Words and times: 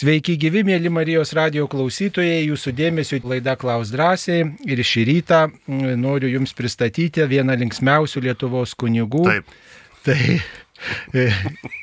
Sveiki 0.00 0.38
gyvi, 0.40 0.62
mėly 0.64 0.88
Marijos 0.88 1.34
radio 1.36 1.66
klausytojai, 1.68 2.46
jūsų 2.46 2.72
dėmesio 2.72 3.18
laida 3.28 3.52
Klaus 3.60 3.90
drąsiai 3.92 4.46
ir 4.64 4.80
šį 4.80 5.02
rytą 5.10 5.40
noriu 6.00 6.30
Jums 6.30 6.54
pristatyti 6.56 7.26
vieną 7.28 7.58
linksmiausių 7.60 8.22
Lietuvos 8.24 8.72
kunigų. 8.80 9.26
Taip. 9.28 9.52
Tai 10.06 10.16
e, 11.20 11.26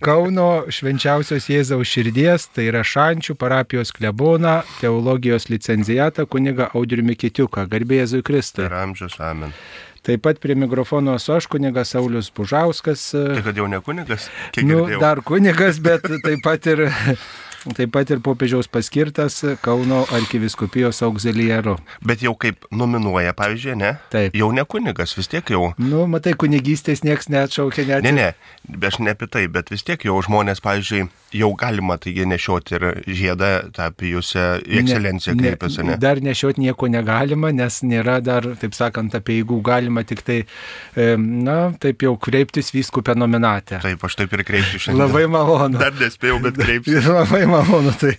Kauno 0.01 0.47
švenčiausios 0.73 1.45
Jėzaus 1.51 1.93
širdies, 1.93 2.47
tai 2.57 2.71
yra 2.71 2.81
Šančių 2.81 3.38
parapijos 3.38 3.93
klebona, 3.93 4.63
teologijos 4.81 5.45
licenzijata 5.54 6.25
kuniga 6.25 6.71
Audriumi 6.73 7.13
Kitiuką, 7.21 7.68
garbė 7.70 8.02
Jėzui 8.02 8.25
Kristui. 8.25 8.65
Ir 8.65 8.79
amžius, 8.81 9.21
amen. 9.21 9.54
Taip 10.07 10.25
pat 10.25 10.41
prie 10.41 10.57
mikrofono 10.57 11.20
esu 11.20 11.38
aš 11.38 11.45
kunigas 11.54 11.93
Saulis 11.93 12.34
Bužauskas. 12.34 13.11
Tai 13.13 13.43
kad 13.45 13.61
jau 13.61 13.70
ne 13.70 13.77
kunigas? 13.86 14.31
Kiek 14.55 14.65
Nu, 14.65 14.88
girdėjau? 14.88 15.05
dar 15.05 15.21
kunigas, 15.21 15.84
bet 15.86 16.09
taip 16.25 16.41
pat 16.41 16.65
ir, 16.73 16.88
taip 17.75 17.91
pat 17.95 18.11
ir 18.13 18.21
popiežiaus 18.23 18.70
paskirtas 18.71 19.39
Kauno 19.63 20.04
arkiviskupijos 20.15 21.01
auxiliaru. 21.05 21.75
Bet 22.05 22.23
jau 22.23 22.33
kaip 22.39 22.68
nominuoja, 22.71 23.33
pavyzdžiui, 23.37 23.75
ne? 23.79 23.93
Taip. 24.14 24.36
Jau 24.37 24.50
ne 24.55 24.64
kunigas, 24.69 25.15
vis 25.18 25.29
tiek 25.32 25.51
jau. 25.51 25.71
Nu, 25.82 26.06
matai, 26.11 26.36
kunigystės 26.39 27.04
niekas 27.06 27.32
neatšaukė 27.33 27.87
net. 27.89 28.07
Ne, 28.07 28.14
ne, 28.15 28.79
aš 28.87 29.00
ne 29.04 29.14
apie 29.15 29.29
tai, 29.32 29.45
bet 29.51 29.71
vis 29.73 29.83
tiek 29.87 30.06
jau 30.07 30.15
žmonės, 30.23 30.61
pavyzdžiui, 30.64 31.07
jau 31.37 31.51
galima 31.59 31.97
taigi 32.02 32.28
nešioti 32.30 32.78
ir 32.78 32.88
žiedą, 33.08 33.52
tą 33.75 33.89
pijusią 33.97 34.47
ekscelenciją 34.64 35.38
kreipiasi, 35.39 35.84
ne? 35.88 36.00
Dar 36.02 36.22
nešiot 36.23 36.61
nieko 36.61 36.89
negalima, 36.92 37.52
nes 37.56 37.81
nėra 37.84 38.20
dar, 38.23 38.47
taip 38.61 38.78
sakant, 38.78 39.16
apie 39.17 39.42
jeigu 39.42 39.59
galima 39.66 40.06
tik 40.08 40.23
tai, 40.28 40.39
na, 40.95 41.58
taip 41.81 42.06
jau 42.06 42.16
kreiptis 42.22 42.72
vyskupę 42.75 43.17
nominatę. 43.17 43.81
Taip, 43.84 44.03
aš 44.08 44.20
taip 44.22 44.34
ir 44.38 44.45
kreipsiu 44.47 44.81
šiandien. 44.88 45.03
Labai 45.03 45.25
malonu. 45.31 45.81
Dar 45.81 45.95
nespėjau, 45.97 46.39
bet 46.45 46.59
kreipsiu. 46.64 47.02
Labai 47.08 47.44
malonu 47.45 47.56
tai. 48.00 48.14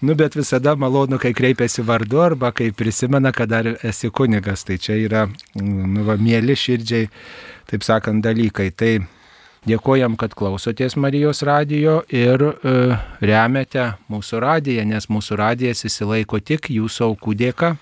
Nu, 0.00 0.14
bet 0.14 0.36
visada 0.38 0.74
malonu, 0.78 1.18
kai 1.18 1.32
kreipiasi 1.34 1.82
vardu 1.82 2.20
arba 2.22 2.52
kai 2.52 2.70
prisimena, 2.70 3.32
kad 3.32 3.50
dar 3.50 3.70
esi 3.82 4.10
kunigas. 4.10 4.64
Tai 4.64 4.78
čia 4.78 4.98
yra, 4.98 5.26
mm, 5.58 5.94
nu, 5.94 6.04
va, 6.06 6.18
mėly 6.20 6.56
širdžiai, 6.58 7.08
taip 7.70 7.86
sakant, 7.86 8.22
dalykai. 8.24 8.70
Tai 8.70 8.92
dėkojam, 9.68 10.16
kad 10.20 10.36
klausotės 10.38 10.96
Marijos 11.00 11.42
radijo 11.46 12.02
ir 12.14 12.44
e, 12.48 12.76
remiate 13.20 13.90
mūsų 14.12 14.42
radiją, 14.44 14.86
nes 14.88 15.08
mūsų 15.10 15.38
radijas 15.40 15.84
įsilaiko 15.88 16.40
tik 16.40 16.70
jūsų 16.72 17.10
aukų 17.10 17.34
dėka. 17.42 17.74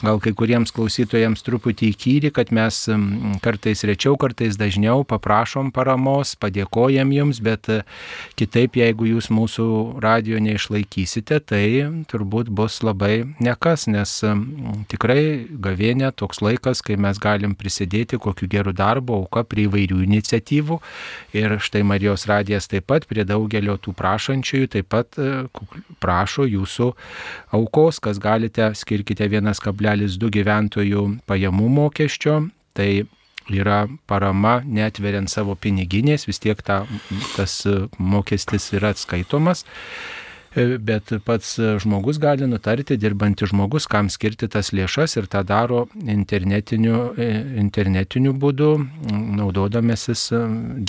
Gal 0.00 0.16
kai 0.22 0.30
kuriems 0.32 0.70
klausytojams 0.72 1.42
truputį 1.44 1.90
įkyri, 1.92 2.30
kad 2.32 2.48
mes 2.56 2.76
kartais 3.44 3.82
rečiau, 3.84 4.14
kartais 4.20 4.56
dažniau 4.56 5.02
paprašom 5.04 5.68
paramos, 5.76 6.32
padėkojam 6.40 7.10
jums, 7.12 7.40
bet 7.44 7.68
e, 7.68 7.80
kitaip, 8.40 8.78
jeigu 8.80 9.10
jūs 9.10 9.28
mūsų 9.34 9.66
radio 10.00 10.40
neišlaikysite, 10.40 11.40
tai 11.52 11.64
turbūt 12.08 12.48
bus 12.48 12.78
labai 12.86 13.26
nekas, 13.44 13.84
nes 13.92 14.14
tikrai 14.88 15.44
gavėnė 15.52 16.14
toks 16.16 16.40
laikas, 16.40 16.80
kai 16.86 16.96
mes 16.96 17.20
galim 17.20 17.52
prisidėti 17.58 18.16
kokiu 18.16 18.48
geru 18.48 18.72
darbu, 18.76 19.20
auka 19.20 19.44
prie 19.44 19.66
įvairių 19.68 20.00
iniciatyvų. 20.06 20.80
Ir 21.36 21.58
štai 21.60 21.84
Marijos 21.84 22.24
radijas 22.30 22.70
taip 22.72 22.88
pat 22.88 23.04
prie 23.10 23.26
daugelio 23.28 23.76
tų 23.76 23.92
prašančiųjų 24.00 24.72
taip 24.78 24.88
pat 24.96 25.20
e, 25.20 25.44
prašo 26.00 26.48
jūsų 26.48 26.90
aukos, 27.60 28.00
kas 28.00 28.16
galite, 28.22 28.72
skirkite 28.80 29.28
1,2 29.96 30.30
gyventojų 30.38 31.06
pajamų 31.30 31.68
mokesčio. 31.76 32.36
Tai 32.76 32.90
yra 33.50 33.82
parama 34.06 34.60
netveriant 34.64 35.30
savo 35.30 35.56
piniginės, 35.58 36.28
vis 36.28 36.38
tiek 36.42 36.60
ta, 36.62 36.84
tas 37.36 37.62
mokestis 37.98 38.70
yra 38.78 38.94
atskaitomas. 38.94 39.64
E, 39.64 39.66
Bet 40.78 41.12
pats 41.24 41.52
žmogus 41.78 42.18
gali 42.18 42.46
nutarti, 42.50 42.96
dirbantis 42.98 43.52
žmogus, 43.52 43.86
kam 43.86 44.08
skirti 44.10 44.48
tas 44.50 44.72
lėšas 44.74 45.14
ir 45.20 45.28
tą 45.30 45.44
daro 45.46 45.84
internetiniu, 45.94 47.12
e, 47.14 47.28
internetiniu 47.62 48.34
būdu, 48.34 48.70
naudodamasis 49.38 50.24
e, 50.34 50.40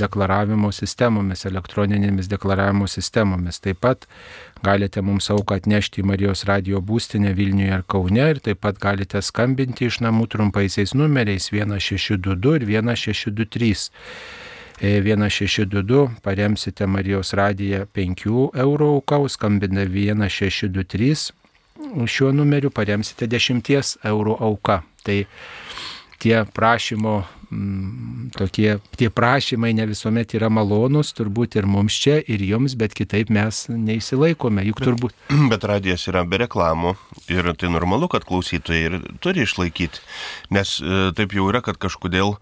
deklaravimo 0.02 0.72
sistemomis, 0.74 1.46
elektroninėmis 1.46 2.32
deklaravimo 2.32 2.90
sistemomis. 2.90 3.62
Taip 3.62 3.84
pat 3.86 4.10
galite 4.64 5.02
mums 5.02 5.30
auką 5.34 5.58
atnešti 5.58 6.02
į 6.02 6.08
Marijos 6.12 6.44
radio 6.50 6.82
būstinę 6.86 7.34
Vilniuje 7.38 7.74
ar 7.74 7.84
Kaune 7.90 8.28
ir 8.34 8.40
taip 8.46 8.62
pat 8.66 8.80
galite 8.82 9.22
skambinti 9.26 9.88
iš 9.90 10.00
namų 10.06 10.28
trumpaisiais 10.36 10.94
numeriais 10.94 11.50
1622 11.50 12.56
ir 12.60 12.68
1623. 12.70 13.90
E, 14.82 14.96
1622 15.06 16.08
paremsite 16.26 16.88
Marijos 16.90 17.34
radiją 17.38 17.86
5 17.94 18.26
eurų 18.66 18.90
auką, 18.96 19.22
skambina 19.30 19.86
1623 19.86 21.32
šiuo 22.08 22.32
numeriu 22.34 22.70
paremsite 22.70 23.28
10 23.28 23.98
eurų 24.06 24.38
auką. 24.40 24.82
Tai 25.02 25.18
tie 26.22 26.46
prašymo, 26.54 27.24
mm, 27.52 28.30
tokie, 28.38 28.78
tie 28.98 29.10
prašymai 29.10 29.74
ne 29.74 29.88
visuomet 29.90 30.36
yra 30.38 30.52
malonus, 30.54 31.12
turbūt 31.18 31.58
ir 31.58 31.68
mums 31.70 31.98
čia, 31.98 32.20
ir 32.22 32.44
jums, 32.46 32.76
bet 32.78 32.94
kitaip 32.98 33.32
mes 33.34 33.64
neįsilaikome. 33.72 34.64
Juk 34.70 34.84
turbūt. 34.86 35.16
Bet 35.52 35.66
radijas 35.68 36.06
yra 36.12 36.24
be 36.28 36.42
reklamų 36.44 36.94
ir 37.32 37.50
tai 37.58 37.72
normalu, 37.74 38.08
kad 38.12 38.26
klausytojai 38.28 38.82
ir 38.88 38.98
turi 39.24 39.46
išlaikyti. 39.48 40.04
Nes 40.54 40.78
e, 40.80 41.04
taip 41.18 41.34
jau 41.36 41.50
yra, 41.50 41.64
kad 41.66 41.80
kažkodėl, 41.82 42.36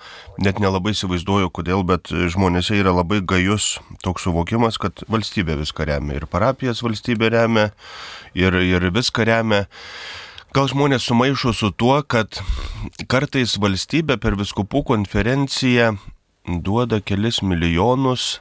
net 0.43 0.59
nelabai 0.61 0.93
įsivaizduoju 0.95 1.51
kodėl, 1.55 1.85
bet 1.87 2.11
žmonėse 2.11 2.77
yra 2.79 2.93
labai 2.95 3.21
gajus 3.23 3.77
toks 4.05 4.27
suvokimas, 4.27 4.79
kad 4.81 5.05
valstybė 5.09 5.59
viską 5.63 5.87
remia. 5.89 6.19
Ir 6.19 6.27
parapijas 6.29 6.83
valstybė 6.85 7.31
remia, 7.37 7.69
ir, 8.37 8.59
ir 8.59 8.89
viską 8.93 9.27
remia. 9.29 9.65
Gal 10.49 10.65
žmonės 10.65 11.03
sumaišo 11.05 11.51
su 11.53 11.67
tuo, 11.77 11.99
kad 12.01 12.39
kartais 13.05 13.51
valstybė 13.61 14.15
per 14.17 14.33
viskupų 14.33 14.79
konferenciją 14.87 15.91
duoda 16.65 16.97
kelis 17.05 17.43
milijonus 17.45 18.39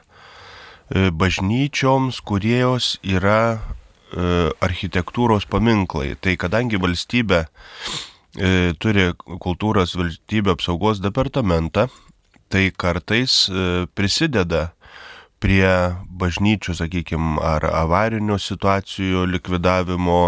e, 0.89 1.11
bažnyčioms, 1.13 2.17
kurios 2.25 2.95
yra 3.05 3.43
e, 3.53 3.59
architektūros 4.57 5.45
paminklai. 5.53 6.15
Tai 6.17 6.33
kadangi 6.41 6.79
valstybė 6.81 7.43
e, 7.45 8.73
turi 8.81 9.11
kultūros 9.29 9.93
valstybė 9.99 10.55
apsaugos 10.55 11.03
departamentą, 11.05 11.91
tai 12.49 12.71
kartais 12.73 13.43
prisideda 13.93 14.71
prie 15.37 15.93
bažnyčių, 16.09 16.73
sakykime, 16.81 17.37
ar 17.37 17.69
avarinių 17.69 18.41
situacijų 18.41 19.27
likvidavimo, 19.29 20.23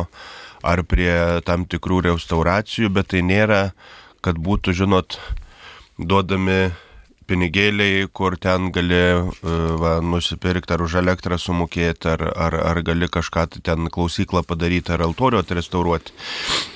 ar 0.63 0.83
prie 0.87 1.41
tam 1.47 1.65
tikrų 1.69 2.03
restauracijų, 2.09 2.91
bet 2.93 3.11
tai 3.13 3.25
nėra, 3.25 3.71
kad 4.21 4.37
būtų, 4.41 4.75
žinot, 4.77 5.17
duodami 5.97 6.71
pinigėliai, 7.31 8.07
kur 8.11 8.35
ten 8.41 8.71
gali 8.75 8.97
e, 8.99 9.21
va, 9.79 9.93
nusipirkti 10.03 10.75
ar 10.75 10.83
už 10.83 10.97
elektrą 11.01 11.37
sumokėti, 11.39 12.09
ar, 12.11 12.25
ar, 12.35 12.57
ar 12.73 12.81
gali 12.85 13.07
kažką 13.11 13.45
tai 13.53 13.61
ten 13.71 13.91
klausyklą 13.93 14.43
padaryti, 14.47 14.91
ar 14.95 15.05
altorių 15.07 15.41
atrestauruoti. 15.41 16.15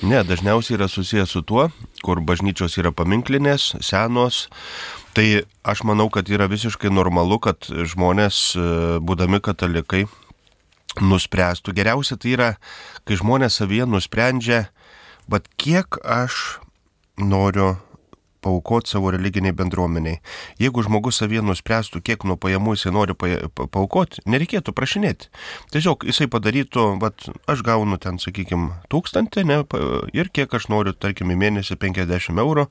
Ne, 0.07 0.23
dažniausiai 0.27 0.77
yra 0.79 0.87
susijęs 0.91 1.35
su 1.35 1.43
tuo, 1.43 1.67
kur 2.05 2.23
bažnyčios 2.23 2.77
yra 2.79 2.93
paminklinės, 2.95 3.73
senos. 3.83 4.45
Tai 5.15 5.25
aš 5.63 5.85
manau, 5.87 6.09
kad 6.11 6.27
yra 6.31 6.47
visiškai 6.51 6.91
normalu, 6.91 7.39
kad 7.43 7.67
žmonės, 7.67 8.39
e, 8.55 8.69
būdami 9.03 9.41
katalikai, 9.43 10.05
nuspręstų. 11.01 11.75
Geriausia 11.77 12.19
tai 12.19 12.35
yra, 12.35 12.51
kai 13.07 13.19
žmonės 13.19 13.61
savyje 13.61 13.87
nusprendžia, 13.89 14.65
bet 15.31 15.49
kiek 15.61 15.99
aš 16.03 16.59
noriu 17.17 17.75
paukoti 18.45 18.89
savo 18.89 19.09
religiniai 19.11 19.55
bendruomeniai. 19.57 20.19
Jeigu 20.61 20.83
žmogus 20.85 21.17
savyje 21.21 21.41
nuspręstų, 21.45 22.01
kiek 22.05 22.25
nuo 22.29 22.37
pajamų 22.41 22.75
jisai 22.75 22.93
nori 22.93 23.15
paukoti, 23.17 24.21
nereikėtų 24.29 24.73
prašinėti. 24.77 25.31
Tiesiog 25.73 26.05
jisai 26.05 26.27
padarytų, 26.31 26.85
vat, 27.01 27.25
aš 27.49 27.63
gaunu 27.65 27.97
ten, 28.01 28.19
sakykime, 28.21 28.77
tūkstantį 28.93 29.47
ne, 29.49 29.59
ir 30.13 30.29
kiek 30.29 30.53
aš 30.59 30.69
noriu, 30.73 30.93
tarkim, 30.93 31.33
į 31.33 31.39
mėnesį 31.41 31.79
50 31.81 32.43
eurų, 32.45 32.67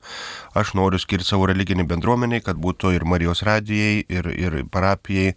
aš 0.55 0.75
noriu 0.79 1.01
skirti 1.01 1.27
savo 1.27 1.49
religiniai 1.51 1.87
bendruomeniai, 1.91 2.43
kad 2.45 2.59
būtų 2.61 2.95
ir 2.95 3.07
Marijos 3.09 3.43
radijai, 3.47 4.05
ir, 4.07 4.31
ir 4.31 4.61
parapijai, 4.71 5.35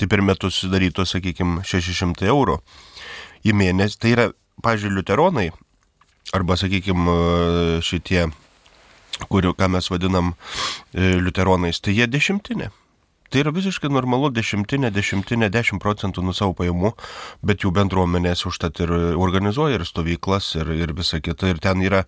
tai 0.00 0.08
per 0.08 0.24
metus 0.24 0.62
sudarytų, 0.62 1.04
sakykime, 1.04 1.64
600 1.68 2.28
eurų 2.32 2.60
į 3.44 3.56
mėnesį. 3.56 3.98
Tai 4.00 4.14
yra, 4.14 4.28
pažiūrėjau, 4.64 4.96
liuteronai, 4.96 5.48
arba, 6.36 6.56
sakykime, 6.60 7.16
šitie 7.84 8.30
kurių, 9.28 9.52
ką 9.58 9.68
mes 9.74 9.90
vadinam 9.92 10.32
e, 10.32 11.16
liuteronais, 11.20 11.80
tai 11.82 11.96
jie 11.98 12.06
dešimtinė. 12.08 12.70
Tai 13.30 13.44
yra 13.44 13.52
visiškai 13.54 13.86
normalu 13.94 14.32
dešimtinė, 14.34 14.88
dešimtinė, 14.90 15.52
dešimt 15.54 15.78
procentų 15.82 16.24
nuo 16.26 16.32
savo 16.34 16.50
pajamų, 16.58 16.90
bet 17.46 17.62
jų 17.62 17.70
bendruomenės 17.76 18.42
užtat 18.50 18.80
ir 18.82 18.90
organizuoja 19.14 19.78
ir 19.78 19.84
stovyklas 19.86 20.48
ir, 20.58 20.72
ir 20.74 20.90
visa 20.98 21.20
kita. 21.22 21.52
Ir 21.52 21.60
ten 21.62 21.78
yra, 21.86 22.00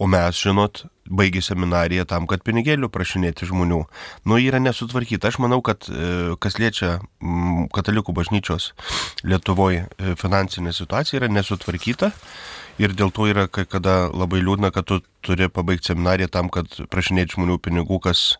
o 0.00 0.08
mes, 0.08 0.40
žinot, 0.40 0.86
baigi 1.04 1.42
seminariją 1.44 2.06
tam, 2.08 2.24
kad 2.30 2.40
pinigėlių 2.46 2.88
prašinėti 2.94 3.50
žmonių. 3.50 3.82
Nu, 4.24 4.38
yra 4.40 4.62
nesutvarkyta. 4.62 5.28
Aš 5.28 5.40
manau, 5.44 5.60
kad 5.60 5.84
e, 5.90 6.32
kas 6.40 6.56
liečia 6.56 6.96
katalikų 7.76 8.16
bažnyčios 8.16 8.70
Lietuvoje 9.28 9.84
finansinė 10.16 10.72
situacija 10.72 11.20
yra 11.20 11.28
nesutvarkyta. 11.28 12.14
Ir 12.80 12.94
dėl 12.96 13.12
to 13.12 13.26
yra 13.28 13.44
kada 13.50 14.06
labai 14.08 14.40
liūdna, 14.40 14.70
kad 14.72 14.88
tu 14.88 15.02
turi 15.20 15.50
pabaigti 15.52 15.92
seminariją 15.92 16.30
tam, 16.32 16.48
kad 16.48 16.72
prašinėti 16.88 17.36
žmonių 17.36 17.58
pinigų, 17.60 18.00
kas 18.06 18.38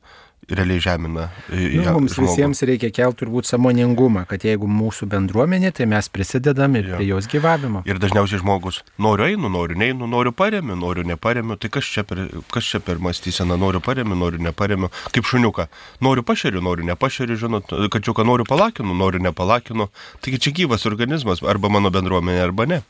realiai 0.48 0.80
žemina. 0.82 1.28
Nu, 1.50 1.82
ja, 1.82 1.92
mums 1.94 2.14
žmogų. 2.16 2.30
visiems 2.30 2.62
reikia 2.66 2.90
kelti 2.94 3.22
turbūt 3.22 3.48
samoningumą, 3.48 4.24
kad 4.30 4.44
jeigu 4.46 4.68
mūsų 4.70 5.08
bendruomenė, 5.12 5.72
tai 5.76 5.86
mes 5.90 6.08
prisidedam 6.12 6.74
ir 6.78 6.90
ja. 6.90 6.98
prie 6.98 7.08
jos 7.10 7.28
gyvavimo. 7.30 7.82
Ir 7.88 8.00
dažniausiai 8.02 8.40
žmogus 8.42 8.80
noriu 9.00 9.28
einu, 9.28 9.50
noriu 9.52 9.78
neinu, 9.78 10.08
noriu 10.10 10.32
paremiu, 10.36 10.76
noriu 10.78 11.04
neparemiu, 11.06 11.58
tai 11.60 11.70
kas 11.72 11.90
čia 11.90 12.04
per, 12.06 12.24
kas 12.52 12.70
čia 12.72 12.82
per 12.84 13.02
mąstysena, 13.02 13.58
noriu 13.60 13.82
paremiu, 13.84 14.18
noriu 14.18 14.42
neparemiu, 14.42 14.90
kaip 15.14 15.28
šuniuką, 15.30 15.68
noriu 16.04 16.26
pašeriu, 16.26 16.64
noriu 16.64 16.88
nepašeriu, 16.90 17.38
žinot, 17.44 17.74
kačiuką 17.92 18.26
noriu 18.26 18.48
palakinu, 18.48 18.96
noriu 18.96 19.22
nepalakinu, 19.22 19.90
taigi 20.24 20.42
čia 20.46 20.56
gyvas 20.62 20.88
organizmas, 20.90 21.44
arba 21.46 21.70
mano 21.72 21.92
bendruomenė, 21.94 22.42
arba 22.48 22.66
ne. 22.70 22.82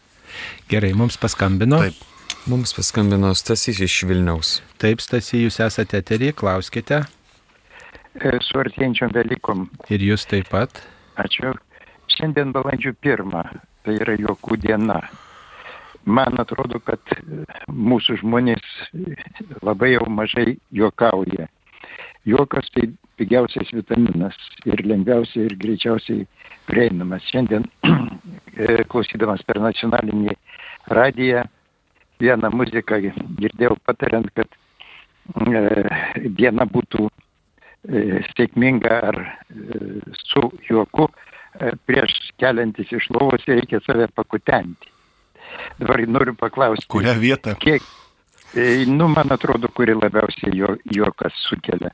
Gerai, 0.70 0.94
mums 0.96 1.18
paskambino. 1.20 1.82
Taip. 1.82 2.06
Mums 2.48 2.72
paskambino 2.72 3.34
Stasys 3.36 3.82
iš 3.84 3.98
Vilniaus. 4.08 4.60
Taip, 4.80 5.02
Stasys, 5.04 5.42
jūs 5.42 5.58
esate 5.60 5.98
eterį, 6.00 6.30
klauskite. 6.38 7.02
E, 8.18 8.30
su 8.42 8.58
artėjančiom 8.58 9.12
Velykom. 9.14 9.68
Ir 9.94 10.02
jūs 10.02 10.26
taip 10.30 10.48
pat. 10.50 10.80
Ačiū. 11.22 11.52
Šiandien 12.10 12.50
balandžio 12.50 12.90
pirmą, 12.98 13.44
tai 13.86 13.94
yra 14.02 14.16
juokų 14.18 14.58
diena. 14.64 14.98
Man 16.10 16.40
atrodo, 16.42 16.80
kad 16.82 17.12
mūsų 17.70 18.18
žmonės 18.24 18.66
labai 19.62 19.92
jau 19.92 20.08
mažai 20.10 20.56
juokauja. 20.74 21.46
Juokas 22.26 22.66
tai 22.74 22.88
pigiausias 23.20 23.70
vitaminas 23.76 24.36
ir 24.66 24.82
lengviausiai 24.90 25.46
ir 25.46 25.56
greičiausiai 25.60 26.26
prieinamas. 26.66 27.22
Šiandien 27.30 27.68
e, 27.86 28.82
klausydamas 28.90 29.46
per 29.46 29.62
nacionalinį 29.62 30.34
radiją 30.90 31.46
vieną 32.20 32.50
muziką 32.58 32.98
girdėjau 33.06 33.78
patariant, 33.86 34.28
kad 34.34 34.50
e, 35.46 36.28
diena 36.36 36.66
būtų 36.66 37.06
sėkminga 37.88 38.96
ar 39.08 39.18
e, 39.20 39.80
su 40.26 40.42
juoku 40.68 41.06
e, 41.08 41.72
prieš 41.88 42.12
keliantis 42.40 42.92
iš 42.92 43.08
lovos 43.14 43.46
reikia 43.48 43.80
save 43.86 44.08
pakutenti. 44.14 44.92
Dabar 45.80 46.02
noriu 46.06 46.34
paklausti. 46.38 46.86
Kurią 46.90 47.16
vietą? 47.18 47.56
Kiek, 47.58 47.82
nu, 48.86 49.08
man 49.08 49.32
atrodo, 49.34 49.68
kuri 49.74 49.96
labiausiai 49.96 50.52
jo, 50.54 50.76
juokas 50.94 51.34
sukelia. 51.48 51.90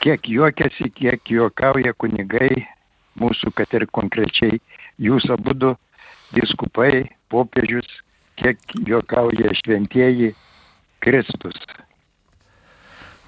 Kiek 0.00 0.28
juokiasi, 0.28 0.88
kiek 0.96 1.30
juokauja 1.30 1.92
kunigai, 1.94 2.64
mūsų, 3.20 3.52
kad 3.54 3.74
ir 3.76 3.86
konkrečiai 3.92 4.58
jūs 4.98 5.28
abu 5.30 5.54
diskupai, 6.32 7.10
popiežius, 7.30 7.86
kiek 8.40 8.58
juokauja 8.88 9.52
šventieji 9.60 10.32
Kristus. 11.04 11.58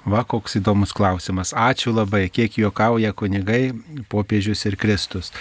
Va, 0.04 0.20
koks 0.28 0.58
įdomus 0.60 0.92
klausimas. 0.92 1.54
Ačiū 1.56 1.94
labai, 1.96 2.26
kiek 2.32 2.58
juokauja 2.60 3.14
kunigai, 3.16 3.72
popiežius 4.12 4.66
ir 4.68 4.76
Kristus. 4.76 5.32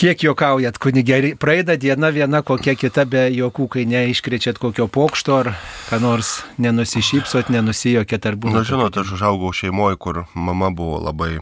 Kiek 0.00 0.24
juokaujat, 0.24 0.80
kunigai, 0.82 1.34
praeida 1.38 1.76
diena 1.78 2.10
viena, 2.10 2.40
kokia 2.42 2.74
kita 2.74 3.04
be 3.06 3.26
juokų, 3.30 3.68
kai 3.76 3.84
neiškrečiat 3.86 4.58
kokio 4.58 4.88
pokšto 4.90 5.36
ar 5.38 5.52
ką 5.90 6.00
nors 6.02 6.40
nenusišypsot, 6.58 7.52
nenusijokėt 7.54 8.26
ar 8.26 8.40
būna. 8.40 8.58
Na, 8.58 8.66
žinot, 8.66 8.98
aš 8.98 9.14
užaugau 9.18 9.52
šeimoje, 9.54 10.00
kur 10.02 10.24
mama 10.34 10.72
buvo 10.74 10.98
labai, 11.04 11.36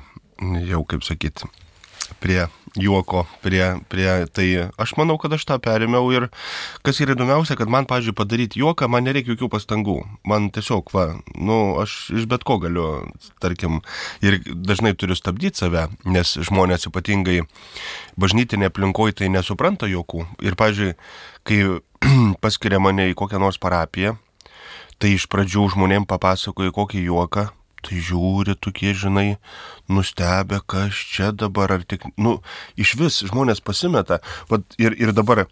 jau 0.69 0.83
kaip 0.85 1.07
sakyti, 1.07 1.49
prie 2.21 2.43
juoko, 2.79 3.25
prie, 3.43 3.63
prie 3.91 4.27
tai 4.31 4.47
aš 4.79 4.95
manau, 4.99 5.17
kad 5.21 5.35
aš 5.35 5.47
tą 5.49 5.59
perėmiau 5.63 6.11
ir 6.15 6.29
kas 6.87 7.01
yra 7.03 7.17
įdomiausia, 7.17 7.57
kad 7.59 7.71
man, 7.73 7.89
pažiūrėjau, 7.91 8.19
padaryti 8.21 8.63
juoką, 8.63 8.89
man 8.91 9.07
nereikia 9.07 9.35
jokių 9.35 9.51
pastangų. 9.51 9.97
Man 10.29 10.51
tiesiog, 10.55 10.93
va, 10.95 11.07
nu, 11.35 11.59
aš 11.83 12.11
iš 12.15 12.29
bet 12.31 12.47
ko 12.47 12.61
galiu, 12.63 12.87
tarkim, 13.43 13.81
ir 14.23 14.41
dažnai 14.47 14.95
turiu 14.95 15.19
stabdyti 15.19 15.65
save, 15.65 15.89
nes 16.07 16.37
žmonės 16.39 16.89
ypatingai 16.91 17.43
bažnytinė 18.21 18.71
aplinkoje 18.71 19.21
tai 19.21 19.31
nesupranta 19.33 19.91
juokų. 19.91 20.27
Ir, 20.47 20.59
pažiūrėjau, 20.61 20.99
kai 21.47 21.63
paskiria 22.45 22.83
mane 22.83 23.11
į 23.11 23.17
kokią 23.19 23.41
nors 23.43 23.59
parapiją, 23.61 24.17
tai 25.01 25.17
iš 25.17 25.27
pradžių 25.33 25.71
žmonėm 25.75 26.07
papasakoju 26.09 26.75
kokį 26.77 27.07
juoką, 27.09 27.49
tai 27.87 28.01
žiūri 28.05 28.57
tokie, 28.61 28.93
žinai, 28.97 29.39
nustebę, 29.91 30.61
kas 30.69 30.97
čia 31.13 31.31
dabar, 31.33 31.73
ar 31.77 31.85
tik, 31.89 32.05
nu, 32.21 32.39
iš 32.81 32.95
vis 33.01 33.21
žmonės 33.27 33.63
pasimeta. 33.65 34.21
Vat, 34.51 34.65
ir, 34.81 34.97
ir 35.01 35.15
dabar 35.17 35.47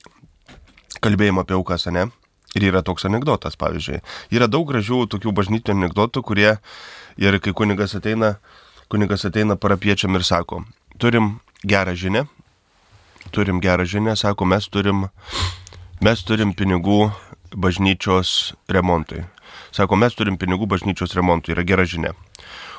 kalbėjimo 1.04 1.44
apie 1.44 1.56
aukas, 1.58 1.88
ne? 1.92 2.08
Ir 2.58 2.66
yra 2.66 2.82
toks 2.82 3.06
anegdotas, 3.06 3.54
pavyzdžiui. 3.60 4.00
Yra 4.34 4.50
daug 4.50 4.66
gražių 4.68 5.04
tokių 5.12 5.32
bažnytinių 5.38 5.84
anegdotų, 5.84 6.22
kurie, 6.26 6.56
ir 7.20 7.38
kai 7.42 7.54
kunigas 7.56 7.94
ateina, 7.94 8.34
kunigas 8.90 9.24
ateina 9.28 9.56
parapiečiam 9.56 10.18
ir 10.18 10.26
sako, 10.26 10.64
turim 10.98 11.38
gerą 11.62 11.94
žinę, 11.94 12.24
turim 13.30 13.62
gerą 13.62 13.86
žinę, 13.86 14.16
sako, 14.18 14.50
mes 14.50 14.66
turim, 14.66 15.06
mes 16.02 16.24
turim 16.26 16.56
pinigų 16.58 17.12
bažnyčios 17.54 18.56
remontui. 18.68 19.22
Sako, 19.76 19.98
mes 20.00 20.16
turim 20.18 20.38
pinigų 20.40 20.68
bažnyčios 20.70 21.14
remontui, 21.18 21.54
yra 21.54 21.64
gera 21.66 21.86
žinia. 21.88 22.14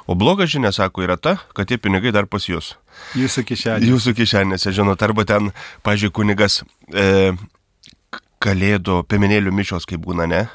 O 0.10 0.16
bloga 0.18 0.48
žinia, 0.50 0.74
sako, 0.76 1.06
yra 1.06 1.18
ta, 1.18 1.38
kad 1.56 1.70
tie 1.70 1.78
pinigai 1.80 2.12
dar 2.16 2.28
pas 2.28 2.48
jūs. 2.50 2.74
Jūsų 3.16 3.46
kišenėse. 3.48 3.88
Jūsų 3.88 4.16
kišenėse, 4.18 4.74
žinot, 4.76 5.02
arba 5.06 5.26
ten, 5.30 5.52
pažiūrėjau, 5.86 6.16
kunigas 6.18 6.62
e, 6.92 7.34
kalėdų 8.42 9.04
piemenėlių 9.12 9.54
mišios, 9.56 9.88
kaip 9.90 10.04
būna, 10.04 10.28
ne? 10.30 10.46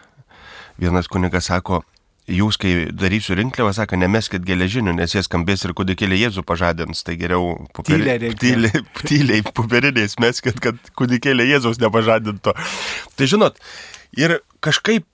Vienas 0.82 1.08
kunigas 1.08 1.48
sako, 1.48 1.80
jūs, 2.26 2.58
kai 2.60 2.74
darysiu 2.90 3.36
rinkliavą, 3.38 3.72
sako, 3.76 3.98
nemeskit 4.02 4.44
geležinių, 4.46 4.96
nes 4.98 5.14
jie 5.14 5.22
skambės 5.24 5.64
ir 5.64 5.74
kūdikėlė 5.78 6.18
Jėzų 6.24 6.44
pažadins, 6.46 7.04
tai 7.06 7.16
geriau 7.20 7.54
poperi... 7.76 8.18
tyliai, 8.42 8.82
tyliai 9.06 9.42
popieriniais 9.46 10.18
meskit, 10.22 10.58
kad 10.62 10.80
kūdikėlė 10.98 11.46
Jėzaus 11.52 11.80
nepažadintų. 11.82 12.56
Tai 13.16 13.30
žinot, 13.30 13.62
ir 14.18 14.40
kažkaip 14.64 15.06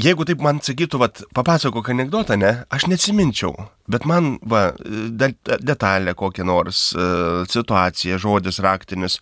jeigu 0.00 0.26
taip 0.28 0.42
man 0.44 0.60
sakytų, 0.64 1.00
vat, 1.02 1.22
papasakok 1.36 1.92
anegdotą, 1.92 2.38
ne, 2.40 2.52
aš 2.72 2.88
neatsiminčiau, 2.90 3.54
bet 3.90 4.06
man, 4.08 4.34
va, 4.46 4.70
de, 4.80 5.32
detalė 5.60 6.14
kokia 6.18 6.46
nors, 6.48 6.90
uh, 6.96 7.42
situacija, 7.50 8.20
žodis 8.22 8.60
raktinis, 8.64 9.18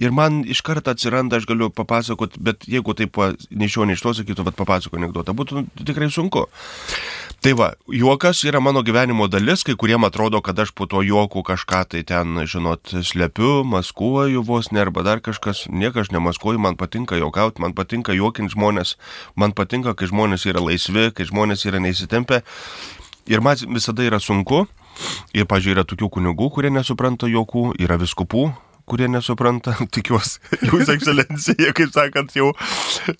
ir 0.00 0.14
man 0.14 0.42
iš 0.48 0.62
karto 0.64 0.94
atsiranda, 0.94 1.40
aš 1.40 1.48
galiu 1.50 1.70
papasakot, 1.74 2.38
bet 2.40 2.68
jeigu 2.70 2.94
taip 2.98 3.18
nei 3.50 3.70
šio, 3.70 3.86
nei 3.88 3.98
iš 3.98 4.04
to 4.04 4.14
sakytų, 4.20 4.46
vat, 4.48 4.58
papasakok 4.58 5.00
anegdotą, 5.00 5.36
būtų 5.36 5.66
tikrai 5.82 6.10
sunku. 6.12 6.46
Tai 7.42 7.56
va, 7.58 7.72
juokas 7.90 8.44
yra 8.46 8.60
mano 8.62 8.84
gyvenimo 8.86 9.24
dalis, 9.26 9.64
kai 9.66 9.74
kuriem 9.74 10.04
atrodo, 10.06 10.38
kad 10.46 10.60
aš 10.62 10.70
po 10.78 10.86
to 10.86 11.00
juoku 11.02 11.40
kažką 11.42 11.80
tai 11.90 12.04
ten, 12.06 12.38
žinot, 12.46 12.92
slepiu, 13.02 13.64
maskuoju 13.66 14.44
vos 14.46 14.70
ne 14.70 14.78
arba 14.78 15.02
dar 15.02 15.18
kažkas, 15.18 15.64
niekas 15.66 16.12
nemaskuoju, 16.14 16.62
man 16.62 16.78
patinka 16.78 17.18
juokauti, 17.18 17.58
man 17.58 17.74
patinka 17.74 18.14
juokinti 18.14 18.54
žmonės, 18.54 18.94
man 19.34 19.50
patinka, 19.58 19.96
kai 19.98 20.06
žmonės 20.06 20.46
yra 20.46 20.62
laisvi, 20.62 21.08
kai 21.10 21.26
žmonės 21.26 21.66
yra 21.66 21.82
neįsitempę. 21.82 22.44
Ir 23.26 23.42
man 23.42 23.58
visada 23.74 24.06
yra 24.06 24.22
sunku, 24.22 24.68
ir, 25.34 25.50
pažiūrėjau, 25.50 25.80
yra 25.80 25.88
tokių 25.90 26.12
kunigų, 26.14 26.52
kurie 26.54 26.70
nesupranta 26.70 27.26
juokų, 27.26 27.72
yra 27.82 27.98
viskupų, 27.98 28.52
kurie 28.92 29.08
nesupranta, 29.08 29.72
tikiuosi, 29.96 30.40
jūs 30.68 30.90
ekscelencija, 30.92 31.72
kaip 31.76 31.94
sakant, 31.94 32.34
jau 32.36 32.50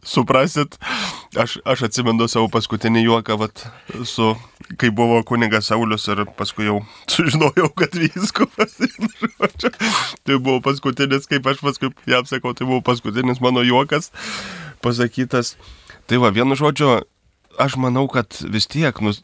suprasit. 0.05 0.77
Aš, 1.41 1.57
aš 1.65 1.87
atsimenu 1.89 2.29
savo 2.29 2.51
paskutinį 2.53 3.07
juoką, 3.07 3.39
vat, 3.41 3.65
su, 4.05 4.35
kai 4.77 4.91
buvo 4.93 5.23
kunigas 5.25 5.71
Saulis 5.73 6.05
ir 6.13 6.27
paskui 6.37 6.69
jau 6.69 6.83
sužinojau, 7.09 7.71
kad 7.79 7.97
viskupas. 7.97 8.77
tai 10.27 10.37
buvo 10.37 10.59
paskutinis, 10.67 11.25
kaip 11.31 11.49
aš 11.49 11.63
paskui 11.65 11.93
jam 12.11 12.29
sakau, 12.29 12.53
tai 12.53 12.69
buvo 12.69 12.83
paskutinis 12.85 13.41
mano 13.41 13.65
juokas 13.65 14.13
pasakytas. 14.85 15.55
Tai 16.11 16.21
va, 16.21 16.35
vienu 16.35 16.59
žodžiu, 16.59 16.99
aš 17.57 17.79
manau, 17.81 18.05
kad 18.13 18.37
vis 18.53 18.69
tiek 18.69 19.01
nu, 19.01 19.15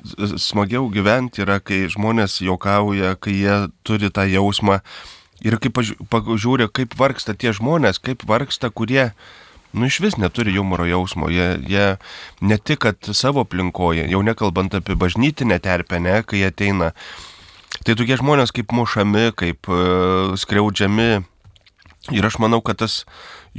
smagiau 0.40 0.88
gyventi 0.94 1.44
yra, 1.44 1.58
kai 1.60 1.84
žmonės 1.92 2.40
juokauja, 2.46 3.18
kai 3.20 3.36
jie 3.36 3.60
turi 3.84 4.08
tą 4.14 4.24
jausmą, 4.30 4.80
Ir 5.46 5.58
kaip 5.62 5.78
pažiūrė, 6.10 6.66
kaip 6.74 6.96
vargsta 6.98 7.36
tie 7.38 7.52
žmonės, 7.54 8.00
kaip 8.02 8.24
vargsta, 8.26 8.72
kurie, 8.74 9.12
nu 9.72 9.86
iš 9.86 10.00
vis 10.02 10.18
neturi 10.18 10.56
humoro 10.56 10.86
jausmo. 10.88 11.30
Jie, 11.30 11.52
jie 11.68 11.88
ne 12.40 12.58
tik, 12.58 12.82
kad 12.86 13.10
savo 13.14 13.46
aplinkoje, 13.46 14.08
jau 14.10 14.22
nekalbant 14.26 14.74
apie 14.74 14.98
bažnytinę 14.98 15.60
terpę, 15.62 16.02
ne, 16.02 16.20
kai 16.26 16.42
ateina, 16.48 16.94
Tai 17.84 17.94
tokie 17.98 18.16
žmonės 18.18 18.52
kaip 18.54 18.72
mušami, 18.74 19.28
kaip 19.38 19.68
uh, 19.70 20.34
skriaudžiami. 20.40 21.10
Ir 22.14 22.24
aš 22.24 22.38
manau, 22.40 22.62
kad 22.64 22.80
tas 22.80 23.02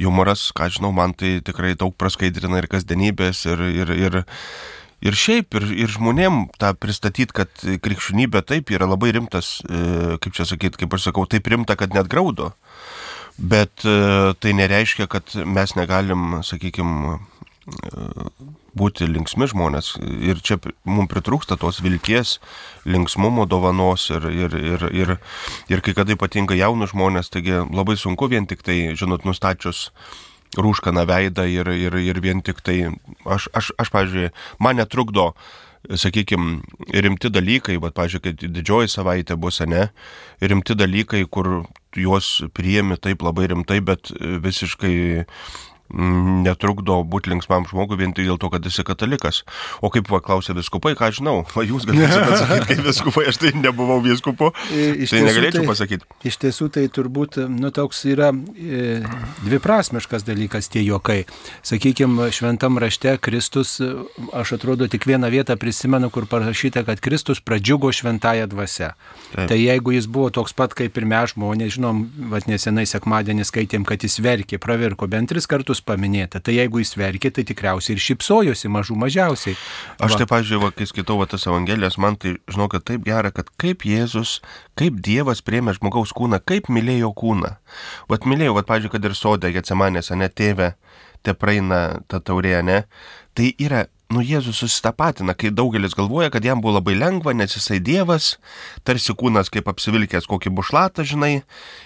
humoras, 0.00 0.48
ką 0.56 0.68
žinau, 0.74 0.90
man 0.96 1.14
tai 1.14 1.38
tikrai 1.44 1.76
daug 1.78 1.94
praskaidrina 1.98 2.58
ir 2.58 2.66
kasdienybės, 2.70 3.44
ir, 3.52 3.62
ir, 3.82 3.92
ir, 3.94 4.18
ir 5.04 5.16
šiaip, 5.16 5.56
ir, 5.58 5.66
ir 5.86 5.92
žmonėm 5.92 6.46
tą 6.60 6.72
pristatyti, 6.78 7.34
kad 7.36 7.64
krikščionybė 7.84 8.44
taip 8.46 8.72
yra 8.74 8.88
labai 8.90 9.12
rimtas, 9.16 9.58
uh, 9.66 10.16
kaip 10.22 10.36
čia 10.36 10.48
sakyti, 10.48 10.82
kaip 10.84 10.96
aš 10.96 11.10
sakau, 11.10 11.26
taip 11.30 11.50
rimta, 11.50 11.78
kad 11.80 11.96
net 11.96 12.10
graudo. 12.12 12.52
Bet 13.40 13.86
uh, 13.88 14.32
tai 14.36 14.54
nereiškia, 14.58 15.08
kad 15.10 15.32
mes 15.48 15.76
negalim, 15.78 16.40
sakykime, 16.44 17.20
būti 18.76 19.06
linksmi 19.10 19.48
žmonės. 19.50 19.94
Ir 20.00 20.40
čia 20.44 20.58
mums 20.88 21.10
pritrūksta 21.10 21.58
tos 21.60 21.80
vilties, 21.84 22.38
linksmumo 22.88 23.46
dovanos 23.50 24.08
ir, 24.14 24.26
ir, 24.30 24.56
ir, 24.56 24.86
ir, 24.94 25.14
ir 25.72 25.84
kai 25.84 25.94
kada 25.96 26.14
ypatingai 26.16 26.60
jaunus 26.60 26.94
žmonės, 26.94 27.30
taigi 27.32 27.60
labai 27.66 27.98
sunku 28.00 28.30
vien 28.30 28.48
tik 28.50 28.64
tai, 28.66 28.94
žinot, 28.98 29.26
nustačius 29.28 29.88
rūškaną 30.58 31.06
veidą 31.06 31.46
ir, 31.46 31.70
ir, 31.70 31.96
ir 32.00 32.20
vien 32.22 32.42
tik 32.42 32.62
tai, 32.66 32.78
aš, 33.24 33.50
aš, 33.54 33.72
aš 33.78 33.92
pažiūrėjau, 33.94 34.32
man 34.58 34.80
netrukdo 34.80 35.30
sakykime, 35.88 36.60
rimti 36.92 37.30
dalykai, 37.32 37.78
bet, 37.80 37.94
pažiūrėk, 37.96 38.26
kad 38.26 38.52
didžioji 38.58 38.90
savaitė 38.92 39.36
bus, 39.40 39.62
ne, 39.64 39.88
rimti 40.44 40.76
dalykai, 40.76 41.24
kur 41.24 41.62
juos 41.96 42.42
priemi 42.54 42.98
taip 43.00 43.24
labai 43.24 43.48
rimtai, 43.50 43.80
bet 43.84 44.12
visiškai 44.20 44.94
netrukdo 45.90 47.00
būti 47.02 47.32
linksmam 47.32 47.66
žmogui 47.68 47.98
vien 48.00 48.14
tik 48.14 48.28
dėl 48.28 48.38
to, 48.40 48.50
kad 48.52 48.66
esi 48.66 48.84
katalikas. 48.86 49.42
O 49.82 49.90
kaip 49.92 50.10
va 50.10 50.20
klausė 50.24 50.54
viskupai, 50.56 50.94
ką 50.98 51.10
žinau, 51.18 51.36
va 51.56 51.64
jūs 51.66 51.86
galite 51.88 52.20
atsakyti 52.20 52.68
kaip 52.70 52.84
viskupai, 52.86 53.26
aš 53.30 53.40
tai 53.42 53.52
nebuvau 53.58 53.98
viskupu, 54.04 54.52
iš 54.70 55.14
tai 55.14 55.24
negalėčiau 55.26 55.64
tai, 55.64 55.68
pasakyti. 55.70 56.08
Iš 56.30 56.40
tiesų 56.44 56.70
tai 56.76 56.86
turbūt, 56.92 57.40
nu, 57.50 57.72
toks 57.74 58.04
yra 58.10 58.30
e, 58.30 59.00
dviprasmiškas 59.42 60.26
dalykas 60.26 60.70
tie 60.72 60.84
juokai. 60.86 61.24
Sakykime, 61.66 62.30
šventam 62.34 62.78
rašte 62.82 63.16
Kristus, 63.22 63.78
aš 64.36 64.54
atrodo 64.58 64.88
tik 64.90 65.08
vieną 65.10 65.30
vietą 65.32 65.58
prisimenu, 65.60 66.10
kur 66.14 66.28
parašyta, 66.30 66.84
kad 66.86 67.02
Kristus 67.02 67.42
pradžiugo 67.42 67.90
šventąją 67.94 68.46
dvasę. 68.50 68.92
Taip. 69.32 69.48
Tai 69.50 69.58
jeigu 69.58 69.94
jis 69.96 70.06
buvo 70.10 70.30
toks 70.34 70.54
pat 70.56 70.74
kaip 70.78 70.96
ir 70.98 71.06
mes 71.08 71.34
žmonės, 71.34 71.74
žinom, 71.76 72.04
va 72.30 72.40
nesenai 72.46 72.86
sekmadienį 72.88 73.46
skaitėm, 73.48 73.86
kad 73.88 74.02
jis 74.06 74.20
verkė, 74.22 74.60
pravirko 74.62 75.08
bent 75.10 75.30
tris 75.30 75.46
kartus 75.50 75.79
Jėzus 75.80 75.84
paminėta. 75.84 76.40
Tai 76.40 76.52
jeigu 76.52 76.80
jis 76.80 76.96
verkė, 76.96 77.30
tai 77.30 77.44
tikriausiai 77.44 77.96
ir 77.96 78.00
šipsojosi 78.00 78.68
mažų 78.68 78.96
mažiausiai. 78.96 79.56
Va. 79.98 80.06
Aš 80.06 80.18
taip, 80.18 80.30
pažiūrėjau, 80.30 80.72
kai 80.76 80.86
skaitau 80.86 81.18
va, 81.18 81.26
tas 81.26 81.46
evangelijas, 81.46 81.98
man 81.98 82.16
tai 82.16 82.38
žinau, 82.48 82.68
kad 82.68 82.84
taip 82.84 83.04
gera, 83.04 83.30
kad 83.30 83.48
kaip 83.58 83.84
Jėzus, 83.84 84.40
kaip 84.76 85.00
Dievas 85.00 85.42
priemė 85.42 85.74
žmogaus 85.76 86.12
kūną, 86.12 86.40
kaip 86.44 86.68
mylėjo 86.68 87.12
kūną. 87.14 87.56
Vat 88.08 88.26
mylėjau, 88.26 88.56
vat, 88.56 88.68
pažiūrėjau, 88.68 88.92
kad 88.92 89.04
ir 89.04 89.16
sodė, 89.16 89.52
Getsemanėse, 89.54 90.16
ne 90.16 90.28
tėvė, 90.28 90.74
te 91.22 91.34
praeina 91.34 92.00
ta 92.08 92.20
taurė, 92.20 92.60
ne. 92.62 92.84
Tai 93.34 93.52
yra 93.58 93.86
nu 94.10 94.22
Jėzus 94.26 94.58
susitapatina, 94.60 95.36
kai 95.38 95.52
daugelis 95.54 95.94
galvoja, 95.94 96.30
kad 96.34 96.44
jam 96.44 96.62
buvo 96.62 96.76
labai 96.78 96.96
lengva, 96.98 97.34
nes 97.36 97.54
jisai 97.54 97.78
Dievas, 97.84 98.34
tarsi 98.86 99.14
kūnas 99.16 99.50
kaip 99.52 99.70
apsivilkęs 99.70 100.26
kokį 100.30 100.52
bušlatą, 100.58 101.06
žinai, 101.06 101.32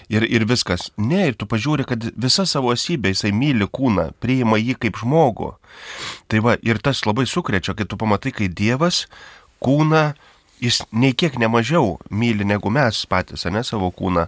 ir, 0.09 0.25
ir 0.25 0.47
viskas. 0.49 0.89
Ne, 0.97 1.27
ir 1.29 1.37
tu 1.37 1.47
pažiūri, 1.49 1.85
kad 1.87 2.09
visa 2.17 2.47
savo 2.49 2.73
esybė 2.73 3.13
jisai 3.13 3.33
myli 3.35 3.69
kūną, 3.69 4.09
priima 4.23 4.57
jį 4.61 4.77
kaip 4.85 5.01
žmogų. 5.01 5.53
Tai 6.31 6.45
va, 6.45 6.57
ir 6.65 6.81
tas 6.81 7.05
labai 7.05 7.27
sukrečia, 7.29 7.77
kai 7.77 7.85
tu 7.89 7.99
pamatai, 8.01 8.33
kai 8.33 8.49
Dievas 8.49 9.05
kūną 9.63 10.09
jis 10.61 10.81
nei 10.95 11.13
kiek 11.17 11.35
nemažiau 11.39 11.97
myli 12.09 12.47
negu 12.47 12.71
mes 12.73 13.03
patys, 13.09 13.45
ne 13.51 13.63
savo 13.67 13.91
kūną, 13.95 14.27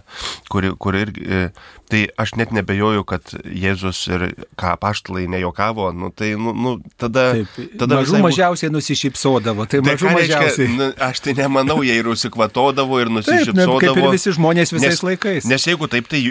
kur, 0.52 0.66
kur 0.80 0.98
irgi, 0.98 1.24
e, 1.24 1.48
tai 1.90 2.02
aš 2.20 2.34
net 2.40 2.52
nebejoju, 2.54 3.04
kad 3.08 3.32
Jėzus 3.44 4.00
ir 4.10 4.24
ką 4.60 4.74
paštalai 4.80 5.26
nejokavo, 5.30 5.90
nu, 5.96 6.10
tai 6.14 6.34
nu, 6.38 6.54
nu, 6.56 6.76
tada... 7.00 7.30
Taip, 7.38 7.74
tada 7.80 8.00
mažų 8.00 8.22
mažiausiai 8.24 8.72
nusišypsodavo, 8.74 9.66
tai, 9.66 9.82
tai 9.82 9.96
mažų 9.96 10.14
mažiausiai. 10.14 10.70
Nu, 10.76 10.90
aš 11.08 11.22
tai 11.24 11.36
nemanau, 11.38 11.80
jie 11.86 11.98
ir 12.00 12.10
užsikvatodavo 12.12 13.02
ir 13.02 13.12
nusišypsodavo. 13.18 13.78
Taip, 13.82 13.94
kaip 13.96 14.02
ir 14.04 14.16
visi 14.16 14.34
žmonės 14.36 14.74
visais 14.76 14.96
nes, 14.96 15.04
laikais. 15.10 15.48
Nes 15.48 15.68
jeigu 15.70 15.90
taip, 15.90 16.10
tai 16.10 16.22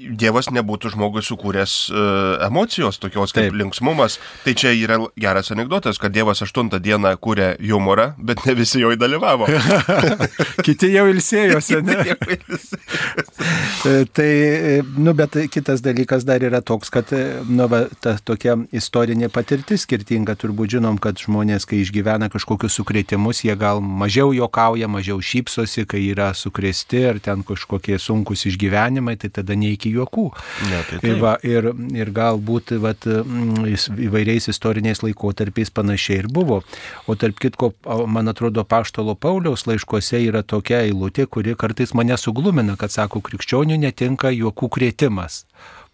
Dievas 0.00 0.48
nebūtų 0.48 0.94
žmogui 0.94 1.20
sukūręs 1.22 1.74
uh, 1.92 2.46
emocijos 2.46 2.96
tokios 3.02 3.34
kaip 3.36 3.50
taip. 3.50 3.58
linksmumas. 3.60 4.16
Tai 4.46 4.54
čia 4.56 4.72
yra 4.72 4.96
geras 5.20 5.52
anegdotas, 5.52 6.00
kad 6.00 6.14
Dievas 6.14 6.40
aštuntą 6.46 6.80
dieną 6.82 7.12
kūrė 7.20 7.52
humorą, 7.60 8.14
bet 8.16 8.44
ne 8.48 8.54
visi 8.58 8.80
jo 8.80 8.92
įdalyvavo. 8.94 9.48
Kiti 10.66 10.92
jau 10.94 11.06
ilsėjosi, 11.10 11.82
ne? 11.84 11.98
E, 13.80 13.92
tai, 14.12 14.30
e, 14.30 14.74
nu, 15.00 15.14
bet 15.16 15.36
kitas 15.50 15.80
dalykas 15.84 16.24
dar 16.28 16.42
yra 16.44 16.60
toks, 16.60 16.90
kad, 16.92 17.12
e, 17.12 17.40
nu, 17.48 17.66
va, 17.70 17.82
ta 18.04 18.16
tokia 18.24 18.56
istorinė 18.76 19.30
patirtis 19.32 19.86
skirtinga. 19.86 20.36
Turbūt 20.40 20.76
žinom, 20.76 20.98
kad 21.02 21.18
žmonės, 21.20 21.66
kai 21.68 21.80
išgyvena 21.84 22.30
kažkokius 22.32 22.76
sukrėtimus, 22.78 23.42
jie 23.46 23.56
gal 23.58 23.80
mažiau 23.80 24.34
jokauja, 24.36 24.88
mažiau 24.90 25.20
šypsosi, 25.24 25.86
kai 25.88 26.02
yra 26.12 26.30
sukrėsti 26.36 27.02
ar 27.10 27.20
ten 27.24 27.44
kažkokie 27.46 27.98
sunkus 28.02 28.44
išgyvenimai, 28.50 29.16
tai 29.20 29.32
tada 29.40 29.56
ne 29.58 29.72
iki 29.74 29.92
juokų. 29.96 30.26
Ne, 30.70 30.82
tai 30.90 31.00
ir, 31.02 31.16
va, 31.22 31.34
ir, 31.46 31.70
ir 31.96 32.12
galbūt 32.14 32.74
vat, 32.82 33.08
įvairiais 33.08 34.50
istoriniais 34.52 35.02
laikotarpiais 35.04 35.72
panašiai 35.74 36.24
ir 36.24 36.30
buvo. 36.32 36.60
O 37.06 37.16
tarp 37.18 37.40
kitko, 37.40 37.72
man 38.10 38.30
atrodo, 38.32 38.64
paštalo 38.68 39.16
Pauliaus 39.18 39.66
laiškuose 39.68 40.20
yra 40.26 40.44
tokia 40.44 40.82
eilutė, 40.86 41.26
kuri 41.26 41.56
kartais 41.58 41.94
mane 41.96 42.16
suglumina, 42.20 42.76
kad 42.80 42.92
sako, 42.92 43.22
krikščionių 43.24 43.80
netinka 43.86 44.32
juokų 44.34 44.70
krėtimas, 44.90 45.44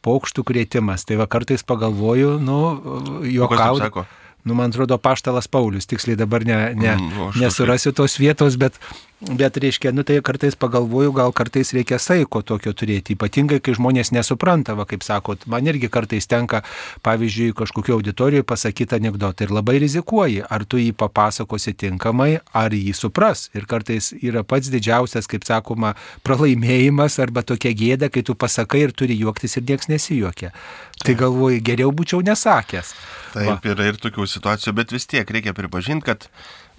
paukštų 0.05 0.45
krėtimas. 0.47 1.05
Tai 1.05 1.21
va 1.21 1.27
kartais 1.27 1.63
pagalvoju, 1.63 2.39
nu, 2.41 3.21
juokauju. 3.25 4.07
Nu, 4.47 4.55
man 4.55 4.71
atrodo, 4.71 4.95
paštalas 5.03 5.49
Paulius, 5.51 5.89
tiksliai 5.91 6.17
dabar 6.17 6.45
ne, 6.47 6.71
ne, 6.79 6.93
mm, 6.95 7.35
nesurasiu 7.43 7.91
tos 7.93 8.15
vietos, 8.21 8.55
bet 8.55 8.79
Bet 9.21 9.57
reiškia, 9.57 9.95
nu 9.97 10.03
tai 10.05 10.19
kartais 10.21 10.53
pagalvoju, 10.61 11.13
gal 11.17 11.33
kartais 11.33 11.71
reikia 11.73 11.97
saiko 11.97 12.43
tokio 12.45 12.75
turėti, 12.77 13.15
ypatingai 13.17 13.63
kai 13.65 13.73
žmonės 13.73 14.11
nesupranta, 14.13 14.75
va 14.77 14.85
kaip 14.85 15.01
sakot, 15.01 15.47
man 15.49 15.65
irgi 15.65 15.89
kartais 15.89 16.29
tenka, 16.29 16.61
pavyzdžiui, 17.01 17.55
kažkokio 17.57 17.97
auditorijoje 17.97 18.45
pasakyti 18.45 18.99
anegdotą 18.99 19.47
ir 19.47 19.55
labai 19.57 19.79
rizikuoji, 19.81 20.43
ar 20.45 20.67
tu 20.69 20.77
jį 20.83 20.91
papasakosi 21.01 21.73
tinkamai, 21.73 22.43
ar 22.53 22.77
jį 22.77 22.93
supras. 22.93 23.47
Ir 23.57 23.65
kartais 23.71 24.11
yra 24.21 24.45
pats 24.45 24.69
didžiausias, 24.75 25.31
kaip 25.33 25.49
sakoma, 25.49 25.95
pralaimėjimas 26.21 27.17
arba 27.25 27.41
tokia 27.41 27.73
gėda, 27.73 28.13
kai 28.13 28.21
tu 28.21 28.37
pasakai 28.37 28.85
ir 28.85 28.93
turi 28.93 29.17
juoktis 29.17 29.57
ir 29.57 29.65
niekas 29.65 29.89
nesijuokia. 29.95 30.53
Tai 31.01 31.17
galvoju, 31.17 31.65
geriau 31.65 31.89
būčiau 31.89 32.21
nesakęs. 32.21 32.93
Taip, 33.33 33.49
va. 33.49 33.59
yra 33.73 33.89
ir 33.89 33.97
tokių 33.97 34.29
situacijų, 34.29 34.77
bet 34.77 34.93
vis 34.93 35.09
tiek 35.09 35.33
reikia 35.33 35.57
pripažinti, 35.57 36.05
kad 36.05 36.29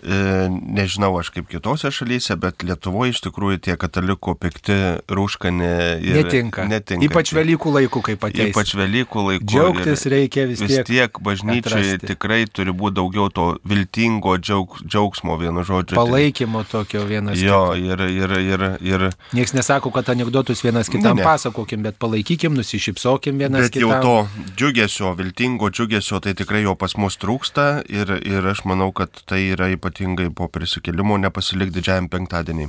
nežinau 0.03 1.11
aš 1.17 1.31
kaip 1.33 1.47
kitose 1.49 1.89
šalyse, 1.93 2.35
bet 2.37 2.63
Lietuvoje 2.67 3.15
iš 3.15 3.21
tikrųjų 3.25 3.59
tie 3.65 3.75
katalikų 3.79 4.35
pikti 4.37 4.77
rūškani 5.09 5.69
ir 6.05 6.19
netinka. 6.21 6.67
netinka. 6.69 7.05
Ypač 7.07 7.33
Velykų 7.33 7.73
laikų, 7.77 8.03
kaip 8.11 8.27
ateis. 8.29 8.51
Ypač 8.51 8.73
Velykų 8.77 9.23
laikų. 9.29 9.47
Džiaugtis 9.49 10.05
reikia 10.11 10.45
vis 10.49 10.61
tiek. 10.61 10.69
Vis 10.69 10.89
tiek 10.89 11.19
bažnyčiai 11.23 11.95
atrasti. 11.95 12.11
tikrai 12.13 12.39
turi 12.45 12.75
būti 12.77 12.97
daugiau 12.99 13.31
to 13.33 13.47
viltingo 13.67 14.37
džiaug, 14.37 14.77
džiaugsmo, 14.85 15.37
vienu 15.41 15.65
žodžiu. 15.65 15.97
Palaikymo 15.97 16.63
tokio 16.69 17.05
vienas. 17.09 17.41
Jo, 17.41 17.73
ir, 17.77 18.05
ir, 18.05 18.35
ir, 18.37 18.67
ir. 18.85 19.07
Niekas 19.33 19.55
nesako, 19.57 19.91
kad 19.95 20.09
anegdotus 20.13 20.61
vienas 20.65 20.91
kitam 20.93 21.17
ne, 21.17 21.23
ne. 21.23 21.27
pasakokim, 21.27 21.83
bet 21.85 21.97
palaikykim, 22.01 22.53
nusišypsokim 22.57 23.41
vienas 23.41 23.67
bet 23.67 23.77
kitam. 23.77 23.95
Bet 23.95 24.05
jau 24.05 24.23
to 24.27 24.53
džiugesio, 24.57 25.13
viltingo 25.17 25.71
džiugesio, 25.73 26.21
tai 26.21 26.35
tikrai 26.37 26.63
jo 26.65 26.77
pas 26.77 26.97
mus 27.01 27.17
trūksta 27.17 27.67
ir, 27.89 28.13
ir 28.27 28.51
aš 28.53 28.65
manau, 28.69 28.91
kad 28.95 29.23
tai 29.25 29.43
yra 29.53 29.71
ypač 29.73 29.86
ypatingai 29.87 30.27
po 30.35 30.47
prisikėlimo 30.51 31.15
nepasilik 31.17 31.71
didžiajam 31.71 32.09
penktadienį. 32.11 32.67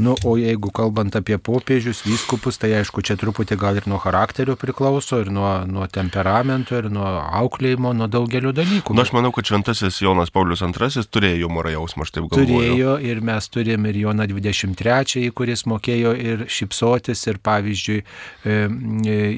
Nu, 0.00 0.14
o 0.24 0.36
jeigu 0.40 0.70
kalbant 0.72 1.12
apie 1.18 1.36
popiežius, 1.36 2.00
vyskupus, 2.06 2.56
tai 2.56 2.70
aišku, 2.78 3.02
čia 3.04 3.18
truputį 3.20 3.56
gal 3.60 3.76
ir 3.76 3.84
nuo 3.90 3.98
charakterio 4.00 4.54
priklauso, 4.56 5.18
ir 5.20 5.28
nuo, 5.28 5.50
nuo 5.68 5.84
temperamento, 5.92 6.78
ir 6.80 6.88
nuo 6.92 7.04
auklėjimo, 7.20 7.92
nuo 7.98 8.08
daugelio 8.08 8.54
dalykų. 8.56 8.96
Na, 8.96 9.04
aš 9.04 9.12
manau, 9.12 9.28
kad 9.36 9.50
šventasis 9.50 10.00
Jonas 10.00 10.32
Paulius 10.32 10.64
II 10.64 11.04
turėjo 11.04 11.50
humoro 11.50 11.72
jausmą, 11.74 12.06
aš 12.06 12.14
taip 12.16 12.30
galvoju. 12.30 12.48
Turėjo 12.48 12.94
ir 13.10 13.20
mes 13.28 13.48
turim 13.52 13.88
ir 13.90 13.98
Joną 14.00 14.24
23, 14.30 15.26
kuris 15.36 15.66
mokėjo 15.68 16.14
ir 16.16 16.46
šipsotis, 16.48 17.26
ir 17.28 17.42
pavyzdžiui, 17.44 17.98
e, 18.00 18.56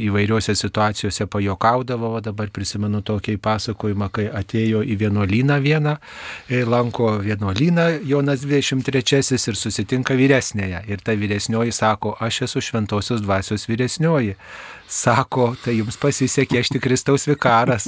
įvairiuose 0.07 0.55
situacijose 0.55 1.27
pajokaudavo, 1.27 2.13
o 2.21 2.23
dabar 2.23 2.55
prisimenu 2.55 3.03
tokį 3.03 3.35
pasakojimą, 3.43 4.13
kai 4.15 4.29
atėjo 4.31 4.85
į 4.87 5.01
vienuolyną 5.03 5.59
vieną, 5.67 5.99
e, 6.47 6.63
lanko 6.63 7.17
vienuolyną 7.27 7.91
Jonas 8.07 8.47
23 8.47 9.51
ir 9.51 9.59
susitinka 9.59 10.15
vyresnį 10.15 10.52
vyresnėje. 10.53 10.83
Ir 10.89 11.01
ta 11.03 11.13
vyresnioji 11.15 11.73
sako, 11.73 12.17
aš 12.21 12.43
esu 12.47 12.61
šventosios 12.61 13.23
dvasios 13.23 13.67
vyresnioji. 13.69 14.37
Sako, 14.93 15.55
tai 15.65 15.79
jums 15.79 15.97
pasisekė, 15.97 16.59
aš 16.61 16.69
tik 16.75 16.83
Kristaus 16.85 17.25
vikaras. 17.25 17.87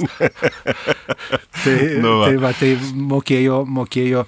tai, 1.63 1.75
Nu 2.01 2.15
va. 2.17 2.25
tai, 2.25 2.37
va, 2.41 2.49
tai 2.57 2.71
mokėjo, 2.81 3.59
mokėjo 3.69 4.23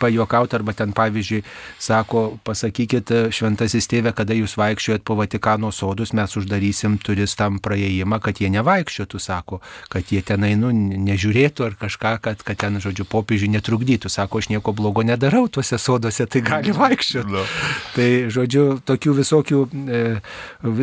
pajokauti 0.00 0.58
arba 0.58 0.74
ten 0.74 0.90
pavyzdžiui, 0.96 1.44
sako, 1.82 2.24
pasakykit 2.42 3.12
šventasis 3.34 3.86
tėve, 3.90 4.10
kada 4.18 4.34
jūs 4.34 4.56
vaikščiojat 4.58 5.04
po 5.06 5.14
Vatikano 5.20 5.70
sodus, 5.70 6.10
mes 6.16 6.34
uždarysim 6.40 6.98
turistam 6.98 7.60
praėjimą, 7.62 8.18
kad 8.24 8.42
jie 8.42 8.50
nevaikščiotų, 8.50 9.22
sako, 9.22 9.60
kad 9.92 10.10
jie 10.10 10.24
tenai 10.26 10.56
nu, 10.58 10.72
nežiūrėtų 10.74 11.68
ar 11.68 11.78
kažką, 11.84 12.16
kad, 12.26 12.42
kad 12.42 12.60
ten, 12.64 12.80
žodžiu, 12.82 13.06
popiežiui 13.06 13.52
netrukdytų. 13.54 14.10
Sako, 14.10 14.42
aš 14.42 14.50
nieko 14.50 14.74
blogo 14.74 15.06
nedarau 15.06 15.46
tuose 15.46 15.78
soduose, 15.78 16.26
tai 16.26 16.42
gali 16.50 16.74
vaikščioti. 16.82 17.30
Nu. 17.30 17.46
Tai, 17.94 18.10
žodžiu, 18.34 18.66
tokių 18.90 19.16
visokių 19.22 19.62
e, 19.70 20.04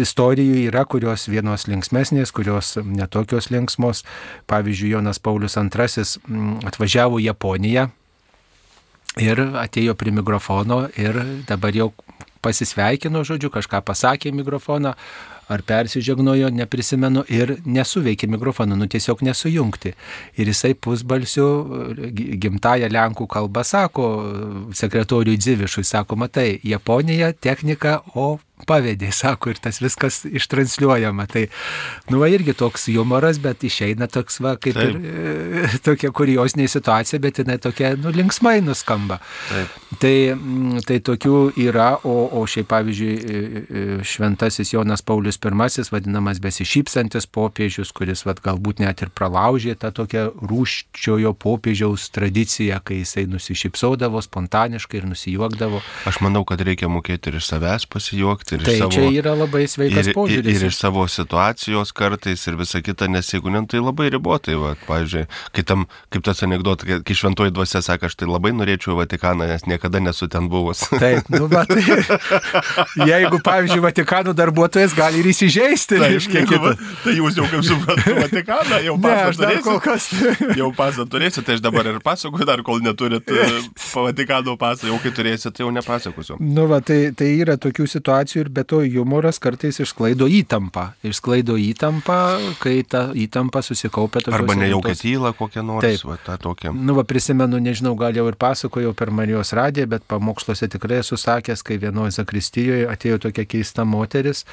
istorijų 0.08 0.64
yra, 0.70 0.88
kurios 0.88 1.09
vienos 1.32 1.68
linksmesnės, 1.70 2.34
kurios 2.36 2.76
netokios 2.84 3.50
linksmos. 3.54 4.04
Pavyzdžiui, 4.50 4.94
Jonas 4.96 5.20
Paulius 5.20 5.58
II 5.58 5.70
mm, 5.70 6.60
atvažiavo 6.70 7.20
į 7.20 7.30
Japoniją 7.32 7.90
ir 9.20 9.42
atėjo 9.64 9.96
prie 9.98 10.14
mikrofono 10.14 10.86
ir 11.00 11.18
dabar 11.50 11.74
jau 11.76 11.90
pasisveikino, 12.46 13.24
žodžiu, 13.28 13.50
kažką 13.52 13.82
pasakė 13.84 14.30
į 14.32 14.38
mikrofoną, 14.38 14.94
ar 15.50 15.64
persižegnojo, 15.66 16.52
neprisimenu, 16.54 17.24
ir 17.34 17.56
nesuveikė 17.66 18.30
mikrofoną, 18.30 18.78
nu 18.78 18.86
tiesiog 18.88 19.24
nesujungti. 19.26 19.96
Ir 20.38 20.52
jisai 20.52 20.76
pusbalsiu 20.78 21.48
gi- 22.14 22.38
gimtają 22.38 22.88
lenkų 22.94 23.26
kalbą 23.28 23.64
sako 23.66 24.06
sekretoriui 24.78 25.40
Dzivišui, 25.42 25.84
sako, 25.84 26.16
matai, 26.22 26.60
Japonija 26.64 27.34
technika, 27.34 27.98
o 28.14 28.38
pavedė, 28.68 29.12
sako, 29.16 29.54
ir 29.54 29.62
tas 29.62 29.80
viskas 29.82 30.24
ištransliuojama. 30.28 31.28
Tai, 31.30 31.46
nu, 32.12 32.20
va, 32.22 32.30
irgi 32.32 32.56
toks 32.58 32.90
humoras, 32.94 33.40
bet 33.44 33.64
išeina 33.68 34.10
toks, 34.12 34.40
va, 34.44 34.56
kaip 34.62 34.78
Taip. 34.80 34.96
ir 34.96 35.66
e, 35.66 35.82
tokia 35.86 36.12
kuriozinė 36.16 36.68
situacija, 36.72 37.22
bet 37.24 37.42
jinai 37.44 37.60
tokia, 37.62 37.94
nu, 38.00 38.14
linksmai 38.16 38.60
nuskamba. 38.66 39.20
Taip. 39.50 39.78
Tai, 40.00 40.16
mm, 40.36 40.84
tai 40.88 41.00
tokių 41.06 41.36
yra, 41.60 41.92
o, 42.08 42.16
o 42.40 42.46
šiaip 42.50 42.70
pavyzdžiui, 42.70 43.14
e, 43.14 43.40
e, 43.40 43.86
šventasis 44.06 44.74
Jonas 44.74 45.04
Paulius 45.06 45.40
I, 45.40 45.86
vadinamas 45.92 46.40
besišypsantis 46.44 47.28
popiežius, 47.28 47.92
kuris 47.96 48.26
vat, 48.28 48.42
galbūt 48.46 48.84
net 48.84 49.04
ir 49.04 49.12
pralaužė 49.16 49.76
tą 49.80 49.92
tokią 49.96 50.30
rūščiojo 50.50 51.34
popiežiaus 51.40 52.10
tradiciją, 52.16 52.80
kai 52.84 53.02
jisai 53.02 53.26
nusišypsaudavo 53.30 54.22
spontaniškai 54.24 55.02
ir 55.02 55.08
nusijuokdavo. 55.10 55.82
Aš 56.10 56.22
manau, 56.26 56.46
kad 56.48 56.62
reikia 56.66 56.90
mokėti 56.92 57.32
ir 57.32 57.40
iš 57.40 57.50
savęs 57.52 57.88
pasijuokti, 57.92 58.49
ir 58.56 58.64
Tai 58.66 58.74
iš 58.76 58.80
savo... 58.84 58.92
čia 58.96 59.10
yra 59.22 59.34
labai 59.38 59.64
sveikas 59.70 60.06
ir, 60.08 60.12
ir, 60.12 60.16
požiūris. 60.18 60.56
ir 60.60 60.68
iš 60.70 60.78
savo 60.80 61.06
situacijos 61.10 61.92
kartais 61.96 62.46
ir 62.50 62.58
visa 62.60 62.82
kita, 62.86 63.08
nes 63.12 63.30
jeigu 63.34 63.52
ne, 63.54 63.62
tai 63.70 63.82
labai 63.84 64.10
ribotai, 64.14 64.56
va, 64.60 64.74
pavyzdžiui, 64.88 65.26
kai 65.56 65.64
tam, 65.68 65.86
kaip 66.14 66.26
tas 66.26 66.44
anegdotas, 66.48 67.02
kai- 67.06 67.18
šventoji 67.20 67.52
dvasia 67.56 67.82
sako, 67.86 68.08
aš 68.10 68.16
tai 68.20 68.30
labai 68.30 68.54
norėčiau 68.56 68.96
Vatikaną, 69.00 69.48
nes 69.50 69.66
niekada 69.70 70.00
nesu 70.00 70.28
ten 70.32 70.48
buvus. 70.52 70.86
Taip, 71.04 71.28
nu, 71.34 71.48
bet 71.52 71.70
jeigu, 73.08 73.40
pavyzdžiui, 73.44 73.82
Vatikano 73.84 74.34
darbuotojas 74.38 74.94
gali 74.98 75.22
ir 75.24 75.30
įsižeisti, 75.32 76.00
reiškia 76.02 76.44
kitą. 76.50 76.74
tai 77.04 77.16
jūs 77.18 77.38
jau 77.40 77.48
kaip 77.52 77.64
suprantu 77.68 78.16
Vatikaną, 78.20 78.80
jau 78.86 78.96
kol 79.66 79.80
kas. 79.84 80.10
Jau 80.58 80.70
pasą 80.76 81.06
turėsit, 81.10 81.46
tai 81.48 81.58
aš 81.58 81.64
dabar 81.64 81.88
ir 81.90 82.00
pasakoju, 82.04 82.46
dar 82.48 82.64
kol 82.66 82.82
neturit 82.84 83.28
e, 83.32 83.48
Vatikano 84.00 84.56
pasą, 84.60 84.88
jau 84.90 85.00
kai 85.04 85.12
turėsit, 85.16 85.54
tai 85.58 85.66
jau 85.66 85.72
nepasakosiu. 85.76 86.38
Nu, 86.40 86.68
va, 86.72 86.80
tai, 86.86 87.12
tai 87.18 87.30
yra 87.42 87.58
tokių 87.62 87.88
situacijų 87.90 88.39
ir 88.40 88.50
be 88.54 88.64
to 88.68 88.82
humoras 88.86 89.40
kartais 89.42 89.80
išsklaido 89.84 90.28
įtampą. 90.40 90.90
Išsklaido 91.06 91.58
įtampą, 91.60 92.20
kai 92.64 92.82
ta 92.88 93.10
įtampa 93.14 93.62
susikaupia 93.66 94.24
tokiuose 94.24 94.40
Arba 94.40 94.58
nejaukia 94.60 94.96
tyla 95.00 95.34
kokia 95.38 95.64
nors, 95.66 95.86
Taip. 95.86 96.06
va, 96.10 96.18
tą 96.26 96.38
tokią. 96.42 96.74
Nu, 96.76 96.96
va, 96.98 97.06
prisimenu, 97.08 97.62
nežinau, 97.64 97.96
gal 98.00 98.16
jau 98.18 98.28
ir 98.32 98.38
pasakojau 98.40 98.94
per 98.98 99.14
Marijos 99.16 99.54
radiją, 99.58 99.90
bet 99.96 100.08
pamoksluose 100.10 100.70
tikrai 100.72 101.02
esu 101.04 101.20
sakęs, 101.20 101.64
kai 101.66 101.80
vienoje 101.82 102.18
Zakristijoje 102.20 102.88
atėjo 102.92 103.22
tokia 103.28 103.46
keista 103.50 103.86
moteris 103.88 104.46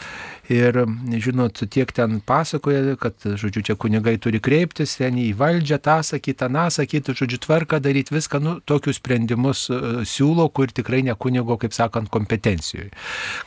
ir, 0.52 0.78
žinot, 1.22 1.62
tiek 1.72 1.90
ten 1.92 2.20
pasakoja, 2.24 2.96
kad, 3.00 3.18
žodžiu, 3.24 3.64
čia 3.66 3.76
kunigai 3.80 4.16
turi 4.22 4.40
kreiptis, 4.42 4.96
ten 5.00 5.18
į 5.20 5.32
valdžią, 5.38 5.80
tą 5.82 5.98
sakyti, 6.06 6.38
tą 6.38 6.66
sakyti, 6.72 7.14
žodžiu, 7.16 7.40
tvarką 7.46 7.80
daryti, 7.82 8.14
viską, 8.14 8.40
nu, 8.42 8.56
tokius 8.64 9.00
sprendimus 9.00 9.66
uh, 9.70 10.02
siūlo, 10.06 10.48
kur 10.54 10.72
tikrai 10.74 11.02
ne 11.06 11.14
kunigo, 11.18 11.58
kaip 11.60 11.74
sakant, 11.76 12.10
kompetencijoje, 12.12 12.90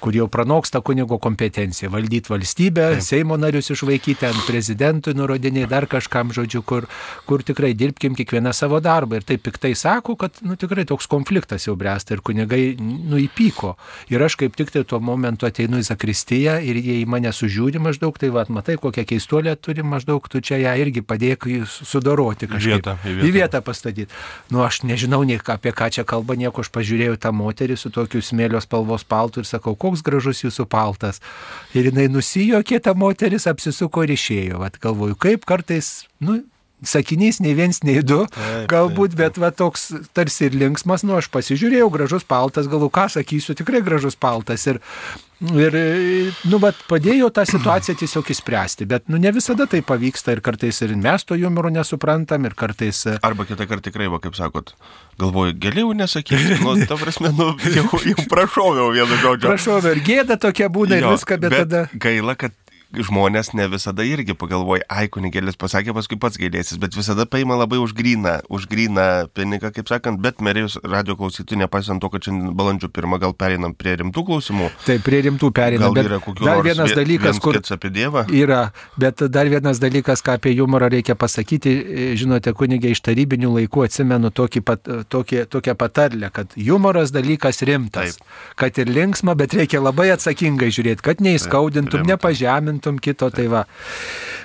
kur 0.03 0.15
jau 0.15 0.27
pranoksta 0.31 0.81
kunigo 0.85 1.19
kompetencija, 1.21 1.91
valdyti 1.93 2.33
valstybę, 2.33 2.89
Taip. 2.99 3.05
Seimo 3.05 3.37
narius 3.39 3.69
išvaikyti, 3.73 4.27
ant 4.27 4.41
prezidentui 4.47 5.15
nurodiniai, 5.17 5.67
dar 5.69 5.87
kažkam, 5.89 6.33
žodžiu, 6.35 6.61
kur, 6.67 6.87
kur 7.29 7.43
tikrai 7.45 7.71
dirbkim 7.77 8.15
kiekvieną 8.17 8.53
savo 8.55 8.79
darbą. 8.83 9.19
Ir 9.19 9.27
taip 9.27 9.43
piktai 9.45 9.73
sako, 9.77 10.15
kad, 10.19 10.39
nu, 10.45 10.57
tikrai 10.59 10.85
toks 10.89 11.07
konfliktas 11.09 11.67
jau 11.67 11.75
bręsta 11.79 12.15
ir 12.15 12.23
kunigai, 12.25 12.63
nu, 12.79 13.19
įpyko. 13.21 13.75
Ir 14.13 14.23
aš 14.25 14.37
kaip 14.39 14.57
tik 14.59 14.73
tai 14.73 14.83
tuo 14.87 15.01
momentu 15.03 15.47
ateinu 15.49 15.79
į 15.81 15.87
Zakristiją 15.89 16.59
ir 16.65 16.79
jie 16.89 16.97
į 17.03 17.07
mane 17.09 17.31
sužiūri 17.35 17.81
maždaug, 17.83 18.17
tai 18.19 18.31
vad, 18.33 18.49
matai, 18.53 18.75
kokią 18.81 19.05
keistuolę 19.09 19.55
turi 19.61 19.85
maždaug, 19.85 20.25
tu 20.31 20.41
čia 20.41 20.59
ją 20.61 20.73
irgi 20.81 21.03
padėk 21.05 21.47
sudoroti 21.69 22.49
kažkaip. 22.49 22.79
vietą, 22.79 22.95
į 23.03 23.13
vietą. 23.13 23.27
Į 23.27 23.33
vietą 23.35 23.61
pastatyti. 23.65 24.19
Nu, 24.53 24.63
aš 24.65 24.81
nežinau 24.89 25.21
nei 25.27 25.39
apie 25.39 25.73
ką 25.75 25.89
čia 25.93 26.05
kalba, 26.07 26.37
nieko, 26.39 26.65
aš 26.65 26.71
pažiūrėjau 26.75 27.17
tą 27.21 27.33
moterį 27.35 27.77
su 27.79 27.93
tokiu 27.93 28.21
smėlio 28.25 28.61
spalvos 28.63 29.05
paltu 29.07 29.43
ir 29.43 29.49
sakau, 29.49 29.75
koks 29.79 30.03
gražus 30.05 30.43
jūsų 30.43 30.67
paltas. 30.69 31.21
Ir 31.77 31.91
jinai 31.91 32.09
nusijokė, 32.11 32.81
ta 32.83 32.95
moteris 32.97 33.47
apsisuko 33.49 34.05
ir 34.05 34.15
išėjo. 34.17 34.61
Vat 34.63 34.79
galvoju, 34.81 35.17
kaip 35.19 35.45
kartais, 35.49 36.09
nu, 36.23 36.41
sakinys 36.85 37.39
nei 37.43 37.55
viens, 37.57 37.81
nei 37.83 38.01
du, 38.05 38.23
Taip, 38.31 38.67
galbūt, 38.71 39.15
bet 39.19 39.39
va 39.41 39.51
toks 39.55 39.89
tarsi 40.15 40.47
ir 40.47 40.57
linksmas, 40.59 41.03
nu 41.07 41.17
aš 41.19 41.29
pasižiūrėjau, 41.33 41.89
gražus 41.93 42.27
paltas, 42.27 42.69
galvoju, 42.71 42.93
ką 42.95 43.07
sakysiu, 43.17 43.55
tikrai 43.57 43.81
gražus 43.85 44.15
paltas. 44.19 44.65
Ir, 44.69 44.79
ir 45.55 45.75
nu, 46.51 46.59
bet 46.63 46.79
padėjo 46.89 47.29
tą 47.35 47.45
situaciją 47.47 47.97
tiesiog 47.99 48.31
įspręsti, 48.35 48.87
bet, 48.89 49.07
nu, 49.11 49.19
ne 49.21 49.31
visada 49.35 49.67
tai 49.69 49.81
pavyksta 49.85 50.35
ir 50.35 50.43
kartais 50.45 50.81
ir 50.85 50.95
mes 50.99 51.27
to 51.27 51.37
humoro 51.39 51.71
nesuprantam 51.73 52.47
ir 52.47 52.55
kartais... 52.59 53.03
e, 53.07 53.17
Arba 53.25 53.47
kitą 53.49 53.67
kartą 53.67 53.89
tikrai, 53.89 54.09
va, 54.11 54.21
kaip 54.23 54.37
sakot, 54.39 54.73
galvoju, 55.19 55.57
geriau 55.59 55.91
nesakyti, 55.97 56.61
nu, 56.63 56.77
ta 56.89 56.99
prasme, 56.99 57.33
nu, 57.35 57.51
jau, 57.75 57.87
jau 58.07 58.27
prašoviau 58.31 58.91
vienu 58.95 59.19
žodžiu. 59.19 59.51
Prašau, 59.51 59.79
ir 59.91 60.03
gėda 60.05 60.39
tokia 60.39 60.71
būna 60.71 60.99
ir 60.99 61.07
Jo, 61.07 61.13
viską, 61.17 61.39
bet, 61.43 61.55
bet 61.55 61.67
tada... 61.67 61.85
Gaila, 62.07 62.35
kad 62.39 62.55
žmonės 62.95 63.51
ne 63.53 63.67
visada 63.69 64.01
irgi 64.07 64.33
pagalvoja, 64.33 64.81
ai, 64.89 65.05
kunigėlis 65.13 65.57
pasakė, 65.61 65.93
paskui 65.93 66.17
pats 66.19 66.39
gailėsis, 66.41 66.79
bet 66.81 66.95
visada 66.97 67.25
paima 67.29 67.53
labai 67.59 67.77
už 67.77 67.93
gryną, 67.93 68.39
už 68.49 68.65
gryną 68.71 69.27
pinigą, 69.37 69.69
kaip 69.75 69.89
sakant, 69.91 70.17
bet 70.23 70.41
merijus 70.41 70.79
radio 70.83 71.13
klausytojų, 71.19 71.59
nepaisant 71.63 72.01
to, 72.01 72.09
kad 72.09 72.25
šiandien 72.25 72.55
balandžio 72.57 72.89
pirmą 72.89 73.19
gal 73.21 73.35
pereinam 73.37 73.75
prie 73.77 73.93
rimtų 74.01 74.23
klausimų. 74.25 74.71
Taip, 74.87 75.03
prie 75.05 75.21
rimtų 75.27 75.51
pereinam. 75.53 75.93
Gal 75.93 75.99
bet 75.99 76.09
yra 76.09 76.19
kokių 76.23 76.45
Dar 76.49 76.63
vienas 76.65 76.89
vie- 76.89 76.97
dalykas, 76.97 77.39
kur 77.39 77.59
apie 77.59 77.91
Dievą? 77.93 78.25
yra, 78.33 78.71
bet 78.97 79.21
dar 79.29 79.45
vienas 79.53 79.79
dalykas, 79.79 80.23
ką 80.25 80.39
apie 80.39 80.55
humorą 80.57 80.89
reikia 80.89 81.13
pasakyti, 81.15 81.69
e, 81.69 82.09
žinote, 82.17 82.53
kunigė 82.57 82.95
iš 82.95 83.01
tarybinių 83.05 83.53
laikų 83.59 83.85
atsimenu 83.85 84.31
tokį 84.33 84.61
pat, 84.65 84.81
tokį, 85.09 85.45
tokią 85.45 85.75
patarlę, 85.77 86.31
kad 86.33 86.57
humoras 86.57 87.11
dalykas 87.13 87.61
rimtas, 87.61 88.17
Taip. 88.17 88.25
kad 88.55 88.77
ir 88.81 88.89
linksma, 88.89 89.35
bet 89.37 89.53
reikia 89.53 89.77
labai 89.81 90.09
atsakingai 90.15 90.71
žiūrėti, 90.73 91.01
kad 91.05 91.21
neįskaudintum, 91.21 92.01
rimta. 92.01 92.17
Nepažemintum 92.79 92.99
kito. 92.99 93.29
Tai 93.29 93.47
va. 93.47 93.65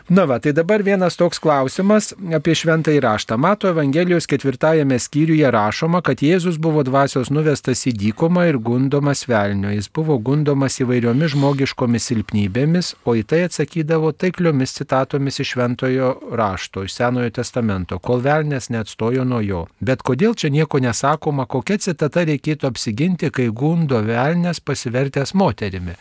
Na 0.09 0.27
va, 0.27 0.38
tai 0.38 0.53
dabar 0.53 0.83
vienas 0.83 1.16
toks 1.16 1.40
klausimas 1.40 2.12
apie 2.37 2.53
šventąjį 2.55 3.01
raštą. 3.01 3.38
Mato 3.38 3.68
Evangelijos 3.68 4.27
ketvirtajame 4.29 4.99
skyriuje 4.99 5.49
rašoma, 5.51 6.03
kad 6.03 6.20
Jėzus 6.20 6.59
buvo 6.61 6.83
dvasios 6.85 7.31
nuvestas 7.31 7.87
į 7.88 7.94
dykumą 7.97 8.44
ir 8.51 8.59
gundomas 8.59 9.25
velnio. 9.27 9.70
Jis 9.73 9.88
buvo 9.88 10.18
gundomas 10.18 10.77
įvairiomis 10.85 11.33
žmogiškomis 11.33 12.11
silpnybėmis, 12.11 12.94
o 13.09 13.14
į 13.16 13.25
tai 13.25 13.47
atsakydavo 13.49 14.12
taikliomis 14.12 14.77
citatomis 14.77 15.40
iš 15.40 15.55
šventojo 15.55 16.11
rašto, 16.37 16.85
iš 16.85 16.99
Senojo 16.99 17.33
testamento, 17.40 17.97
kol 17.99 18.20
velnės 18.20 18.68
neatstojo 18.68 19.25
nuo 19.25 19.40
jo. 19.40 19.64
Bet 19.81 20.05
kodėl 20.05 20.37
čia 20.37 20.53
nieko 20.53 20.85
nesakoma, 20.85 21.49
kokia 21.49 21.81
citata 21.81 22.27
reikėtų 22.29 22.68
apsiginti, 22.68 23.33
kai 23.33 23.49
gundo 23.49 24.05
velnės 24.05 24.61
pasivertęs 24.61 25.33
moterimi? 25.33 25.97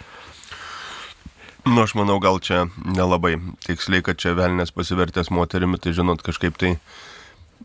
Nu, 1.63 1.80
aš 1.80 1.93
manau, 1.95 2.17
gal 2.19 2.41
čia 2.43 2.65
nelabai 2.84 3.38
tiksliai, 3.63 4.04
kad 4.04 4.19
čia 4.19 4.34
velnės 4.36 4.73
pasivertęs 4.76 5.30
moterimi, 5.32 5.80
tai 5.80 5.93
žinot, 5.95 6.19
kažkaip 6.26 6.58
tai 6.60 6.73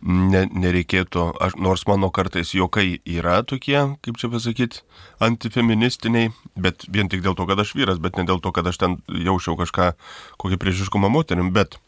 ne, 0.06 0.44
nereikėtų, 0.46 1.24
aš, 1.42 1.56
nors 1.58 1.82
mano 1.90 2.12
kartais 2.14 2.54
juokai 2.54 3.00
yra 3.02 3.40
tokie, 3.42 3.80
kaip 4.06 4.20
čia 4.22 4.30
pasakyti, 4.30 4.84
antifeministiniai, 5.24 6.30
bet 6.54 6.86
vien 6.86 7.10
tik 7.10 7.24
dėl 7.26 7.34
to, 7.34 7.48
kad 7.50 7.58
aš 7.58 7.74
vyras, 7.74 7.98
bet 7.98 8.20
ne 8.20 8.26
dėl 8.28 8.38
to, 8.44 8.54
kad 8.54 8.70
aš 8.70 8.78
ten 8.78 8.96
jaučiau 9.10 9.58
kažką, 9.58 9.90
kokį 10.38 10.60
priešiškumą 10.62 11.10
moterim, 11.10 11.50
bet 11.56 11.80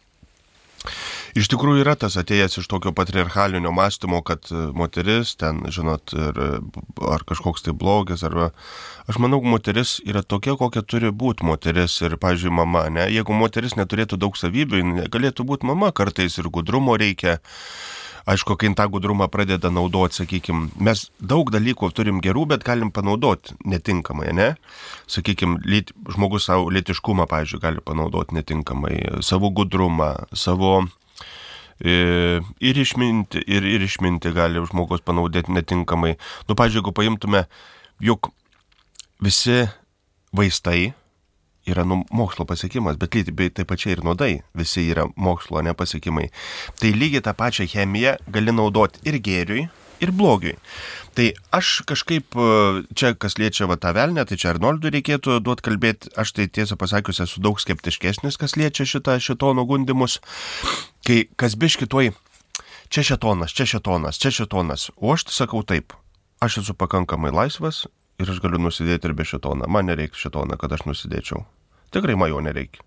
Iš 1.38 1.46
tikrųjų 1.52 1.84
yra 1.84 1.94
tas 1.98 2.16
atėjęs 2.18 2.58
iš 2.58 2.66
tokio 2.70 2.90
patriarchalinio 2.96 3.70
mąstymo, 3.74 4.18
kad 4.26 4.48
e, 4.50 4.66
moteris 4.74 5.36
ten, 5.38 5.62
žinot, 5.70 6.10
ir, 6.16 6.40
e, 6.42 6.48
ar 7.06 7.24
kažkoks 7.28 7.66
tai 7.66 7.74
blogis, 7.76 8.24
ar... 8.26 8.50
Aš 9.10 9.18
manau, 9.22 9.40
moteris 9.42 9.98
yra 10.06 10.22
tokia, 10.22 10.56
kokia 10.58 10.82
turi 10.86 11.10
būti 11.14 11.46
moteris 11.46 11.96
ir, 12.02 12.18
pažiūrėjau, 12.20 12.56
mama, 12.60 12.84
ne? 12.90 13.06
Jeigu 13.10 13.34
moteris 13.34 13.74
neturėtų 13.78 14.18
daug 14.22 14.36
savybių, 14.38 15.06
galėtų 15.10 15.46
būti 15.46 15.70
mama, 15.70 15.90
kartais 15.94 16.38
ir 16.38 16.50
gudrumo 16.50 16.98
reikia. 16.98 17.40
Aišku, 18.30 18.54
kai 18.60 18.68
tą 18.76 18.84
gudrumą 18.92 19.30
pradeda 19.32 19.70
naudoti, 19.72 20.20
sakykime, 20.20 20.68
mes 20.78 21.06
daug 21.18 21.48
dalykų 21.50 21.88
turim 21.96 22.20
gerų, 22.22 22.44
bet 22.52 22.66
galim 22.66 22.92
panaudoti 22.94 23.56
netinkamai, 23.64 24.30
ne? 24.36 24.48
Sakykime, 25.10 25.62
lyt, 25.64 25.94
žmogus 26.14 26.50
savo 26.50 26.68
lėtiškumą, 26.70 27.26
pavyzdžiui, 27.30 27.62
gali 27.62 27.82
panaudoti 27.82 28.36
netinkamai, 28.36 29.22
savo 29.24 29.50
gudrumą, 29.56 30.12
savo 30.36 30.82
ir 31.80 32.80
išminti, 32.84 33.40
ir, 33.46 33.64
ir 33.64 33.84
išminti 33.86 34.32
gali 34.36 34.62
žmogus 34.68 35.04
panaudoti 35.04 35.54
netinkamai. 35.56 36.16
Nu, 36.48 36.56
pažiūrėjau, 36.56 36.82
jeigu 36.84 36.96
paimtume, 36.96 37.44
juk 38.04 38.30
visi 39.24 39.64
vaistai 40.36 40.92
yra 41.70 41.84
nu, 41.84 42.02
mokslo 42.12 42.46
pasiekimas, 42.48 42.98
bet 43.00 43.14
lygiai 43.14 43.50
taip 43.52 43.68
pačiai 43.70 43.96
ir 43.96 44.04
nuodai, 44.04 44.40
visi 44.56 44.86
yra 44.90 45.06
mokslo 45.16 45.62
nepasiekimai. 45.64 46.30
Tai 46.80 46.92
lygiai 46.96 47.24
tą 47.24 47.34
pačią 47.36 47.68
chemiją 47.70 48.16
gali 48.32 48.54
naudoti 48.54 49.02
ir 49.08 49.20
gėriui, 49.20 49.68
ir 50.00 50.12
blogiui. 50.16 50.56
Tai 51.14 51.26
aš 51.56 51.82
kažkaip, 51.88 52.36
e, 52.36 52.82
čia 52.94 53.12
kas 53.18 53.36
liečia 53.40 53.66
va 53.70 53.76
tą 53.80 53.92
velnę, 53.96 54.24
tai 54.26 54.38
čia 54.38 54.52
Arnoldui 54.54 54.92
reikėtų 54.94 55.40
duoti 55.44 55.66
kalbėti, 55.66 56.12
aš 56.16 56.34
tai 56.36 56.46
tiesą 56.46 56.78
pasakius 56.80 57.22
esu 57.24 57.42
daug 57.42 57.60
skeptiškesnis, 57.60 58.38
kas 58.40 58.56
liečia 58.56 58.86
šitą 58.86 59.18
šitono 59.20 59.66
gundimus, 59.66 60.20
kai 61.06 61.24
kas 61.36 61.58
biškitoj, 61.60 62.12
čia 62.88 63.06
šitonas, 63.06 63.54
čia 63.54 63.66
šitonas, 63.74 64.20
čia 64.22 64.34
šitonas, 64.40 64.90
o 64.96 65.14
aš 65.14 65.28
tai 65.28 65.38
sakau 65.42 65.64
taip, 65.66 65.96
aš 66.40 66.62
esu 66.62 66.74
pakankamai 66.78 67.34
laisvas 67.34 67.86
ir 68.20 68.30
aš 68.30 68.40
galiu 68.44 68.60
nusidėti 68.62 69.10
ir 69.10 69.16
be 69.18 69.26
šitoną, 69.26 69.68
man 69.68 69.90
nereikia 69.90 70.28
šitoną, 70.28 70.60
kad 70.60 70.72
aš 70.76 70.86
nusidėčiau. 70.86 71.44
Tikrai 71.90 72.14
man 72.14 72.30
jo 72.30 72.40
nereikia. 72.44 72.84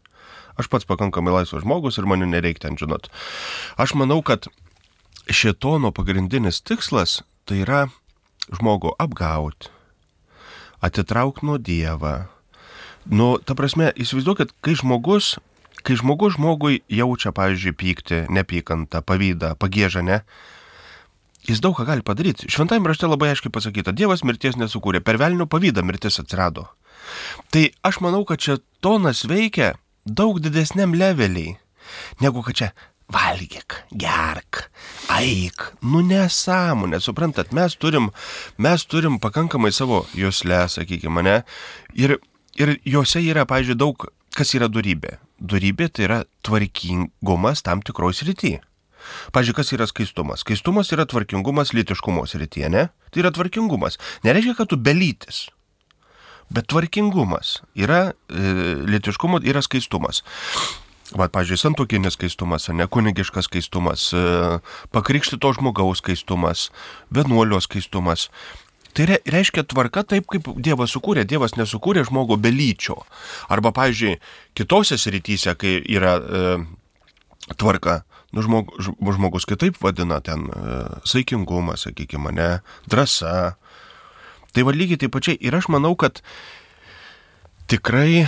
Aš 0.56 0.69
pats 0.69 0.86
pakankamai 0.86 1.34
laisvas 1.34 1.63
žmogus 1.65 1.97
ir 1.97 2.08
man 2.08 2.23
nereikia 2.30 2.67
ten 2.67 2.78
žinot. 2.78 3.10
Aš 3.76 3.95
manau, 3.97 4.21
kad 4.21 4.47
šitono 5.29 5.91
pagrindinis 5.95 6.62
tikslas 6.65 7.21
tai 7.47 7.63
yra 7.63 7.88
žmogų 8.53 8.93
apgauti, 8.99 9.71
atitraukti 10.83 11.47
nuo 11.47 11.57
Dievą. 11.57 12.27
Nu, 13.03 13.36
ta 13.39 13.55
prasme, 13.55 13.91
įsivaizduokit, 13.99 14.53
kai 14.63 14.77
žmogus, 14.79 15.38
kai 15.83 15.97
žmogus 15.99 16.38
žmogui 16.38 16.81
jaučia, 16.91 17.33
pavyzdžiui, 17.36 17.75
pyktį, 17.75 18.19
nepykantą, 18.31 19.03
pavydą, 19.03 19.53
pagėžą, 19.59 20.03
ne, 20.07 20.21
jis 21.47 21.59
daug 21.63 21.75
ką 21.75 21.88
gali 21.88 22.05
padaryti. 22.05 22.47
Šventajame 22.51 22.91
rašte 22.91 23.09
labai 23.09 23.33
aiškiai 23.33 23.51
pasakyta, 23.51 23.95
Dievas 23.95 24.23
mirties 24.23 24.55
nesukūrė, 24.59 25.03
per 25.03 25.19
velnių 25.19 25.49
pavydą 25.51 25.83
mirtis 25.83 26.21
atsirado. 26.23 26.69
Tai 27.51 27.67
aš 27.83 27.99
manau, 28.03 28.23
kad 28.27 28.39
čia 28.39 28.59
tonas 28.79 29.25
veikia 29.27 29.73
daug 30.07 30.39
didesniam 30.39 30.95
leveliai, 30.95 31.57
negu 32.23 32.43
kad 32.47 32.55
čia 32.55 32.71
valgyk, 33.13 33.78
gerk, 33.99 34.63
eik, 35.13 35.69
nu 35.86 36.02
nesąmonė, 36.08 36.99
suprantat, 37.04 37.54
mes 37.54 37.78
turim, 37.78 38.10
mes 38.58 38.86
turim 38.89 39.19
pakankamai 39.21 39.71
savo 39.76 40.04
jūslę, 40.17 40.65
sakykime, 40.73 41.13
mane, 41.19 41.38
ir, 41.93 42.17
ir 42.58 42.76
juose 42.89 43.21
yra, 43.23 43.45
pažiūrėjau, 43.49 43.82
daug, 43.86 44.06
kas 44.34 44.54
yra 44.58 44.69
durybė. 44.71 45.17
Durybė 45.43 45.89
tai 45.93 46.08
yra 46.08 46.19
tvarkingumas 46.45 47.63
tam 47.65 47.84
tikros 47.86 48.23
rytyje. 48.26 48.62
Pavyzdžiui, 49.36 49.56
kas 49.58 49.73
yra 49.76 49.88
skaistumas? 49.89 50.43
Skaistumas 50.45 50.91
yra 50.95 51.06
tvarkingumas 51.10 51.73
lytiškumo 51.76 52.23
srityje, 52.30 52.69
ne? 52.71 52.86
Tai 53.12 53.23
yra 53.23 53.34
tvarkingumas. 53.36 53.99
Nereiškia, 54.23 54.56
kad 54.58 54.71
tu 54.71 54.80
belytis. 54.80 55.49
Bet 56.54 56.69
tvarkingumas 56.71 57.58
yra, 57.76 58.13
e, 58.32 58.54
lytiškumo 58.88 59.41
yra 59.43 59.63
skaistumas. 59.65 60.23
Va, 61.13 61.28
pažiūrėjau, 61.30 61.62
santokinis 61.67 62.15
skaistumas, 62.17 62.67
ne 62.73 62.88
kunigiškas 62.89 63.45
skaistumas, 63.45 64.08
e, 64.17 64.60
pakrikštito 64.95 65.52
žmogaus 65.60 66.02
skaistumas, 66.02 66.69
vienuolio 67.13 67.60
skaistumas. 67.62 68.30
Tai 68.93 69.08
re, 69.10 69.19
reiškia 69.26 69.65
tvarka 69.69 70.04
taip, 70.06 70.28
kaip 70.30 70.49
Dievas 70.62 70.93
sukūrė. 70.93 71.26
Dievas 71.26 71.56
nesukūrė 71.58 72.06
žmogų 72.10 72.38
belyčio. 72.41 72.99
Arba, 73.54 73.73
pavyzdžiui, 73.73 74.19
kitose 74.58 74.97
srityse, 75.02 75.56
kai 75.58 75.80
yra 75.82 76.15
e, 76.17 76.58
tvarka, 77.58 78.04
nu, 78.34 78.45
žmog, 78.45 78.73
žmogus 78.82 79.49
kitaip 79.49 79.78
vadina 79.82 80.21
ten 80.26 80.45
e, 80.49 80.78
saikingumas, 81.10 81.88
sakykime, 81.88 82.34
ne, 82.38 82.49
drąsa. 82.89 83.56
Tai 84.54 84.65
va 84.65 84.73
lygiai 84.73 85.02
taip 85.02 85.13
pačiai. 85.13 85.41
Ir 85.41 85.58
aš 85.58 85.69
manau, 85.73 85.95
kad 85.97 86.21
tikrai 87.69 88.26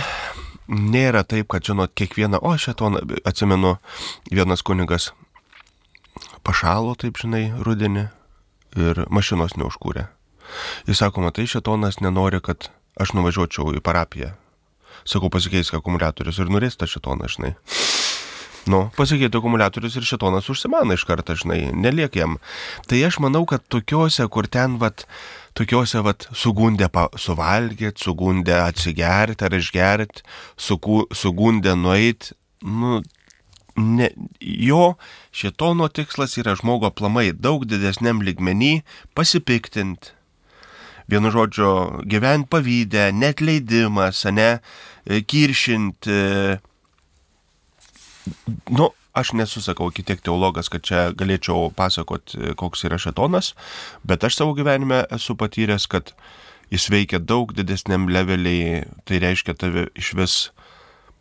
nėra 0.68 1.22
taip, 1.28 1.48
kad, 1.52 1.64
žinot, 1.66 1.94
kiekvieną, 1.96 2.40
o 2.42 2.54
šetoną, 2.58 3.02
atsimenu, 3.28 3.76
vienas 4.30 4.64
kunigas 4.66 5.12
pašalo, 6.46 6.94
taip 6.98 7.18
žinai, 7.20 7.50
rudenį 7.62 8.08
ir 8.76 9.04
mašinos 9.10 9.56
neužkūrė. 9.58 10.06
Jis 10.86 11.02
sako, 11.02 11.24
matai, 11.26 11.46
šetonas 11.50 12.00
nenori, 12.04 12.40
kad 12.44 12.70
aš 13.00 13.14
nuvažiuočiau 13.16 13.74
į 13.76 13.82
parapiją. 13.84 14.34
Sakau, 15.06 15.30
pasikeisk 15.30 15.76
akumuliatorius 15.78 16.38
ir 16.42 16.50
norės 16.50 16.78
tą 16.78 16.88
šetoną, 16.90 17.28
žinai. 17.30 17.54
Nu, 18.66 18.88
pasikeitė 18.96 19.38
akumuliatorius 19.38 19.94
ir 19.98 20.06
šitonas 20.06 20.48
užsimana 20.50 20.96
iš 20.96 21.04
karto, 21.06 21.36
žinai, 21.38 21.68
neliek 21.70 22.16
jam. 22.18 22.40
Tai 22.90 22.98
aš 23.06 23.20
manau, 23.22 23.44
kad 23.46 23.62
tokiuose, 23.70 24.26
kur 24.32 24.48
ten, 24.50 24.78
vat, 24.82 25.04
tokiuose, 25.56 26.02
vat, 26.04 26.28
sugundė 26.36 26.88
suvalgyti, 27.20 28.04
sugundė 28.04 28.58
atsigerti 28.60 29.46
ar 29.46 29.56
išgerti, 29.56 30.24
sugundė 30.60 31.76
nueiti, 31.78 32.34
nu, 32.66 33.00
ne, 33.76 34.10
jo 34.40 34.96
šitono 35.36 35.88
tikslas 35.88 36.36
yra 36.40 36.56
žmogo 36.58 36.90
aplamai 36.90 37.30
daug 37.32 37.66
didesniam 37.68 38.22
ligmenį 38.24 38.80
pasipiktinti. 39.16 40.12
Vienu 41.06 41.30
žodžiu, 41.30 42.02
gyventi 42.10 42.50
pavydę, 42.50 43.10
net 43.14 43.38
leidimas, 43.38 44.24
ne, 44.34 44.56
kiršinti, 45.06 46.16
nu, 48.74 48.88
aš 49.16 49.32
nesusakau 49.38 49.90
iki 49.90 50.04
tiek 50.06 50.20
teologas, 50.24 50.70
kad 50.72 50.84
čia 50.86 51.06
galėčiau 51.16 51.70
pasakot, 51.76 52.36
koks 52.60 52.84
yra 52.88 52.98
šetonas, 53.00 53.54
bet 54.04 54.26
aš 54.26 54.40
savo 54.42 54.56
gyvenime 54.58 55.04
esu 55.14 55.38
patyręs, 55.38 55.88
kad 55.90 56.12
jis 56.72 56.88
veikia 56.92 57.20
daug 57.22 57.54
didesniam 57.56 58.08
leveliai, 58.10 58.84
tai 59.06 59.22
reiškia 59.22 59.56
tave 59.58 59.88
iš 59.96 60.12
vis 60.18 60.36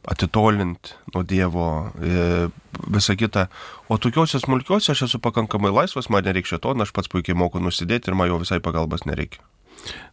atitolint 0.05 0.93
nuo 1.13 1.23
Dievo, 1.25 1.89
e, 1.97 2.47
visą 2.93 3.15
kitą. 3.17 3.47
O 3.89 3.97
tokiuose 3.97 4.39
smulkiuose 4.41 4.93
aš 4.93 5.05
esu 5.07 5.19
pakankamai 5.19 5.73
laisvas, 5.73 6.09
man 6.13 6.25
nereikia 6.25 6.55
šetoną, 6.55 6.85
aš 6.85 6.93
pats 6.93 7.09
puikiai 7.09 7.37
moku 7.37 7.61
nusidėti 7.61 8.11
ir 8.11 8.17
man 8.17 8.29
jo 8.29 8.39
visai 8.41 8.61
pagalbas 8.61 9.07
nereikia. 9.09 9.41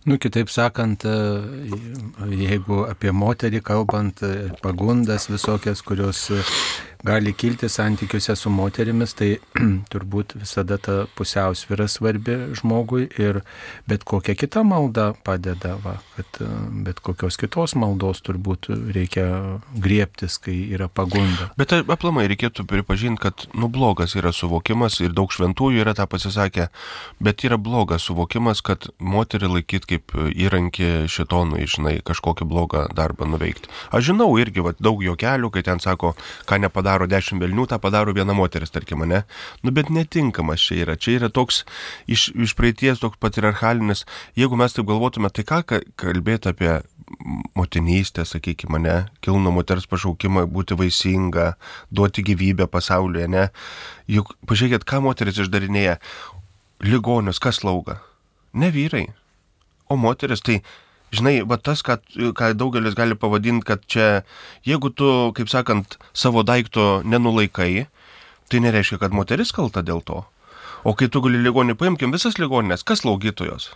Nu, 0.04 0.16
kitaip 0.18 0.50
sakant, 0.50 1.04
e, 1.06 1.16
jeigu 2.34 2.80
apie 2.90 3.12
moterį 3.14 3.60
kalbant, 3.62 4.22
e, 4.26 4.48
pagundas 4.64 5.28
visokias, 5.30 5.82
kurios 5.86 6.24
gali 7.02 7.32
kilti 7.32 7.68
santykiuose 7.68 8.36
su 8.36 8.50
moterimis, 8.50 9.14
tai 9.18 9.30
turbūt 9.92 10.36
visada 10.38 10.78
ta 10.78 10.96
pusiausvyra 11.18 11.88
svarbi 11.90 12.36
žmogui 12.58 13.08
ir 13.18 13.40
bet 13.90 14.06
kokia 14.06 14.36
kita 14.38 14.62
malda 14.66 15.08
padeda, 15.26 15.74
va, 15.82 15.96
kad 16.16 16.42
e, 16.42 16.50
bet 16.86 17.02
kokios 17.02 17.38
kitos 17.40 17.74
maldos 17.78 18.22
turbūt 18.26 18.70
reikia 18.94 19.26
griebtis, 19.74 20.38
kai 20.42 20.56
yra 20.74 20.86
pagunda. 20.88 21.50
Bet 21.58 21.74
aplamai 21.80 22.28
reikėtų 22.30 22.66
pripažinti, 22.70 23.22
kad 23.22 23.46
nu 23.54 23.70
blogas 23.72 24.14
yra 24.18 24.34
suvokimas 24.34 25.00
ir 25.02 25.14
daug 25.14 25.34
šventųjų 25.34 25.82
yra 25.82 25.96
tą 25.98 26.06
pasisakę, 26.10 26.68
bet 27.22 27.46
yra 27.46 27.58
blogas 27.58 28.06
suvokimas, 28.06 28.62
kad 28.66 28.90
moterį 28.98 29.56
laikyti 29.58 29.91
kaip 29.92 30.16
įrankį 30.16 30.90
šitonui, 31.12 31.68
žinai, 31.68 31.94
kažkokį 32.04 32.48
blogą 32.48 32.86
darbą 32.96 33.28
nuveikti. 33.28 33.70
Aš 33.92 34.10
žinau 34.12 34.30
irgi 34.40 34.64
va, 34.64 34.74
daug 34.80 35.04
jo 35.04 35.16
kelių, 35.18 35.52
kai 35.52 35.64
ten 35.66 35.82
sako, 35.82 36.14
ką 36.48 36.62
nepadaro 36.64 37.02
padaro 37.02 37.08
dešimt 37.08 37.42
velnių, 37.42 37.66
tą 37.68 37.78
padaro 37.80 38.12
viena 38.12 38.34
moteris, 38.34 38.70
tarkim, 38.70 39.04
ne? 39.06 39.24
Nu, 39.62 39.72
bet 39.72 39.90
netinkamas 39.90 40.60
čia 40.60 40.82
yra. 40.84 40.96
Čia 40.96 41.18
yra 41.18 41.28
toks 41.28 41.64
iš, 42.06 42.32
iš 42.34 42.54
praeities 42.54 43.00
toks 43.00 43.18
patriarchalinis. 43.18 44.04
Jeigu 44.36 44.56
mes 44.56 44.72
taip 44.72 44.86
galvotume, 44.86 45.30
tai 45.30 45.44
ką 45.44 45.62
kalbėti 45.96 46.52
apie 46.52 46.80
motinystę, 47.54 48.24
sakykime, 48.24 48.78
ne, 48.80 48.96
kilno 49.20 49.52
moters 49.52 49.86
pašaukimą 49.86 50.46
būti 50.48 50.76
vaisinga, 50.78 51.56
duoti 51.90 52.24
gyvybę 52.24 52.68
pasaulyje, 52.68 53.28
ne. 53.28 53.48
Juk 54.08 54.34
pažiūrėkit, 54.48 54.86
ką 54.88 55.02
moteris 55.04 55.40
išdarinėja. 55.42 55.98
Ligonius, 56.82 57.38
kas 57.38 57.60
slauga? 57.60 58.00
Ne 58.58 58.72
vyrai, 58.74 59.06
o 59.92 59.98
moteris. 60.00 60.42
Tai 60.44 60.58
žinai, 61.12 61.36
va 61.48 61.58
tas, 61.60 61.84
ką, 61.84 61.98
ką 62.36 62.52
daugelis 62.56 62.96
gali 62.98 63.16
pavadinti, 63.18 63.66
kad 63.68 63.84
čia, 63.84 64.24
jeigu 64.66 64.90
tu, 64.96 65.08
kaip 65.36 65.52
sakant, 65.52 65.98
savo 66.16 66.44
daikto 66.46 67.02
nenulaikai, 67.04 67.86
tai 68.48 68.64
nereiškia, 68.64 69.00
kad 69.04 69.14
moteris 69.16 69.52
kalta 69.54 69.84
dėl 69.84 70.02
to. 70.04 70.22
O 70.82 70.96
kai 70.98 71.06
tu 71.12 71.22
gali 71.22 71.38
ligonį, 71.38 71.76
paimkim 71.78 72.14
visas 72.14 72.40
ligoninės, 72.40 72.82
kas 72.82 73.04
laugytojos? 73.06 73.70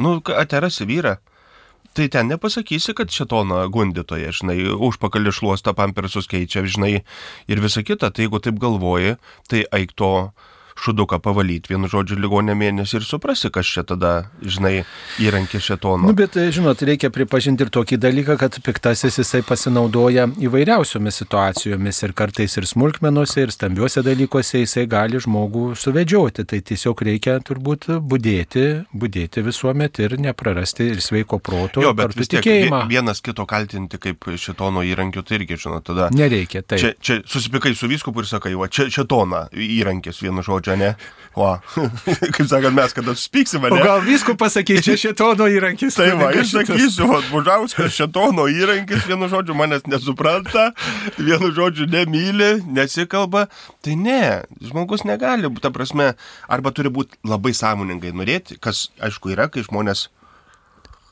Nu, 0.00 0.18
aterasi 0.24 0.86
vyrą. 0.88 1.18
Tai 1.94 2.08
ten 2.10 2.26
nepasakysi, 2.26 2.90
kad 2.98 3.12
šitoną 3.14 3.60
gundytoje, 3.70 4.32
žinai, 4.34 4.56
užpakalį 4.82 5.30
šluostą 5.30 5.76
pampersus 5.78 6.26
keičia, 6.26 6.64
žinai, 6.66 7.04
ir 7.46 7.62
visa 7.62 7.84
kita. 7.86 8.10
Tai 8.10 8.24
jeigu 8.24 8.40
taip 8.42 8.58
galvoji, 8.58 9.14
tai 9.46 9.62
eik 9.78 9.94
to 9.94 10.32
šuduką 10.78 11.18
pavalyti, 11.22 11.70
vienu 11.72 11.88
žodžiu, 11.90 12.18
ligonė 12.18 12.56
mėnesį 12.58 12.98
ir 12.98 13.06
suprasi, 13.06 13.50
kas 13.54 13.68
čia 13.70 13.84
tada, 13.86 14.12
žinai, 14.42 14.82
įrankė 15.22 15.60
šetono. 15.62 16.08
Nu, 16.08 16.14
bet, 16.18 16.34
žinot, 16.34 16.82
reikia 16.84 17.10
pripažinti 17.14 17.64
ir 17.64 17.70
tokį 17.74 17.98
dalyką, 18.02 18.36
kad 18.40 18.58
piktasis 18.64 19.20
jisai 19.22 19.44
pasinaudoja 19.46 20.26
įvairiausiomis 20.42 21.20
situacijomis 21.22 22.02
ir 22.04 22.14
kartais 22.18 22.58
ir 22.58 22.66
smulkmenuose, 22.68 23.46
ir 23.46 23.54
stambiuose 23.54 24.02
dalykuose 24.04 24.64
jisai 24.64 24.86
gali 24.90 25.20
žmogų 25.22 25.70
suvedžioti. 25.78 26.46
Tai 26.50 26.60
tiesiog 26.70 27.04
reikia 27.06 27.38
turbūt 27.46 27.88
būdėti, 28.02 28.66
būdėti 28.92 29.46
visuomet 29.46 30.02
ir 30.02 30.18
neprarasti 30.20 30.90
ir 30.90 31.00
sveiko 31.04 31.38
proto. 31.38 31.84
Jo, 31.86 31.94
bet 31.96 32.18
vis 32.18 32.32
tiek 32.32 32.42
tikėjimą. 32.42 32.84
vienas 32.90 33.22
kito 33.24 33.46
kaltinti 33.48 34.02
kaip 34.02 34.26
šitono 34.42 34.82
įrankiu, 34.84 35.22
tai 35.22 35.38
irgi, 35.38 35.60
žinot, 35.66 35.86
tada. 35.86 36.10
Nereikia, 36.14 36.64
tai. 36.66 36.82
Čia, 36.82 36.92
čia 36.98 37.20
susipikai 37.22 37.74
su 37.78 37.88
viskupu 37.90 38.24
ir 38.24 38.28
sakai, 38.28 38.56
va, 38.58 38.68
čia 38.68 38.90
šitoną 38.92 39.46
įrankis 39.54 40.20
vienu 40.24 40.42
žodžiu 40.44 40.63
čia, 40.64 40.78
ne? 40.80 40.94
O, 41.34 41.48
kaip 42.34 42.46
sakant, 42.46 42.74
mes 42.76 42.94
kada 42.94 43.14
suspyksime, 43.18 43.66
ne? 43.66 43.80
O 43.80 43.82
gal 43.82 44.02
visko 44.06 44.36
pasakyti, 44.38 44.84
čia 44.86 44.94
šetono 45.08 45.48
įrankis. 45.50 45.96
Tai 45.98 46.12
va, 46.20 46.30
aš 46.30 46.52
sakysiu, 46.54 47.08
o 47.10 47.18
Bužauskas 47.32 47.96
šetono 47.96 48.46
įrankis, 48.50 49.02
vienu 49.08 49.26
žodžiu, 49.32 49.56
manęs 49.58 49.82
nesupranta, 49.90 50.68
vienu 51.18 51.50
žodžiu, 51.54 51.88
nemyli, 51.90 52.62
nesikalba. 52.70 53.48
Tai 53.82 53.96
ne, 53.98 54.22
žmogus 54.62 55.02
negali, 55.08 55.50
ta 55.58 55.74
prasme, 55.74 56.12
arba 56.46 56.70
turi 56.74 56.92
būti 56.94 57.18
labai 57.26 57.50
sąmoningai 57.56 58.14
norėti, 58.14 58.60
kas, 58.62 58.88
aišku, 59.02 59.34
yra, 59.34 59.50
kai 59.50 59.66
žmonės 59.66 60.06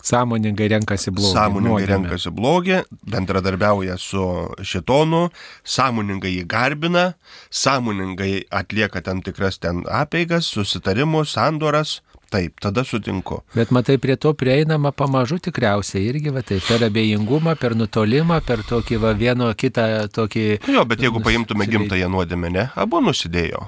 Sąmoningai 0.03 0.69
renkasi 0.73 1.13
blogį. 1.15 1.33
Sąmoningai 1.37 1.71
nuodėmė. 1.71 1.91
renkasi 1.93 2.31
blogį, 2.35 2.79
bendradarbiauja 3.07 3.99
su 4.03 4.23
šitonu, 4.67 5.29
sąmoningai 5.63 6.33
jį 6.41 6.47
garbina, 6.51 7.13
sąmoningai 7.51 8.49
atlieka 8.51 9.03
tam 9.03 9.23
tikras 9.23 9.61
ten 9.63 9.85
apeigas, 9.87 10.51
susitarimus, 10.51 11.37
sandoras. 11.39 12.01
Taip, 12.33 12.57
tada 12.65 12.81
sutinku. 12.81 13.43
Bet 13.53 13.71
matai, 13.71 13.99
prie 14.01 14.17
to 14.17 14.31
prieinama 14.33 14.89
pamažu 14.97 15.37
tikriausiai 15.37 16.07
irgi, 16.09 16.31
va, 16.33 16.41
tai 16.41 16.63
per 16.65 16.81
abejingumą, 16.87 17.59
per 17.61 17.77
nutolimą, 17.77 18.39
per 18.47 18.63
tokį 18.65 19.01
va, 19.03 19.11
vieno 19.13 19.51
kitą 19.53 20.09
tokį... 20.09 20.47
Jo, 20.73 20.87
bet 20.89 21.05
jeigu 21.05 21.21
paimtume 21.21 21.69
gimtąją 21.69 22.09
nuodėmę, 22.09 22.49
ne, 22.55 22.65
abu 22.73 23.03
nusidėjo. 23.05 23.67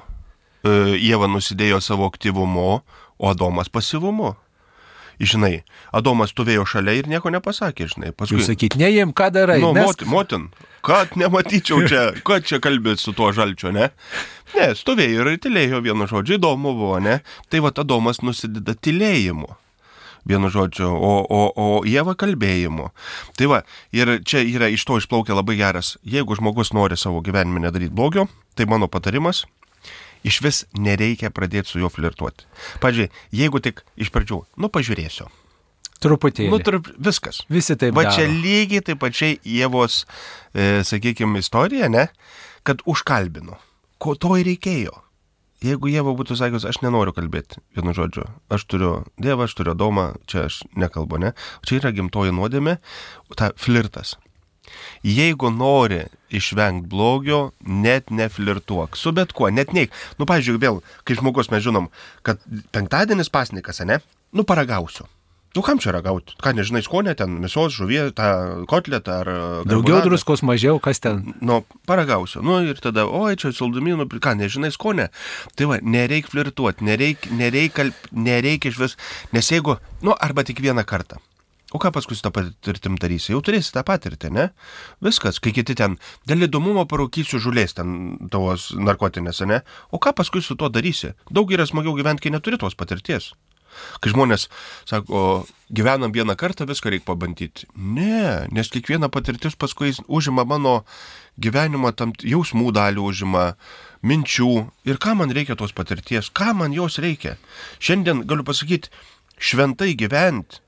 E, 0.65 0.73
Jėva 0.97 1.29
nusidėjo 1.29 1.83
savo 1.85 2.09
aktyvumu, 2.09 2.81
o 3.21 3.29
Adomas 3.29 3.69
pasivumu 3.69 4.33
žinai, 5.21 5.63
Adomas 5.95 6.35
stovėjo 6.35 6.67
šalia 6.69 6.97
ir 6.99 7.09
nieko 7.11 7.33
nepasakė, 7.35 7.89
žinai. 7.93 8.13
Paskui... 8.17 8.41
Jūs 8.41 8.51
sakyt, 8.51 8.79
neim, 8.81 9.15
ką 9.17 9.31
darai? 9.35 9.61
Nu, 9.63 9.73
mes... 9.77 9.87
motin, 9.87 10.11
motin, 10.11 10.47
kad 10.85 11.15
nematyčiau 11.19 11.85
čia, 11.91 12.07
kad 12.27 12.47
čia 12.49 12.61
kalbėt 12.65 13.03
su 13.03 13.15
tuo 13.17 13.31
žalčiu, 13.35 13.73
ne? 13.75 13.91
Ne, 14.55 14.71
stovėjo 14.79 15.27
ir 15.27 15.39
tylėjo 15.43 15.83
vienu 15.85 16.09
žodžiu, 16.11 16.39
įdomu 16.39 16.75
buvo, 16.77 16.97
ne? 17.03 17.21
Tai 17.51 17.65
va, 17.67 17.75
Adomas 17.85 18.23
nusideda 18.23 18.77
tylėjimu 18.79 19.51
vienu 20.25 20.49
žodžiu, 20.49 20.89
o, 20.89 21.13
o, 21.21 21.41
o 21.53 21.67
Jėva 21.85 22.15
kalbėjimu. 22.17 22.89
Tai 23.37 23.49
va, 23.51 23.59
ir 23.93 24.17
čia 24.25 24.41
yra 24.41 24.71
iš 24.73 24.87
to 24.89 24.97
išplaukia 24.97 25.37
labai 25.37 25.59
geras, 25.61 25.99
jeigu 26.01 26.37
žmogus 26.39 26.73
nori 26.73 26.97
savo 26.97 27.21
gyvenime 27.25 27.61
nedaryti 27.61 27.93
blogio, 27.93 28.25
tai 28.57 28.65
mano 28.71 28.89
patarimas 28.89 29.45
iš 30.27 30.41
vis 30.45 30.65
nereikia 30.75 31.31
pradėti 31.35 31.71
su 31.71 31.83
juo 31.83 31.91
flirtuoti. 31.93 32.49
Pavyzdžiui, 32.83 33.11
jeigu 33.37 33.61
tik 33.65 33.85
iš 34.01 34.13
pradžių, 34.15 34.41
nu 34.61 34.71
pažiūrėsiu. 34.73 35.29
Truputėlį. 36.05 36.51
Nu, 36.53 36.59
trup, 36.61 36.91
viskas. 37.01 37.43
Visi 37.53 37.77
taip. 37.81 37.95
Va 37.97 38.09
čia 38.13 38.27
lygiai 38.29 38.83
taip 38.85 39.01
pačiai 39.01 39.39
Jėvos, 39.49 40.03
e, 40.53 40.83
sakykime, 40.85 41.41
istorija, 41.41 41.89
ne, 41.89 42.09
kad 42.67 42.83
užkalbinu. 42.85 43.57
Ko 44.03 44.17
to 44.19 44.35
ir 44.41 44.49
reikėjo. 44.51 44.99
Jeigu 45.65 45.89
Jėva 45.89 46.13
būtų 46.19 46.37
sakęs, 46.37 46.67
aš 46.69 46.83
nenoriu 46.85 47.15
kalbėti, 47.17 47.63
vienu 47.77 47.95
žodžiu, 47.97 48.27
aš 48.53 48.67
turiu 48.69 48.91
Dievą, 49.17 49.47
aš 49.47 49.55
turiu 49.57 49.73
domą, 49.79 50.11
čia 50.29 50.45
aš 50.51 50.61
nekalbu, 50.77 51.23
ne, 51.23 51.31
čia 51.65 51.79
yra 51.79 51.95
gimtoji 51.95 52.35
nuodėmė, 52.37 52.77
ta 53.39 53.55
flirtas. 53.57 54.19
Jeigu 55.05 55.49
nori 55.55 56.03
išvengti 56.35 56.91
blogio, 56.91 57.41
net 57.65 58.11
neflirtuok. 58.15 58.99
Su 58.99 59.15
bet 59.17 59.35
kuo, 59.37 59.51
net 59.55 59.75
neik. 59.77 59.95
Nu, 60.19 60.29
pažiūrėk, 60.29 60.63
vėl, 60.63 60.81
kai 61.07 61.19
žmogus 61.19 61.53
mes 61.55 61.65
žinom, 61.65 61.91
kad 62.27 62.43
penktadienis 62.75 63.33
pasnikas, 63.33 63.83
ne? 63.87 64.01
Nu, 64.35 64.47
paragausiu. 64.47 65.07
Nu, 65.55 65.63
kam 65.63 65.79
čia 65.79 65.93
ragauti? 65.95 66.35
Ką, 66.43 66.51
nežinai, 66.59 66.81
skonė 66.83 67.13
ten, 67.15 67.37
mėsos, 67.39 67.77
žuvie, 67.77 68.09
tą 68.19 68.65
kotletą 68.67 69.21
ar... 69.23 69.29
Daugiau 69.71 70.01
druskos, 70.03 70.43
mažiau, 70.43 70.81
kas 70.83 70.99
ten? 70.99 71.21
Nu, 71.39 71.61
paragausiu. 71.87 72.43
Nu, 72.43 72.57
ir 72.67 72.81
tada, 72.83 73.05
oi, 73.07 73.37
čia 73.39 73.53
saldumynų, 73.55 74.09
ką, 74.19 74.33
nežinai, 74.41 74.73
skonė. 74.75 75.13
Tai 75.55 75.69
va, 75.71 75.79
nereik 75.79 76.33
flirtuoti, 76.33 76.83
nereik, 76.91 77.31
nereik, 77.39 77.79
nereik 78.11 78.67
iš 78.67 78.81
vis, 78.83 78.99
nes 79.31 79.53
jeigu, 79.55 79.79
nu, 80.03 80.17
arba 80.19 80.43
tik 80.43 80.59
vieną 80.65 80.83
kartą. 80.91 81.23
O 81.75 81.79
ką 81.83 81.91
paskui 81.91 82.15
su 82.15 82.23
tą 82.23 82.31
patirtim 82.31 82.95
darysi? 83.03 83.33
Jau 83.33 83.41
turėsi 83.43 83.73
tą 83.75 83.83
patirtį, 83.87 84.29
ne? 84.31 84.45
Viskas, 85.03 85.41
kai 85.43 85.51
kiti 85.57 85.75
ten 85.75 85.97
dėl 86.31 86.47
įdomumo 86.47 86.85
parūkysiu 86.87 87.41
žulės 87.43 87.75
ten 87.75 88.15
tavos 88.31 88.69
narkotinės, 88.79 89.43
ne? 89.51 89.59
O 89.91 89.99
ką 89.99 90.13
paskui 90.15 90.45
su 90.45 90.55
tuo 90.55 90.71
darysi? 90.71 91.17
Daug 91.35 91.51
yra 91.51 91.67
smagiau 91.67 91.97
gyventi, 91.99 92.29
kai 92.29 92.35
neturi 92.37 92.61
tos 92.63 92.79
patirties. 92.79 93.33
Kai 93.99 94.13
žmonės 94.13 94.47
sako, 94.87 95.43
gyvenam 95.75 96.15
vieną 96.15 96.39
kartą, 96.39 96.63
viską 96.71 96.95
reikia 96.95 97.09
pabandyti. 97.11 97.67
Ne, 97.75 98.47
nes 98.55 98.71
kiekviena 98.71 99.11
patirtis 99.11 99.59
paskui 99.59 99.91
užima 100.07 100.47
mano 100.47 100.85
gyvenimo 101.43 101.91
tam 101.91 102.15
jausmų 102.23 102.71
dalį, 102.77 103.03
užima 103.03 103.49
minčių. 104.07 104.53
Ir 104.87 105.03
ką 105.03 105.19
man 105.19 105.35
reikia 105.35 105.59
tos 105.59 105.75
patirties, 105.75 106.31
ką 106.31 106.55
man 106.55 106.77
jos 106.77 107.03
reikia. 107.03 107.35
Šiandien 107.83 108.23
galiu 108.31 108.47
pasakyti, 108.47 108.95
šventai 109.43 109.97
gyventi 109.99 110.63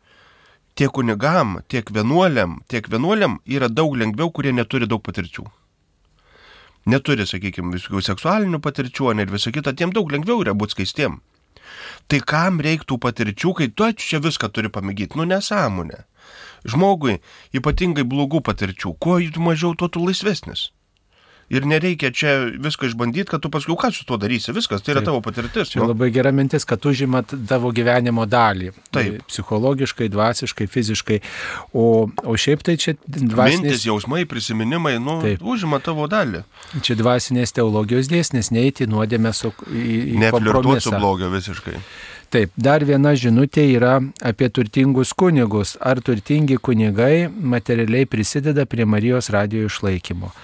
tiek 0.76 0.92
kunigam, 0.92 1.60
tiek 1.68 1.88
vienuoliam, 1.90 2.60
tiek 2.68 2.88
vienuoliam 2.92 3.38
yra 3.48 3.68
daug 3.72 3.96
lengviau, 3.96 4.28
kurie 4.30 4.52
neturi 4.52 4.88
daug 4.88 5.00
patirčių. 5.02 5.46
Neturi, 6.86 7.24
sakykime, 7.26 7.72
visokių 7.74 8.02
seksualinių 8.04 8.60
patirčių, 8.62 9.14
net 9.18 9.32
visą 9.32 9.50
kitą, 9.54 9.72
tiem 9.74 9.94
daug 9.96 10.12
lengviau 10.12 10.44
yra 10.44 10.54
būti 10.54 10.76
skaistiem. 10.76 11.18
Tai 12.06 12.20
kam 12.22 12.60
reiktų 12.62 13.00
patirčių, 13.02 13.54
kai 13.58 13.70
tu 13.72 13.88
čia 13.96 14.20
viską 14.22 14.52
turi 14.52 14.70
pamėgyti? 14.70 15.18
Nu 15.18 15.26
nesąmonė. 15.26 16.04
Žmogui 16.66 17.18
ypatingai 17.56 18.04
blogų 18.06 18.42
patirčių, 18.46 18.94
kuo 19.00 19.18
jų 19.22 19.42
mažiau, 19.42 19.74
tuo 19.74 19.88
tu 19.88 20.04
laisvesnis. 20.04 20.70
Ir 21.46 21.62
nereikia 21.62 22.10
čia 22.10 22.32
viską 22.58 22.88
išbandyti, 22.90 23.28
kad 23.30 23.42
tu 23.42 23.50
paskui 23.54 23.76
ką 23.78 23.92
su 23.94 24.02
tuo 24.06 24.16
darysi. 24.18 24.50
Viskas, 24.56 24.82
tai 24.82 24.96
yra 24.96 25.02
Taip. 25.02 25.12
tavo 25.12 25.20
patirtis. 25.22 25.70
Tai 25.70 25.86
labai 25.86 26.08
gera 26.10 26.32
mintis, 26.34 26.66
kad 26.66 26.82
užima 26.82 27.22
tavo 27.22 27.70
gyvenimo 27.74 28.24
dalį. 28.26 28.72
Taip. 28.90 29.20
Psichologiškai, 29.30 30.08
dvasiškai, 30.10 30.66
fiziškai. 30.66 31.20
O, 31.70 32.08
o 32.10 32.34
šiaip 32.34 32.66
tai 32.66 32.74
čia 32.82 32.96
dvasinės... 33.06 33.62
Mintis, 33.62 33.86
jausmai, 33.86 34.24
prisiminimai, 34.26 34.96
nu, 34.98 35.20
Taip. 35.22 35.46
užima 35.46 35.78
tavo 35.78 36.10
dalį. 36.10 36.42
Čia 36.82 36.98
dvasinės 36.98 37.54
teologijos 37.54 38.10
dėsnis, 38.10 38.50
neįti 38.50 38.90
nuodėmę 38.90 39.30
su... 39.30 39.54
Neflirtuoti 39.70 40.88
su 40.88 40.98
blogio 40.98 41.30
visiškai. 41.30 41.78
Taip, 42.34 42.50
dar 42.58 42.82
viena 42.82 43.14
žinutė 43.14 43.68
yra 43.70 44.00
apie 44.26 44.50
turtingus 44.50 45.14
kunigus. 45.14 45.76
Ar 45.78 46.02
turtingi 46.02 46.58
kunigai 46.58 47.28
materialiai 47.30 48.08
prisideda 48.10 48.66
prie 48.66 48.82
Marijos 48.82 49.30
radijo 49.30 49.70
išlaikymo? 49.70 50.34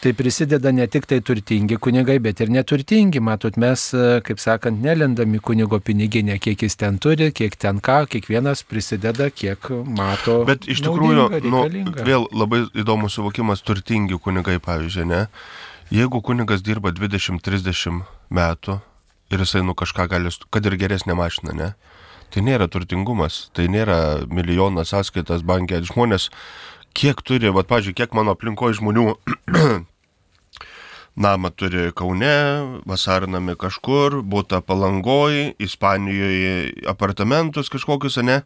Tai 0.00 0.12
prisideda 0.16 0.72
ne 0.72 0.86
tik 0.88 1.06
tai 1.06 1.20
turtingi 1.20 1.76
kunigai, 1.76 2.18
bet 2.22 2.40
ir 2.40 2.50
neturtingi. 2.52 3.20
Matot, 3.20 3.56
mes, 3.60 3.84
e, 3.94 4.20
kaip 4.24 4.40
sakant, 4.40 4.80
nelendami 4.82 5.40
kunigo 5.44 5.80
piniginė, 5.84 6.38
kiek 6.40 6.64
jis 6.64 6.78
ten 6.80 6.98
turi, 7.02 7.30
kiek 7.36 7.56
ten 7.60 7.82
ką, 7.84 8.02
kiekvienas 8.10 8.64
prisideda, 8.68 9.28
kiek 9.30 9.70
mato. 9.84 10.40
Bet 10.48 10.68
iš 10.70 10.82
tikrųjų, 10.86 11.28
nu, 11.44 11.64
vėl 12.06 12.28
labai 12.32 12.64
įdomus 12.72 13.18
suvokimas 13.18 13.64
turtingi 13.66 14.18
kunigai, 14.22 14.58
pavyzdžiui, 14.64 15.08
ne? 15.10 15.26
Jeigu 15.90 16.22
kunigas 16.24 16.62
dirba 16.62 16.94
20-30 16.94 18.04
metų 18.30 18.78
ir 19.30 19.42
jisai 19.44 19.64
nu 19.66 19.74
kažką 19.78 20.06
gali, 20.10 20.32
kad 20.50 20.66
ir 20.66 20.78
geresnė 20.80 21.16
mašina, 21.18 21.56
ne? 21.56 21.72
Tai 22.30 22.44
nėra 22.46 22.68
turtingumas, 22.70 23.48
tai 23.58 23.66
nėra 23.66 24.22
milijonas 24.30 24.92
sąskaitas 24.94 25.42
bankė. 25.42 25.80
Žmonės, 25.82 26.28
kiek 26.96 27.22
turi, 27.26 27.52
va, 27.54 27.64
pažiūrėjau, 27.66 27.98
kiek 28.02 28.16
mano 28.16 28.34
aplinkoje 28.36 28.78
žmonių 28.80 29.06
namą 31.20 31.50
turi 31.54 31.90
Kaune, 31.96 32.34
vasarinami 32.88 33.56
kažkur, 33.60 34.20
būta 34.22 34.62
palangoj, 34.64 35.54
Ispanijoje 35.60 36.88
apartamentus 36.90 37.72
kažkokius, 37.72 38.20
ne? 38.24 38.42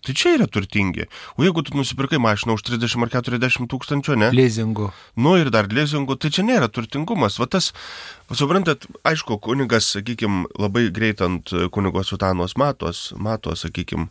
Tai 0.00 0.14
čia 0.16 0.30
yra 0.38 0.46
turtingi. 0.48 1.04
O 1.36 1.44
jeigu 1.44 1.60
tu 1.60 1.74
nusipirkai 1.76 2.16
mašiną 2.16 2.56
už 2.56 2.64
30 2.64 3.04
ar 3.04 3.10
40 3.12 3.68
tūkstančių, 3.68 4.14
ne? 4.16 4.30
Leasingu. 4.32 4.88
Nu 5.20 5.34
ir 5.36 5.50
dar 5.52 5.68
leasingu, 5.68 6.16
tai 6.16 6.30
čia 6.32 6.44
nėra 6.48 6.70
turtingumas. 6.72 7.36
Va 7.36 7.44
tas, 7.44 7.68
suprantat, 8.32 8.88
aišku, 9.04 9.36
kunigas, 9.44 9.90
sakykime, 9.92 10.46
labai 10.56 10.86
greit 10.88 11.20
ant 11.20 11.52
kunigo 11.68 12.00
sutanos 12.00 12.56
matos, 12.56 13.10
mato, 13.20 13.52
sakykime, 13.52 14.08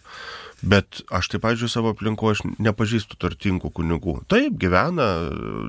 bet 0.62 1.02
aš 1.13 1.32
taip, 1.34 1.43
pažiūrėjau, 1.45 1.72
savo 1.72 1.93
aplinko, 1.95 2.32
aš 2.34 2.43
nepažįstu 2.60 3.19
turtingų 3.19 3.72
kunigų. 3.76 4.15
Taip, 4.32 4.58
gyvena, 4.62 5.10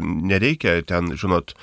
nereikia 0.02 0.78
ten, 0.86 1.12
žinot, 1.18 1.54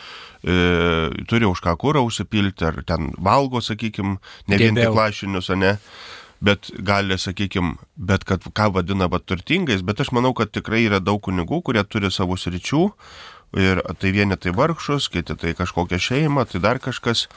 e, 0.44 1.10
turi 1.30 1.50
už 1.50 1.64
ką 1.64 1.76
kurą 1.80 2.06
užsipilti, 2.08 2.68
ar 2.70 2.84
ten 2.88 3.12
valgo, 3.18 3.64
sakykime, 3.64 4.18
ne 4.48 4.62
vien 4.62 4.78
tik 4.78 4.96
lašinius, 4.96 5.52
ne 5.58 5.78
bet 6.44 6.70
gali, 6.86 7.18
sakykime, 7.18 7.78
bet 7.98 8.26
kad 8.28 8.44
ką 8.54 8.70
vadina 8.76 9.08
va 9.10 9.20
turtingais, 9.20 9.82
bet 9.86 10.02
aš 10.04 10.12
manau, 10.14 10.36
kad 10.38 10.52
tikrai 10.54 10.84
yra 10.86 11.00
daug 11.02 11.22
kunigų, 11.26 11.64
kurie 11.66 11.84
turi 11.90 12.12
savo 12.14 12.38
sričių 12.38 12.84
ir 13.58 13.82
tai 13.98 14.12
vieni 14.14 14.38
tai 14.38 14.54
vargšus, 14.56 15.10
kiti 15.10 15.38
tai 15.40 15.56
kažkokią 15.58 16.00
šeimą, 16.02 16.46
tai 16.52 16.62
dar 16.64 16.82
kažkas. 16.84 17.28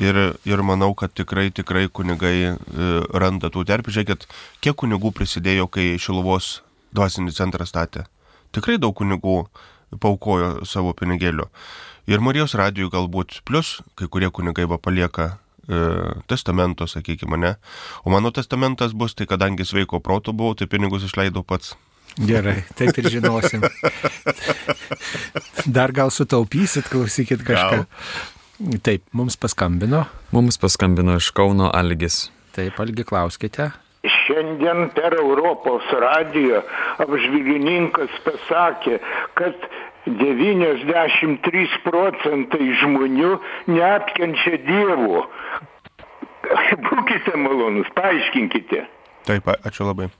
Ir, 0.00 0.16
ir 0.42 0.62
manau, 0.66 0.90
kad 0.98 1.12
tikrai, 1.14 1.52
tikrai 1.54 1.86
kunigai 1.86 2.36
e, 2.50 2.56
randa 3.14 3.50
tų 3.52 3.62
terpių. 3.68 3.94
Žiūrėkit, 3.94 4.26
kiek 4.64 4.74
kunigų 4.82 5.12
prisidėjo, 5.14 5.68
kai 5.70 5.94
Šiluvos 6.02 6.64
dvasinį 6.94 7.34
centrą 7.36 7.66
statė. 7.68 8.08
Tikrai 8.54 8.78
daug 8.82 8.94
kunigų 8.98 9.44
paukojo 10.02 10.64
savo 10.66 10.94
pinigėlių. 10.98 11.46
Ir 12.10 12.20
Marijos 12.20 12.56
radijų 12.58 12.90
galbūt, 12.92 13.40
plus 13.48 13.78
kai 13.96 14.10
kurie 14.10 14.28
kunigai 14.34 14.66
va 14.68 14.80
palieka 14.82 15.30
e, 15.30 15.78
testamento, 16.28 16.88
sakykime, 16.90 17.38
ne. 17.40 17.54
O 18.04 18.12
mano 18.12 18.34
testamentas 18.34 18.92
bus, 18.92 19.14
tai 19.14 19.30
kadangi 19.30 19.64
sveiko 19.64 20.02
proto 20.04 20.34
buvau, 20.34 20.58
tai 20.58 20.68
pinigus 20.70 21.06
išleidau 21.06 21.46
pats. 21.46 21.76
Gerai, 22.14 22.60
taip 22.78 22.94
ir 23.00 23.08
žinosim. 23.10 23.64
Dar 25.76 25.90
gal 25.96 26.12
sutaupysit, 26.14 26.86
klausykit 26.90 27.42
kažką. 27.42 27.86
Taip, 28.82 29.02
mums 29.12 29.34
paskambino. 29.36 30.04
Mums 30.32 30.58
paskambino 30.62 31.16
iš 31.18 31.30
Kauno 31.34 31.70
Algis. 31.74 32.28
Taip, 32.54 32.78
algi 32.78 33.02
klauskite. 33.04 33.70
Šiandien 34.04 34.90
per 34.94 35.16
Europos 35.18 35.82
radiją 35.90 36.60
apžvilgininkas 37.02 38.12
pasakė, 38.24 39.00
kad 39.34 39.56
93 40.06 41.78
procentai 41.82 42.68
žmonių 42.82 43.32
neapkenčia 43.72 44.58
Dievo. 44.66 45.24
Būkite 46.86 47.34
malonus, 47.40 47.88
paaiškinkite. 47.96 48.84
Taip, 49.26 49.48
a- 49.48 49.58
ačiū 49.66 49.88
labai. 49.88 50.10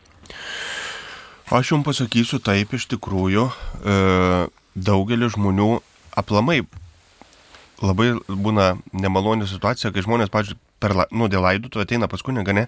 Aš 1.55 1.75
jums 1.75 1.85
pasakysiu 1.87 2.41
taip, 2.43 2.73
iš 2.73 2.89
tikrųjų, 2.97 3.45
e, 3.85 3.99
daugelis 4.75 5.37
žmonių 5.37 5.69
aplamai 6.19 6.63
labai 7.85 8.15
būna 8.29 8.75
nemaloni 8.97 9.49
situacija, 9.49 9.93
kai 9.95 10.05
žmonės, 10.05 10.33
pavyzdžiui, 10.33 10.59
per, 10.83 10.95
nu, 11.15 11.29
dėl 11.33 11.45
laidotų 11.45 11.83
ateina 11.85 12.09
pas 12.11 12.23
kunigą, 12.25 12.55
ne, 12.57 12.67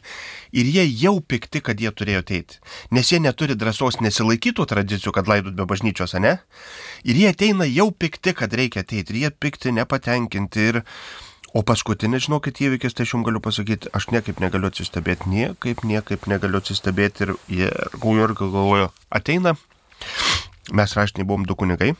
ir 0.56 0.68
jie 0.70 0.86
jau 1.02 1.16
pikti, 1.20 1.62
kad 1.64 1.80
jie 1.80 1.92
turėjo 1.92 2.22
ateiti. 2.24 2.60
Nes 2.94 3.12
jie 3.12 3.20
neturi 3.22 3.56
drąsos 3.58 4.00
nesilaikytų 4.04 4.66
tradicijų, 4.72 5.14
kad 5.16 5.30
laidot 5.30 5.56
be 5.58 5.68
bažnyčios, 5.68 6.16
ne? 6.22 6.38
Ir 7.04 7.20
jie 7.20 7.30
ateina 7.32 7.68
jau 7.68 7.90
pikti, 7.92 8.34
kad 8.36 8.54
reikia 8.56 8.84
ateiti. 8.84 9.14
Ir 9.14 9.26
jie 9.26 9.32
pikti, 9.32 9.74
nepatenkinti. 9.76 10.68
Ir... 10.72 10.84
O 11.56 11.62
paskutinis, 11.64 12.26
žinokit, 12.26 12.58
įvykis, 12.60 12.92
tai 12.92 13.06
aš 13.06 13.14
jums 13.14 13.24
galiu 13.24 13.40
pasakyti, 13.40 13.88
aš 13.96 14.10
niekaip 14.12 14.42
negaliu 14.42 14.68
atsistebėti, 14.68 15.30
niekaip, 15.32 15.86
niekaip 15.88 16.26
negaliu 16.28 16.60
atsistebėti. 16.60 17.24
Ir 17.24 17.30
jie 17.48 17.70
ir 17.70 18.34
galvoju, 18.36 18.90
ateina, 19.08 19.54
mes 20.76 20.96
raštiniai 20.98 21.24
buvom 21.24 21.46
du 21.48 21.56
kunigai, 21.56 21.94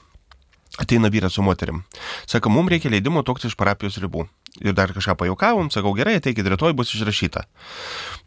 ateina 0.79 1.11
vyras 1.13 1.37
su 1.37 1.43
moterim. 1.43 1.83
Sako, 2.27 2.51
mums 2.53 2.71
reikia 2.73 2.91
leidimo 2.93 3.23
toks 3.27 3.49
iš 3.49 3.57
parapijos 3.59 3.99
ribų. 4.03 4.27
Ir 4.65 4.73
dar 4.73 4.93
kažką 4.97 5.19
pajaukavom, 5.21 5.69
sakau, 5.73 5.93
gerai, 5.97 6.17
ateikit, 6.17 6.47
rytoj 6.49 6.73
bus 6.77 6.95
išrašyta. 6.97 7.45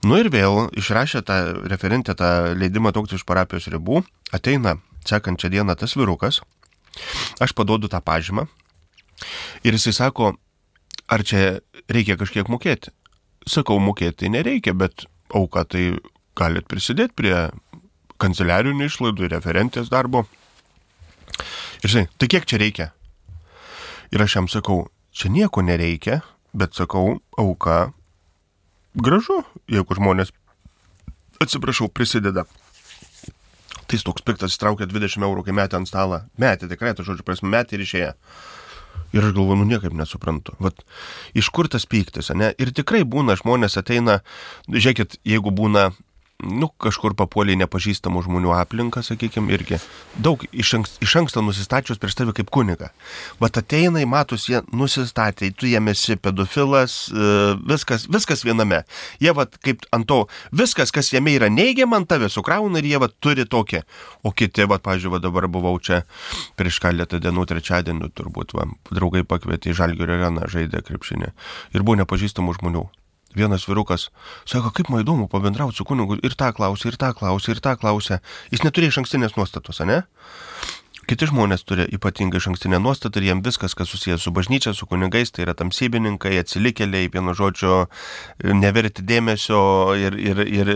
Nu 0.05 0.19
ir 0.21 0.29
vėl 0.29 0.67
išrašė 0.77 1.23
tą 1.25 1.39
referentę 1.71 2.13
tą 2.17 2.53
leidimą 2.53 2.93
toks 2.93 3.17
iš 3.17 3.25
parapijos 3.25 3.65
ribų, 3.73 4.03
ateina 4.35 4.77
sekančią 5.09 5.49
dieną 5.49 5.73
tas 5.79 5.95
virukas, 5.97 6.41
aš 7.41 7.55
paduodu 7.57 7.89
tą 7.89 8.01
pažymą 8.05 8.45
ir 9.63 9.75
jisai 9.75 9.93
sako, 9.95 10.33
ar 11.09 11.23
čia 11.25 11.59
reikia 11.89 12.17
kažkiek 12.19 12.49
mokėti. 12.51 12.93
Sakau, 13.49 13.79
mokėti 13.81 14.29
nereikia, 14.29 14.75
bet 14.77 15.07
auka 15.33 15.65
tai 15.65 15.97
galit 16.37 16.67
prisidėti 16.69 17.15
prie 17.17 17.35
kanceliarinių 18.19 18.85
išlaidų, 18.89 19.31
referentės 19.31 19.89
darbo. 19.91 20.25
Ir 21.83 21.93
žinai, 21.93 22.07
tai 22.19 22.27
kiek 22.31 22.47
čia 22.49 22.59
reikia? 22.59 22.89
Ir 24.11 24.23
aš 24.23 24.35
jam 24.35 24.49
sakau, 24.51 24.87
čia 25.15 25.31
nieko 25.31 25.63
nereikia, 25.63 26.21
bet 26.53 26.75
sakau, 26.75 27.19
auka 27.37 27.91
gražu, 28.97 29.43
jeigu 29.69 29.95
žmonės, 29.95 30.33
atsiprašau, 31.39 31.87
prisideda. 31.93 32.45
Tai 33.89 33.97
jis 33.97 34.05
toks 34.05 34.25
piktas, 34.25 34.53
įtraukė 34.57 34.89
20 34.89 35.25
eurų, 35.25 35.47
kai 35.47 35.55
metė 35.57 35.79
ant 35.79 35.89
stalą. 35.89 36.23
Metė, 36.41 36.69
tikrai, 36.69 36.93
tai 36.97 37.05
žodžiu, 37.07 37.25
prasme, 37.25 37.49
metė 37.53 37.77
ir 37.77 37.85
išėjo. 37.85 38.11
Ir 39.15 39.25
aš 39.25 39.33
galvoju, 39.33 39.57
nu 39.57 39.65
niekaip 39.65 39.95
nesuprantu. 39.97 40.53
Vat, 40.61 40.83
iš 41.37 41.49
kur 41.53 41.69
tas 41.71 41.87
pyktis, 41.89 42.29
ne? 42.37 42.51
Ir 42.61 42.69
tikrai 42.77 43.01
būna, 43.01 43.37
žmonės 43.39 43.79
ateina, 43.81 44.19
žiūrėkit, 44.69 45.17
jeigu 45.25 45.53
būna, 45.55 45.89
nu, 46.39 46.69
kažkur 46.79 47.15
papuoliai 47.19 47.57
nepažįstamų 47.59 48.21
žmonių 48.23 48.53
aplinką, 48.55 49.01
sakykime, 49.03 49.51
irgi 49.51 49.79
daug 50.23 50.43
iš, 50.51 50.71
ankst, 50.77 50.99
iš 51.03 51.15
anksto 51.19 51.43
nusistačius 51.43 51.99
prieš 51.99 52.15
tave 52.19 52.33
kaip 52.37 52.51
kuniga. 52.53 52.91
Vat 53.41 53.59
ateina, 53.59 54.01
matus, 54.07 54.47
jie 54.51 54.61
nusistatė, 54.71 55.51
tu 55.51 55.67
jiem 55.67 55.91
esi 55.91 56.15
pedofilas, 56.15 56.95
e, 57.11 57.31
viskas, 57.67 58.07
viskas 58.11 58.45
viename. 58.47 58.83
Jie 59.19 59.33
vat 59.35 59.57
kaip 59.65 59.83
ant 59.95 60.07
to, 60.07 60.21
viskas, 60.55 60.93
kas 60.95 61.11
jame 61.11 61.35
yra 61.35 61.51
neigiama 61.51 61.99
ant 61.99 62.09
tave, 62.11 62.31
sukrauna 62.31 62.79
ir 62.79 62.87
jie 62.93 63.01
vat 63.03 63.17
turi 63.19 63.47
tokį. 63.49 63.83
O 64.23 64.31
kiti, 64.31 64.63
vat, 64.69 64.83
pažiūrėjau, 64.85 65.17
va, 65.17 65.23
dabar 65.23 65.49
buvau 65.51 65.75
čia 65.83 66.05
prieš 66.59 66.79
keletą 66.83 67.19
dienų, 67.19 67.47
trečiadienį 67.51 68.13
turbūt, 68.15 68.55
va, 68.55 68.69
draugai 68.93 69.25
pakvietė 69.27 69.73
į 69.73 69.79
Žalgirio 69.81 70.15
areną, 70.19 70.47
žaidė 70.51 70.83
krepšinį. 70.87 71.33
Ir 71.75 71.83
buvo 71.83 71.99
nepažįstamų 72.03 72.59
žmonių. 72.61 72.87
Vienas 73.37 73.67
virukas 73.69 74.09
sako, 74.49 74.71
kaip 74.73 74.89
man 74.89 75.03
įdomu 75.03 75.27
pabendrauti 75.29 75.77
su 75.77 75.85
kunigu 75.85 76.17
ir 76.25 76.33
tą 76.33 76.49
klausė, 76.57 76.89
ir 76.89 76.97
tą 76.97 77.13
klausė, 77.13 77.53
ir 77.53 77.61
tą 77.61 77.75
klausė. 77.77 78.19
Jis 78.49 78.65
neturėjo 78.65 78.95
iš 78.95 79.01
ankstinės 79.03 79.37
nuostatos, 79.37 79.81
ne? 79.85 80.01
Kiti 81.09 81.25
žmonės 81.25 81.63
turi 81.65 81.87
ypatingai 81.89 82.37
iš 82.37 82.51
ankstinę 82.51 82.77
nuostatą 82.77 83.17
ir 83.17 83.31
jiem 83.31 83.39
viskas, 83.41 83.73
kas 83.73 83.89
susijęs 83.89 84.21
su 84.21 84.33
bažnyčia, 84.33 84.75
su 84.77 84.85
kunigais, 84.85 85.31
tai 85.33 85.41
yra 85.47 85.55
tamsybininkai, 85.57 86.35
atsilikėliai, 86.37 87.09
vienu 87.09 87.33
žodžiu, 87.33 87.79
neverti 88.45 89.01
dėmesio 89.09 89.61
ir, 89.97 90.17
ir, 90.21 90.43
ir 90.45 90.71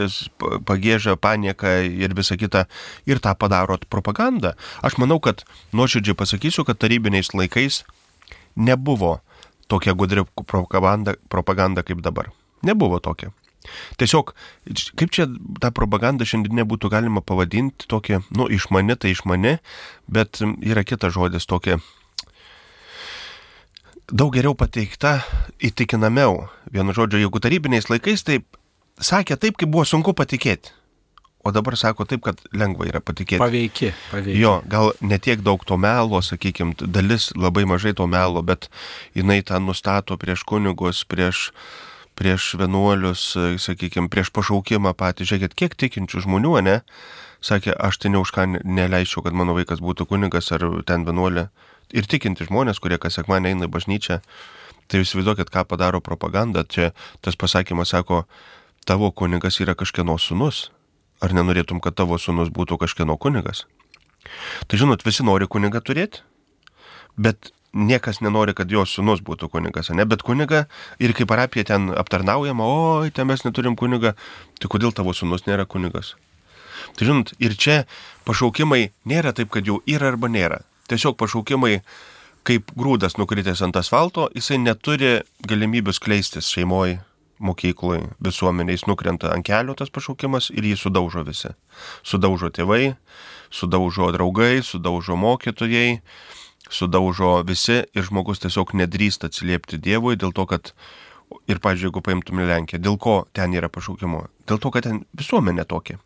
pagėžą, 0.66 1.20
panieką 1.22 1.76
ir 1.86 2.18
visa 2.18 2.38
kita. 2.42 2.66
Ir 3.06 3.22
tą 3.22 3.36
padaro 3.38 3.78
propaganda. 3.94 4.56
Aš 4.82 4.98
manau, 4.98 5.20
kad 5.22 5.46
nuoširdžiai 5.70 6.18
pasakysiu, 6.18 6.66
kad 6.66 6.82
tarybiniais 6.82 7.30
laikais 7.38 7.84
nebuvo 8.58 9.20
tokia 9.70 9.94
gudri 9.94 10.26
propaganda, 10.50 11.14
propaganda 11.30 11.86
kaip 11.86 12.02
dabar. 12.02 12.34
Nebuvo 12.64 13.00
tokia. 13.04 13.32
Tiesiog, 13.96 14.34
kaip 15.00 15.12
čia 15.16 15.30
tą 15.64 15.72
propagandą 15.72 16.28
šiandien 16.28 16.66
būtų 16.68 16.92
galima 16.92 17.24
pavadinti, 17.24 17.88
tokia, 17.88 18.20
nu, 18.36 18.50
išmani 18.52 18.98
tai 19.00 19.14
išmani, 19.16 19.58
bet 20.12 20.42
yra 20.44 20.84
kitas 20.84 21.16
žodis, 21.16 21.48
tokia 21.48 21.80
daug 24.12 24.34
geriau 24.36 24.54
pateikta, 24.58 25.22
įtikinamiau. 25.64 26.48
Vienu 26.74 26.96
žodžiu, 26.96 27.22
jeigu 27.24 27.42
tarybiniais 27.42 27.90
laikais 27.90 28.26
taip 28.28 28.46
sakė 29.02 29.38
taip, 29.40 29.58
kaip 29.58 29.72
buvo 29.72 29.86
sunku 29.88 30.14
patikėti. 30.18 30.74
O 31.44 31.52
dabar 31.52 31.76
sako 31.76 32.06
taip, 32.08 32.22
kad 32.24 32.40
lengva 32.56 32.88
yra 32.88 33.02
patikėti. 33.04 33.42
Paveiki, 33.42 33.90
paveiki. 34.14 34.38
Jo, 34.40 34.62
gal 34.70 34.94
netiek 35.04 35.42
daug 35.44 35.64
to 35.68 35.76
melo, 35.76 36.22
sakykime, 36.24 36.78
dalis 36.88 37.34
labai 37.36 37.66
mažai 37.68 37.92
to 37.98 38.08
melo, 38.08 38.44
bet 38.48 38.70
jinai 39.18 39.42
tą 39.44 39.60
nustato 39.60 40.16
prieš 40.20 40.46
kunigus, 40.48 41.04
prieš, 41.04 41.50
prieš 42.20 42.54
vienuolius, 42.60 43.34
sakykime, 43.62 44.10
prieš 44.12 44.32
pašaukimą 44.36 44.94
patį. 44.98 45.28
Žiūrėkit, 45.30 45.56
kiek 45.58 45.78
tikinčių 45.80 46.24
žmonių, 46.28 46.56
ne? 46.66 46.80
Sakė, 47.44 47.74
aš 47.76 48.00
tai 48.00 48.14
ne 48.14 48.22
už 48.24 48.32
ką 48.32 48.46
neleisčiau, 48.64 49.24
kad 49.26 49.36
mano 49.36 49.56
vaikas 49.58 49.82
būtų 49.84 50.08
kunigas 50.08 50.52
ar 50.56 50.64
ten 50.88 51.04
vienuolė. 51.08 51.50
Ir 51.94 52.08
tikinti 52.10 52.48
žmonės, 52.48 52.80
kurie 52.80 52.98
kas 53.02 53.20
sekmanį 53.20 53.52
eina 53.52 53.68
į 53.68 53.74
bažnyčią, 53.74 54.22
tai 54.88 55.02
jūs 55.02 55.12
įsivaizduokit, 55.12 55.52
ką 55.52 55.66
padaro 55.68 56.00
propaganda. 56.02 56.64
Čia 56.64 56.94
tas 57.22 57.36
pasakymas 57.36 57.92
sako, 57.92 58.24
tavo 58.88 59.12
kunigas 59.12 59.60
yra 59.60 59.76
kažkieno 59.76 60.16
sunus. 60.22 60.70
Ar 61.24 61.32
nenorėtum, 61.36 61.80
kad 61.84 61.96
tavo 61.96 62.18
sunus 62.20 62.50
būtų 62.52 62.80
kažkieno 62.82 63.16
kunigas? 63.20 63.66
Tai 64.68 64.80
žinot, 64.80 65.04
visi 65.06 65.24
nori 65.24 65.48
kunigą 65.48 65.80
turėti, 65.84 66.24
bet 67.16 67.52
niekas 67.74 68.22
nenori, 68.22 68.54
kad 68.54 68.72
jo 68.72 68.86
sunus 68.86 69.22
būtų 69.26 69.50
kunigas, 69.54 69.90
ne? 69.90 70.06
Bet 70.06 70.24
kuniga 70.26 70.66
ir 71.02 71.14
kaip 71.18 71.30
parapija 71.32 71.66
ten 71.74 71.90
aptarnaujama, 71.98 72.66
oi, 72.66 73.12
ten 73.12 73.28
mes 73.30 73.44
neturim 73.46 73.78
kunigą, 73.80 74.14
tai 74.62 74.70
kodėl 74.72 74.94
tavo 74.96 75.14
sunus 75.18 75.48
nėra 75.50 75.66
kunigas? 75.70 76.14
Tai 76.98 77.08
žinot, 77.10 77.34
ir 77.42 77.56
čia 77.58 77.84
pašaukimai 78.28 78.92
nėra 79.10 79.34
taip, 79.34 79.50
kad 79.54 79.68
jau 79.68 79.80
yra 79.90 80.14
arba 80.14 80.30
nėra. 80.30 80.62
Tiesiog 80.92 81.18
pašaukimai 81.18 81.80
kaip 82.48 82.74
grūdas 82.78 83.16
nukritęs 83.18 83.64
ant 83.66 83.78
asfalto, 83.80 84.28
jisai 84.36 84.60
neturi 84.62 85.22
galimybių 85.48 85.96
skleistis 85.96 86.52
šeimoje, 86.52 87.00
mokykloje, 87.44 88.10
visuomeniai, 88.24 88.78
jis 88.78 88.86
nukrenta 88.88 89.32
ant 89.34 89.46
kelio 89.48 89.76
tas 89.80 89.92
pašaukimas 89.94 90.50
ir 90.54 90.68
jį 90.68 90.78
sudaužo 90.80 91.24
visi. 91.28 91.54
Sudaužo 92.06 92.52
tėvai, 92.54 92.96
sudaužo 93.52 94.12
draugai, 94.16 94.62
sudaužo 94.64 95.18
mokytojai, 95.20 96.02
sudaužo 96.70 97.42
visi 97.48 97.84
ir 97.84 98.08
žmogus 98.08 98.44
tiesiog 98.44 98.76
nedrįsta 98.78 99.30
atsiliepti 99.30 99.82
Dievui 99.82 100.16
dėl 100.20 100.34
to, 100.36 100.46
kad 100.50 100.74
ir, 101.48 101.60
pažiūrėjau, 101.60 101.92
jeigu 101.92 102.06
paimtume 102.06 102.48
Lenkiją, 102.48 102.82
dėl 102.84 102.98
ko 103.02 103.24
ten 103.36 103.54
yra 103.58 103.70
pašaukimo? 103.72 104.28
Dėl 104.50 104.60
to, 104.62 104.72
kad 104.74 104.88
ten 104.88 105.04
visuomenė 105.18 105.68
tokia. 105.70 106.00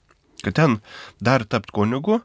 Kad 0.45 0.53
ten 0.53 0.75
dar 1.17 1.41
tapt 1.49 1.71
kunigu 1.73 2.19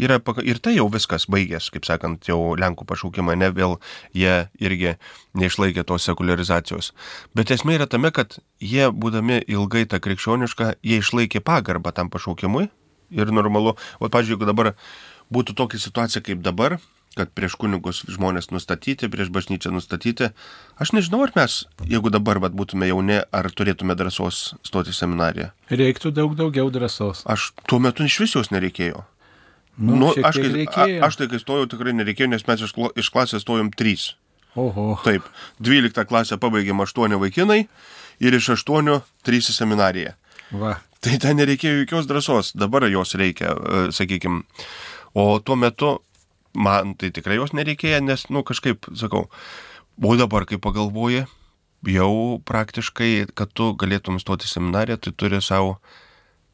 yra, 0.00 0.16
ir 0.40 0.60
tai 0.64 0.72
jau 0.78 0.86
viskas 0.88 1.26
baigės, 1.28 1.68
kaip 1.72 1.84
sakant, 1.84 2.24
jau 2.24 2.54
Lenkų 2.56 2.86
pašaukimą, 2.88 3.36
ne 3.36 3.50
vėl 3.52 3.76
jie 4.16 4.48
irgi 4.56 4.94
neišlaikė 5.36 5.84
tos 5.84 6.08
sekularizacijos. 6.08 6.94
Bet 7.36 7.52
esmė 7.52 7.76
yra 7.76 7.86
tame, 7.86 8.10
kad 8.14 8.38
jie, 8.56 8.88
būdami 8.88 9.42
ilgai 9.44 9.84
tą 9.84 10.00
krikščionišką, 10.00 10.78
jie 10.80 11.00
išlaikė 11.02 11.44
pagarbą 11.44 11.92
tam 11.92 12.08
pašaukimui 12.08 12.70
ir 13.12 13.32
normalu. 13.36 13.76
O, 14.00 14.08
pažiūrėjau, 14.08 14.38
jeigu 14.38 14.48
dabar 14.48 14.72
būtų 15.28 15.56
tokia 15.60 15.80
situacija 15.82 16.24
kaip 16.24 16.40
dabar, 16.40 16.78
kad 17.18 17.32
prieš 17.34 17.58
kunigus 17.58 18.04
žmonės 18.06 18.52
nustatyti, 18.54 19.10
prieš 19.10 19.32
bažnyčią 19.34 19.72
nustatyti, 19.74 20.30
aš 20.78 20.94
nežinau, 20.94 21.24
ar 21.26 21.34
mes, 21.36 21.60
jeigu 21.90 22.12
dabar 22.14 22.40
vat, 22.44 22.54
būtume 22.56 22.88
jauni, 22.88 23.20
ar 23.34 23.50
turėtume 23.50 23.98
drąsos 23.98 24.54
stoti 24.66 24.94
seminariją. 24.96 25.50
Reiktų 25.74 26.14
daug 26.14 26.38
daugiau 26.38 26.70
drąsos. 26.74 27.24
Aš 27.26 27.50
tuo 27.66 27.82
metu 27.82 28.06
iš 28.06 28.20
vis 28.22 28.38
jos 28.38 28.52
nereikėjo. 28.54 29.04
Nu, 29.78 30.10
šiek 30.14 30.24
aš, 30.26 30.40
a, 30.74 30.86
aš 31.06 31.20
tai, 31.20 31.28
kai 31.30 31.38
stojau, 31.38 31.68
tikrai 31.70 31.94
nereikėjo, 31.94 32.32
nes 32.32 32.46
mes 32.48 32.64
iš, 32.66 32.74
iš 32.98 33.12
klasės 33.14 33.44
stojom 33.44 33.70
trys. 33.78 34.12
Oho. 34.58 34.96
Taip, 35.04 35.26
12 35.62 36.06
klasę 36.08 36.38
pabaigėm 36.40 36.82
8 36.82 37.14
vaikinai 37.22 37.60
ir 38.18 38.34
iš 38.34 38.54
8 38.56 38.98
3 39.28 39.50
į 39.52 39.54
seminariją. 39.54 40.16
Va. 40.58 40.78
Tai 41.04 41.14
ten 41.22 41.38
nereikėjo 41.38 41.84
jokios 41.84 42.08
drąsos, 42.10 42.52
dabar 42.58 42.88
jos 42.90 43.14
reikia, 43.18 43.54
sakykime. 43.94 44.42
O 45.14 45.38
tuo 45.38 45.56
metu 45.56 45.98
man 46.56 46.94
tai 46.98 47.10
tikrai 47.14 47.38
jos 47.38 47.54
nereikėjo, 47.56 48.00
nes, 48.04 48.28
nu, 48.32 48.44
kažkaip, 48.46 48.88
sakau, 48.96 49.26
o 49.98 50.14
dabar, 50.18 50.46
kai 50.48 50.60
pagalvoji, 50.62 51.26
jau 51.86 52.12
praktiškai, 52.48 53.28
kad 53.38 53.52
tu 53.54 53.72
galėtum 53.78 54.18
stoti 54.22 54.50
seminariją, 54.50 54.98
tai 55.02 55.14
turi 55.14 55.42
savo 55.44 55.78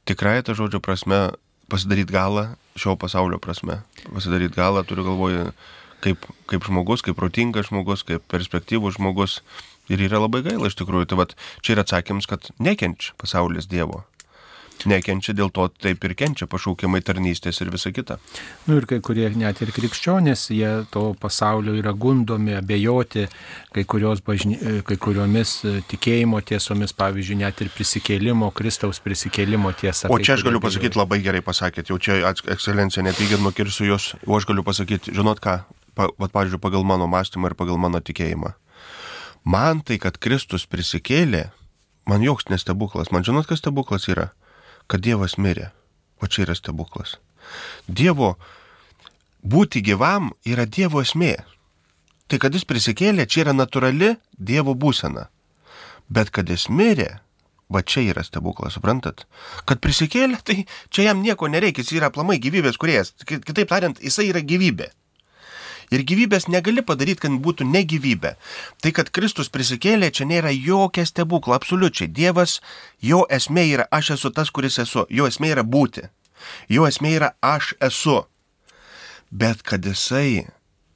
tikrai 0.09 0.43
tą 0.45 0.57
žodžio 0.57 0.83
prasme 0.85 1.31
pasidaryti 1.73 2.13
galą 2.13 2.55
šio 2.77 2.97
pasaulio 3.01 3.39
prasme. 3.39 3.81
Pasidaryti 4.13 4.57
galą, 4.59 4.85
turiu 4.85 5.07
galvoje, 5.07 5.47
kaip, 6.05 6.27
kaip 6.51 6.67
žmogus, 6.67 7.05
kaip 7.05 7.17
protingas 7.19 7.71
žmogus, 7.71 8.05
kaip 8.07 8.25
perspektyvus 8.31 8.99
žmogus. 8.99 9.41
Ir 9.93 10.01
yra 10.01 10.23
labai 10.23 10.41
gaila 10.45 10.71
iš 10.71 10.79
tikrųjų. 10.81 11.11
Tai 11.11 11.21
vat, 11.21 11.35
čia 11.61 11.75
yra 11.75 11.85
atsakymas, 11.85 12.29
kad 12.29 12.49
nekenčia 12.57 13.13
pasaulis 13.21 13.69
Dievo. 13.69 14.05
Nekenčia, 14.85 15.33
dėl 15.33 15.49
to 15.55 15.65
taip 15.81 16.03
ir 16.05 16.13
kenčia 16.19 16.49
pašaukimai 16.51 17.01
tarnystės 17.05 17.61
ir 17.65 17.71
visa 17.73 17.93
kita. 17.95 18.19
Nu 18.69 18.77
ir 18.81 18.87
kai 18.91 18.99
kurie 19.05 19.31
net 19.33 19.63
ir 19.65 19.73
krikščionys, 19.73 20.49
jie 20.53 20.73
to 20.93 21.05
pasaulio 21.21 21.73
yra 21.79 21.95
gundomi 21.97 22.57
abejoti 22.59 23.25
kai, 23.75 23.85
kurios 23.89 24.21
bažny, 24.27 24.59
kai 24.85 24.99
kuriomis 25.01 25.55
e, 25.65 25.75
tikėjimo 25.89 26.43
tiesomis, 26.45 26.93
pavyzdžiui, 26.99 27.39
net 27.41 27.63
ir 27.65 27.73
prisikėlimo, 27.75 28.51
Kristaus 28.57 29.01
prisikėlimo 29.05 29.73
tiesa. 29.79 30.13
O 30.13 30.21
čia 30.21 30.37
aš 30.37 30.45
galiu 30.47 30.61
pasakyti, 30.63 31.01
labai 31.01 31.23
gerai 31.25 31.41
pasakėt, 31.45 31.89
jau 31.91 31.99
čia 31.99 32.21
ekscelencija, 32.31 33.07
nepykit 33.07 33.41
nukirsiu 33.43 33.89
jūs, 33.89 34.13
o 34.27 34.37
aš 34.37 34.51
galiu 34.51 34.67
pasakyti, 34.67 35.17
žinot 35.17 35.41
ką, 35.45 35.59
pa, 35.97 36.11
vat, 36.21 36.35
pavyzdžiui, 36.35 36.61
pagal 36.63 36.85
mano 36.87 37.09
mąstymą 37.11 37.51
ir 37.51 37.59
pagal 37.59 37.81
mano 37.81 38.05
tikėjimą. 38.05 38.53
Man 39.45 39.83
tai, 39.85 39.99
kad 40.01 40.17
Kristus 40.21 40.65
prisikėlė, 40.69 41.49
man 42.09 42.25
joks 42.25 42.49
nestebuklas. 42.49 43.11
Man 43.13 43.27
žinot, 43.27 43.49
kas 43.49 43.61
stebuklas 43.61 44.09
yra? 44.09 44.31
Kad 44.89 45.01
Dievas 45.05 45.39
mirė. 45.41 45.71
O 46.23 46.27
čia 46.31 46.45
yra 46.47 46.55
stebuklas. 46.57 47.17
Dievo 47.89 48.35
būti 49.45 49.83
gyvam 49.85 50.31
yra 50.49 50.65
Dievo 50.67 51.03
esmė. 51.05 51.35
Tai, 52.29 52.39
kad 52.41 52.55
jis 52.57 52.65
prisikėlė, 52.65 53.27
čia 53.29 53.45
yra 53.45 53.53
natūrali 53.57 54.15
Dievo 54.39 54.73
būsena. 54.75 55.27
Bet 56.09 56.31
kad 56.33 56.49
jis 56.49 56.69
mirė, 56.73 57.19
va 57.73 57.83
čia 57.85 58.05
yra 58.11 58.25
stebuklas, 58.25 58.77
suprantat? 58.77 59.27
Kad 59.69 59.81
prisikėlė, 59.85 60.39
tai 60.45 60.65
čia 60.89 61.11
jam 61.11 61.21
nieko 61.25 61.49
nereikia, 61.53 61.85
jis 61.85 61.97
yra 61.99 62.09
aplamai 62.13 62.39
gyvybės 62.41 62.77
kuriejas. 62.81 63.13
Ki- 63.25 63.41
Kitaip 63.45 63.69
tariant, 63.73 64.01
jisai 64.01 64.31
yra 64.33 64.41
gyvybė. 64.45 64.89
Ir 65.93 66.05
gyvybės 66.09 66.49
negali 66.49 66.85
padaryti, 66.87 67.25
kad 67.27 67.39
būtų 67.45 67.67
negyvybė. 67.69 68.35
Tai, 68.81 68.93
kad 68.97 69.11
Kristus 69.15 69.51
prisikėlė, 69.53 70.11
čia 70.15 70.29
nėra 70.29 70.53
jokia 70.55 71.07
stebukla, 71.09 71.59
absoliučiai. 71.61 72.09
Dievas, 72.09 72.61
jo 73.01 73.25
esmė 73.31 73.67
yra 73.77 73.89
aš 73.91 74.15
esu 74.19 74.33
tas, 74.35 74.53
kuris 74.55 74.79
esu. 74.83 75.07
Jo 75.11 75.29
esmė 75.31 75.55
yra 75.57 75.65
būti. 75.65 76.09
Jo 76.69 76.89
esmė 76.89 77.17
yra 77.19 77.33
aš 77.45 77.75
esu. 77.85 78.23
Bet 79.31 79.65
kad 79.67 79.85
jisai 79.85 80.47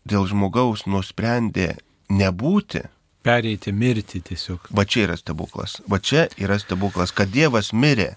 dėl 0.09 0.28
žmogaus 0.30 0.86
nusprendė 0.86 1.74
nebūti, 2.09 2.86
Pereiti, 3.28 3.72
mirti 3.74 4.22
tiesiog. 4.24 4.70
Va 4.72 4.86
čia 4.89 5.03
yra 5.05 5.16
stebuklas. 5.18 5.80
Va 5.91 5.99
čia 6.01 6.28
yra 6.41 6.57
stebuklas, 6.62 7.11
kad 7.12 7.28
Dievas 7.28 7.74
mirė. 7.74 8.14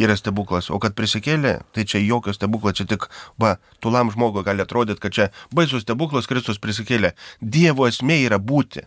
Yra 0.00 0.16
stebuklas, 0.16 0.70
o 0.72 0.78
kad 0.82 0.96
prisikėlė, 0.98 1.58
tai 1.74 1.84
čia 1.88 2.00
jokio 2.02 2.34
stebuklo, 2.36 2.72
čia 2.76 2.86
tik, 2.88 3.08
va, 3.40 3.56
tulam 3.84 4.12
žmogui 4.12 4.44
gali 4.46 4.64
atrodyti, 4.64 5.02
kad 5.02 5.16
čia 5.16 5.28
baisus 5.54 5.84
stebuklas 5.86 6.30
Kristus 6.30 6.60
prisikėlė. 6.62 7.12
Dievo 7.40 7.88
esmė 7.90 8.22
yra 8.26 8.40
būti. 8.40 8.86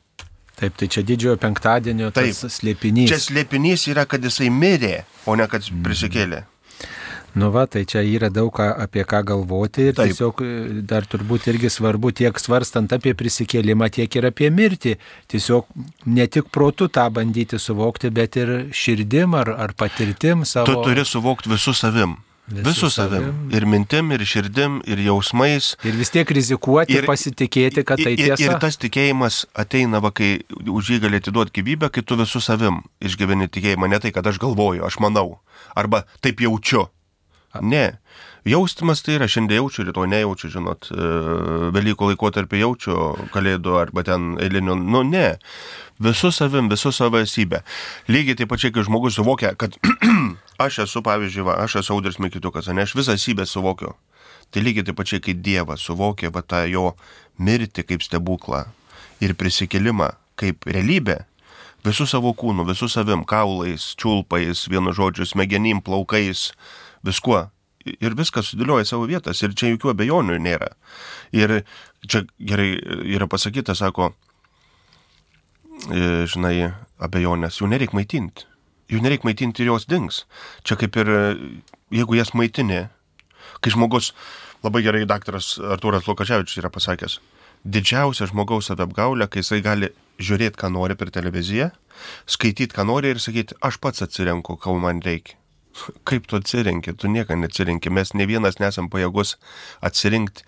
Taip, 0.55 0.77
tai 0.79 0.87
čia 0.87 1.03
didžiojo 1.03 1.35
penktadienio 1.41 2.13
Taip. 2.15 2.31
slėpinys. 2.31 3.11
Čia 3.11 3.19
slėpinys 3.19 3.89
yra, 3.91 4.05
kad 4.07 4.23
jisai 4.23 4.47
mirė, 4.47 5.01
o 5.27 5.35
ne 5.35 5.47
kad 5.51 5.65
jis 5.65 5.75
prisikėlė. 5.83 6.45
Nu 7.35 7.49
va, 7.51 7.65
tai 7.67 7.83
čia 7.83 7.99
yra 8.07 8.29
daug 8.31 8.47
ką, 8.55 8.65
apie 8.85 9.03
ką 9.03 9.19
galvoti 9.27 9.89
ir 9.89 9.95
Taip. 9.97 10.07
tiesiog 10.13 10.39
e, 10.45 10.51
dar 10.87 11.03
turbūt 11.03 11.49
irgi 11.51 11.67
svarbu 11.73 12.13
tiek 12.15 12.37
svarstant 12.39 12.93
apie 12.95 13.11
prisikėlimą, 13.13 13.89
tiek 13.91 14.15
ir 14.15 14.29
apie 14.29 14.47
mirtį. 14.55 14.93
Tiesiog 15.27 15.67
ne 16.07 16.27
tik 16.31 16.47
protu 16.55 16.87
tą 16.87 17.09
bandyti 17.11 17.59
suvokti, 17.59 18.07
bet 18.15 18.39
ir 18.39 18.53
širdim 18.71 19.35
ar, 19.35 19.51
ar 19.51 19.73
patirtim 19.75 20.45
savo. 20.47 20.69
Tu 20.71 20.77
turi 20.87 21.03
suvokti 21.05 21.51
visų 21.51 21.75
savim. 21.75 22.15
Visų 22.45 22.63
Visų 22.69 22.89
savim. 22.93 23.23
savim. 23.25 23.37
Ir 23.57 23.63
mintim, 23.65 24.11
ir 24.13 24.21
širdim, 24.21 24.79
ir 24.85 24.99
jausmais. 25.01 25.71
Ir 25.83 25.95
vis 25.97 26.11
tiek 26.13 26.29
rizikuoti 26.29 26.93
ir, 26.93 27.01
Ir- 27.01 27.09
pasitikėti, 27.09 27.83
kad 27.83 27.97
tai 27.97 28.13
ir, 28.13 28.35
tiesa. 28.35 28.43
ir 28.45 28.59
tas 28.61 28.77
tikėjimas 28.77 29.43
ateina, 29.57 29.99
va, 29.99 30.11
kai 30.13 30.43
už 30.53 30.91
jį 30.93 30.99
gali 31.07 31.17
atiduoti 31.19 31.55
gyvybę, 31.57 31.89
kai 31.91 32.03
tu 32.05 32.15
visų 32.15 32.39
savim 32.45 32.83
išgyveni 33.01 33.49
tikėjimą, 33.49 33.89
ne 33.89 33.99
tai, 33.99 34.11
kad 34.13 34.27
aš 34.29 34.37
galvoju, 34.39 34.85
aš 34.85 34.99
manau, 35.01 35.39
arba 35.75 36.05
taip 36.21 36.39
jaučiu. 36.45 36.85
Ne. 37.61 37.85
Jaustimas 38.45 39.01
tai 39.01 39.15
yra, 39.17 39.25
šiandien 39.31 39.63
jaučiu, 39.63 39.87
rytoj 39.87 40.09
nejaučiu, 40.11 40.51
žinot, 40.53 40.91
e, 40.93 41.05
Velykų 41.73 42.11
laikotarpį 42.11 42.59
jaučiu, 42.61 42.97
kalėdų 43.33 43.77
arba 43.81 44.03
ten 44.05 44.35
eilinių, 44.37 44.75
nu 44.85 45.01
ne. 45.07 45.39
Visų 46.03 46.29
savim, 46.35 46.69
visų 46.69 46.91
savo 46.93 47.21
esybę. 47.23 47.63
Lygiai 48.11 48.37
taip 48.37 48.51
pačiai, 48.51 48.73
kai 48.75 48.83
žmogus 48.85 49.17
suvokia, 49.17 49.55
kad 49.57 49.79
aš 50.65 50.83
esu, 50.85 51.01
pavyzdžiui, 51.05 51.47
va, 51.47 51.57
aš 51.63 51.79
esu 51.81 51.95
audris 51.95 52.21
mikitukas, 52.21 52.69
ne, 52.69 52.85
aš 52.85 52.93
visą 52.99 53.17
esybę 53.17 53.47
suvokiu. 53.49 53.95
Tai 54.53 54.61
lygiai 54.61 54.85
taip 54.85 54.99
pačiai, 54.99 55.23
kai 55.25 55.33
Dievas 55.33 55.81
suvokia 55.87 56.29
va, 56.29 56.45
tą 56.45 56.65
jo 56.69 56.91
mirtį 57.41 57.87
kaip 57.89 58.05
stebuklą 58.05 58.65
ir 59.25 59.33
prisikelimą 59.39 60.11
kaip 60.39 60.67
realybę, 60.69 61.23
visų 61.85 62.07
savo 62.09 62.33
kūnų, 62.37 62.65
visų 62.69 62.89
savim, 62.91 63.23
kaulais, 63.27 63.93
čiulpais, 63.99 64.65
vienu 64.71 64.93
žodžiu, 64.95 65.27
smegenim, 65.29 65.81
plaukais, 65.85 66.51
viskuo. 67.05 67.45
Ir 67.85 68.15
viskas 68.17 68.49
sudėlioja 68.49 68.87
savo 68.89 69.05
vietas 69.05 69.43
ir 69.45 69.53
čia 69.53 69.69
jokių 69.69 69.91
abejonių 69.93 70.39
nėra. 70.41 70.71
Ir 71.37 71.59
čia 72.07 72.23
gerai 72.41 72.71
yra 73.13 73.27
pasakyta, 73.29 73.75
sako, 73.77 74.09
e, 75.93 76.25
žinai, 76.31 76.71
abejonės, 76.97 77.61
jų 77.61 77.69
nereik 77.69 77.93
maitinti. 77.93 78.47
Jų 78.89 79.03
nereik 79.05 79.25
maitinti 79.25 79.61
ir 79.61 79.71
jos 79.73 79.85
dings. 79.89 80.23
Čia 80.65 80.79
kaip 80.81 80.97
ir, 80.97 81.09
e, 81.09 81.21
jeigu 81.93 82.17
jas 82.17 82.33
maitini, 82.33 82.87
kai 83.61 83.73
žmogus, 83.73 84.13
labai 84.65 84.81
gerai 84.85 85.05
daktaras 85.05 85.55
Artūras 85.61 86.09
Lukaševičius 86.09 86.63
yra 86.63 86.73
pasakęs, 86.73 87.19
didžiausia 87.65 88.29
žmogaus 88.29 88.69
saviapgaulė, 88.69 89.29
kai 89.29 89.41
jisai 89.41 89.61
gali 89.65 89.91
žiūrėti, 90.21 90.57
ką 90.57 90.71
nori 90.73 90.97
per 90.97 91.11
televiziją, 91.13 91.71
skaityti, 92.29 92.73
ką 92.73 92.85
nori 92.89 93.13
ir 93.13 93.21
sakyti, 93.21 93.57
aš 93.61 93.77
pats 93.81 94.05
atsirenku, 94.05 94.57
ko 94.61 94.77
man 94.81 95.01
reikia. 95.05 95.37
Kaip 96.07 96.27
tu 96.29 96.39
atsirenki, 96.39 96.95
tu 96.95 97.11
nieką 97.11 97.35
neatsirenki, 97.39 97.91
mes 97.91 98.13
ne 98.15 98.27
vienas 98.29 98.61
nesam 98.61 98.87
pajėgus 98.91 99.35
atsirinkti. 99.83 100.45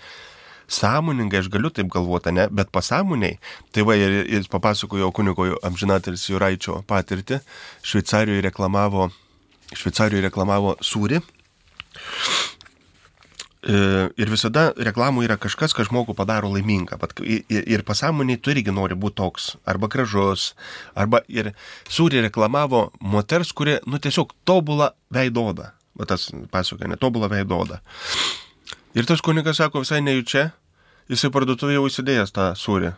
Sąmoningai 0.67 1.39
aš 1.39 1.47
galiu 1.51 1.71
taip 1.71 1.88
galvoti, 1.91 2.34
ne, 2.36 2.49
bet 2.51 2.71
pasąmoniai, 2.75 3.38
tai 3.71 3.86
va 3.88 3.95
ir 3.95 4.17
jis 4.28 4.49
papasakojo 4.51 5.13
kunigo 5.15 5.45
amžinatelis 5.63 6.25
Juraičio 6.28 6.82
patirtį, 6.88 7.39
Šveicarijoje 7.88 8.43
reklamavo, 8.49 9.07
Šveicarijoje 9.71 10.25
reklamavo 10.28 10.75
sūrį, 10.84 11.21
Ir 13.68 14.30
visada 14.32 14.70
reklamų 14.80 15.26
yra 15.26 15.36
kažkas, 15.41 15.74
kas 15.76 15.89
žmogų 15.89 16.15
padaro 16.15 16.47
laimingą. 16.53 16.95
Ir 17.49 17.84
pasąmoniai 17.88 18.39
tu 18.39 18.53
irgi 18.53 18.72
nori 18.72 18.95
būti 18.95 19.18
toks. 19.20 19.49
Arba 19.68 19.89
gražus. 19.91 20.53
Arba 20.95 21.20
ir 21.28 21.51
sūrį 21.91 22.24
reklamavo 22.30 22.88
moters, 23.01 23.51
kuri, 23.51 23.80
nu 23.86 23.99
tiesiog 23.99 24.32
tobulą 24.47 24.93
veidodą. 25.11 25.74
Va 25.97 26.07
tas 26.07 26.30
pasakoja, 26.53 26.93
netobulą 26.93 27.28
veidodą. 27.34 27.82
Ir 28.95 29.09
tas 29.09 29.22
kunigas 29.22 29.59
sako 29.59 29.84
visai 29.84 29.99
nejučia, 30.05 30.51
jisai 31.11 31.34
parduotuvėje 31.34 31.82
jau 31.82 31.89
įsidėjęs 31.89 32.34
tą 32.34 32.51
sūrį. 32.57 32.93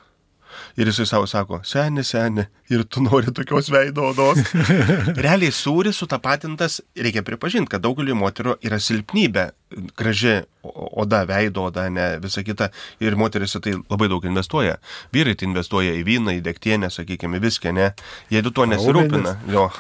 Ir 0.80 0.90
jisai 0.90 1.06
savo 1.10 1.28
sako, 1.28 1.62
seni, 1.68 2.04
seni, 2.04 2.46
ir 2.70 2.84
tu 2.86 3.02
nori 3.04 3.34
tokios 3.36 3.70
veido 3.74 4.10
odos. 4.12 4.42
Realiai 5.26 5.54
sūris 5.56 6.00
sutapatintas, 6.02 6.80
reikia 6.98 7.24
pripažinti, 7.26 7.70
kad 7.74 7.84
daugeliu 7.84 8.16
moterų 8.18 8.58
yra 8.66 8.80
silpnybė, 8.82 9.50
graži 9.98 10.40
oda, 10.64 11.24
veido 11.30 11.66
oda, 11.70 11.88
ne 11.94 12.08
visa 12.24 12.44
kita. 12.46 12.70
Ir 13.04 13.18
moteris 13.20 13.56
tai 13.62 13.76
labai 13.78 14.10
daug 14.12 14.26
investuoja. 14.28 14.78
Vyrai 15.14 15.36
tai 15.40 15.50
investuoja 15.50 15.96
į 15.98 16.04
vyną, 16.08 16.36
į 16.40 16.44
degtienę, 16.46 16.92
sakykime, 16.94 17.42
viską, 17.44 17.74
ne. 17.76 17.92
Jie 18.34 18.44
tuo 18.50 18.68
nesirūpina. 18.70 19.40
Jo. 19.52 19.70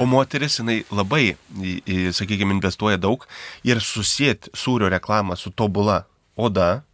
O 0.00 0.04
moteris, 0.08 0.58
jinai 0.60 0.82
labai, 0.92 1.36
sakykime, 2.12 2.54
investuoja 2.56 2.98
daug 3.00 3.24
ir 3.64 3.80
susijęti 3.80 4.52
sūrio 4.56 4.90
reklamą 4.92 5.36
su 5.40 5.50
tobula 5.50 6.02
oda, 6.36 6.85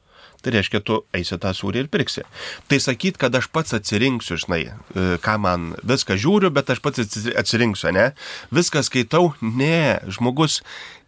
tai 0.42 0.56
reiškia, 0.56 0.82
tu 0.84 1.00
eisi 1.16 1.38
tą 1.40 1.52
sūrį 1.56 1.84
ir 1.84 1.90
pirksi. 1.92 2.24
Tai 2.70 2.78
sakyt, 2.82 3.18
kad 3.22 3.34
aš 3.38 3.48
pats 3.54 3.76
atsirinksiu, 3.78 4.38
žinai, 4.42 4.62
e, 4.72 5.06
ką 5.22 5.38
man 5.42 5.72
viską 5.86 6.18
žiūriu, 6.18 6.52
bet 6.54 6.70
aš 6.74 6.82
pats 6.84 7.04
atsi- 7.04 7.34
atsirinksiu, 7.38 7.92
ne? 7.94 8.10
Viską 8.54 8.82
skaitau, 8.82 9.32
ne, 9.40 10.00
žmogus 10.08 10.60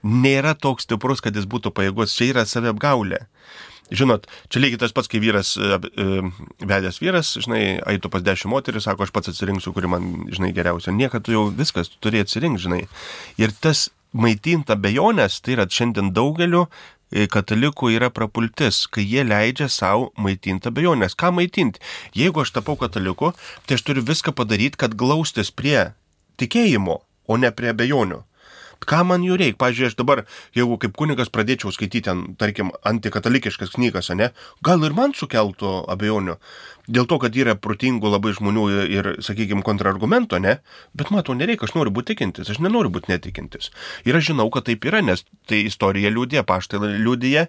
nėra 0.04 0.54
toks 0.54 0.86
stiprus, 0.86 1.22
kad 1.24 1.34
jis 1.36 1.48
būtų 1.48 1.74
pajėgus, 1.74 2.16
čia 2.16 2.30
yra 2.32 2.46
saviapgaulė. 2.48 3.24
Žinot, 3.92 4.24
čia 4.48 4.62
lygiai 4.62 4.80
tas 4.80 4.94
pats, 4.96 5.10
kai 5.12 5.20
vyras, 5.20 5.56
e, 5.60 5.76
e, 5.76 6.22
vedęs 6.64 7.00
vyras, 7.02 7.34
žinai, 7.44 7.80
eitų 7.92 8.08
pas 8.12 8.24
dešimt 8.24 8.52
moterį, 8.52 8.80
sako, 8.80 9.04
aš 9.04 9.12
pats 9.12 9.28
atsirinksiu, 9.28 9.74
kuri 9.76 9.90
man, 9.92 10.08
žinai, 10.32 10.54
geriausia. 10.56 10.94
Niekad 10.94 11.26
tu 11.26 11.34
jau 11.34 11.44
viskas, 11.52 11.92
tu 11.92 12.00
turi 12.00 12.22
atsirinkti, 12.24 12.64
žinai. 12.64 12.80
Ir 13.36 13.52
tas 13.52 13.90
maitinta 14.14 14.76
bejonės, 14.78 15.40
tai 15.42 15.56
yra 15.58 15.66
šiandien 15.68 16.12
daugeliu 16.14 16.64
katalikų 17.30 17.92
yra 17.94 18.10
prapultis, 18.10 18.84
kai 18.90 19.04
jie 19.06 19.24
leidžia 19.26 19.68
savo 19.70 20.10
maitinti 20.18 20.70
abejonės. 20.70 21.14
Ką 21.18 21.30
maitinti? 21.34 21.82
Jeigu 22.18 22.42
aš 22.42 22.54
tapau 22.56 22.76
kataliku, 22.80 23.32
tai 23.66 23.78
aš 23.78 23.86
turiu 23.86 24.04
viską 24.06 24.34
padaryti, 24.34 24.80
kad 24.80 24.96
glaustis 24.98 25.52
prie 25.54 25.92
tikėjimo, 26.42 27.00
o 27.30 27.38
ne 27.38 27.52
prie 27.54 27.70
abejonių. 27.70 28.24
Ką 28.82 29.04
man 29.06 29.24
jų 29.24 29.38
reikia? 29.40 29.58
Pavyzdžiui, 29.60 29.88
aš 29.90 29.96
dabar, 29.98 30.24
jeigu 30.56 30.76
kaip 30.82 30.94
kunigas 30.98 31.30
pradėčiau 31.32 31.72
skaityti, 31.74 32.04
ten, 32.08 32.24
tarkim, 32.40 32.72
antikatalikiškas 32.86 33.74
knygas, 33.76 34.10
ne, 34.18 34.32
gal 34.64 34.84
ir 34.84 34.96
man 34.96 35.14
sukeltų 35.16 35.84
abejonių. 35.94 36.36
Dėl 36.84 37.06
to, 37.08 37.16
kad 37.16 37.32
yra 37.32 37.54
protingų 37.56 38.10
labai 38.12 38.34
žmonių 38.36 38.64
ir, 38.92 39.06
sakykime, 39.24 39.64
kontrargumento, 39.64 40.36
ne, 40.36 40.58
bet 40.92 41.08
to 41.08 41.36
nereikia, 41.36 41.64
aš 41.64 41.72
noriu 41.78 41.94
būti 41.94 42.12
tikintis, 42.12 42.50
aš 42.52 42.60
nenoriu 42.60 42.92
būti 42.92 43.08
netikintis. 43.08 43.70
Ir 44.04 44.18
aš 44.18 44.32
žinau, 44.32 44.50
kad 44.52 44.66
taip 44.68 44.84
yra, 44.84 45.00
nes 45.00 45.24
tai 45.48 45.62
istorija 45.64 46.12
liūdė, 46.12 46.42
paštai 46.44 46.82
liūdė, 46.84 47.46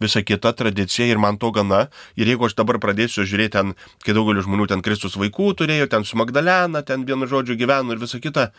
visa 0.00 0.24
kita 0.24 0.54
tradicija 0.56 1.04
ir 1.04 1.20
man 1.20 1.36
to 1.36 1.52
gana. 1.52 1.88
Ir 2.16 2.32
jeigu 2.32 2.48
aš 2.48 2.56
dabar 2.56 2.80
pradėsiu 2.80 3.28
žiūrėti 3.28 3.58
ten, 3.58 3.76
kai 4.06 4.16
daugelis 4.16 4.48
žmonių 4.48 4.70
ten 4.72 4.84
Kristus 4.84 5.20
vaikų 5.20 5.52
turėjo, 5.60 5.90
ten 5.92 6.08
su 6.08 6.16
Magdalena, 6.16 6.80
ten 6.80 7.04
vienu 7.04 7.28
žodžiu 7.28 7.58
gyveno 7.60 7.92
ir 7.92 8.00
visa 8.00 8.22
kita, 8.24 8.52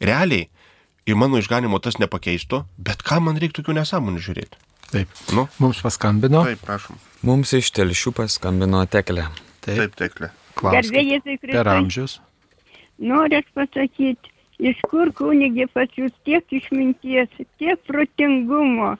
realiai 0.00 0.48
ir 1.06 1.16
mano 1.20 1.38
išganimo 1.40 1.78
tas 1.82 1.98
nepakeistų, 2.00 2.64
bet 2.78 3.02
ką 3.04 3.20
man 3.24 3.36
reikia 3.40 3.60
tokių 3.60 3.76
nesąmonių 3.80 4.22
žiūrėti? 4.24 4.60
Taip. 4.92 5.08
Nu, 5.34 5.48
Mums 5.58 5.80
paskambino. 5.82 6.44
taip, 6.46 6.60
prašom. 6.64 6.98
Mums 7.26 7.52
iš 7.56 7.70
telšių 7.74 8.12
paskambino 8.14 8.84
teklė. 8.86 9.26
Taip. 9.64 9.76
Taip, 9.80 9.96
teklė. 9.98 10.30
Gerbėjai 10.60 11.38
Per 11.42 11.66
amžius. 11.68 12.20
noriu 12.98 13.40
pasakyti, 13.56 14.30
iš 14.62 14.78
kur 14.88 15.10
kunigė 15.18 15.66
pas 15.74 15.88
jūs 15.98 16.12
tiek 16.24 16.44
išminties, 16.54 17.28
tiek 17.58 17.80
protingumo, 17.88 18.94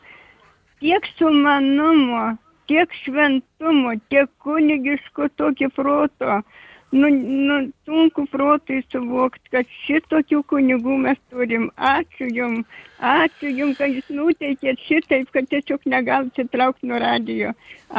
tiek 0.82 1.06
sumanumo, 1.18 2.36
tiek 2.66 2.90
šventumo, 3.04 3.94
tiek 4.10 4.26
kunigiško 4.42 5.28
tokio 5.38 5.70
proto. 5.70 6.40
Nu, 6.94 7.08
nu, 7.10 7.54
sunku 7.84 8.22
protui 8.30 8.76
suvokti, 8.86 9.50
kad 9.50 9.70
šitokių 9.82 10.38
kunigų 10.52 10.98
mes 11.06 11.18
turim. 11.32 11.64
Ačiū 11.88 12.28
Jums, 12.36 12.76
ačiū 13.02 13.50
Jums, 13.50 13.80
kad 13.80 13.90
Jūs 13.96 14.12
nuteikėt 14.14 14.78
šitaip, 14.86 15.32
kad 15.34 15.48
tiesiog 15.50 15.88
negalite 15.90 16.44
traukti 16.52 16.86
nuo 16.86 17.00
radijo. 17.02 17.50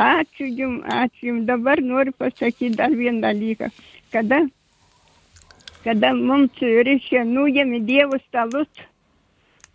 Ačiū 0.06 0.48
Jums, 0.48 0.88
ačiū 1.02 1.28
Jums. 1.28 1.43
Dabar 1.50 1.84
noriu 1.84 2.16
pasakyti 2.16 2.72
dar 2.80 2.96
vieną 2.96 3.20
dalyką. 3.28 3.68
Kada, 4.16 4.46
kada 5.84 6.16
mums, 6.16 6.64
reiškia, 6.64 7.28
nujėmė 7.36 7.84
Dievo 7.91 8.22
stalus 8.30 8.86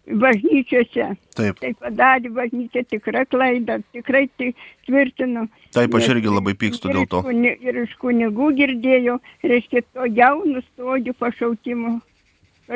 bažnyčiose, 0.07 1.15
Taip, 1.37 1.61
tai 1.63 1.73
padarė 1.79 2.31
bažnyčia 2.35 2.83
tikra 2.89 3.25
klaida, 3.31 3.79
tikrai 3.95 4.27
tvirtinu. 4.37 5.47
taip, 5.73 5.95
aš 5.95 6.09
irgi 6.15 6.33
labai 6.33 6.55
pykstu 6.59 6.91
dėl 6.93 7.07
to. 7.11 7.23
Ir 7.31 7.83
iš 7.85 7.95
kunigų 8.01 8.53
girdėjau, 8.59 9.21
reiškia, 9.45 9.85
to 9.95 10.07
jau 10.11 10.43
nustojo 10.45 11.15
pašaukimo. 11.19 12.01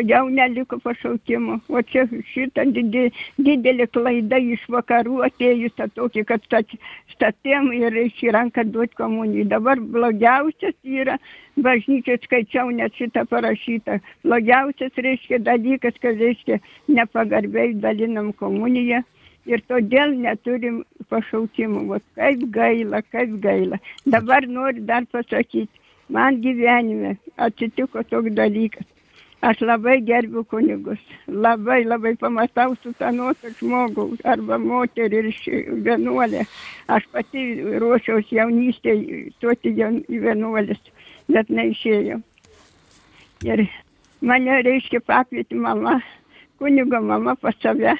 Jau 0.03 0.28
neliko 0.28 0.78
pašaukimo. 0.82 1.61
O 1.70 1.80
čia 1.86 2.03
šitą 2.32 2.64
didį, 2.74 3.05
didelį 3.47 3.86
klaidą 3.95 4.40
iš 4.55 4.64
vakarų 4.74 5.20
atėjusią 5.28 5.86
tokį, 5.95 6.24
kad 6.26 6.42
stat- 6.49 6.74
statėm 7.14 7.70
ir 7.76 7.95
iš 8.03 8.18
ranką 8.34 8.64
duoti 8.74 8.99
komunijai. 8.99 9.47
Dabar 9.53 9.78
blogiausias 9.78 10.74
yra, 10.82 11.14
bažnyčiai 11.57 12.18
skaičiau 12.24 12.72
net 12.74 12.99
šitą 12.99 13.22
parašytą, 13.30 14.01
blogiausias 14.26 14.99
reiškia 14.99 15.38
dalykas, 15.38 15.95
kad 16.03 16.18
reiškia 16.18 16.59
nepagarbiai 16.88 17.74
dalinam 17.78 18.32
komuniją. 18.32 19.05
Ir 19.47 19.61
todėl 19.68 20.16
neturim 20.16 20.82
pašaukimų. 21.12 21.86
Vat 21.92 22.03
kaip 22.16 22.49
gaila, 22.51 23.03
kaip 23.12 23.38
gaila. 23.45 23.78
Dabar 24.07 24.49
noriu 24.49 24.82
dar 24.82 25.07
pasakyti, 25.07 25.68
man 26.09 26.40
gyvenime 26.42 27.14
atsitiko 27.36 28.03
toks 28.09 28.34
dalykas. 28.34 28.88
Aš 29.45 29.61
labai 29.61 29.99
gerbiu 30.01 30.45
kunigus. 30.49 31.01
Labai, 31.28 31.82
labai 31.84 32.14
pamatau 32.16 32.72
su 32.80 32.95
tą 32.97 33.11
nuotą 33.12 33.51
žmogų 33.59 34.07
arba 34.24 34.57
moterį 34.62 35.18
ir 35.20 35.66
vienuolę. 35.84 36.47
Aš 36.88 37.05
pati 37.12 37.42
ruošiausi 37.82 38.38
jaunystėje 38.38 39.18
tuoti 39.45 39.74
vienuolės, 40.09 40.80
bet 41.28 41.51
neišėjau. 41.53 42.22
Ir 43.45 43.66
mane 44.24 44.61
reiškia 44.64 45.03
pakvietė 45.05 45.59
mama, 45.61 45.99
kunigo 46.59 47.03
mama 47.05 47.34
pas 47.36 47.59
save. 47.61 47.99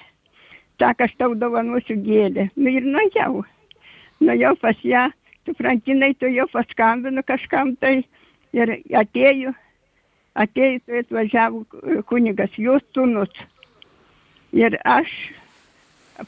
Sako, 0.81 1.05
aš 1.05 1.13
tau 1.21 1.35
dovanosiu 1.39 1.99
gėlę. 2.07 2.49
Nu 2.57 2.73
ir 2.73 2.89
nuėjau. 2.89 3.45
Nuėjau 4.25 4.55
pas 4.63 4.81
ją, 4.85 5.05
suprantinai, 5.45 6.15
tu 6.17 6.31
jau 6.33 6.49
paskambinu 6.53 7.23
kažkam 7.27 7.77
tai. 7.77 7.99
Ir 8.55 8.71
atėjo, 8.95 9.51
tai 10.35 10.99
atvažiavo 11.01 11.65
kunigas, 12.11 12.55
jūs 12.59 12.83
tunus. 12.93 13.31
Ir 14.55 14.77
aš 14.87 15.11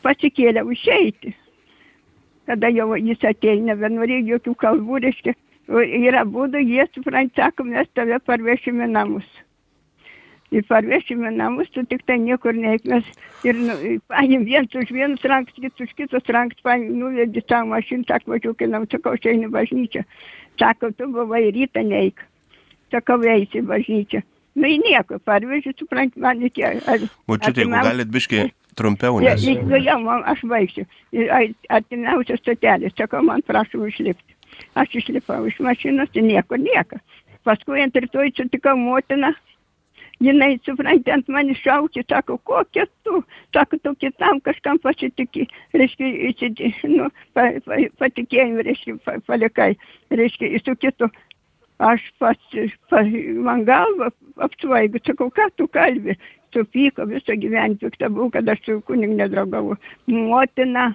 pasikėliau 0.03 0.71
išeiti. 0.75 1.35
Kada 2.47 2.71
jau 2.71 2.93
jis 2.95 3.25
atėjo, 3.27 3.65
nebenorėjo 3.67 4.37
jokių 4.37 4.55
kalbų, 4.63 5.01
reiškia, 5.03 5.35
yra 5.67 6.23
būdų, 6.27 6.63
jie 6.63 6.87
suprant, 6.95 7.33
sako, 7.35 7.67
mes 7.67 7.91
tave 7.95 8.21
parvešime 8.23 8.87
namus. 8.87 9.27
Ir 10.55 10.63
parvešime 10.69 11.33
namus, 11.35 11.67
tu 11.75 11.83
tik 11.91 12.05
tai 12.07 12.21
niekur 12.23 12.55
neik, 12.55 12.85
mes 12.87 13.03
ir 13.43 13.59
nu, 13.59 13.75
paėm 14.07 14.47
viens 14.47 14.71
už 14.79 14.93
vienus 14.95 15.27
rankas, 15.27 15.59
kitus 15.59 15.89
už 15.89 15.97
kitus 15.99 16.31
rankas, 16.31 16.63
paėm, 16.63 16.87
nuvedė 17.01 17.43
savo 17.49 17.73
mašiną, 17.75 18.07
sako, 18.07 18.37
važiuok 18.37 18.63
į 18.63 18.71
namus, 18.71 18.93
sakau, 18.95 19.17
aš 19.19 19.27
einu 19.33 19.51
bažnyčią. 19.51 20.07
Sako, 20.63 20.95
tu 20.95 21.11
buvai 21.11 21.49
rytą 21.51 21.83
neik. 21.83 22.23
Sakau, 22.95 23.19
eisi 23.27 23.59
į 23.63 23.67
bažnyčią. 23.67 24.23
Nu, 24.57 24.69
nieko, 24.81 25.19
parvežiu, 25.27 25.75
suprant, 25.77 26.15
man 26.17 26.41
iki... 26.47 26.63
ar- 26.65 27.03
Močiutė, 27.29 27.65
jeigu 27.67 27.75
galit 27.77 28.09
biški 28.09 28.47
trumpiau, 28.77 29.19
Ja, 29.25 29.35
nes... 29.35 29.45
ja, 29.45 29.63
nu, 29.63 29.77
jau, 29.85 29.99
man, 30.05 30.23
aš 30.33 30.41
baigsiu. 30.49 30.87
Artimiausias 31.69 32.41
stotelis, 32.41 32.95
sakau, 32.97 33.23
man 33.27 33.43
prašau 33.47 33.85
išlipti. 33.89 34.35
Aš 34.79 34.95
išlipau 35.03 35.45
iš 35.51 35.59
mašinos 35.65 36.09
ir 36.17 36.25
nieko, 36.25 36.57
nieko. 36.57 37.01
Paskui 37.45 37.83
ant 37.85 37.97
rytoj 37.97 38.33
sutikau 38.37 38.77
motiną. 38.81 39.35
Jinai, 40.25 40.55
suprantate, 40.65 41.13
ant 41.13 41.27
manį 41.29 41.59
šaukė, 41.61 42.01
sako, 42.09 42.39
kokia 42.49 42.87
tu, 43.05 43.19
sako, 43.53 43.77
tu 43.85 43.91
kitam 44.01 44.39
kažkam 44.41 44.79
pasitikė, 44.81 45.45
reiškia, 45.77 46.09
įsiti- 46.31 46.71
nu, 46.89 47.11
pa, 47.37 47.51
pa, 47.67 47.77
patikėjim, 48.01 48.57
reiškia, 48.65 48.95
pa, 49.05 49.19
palikai, 49.29 49.75
reiškia, 50.09 50.55
su 50.65 50.73
kitu. 50.81 51.11
Aš 51.79 52.01
pats, 52.19 52.55
pa, 52.89 53.03
man 53.45 53.67
galva 53.69 54.09
apsvaigu, 54.41 55.01
sakau, 55.05 55.29
ką 55.35 55.51
tu 55.61 55.67
kalbi, 55.69 56.17
supyko, 56.55 57.05
visą 57.11 57.37
gyvenimą 57.37 57.81
piktą 57.83 58.09
buvau, 58.15 58.31
kad 58.33 58.49
aš 58.49 58.63
su 58.65 58.79
kunig 58.89 59.13
nedraugavau. 59.19 59.77
Motina, 60.09 60.89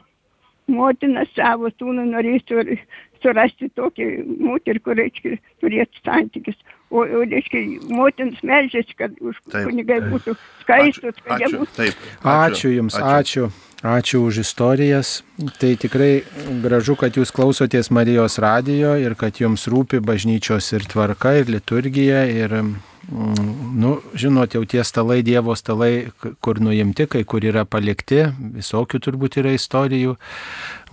motina 0.71 1.27
savo 1.35 1.69
sūnų 1.75 2.07
norėjo 2.09 2.77
surasti 3.21 3.69
tokį 3.77 4.11
moterį, 4.41 4.81
kur, 4.81 4.97
reiškia, 4.97 5.37
turėtų 5.61 6.01
santykius. 6.01 6.61
O, 6.89 7.05
o 7.05 7.21
reiškia, 7.23 7.61
motinas 7.93 8.41
melžiasi, 8.43 8.97
kad 8.97 9.13
už 9.21 9.37
Taip, 9.53 9.69
kunigai 9.69 10.01
būtų 10.09 10.33
skaistus, 10.63 11.21
kad 11.21 11.37
jie 11.37 11.51
Ačiū, 11.51 11.59
būtų. 11.61 11.75
taip. 11.77 12.07
Ačiū 12.33 12.73
Jums, 12.73 12.97
ačiū. 12.97 13.51
Ačiū 13.51 13.70
už 13.83 14.37
istorijas. 14.37 15.23
Tai 15.57 15.75
tikrai 15.75 16.21
gražu, 16.61 16.95
kad 16.95 17.17
Jūs 17.17 17.33
klausotės 17.33 17.89
Marijos 17.89 18.37
radijo 18.37 18.93
ir 18.97 19.15
kad 19.17 19.41
Jums 19.41 19.65
rūpi 19.67 19.99
bažnyčios 20.05 20.71
ir 20.73 20.85
tvarka, 20.85 21.33
ir 21.41 21.49
liturgija. 21.49 22.25
Ir, 22.29 22.53
mm, 22.61 23.73
nu, 23.81 23.95
žinot, 24.13 24.53
jau 24.53 24.61
tie 24.69 24.83
stalai, 24.85 25.23
Dievo 25.25 25.55
stalai, 25.57 26.11
kur 26.41 26.61
nuimti, 26.61 27.07
kai 27.09 27.23
kur 27.25 27.41
yra 27.41 27.65
palikti, 27.65 28.29
visokių 28.61 29.01
turbūt 29.01 29.41
yra 29.41 29.57
istorijų. 29.57 30.15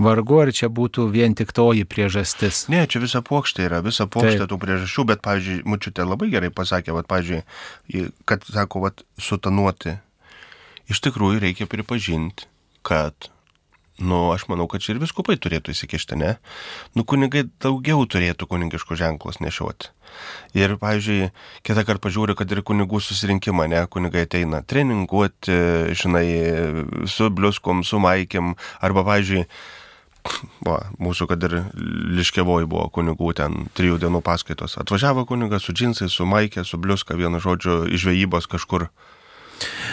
Vargu, 0.00 0.40
ar 0.40 0.52
čia 0.52 0.72
būtų 0.72 1.10
vien 1.12 1.36
tik 1.36 1.52
toji 1.52 1.84
priežastis. 1.84 2.68
Ne, 2.72 2.86
čia 2.88 3.04
visa 3.04 3.20
plokštė 3.20 3.68
yra, 3.68 3.84
visa 3.84 4.08
plokštė 4.08 4.46
Taip. 4.46 4.48
tų 4.48 4.62
priežasčių, 4.64 5.08
bet, 5.12 5.20
pavyzdžiui, 5.20 5.62
mučiutė 5.68 6.08
labai 6.08 6.32
gerai 6.32 6.48
pasakė, 6.48 6.96
vat, 6.96 7.08
pavyzdžiui, 7.10 8.12
kad, 8.24 8.48
sako, 8.48 8.88
vat, 8.88 9.04
sutanuoti. 9.20 9.98
Iš 10.88 11.02
tikrųjų 11.04 11.42
reikia 11.42 11.66
pripažinti, 11.68 12.48
kad, 12.88 13.28
nu, 14.00 14.28
aš 14.32 14.46
manau, 14.50 14.68
kad 14.70 14.84
čia 14.84 14.94
ir 14.94 15.02
viskupai 15.02 15.36
turėtų 15.40 15.74
įsikišti, 15.74 16.18
ne? 16.20 16.34
Nu, 16.96 17.04
kunigai 17.08 17.44
daugiau 17.62 18.06
turėtų 18.08 18.48
kunigiškų 18.50 18.98
ženklus 18.98 19.42
nešioti. 19.44 19.92
Ir, 20.56 20.78
pavyzdžiui, 20.80 21.28
kitą 21.66 21.84
kartą 21.84 22.08
pažiūriu, 22.08 22.36
kad 22.38 22.50
ir 22.54 22.62
kunigų 22.66 23.02
susirinkimą, 23.04 23.68
ne, 23.70 23.82
kunigai 23.92 24.24
ateina 24.26 24.62
treninguoti, 24.64 25.58
žinai, 25.98 26.28
su 27.10 27.28
bliuskom, 27.34 27.84
su 27.84 28.00
maikiam, 28.02 28.56
arba, 28.80 29.04
pavyzdžiui, 29.10 29.44
Va, 30.66 30.78
mūsų, 31.00 31.28
kad 31.30 31.44
ir 31.46 31.54
Liškevoj 32.18 32.66
buvo 32.68 32.88
kunigų 32.92 33.30
ten 33.38 33.68
trijų 33.78 33.98
dienų 34.02 34.20
paskaitos. 34.26 34.76
Atvažiavo 34.80 35.24
kunigas 35.28 35.64
su 35.64 35.72
džinsais, 35.72 36.12
su 36.12 36.26
maikė, 36.28 36.64
su 36.66 36.80
bliuska, 36.80 37.16
vienu 37.18 37.40
žodžiu, 37.42 37.84
iš 37.88 38.04
žvejybos 38.04 38.50
kažkur. 38.50 38.88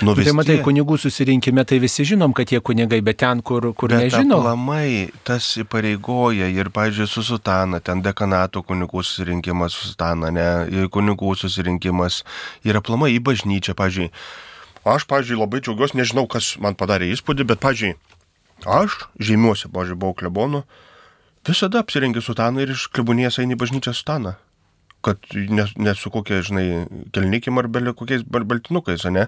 Nu, 0.05 0.13
vis 0.13 0.27
Tai 0.27 0.33
matai, 0.37 0.57
kunigų 0.61 0.97
susirinkime, 1.01 1.63
tai 1.65 1.79
visi 1.81 2.05
žinom, 2.05 2.33
kad 2.37 2.51
jie 2.53 2.59
kunigai, 2.61 2.99
bet 3.05 3.17
ten, 3.23 3.41
kur, 3.41 3.71
kur 3.73 3.89
Bet 3.89 4.05
nežino. 4.05 4.37
aplamai 4.43 5.09
tas 5.25 5.47
įpareigoja 5.61 6.49
ir, 6.53 6.69
pavyzdžiui, 6.75 7.07
su 7.09 7.23
sutana, 7.25 7.79
ten 7.81 8.03
dekanato 8.05 8.61
kunigų 8.61 9.01
susirinkimas 9.03 9.73
su 9.73 9.89
sutana, 9.89 10.29
ne, 10.35 10.47
kunigų 10.93 11.33
susirinkimas 11.39 12.21
ir 12.67 12.77
aplamai 12.77 13.15
į 13.15 13.23
bažnyčią, 13.25 13.73
pavyzdžiui. 13.79 14.11
Aš, 14.85 15.07
pavyzdžiui, 15.09 15.39
labai 15.41 15.63
džiaugiuosi, 15.65 15.97
nežinau, 15.97 16.27
kas 16.29 16.55
man 16.61 16.77
padarė 16.77 17.09
įspūdį, 17.15 17.47
bet, 17.49 17.63
pavyzdžiui, 17.63 17.95
aš 18.69 18.99
žymiuosi, 19.17 19.71
pavyzdžiui, 19.73 19.97
buvau 19.97 20.13
klebonu, 20.13 20.61
visada 21.47 21.81
apsirengiu 21.81 22.21
sutaną 22.21 22.61
ir 22.61 22.75
iš 22.75 22.85
klebonės 22.93 23.39
eini 23.41 23.57
į 23.57 23.63
bažnyčią 23.65 23.95
sutaną. 23.97 24.35
Kad 25.05 25.21
ne, 25.35 25.67
ne 25.77 25.93
su 25.97 26.09
kokia, 26.13 26.39
žinai, 26.45 26.65
kelnikim 27.13 27.59
ar 27.61 27.67
bel 27.69 27.91
kokiais 27.93 28.23
bal- 28.25 28.47
baltinukais, 28.49 29.03
ne? 29.13 29.27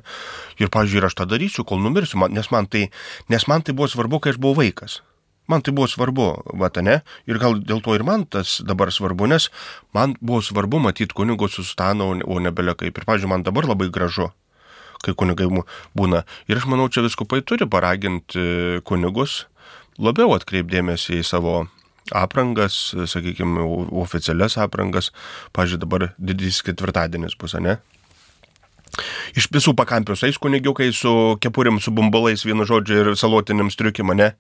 Ir, 0.58 0.72
pavyzdžiui, 0.74 1.02
ir 1.04 1.06
aš 1.10 1.18
tą 1.20 1.28
darysiu, 1.30 1.66
kol 1.70 1.84
numirsiu, 1.84 2.18
man, 2.24 2.34
nes, 2.34 2.50
man 2.54 2.66
tai, 2.66 2.88
nes 3.30 3.46
man 3.52 3.62
tai 3.62 3.76
buvo 3.78 3.90
svarbu, 3.92 4.20
kai 4.24 4.34
aš 4.34 4.40
buvau 4.42 4.58
vaikas. 4.64 5.02
Man 5.48 5.62
tai 5.64 5.72
buvo 5.78 5.86
svarbu, 5.88 6.26
va, 6.60 6.72
ne? 6.84 6.98
Ir 7.30 7.38
gal 7.40 7.60
dėl 7.62 7.80
to 7.86 7.94
ir 7.96 8.04
man 8.04 8.26
tas 8.26 8.58
dabar 8.66 8.90
svarbu, 8.92 9.30
nes 9.32 9.48
man 9.96 10.18
buvo 10.20 10.42
svarbu 10.44 10.82
matyti 10.84 11.16
kunigus 11.16 11.56
su 11.56 11.64
stanu, 11.64 12.10
o 12.10 12.18
ne- 12.18 12.26
o 12.26 12.40
ne 12.40 12.52
belekaip. 12.52 12.98
Ir, 12.98 13.06
pavyzdžiui, 13.06 13.30
man 13.30 13.46
dabar 13.46 13.70
labai 13.70 13.88
gražu, 13.94 14.32
kai 15.06 15.14
kunigai 15.14 15.48
būna. 15.96 16.26
Ir 16.50 16.58
aš 16.58 16.66
manau, 16.66 16.90
čia 16.90 17.06
viskupai 17.06 17.44
turi 17.46 17.70
paraginti 17.70 18.82
kunigus 18.84 19.46
labiau 19.98 20.34
atkreipdėmėsi 20.36 21.22
į 21.22 21.26
savo 21.26 21.68
aprangas, 22.16 22.96
sakykime, 23.10 23.64
oficialias 24.04 24.58
aprangas. 24.62 25.12
Pavyzdžiui, 25.56 25.84
dabar 25.84 26.10
didysis 26.18 26.64
ketvirtadienis 26.68 27.38
bus, 27.40 27.58
ne? 27.62 27.80
Iš 29.38 29.50
visų 29.54 29.74
pakampius 29.78 30.24
eis 30.26 30.38
kunigiukai 30.42 30.88
su 30.96 31.12
kepurėm, 31.44 31.80
su 31.84 31.92
bumbalais, 31.94 32.44
vienu 32.48 32.66
žodžiu, 32.68 33.02
ir 33.02 33.10
salotiniam 33.20 33.70
striukim, 33.74 34.14
ne? 34.18 34.32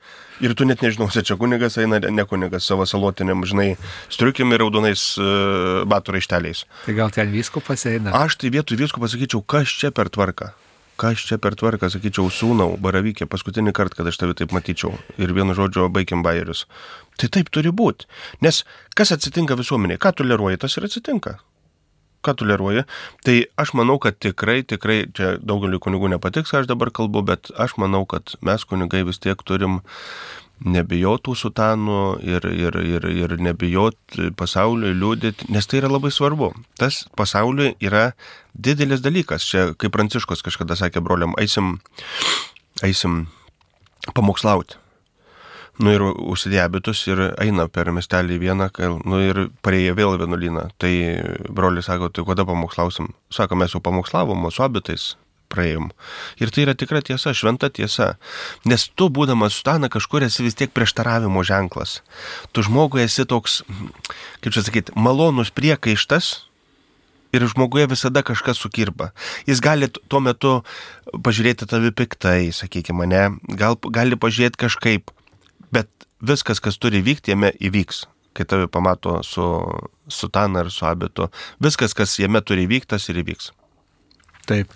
Ir 0.43 0.55
tu 0.57 0.65
net 0.65 0.81
nežinosi, 0.85 1.25
čia 1.27 1.37
kunigas 1.39 1.77
eina, 1.81 1.99
ne 1.99 2.25
kunigas, 2.25 2.65
savo 2.65 2.87
salotiniam, 2.89 3.43
žinai, 3.47 3.73
striukim 4.13 4.53
ir 4.55 4.63
raudonais 4.63 5.09
uh, 5.21 5.83
batų 5.89 6.17
raišteliais. 6.17 6.63
Tai 6.85 6.97
gal 6.97 7.13
ten 7.13 7.33
viskupas 7.33 7.85
eina? 7.89 8.15
Aš 8.17 8.39
tai 8.41 8.53
vietoj 8.55 8.79
visko 8.79 9.03
pasakyčiau, 9.03 9.43
kas 9.45 9.75
čia 9.81 9.93
per 9.93 10.09
tvarką. 10.13 10.53
Kas 10.97 11.21
čia 11.21 11.37
per 11.37 11.53
tvarką, 11.53 11.91
sakyčiau, 11.93 12.31
sūnau, 12.33 12.71
baravykė, 12.81 13.27
paskutinį 13.29 13.73
kartą, 13.77 13.99
kad 13.99 14.07
aš 14.09 14.17
tave 14.17 14.33
taip 14.37 14.53
matyčiau. 14.55 14.95
Ir 15.21 15.33
vienu 15.37 15.53
žodžiu, 15.57 15.85
baigiam 15.93 16.23
bairius. 16.25 16.65
Tai 17.21 17.29
taip 17.33 17.51
turi 17.53 17.69
būti. 17.69 18.09
Nes 18.41 18.63
kas 18.97 19.13
atsitinka 19.13 19.57
visuomeniai, 19.59 20.01
ką 20.01 20.15
toleruoji, 20.17 20.57
tas 20.63 20.77
ir 20.79 20.87
atsitinka. 20.89 21.35
Ką 22.25 22.33
toleruoji. 22.41 22.87
Tai 23.21 23.37
aš 23.61 23.75
manau, 23.77 23.99
kad 24.01 24.17
tikrai, 24.17 24.63
tikrai, 24.65 25.03
čia 25.13 25.35
daugeliu 25.37 25.77
kunigų 25.83 26.09
nepatiks, 26.15 26.49
ką 26.49 26.63
aš 26.63 26.71
dabar 26.73 26.89
kalbu, 26.89 27.21
bet 27.29 27.53
aš 27.53 27.77
manau, 27.77 28.01
kad 28.09 28.33
mes 28.41 28.65
kunigai 28.65 29.05
vis 29.05 29.21
tiek 29.21 29.45
turim 29.45 29.83
nebijotų 30.65 31.35
sutanų 31.37 31.99
ir, 32.25 32.47
ir, 32.49 32.77
ir, 32.81 33.05
ir 33.11 33.35
nebijot 33.41 34.17
pasauliui 34.39 34.95
liūdėti, 34.97 35.51
nes 35.53 35.69
tai 35.69 35.81
yra 35.81 35.91
labai 35.91 36.11
svarbu. 36.13 36.51
Tas 36.79 37.03
pasauliui 37.17 37.75
yra 37.83 38.11
didelis 38.53 39.03
dalykas. 39.05 39.45
Čia, 39.45 39.69
kaip 39.77 39.93
Pranciškos 39.93 40.43
kažkada 40.45 40.77
sakė 40.79 41.03
broliam, 41.05 41.35
eisim, 41.41 41.77
eisim 42.85 43.27
pamokslauti. 44.17 44.81
Nu 45.77 45.91
ir 45.93 46.01
užsidėjo 46.01 46.63
abitus 46.65 47.03
ir 47.05 47.19
eina 47.37 47.67
per 47.69 47.91
miestelį 47.93 48.39
vieną, 48.41 48.71
nu 49.05 49.19
ir 49.21 49.43
pareja 49.61 49.93
vėl 49.93 50.17
vienuolyną. 50.17 50.71
Tai 50.81 50.93
broliai 51.53 51.85
sako, 51.85 52.09
tai 52.09 52.25
kada 52.25 52.47
pamokslausim? 52.49 53.11
Sako, 53.29 53.59
mes 53.61 53.77
jau 53.77 53.83
pamokslavom, 53.85 54.49
o 54.49 54.53
su 54.53 54.65
abitais 54.65 55.11
praėjom. 55.51 55.91
Ir 56.43 56.51
tai 56.53 56.65
yra 56.65 56.75
tikra 56.77 57.01
tiesa, 57.05 57.33
šventa 57.35 57.69
tiesa. 57.73 58.15
Nes 58.67 58.87
tu, 58.93 59.09
būdamas 59.13 59.59
sutana, 59.59 59.91
kažkur 59.93 60.25
esi 60.27 60.45
vis 60.45 60.57
tiek 60.57 60.73
prieštaravimo 60.75 61.43
ženklas. 61.47 62.01
Tu 62.51 62.65
žmogui 62.67 63.05
esi 63.05 63.27
toks, 63.27 63.61
kaip 64.43 64.51
čia 64.53 64.65
sakyti, 64.65 64.95
malonus 64.95 65.53
priekaištas, 65.55 66.47
ir 67.31 67.47
žmoguje 67.47 67.87
visada 67.91 68.23
kažkas 68.23 68.57
sukirba. 68.57 69.11
Jis 69.47 69.61
gali 69.63 69.89
tuo 69.91 70.21
metu 70.23 70.53
pažiūrėti 71.11 71.67
tavi 71.69 71.91
piktai, 71.91 72.51
sakykime, 72.55 73.07
ne, 73.09 73.23
gal 73.59 73.77
gali 73.93 74.19
pažiūrėti 74.19 74.63
kažkaip, 74.67 75.11
bet 75.73 75.89
viskas, 76.23 76.61
kas 76.63 76.79
turi 76.81 77.03
vykti, 77.05 77.35
jame 77.35 77.53
įvyks. 77.59 78.05
Kai 78.37 78.45
tave 78.45 78.67
pamato 78.69 79.19
su 79.25 79.43
sutana 80.13 80.61
ar 80.61 80.71
su 80.71 80.85
abitu, 80.85 81.31
viskas, 81.63 81.95
kas 81.97 82.19
jame 82.21 82.41
turi 82.45 82.67
įvykti, 82.67 82.93
tas 82.93 83.09
ir 83.09 83.23
įvyks. 83.23 83.51
Taip. 84.47 84.71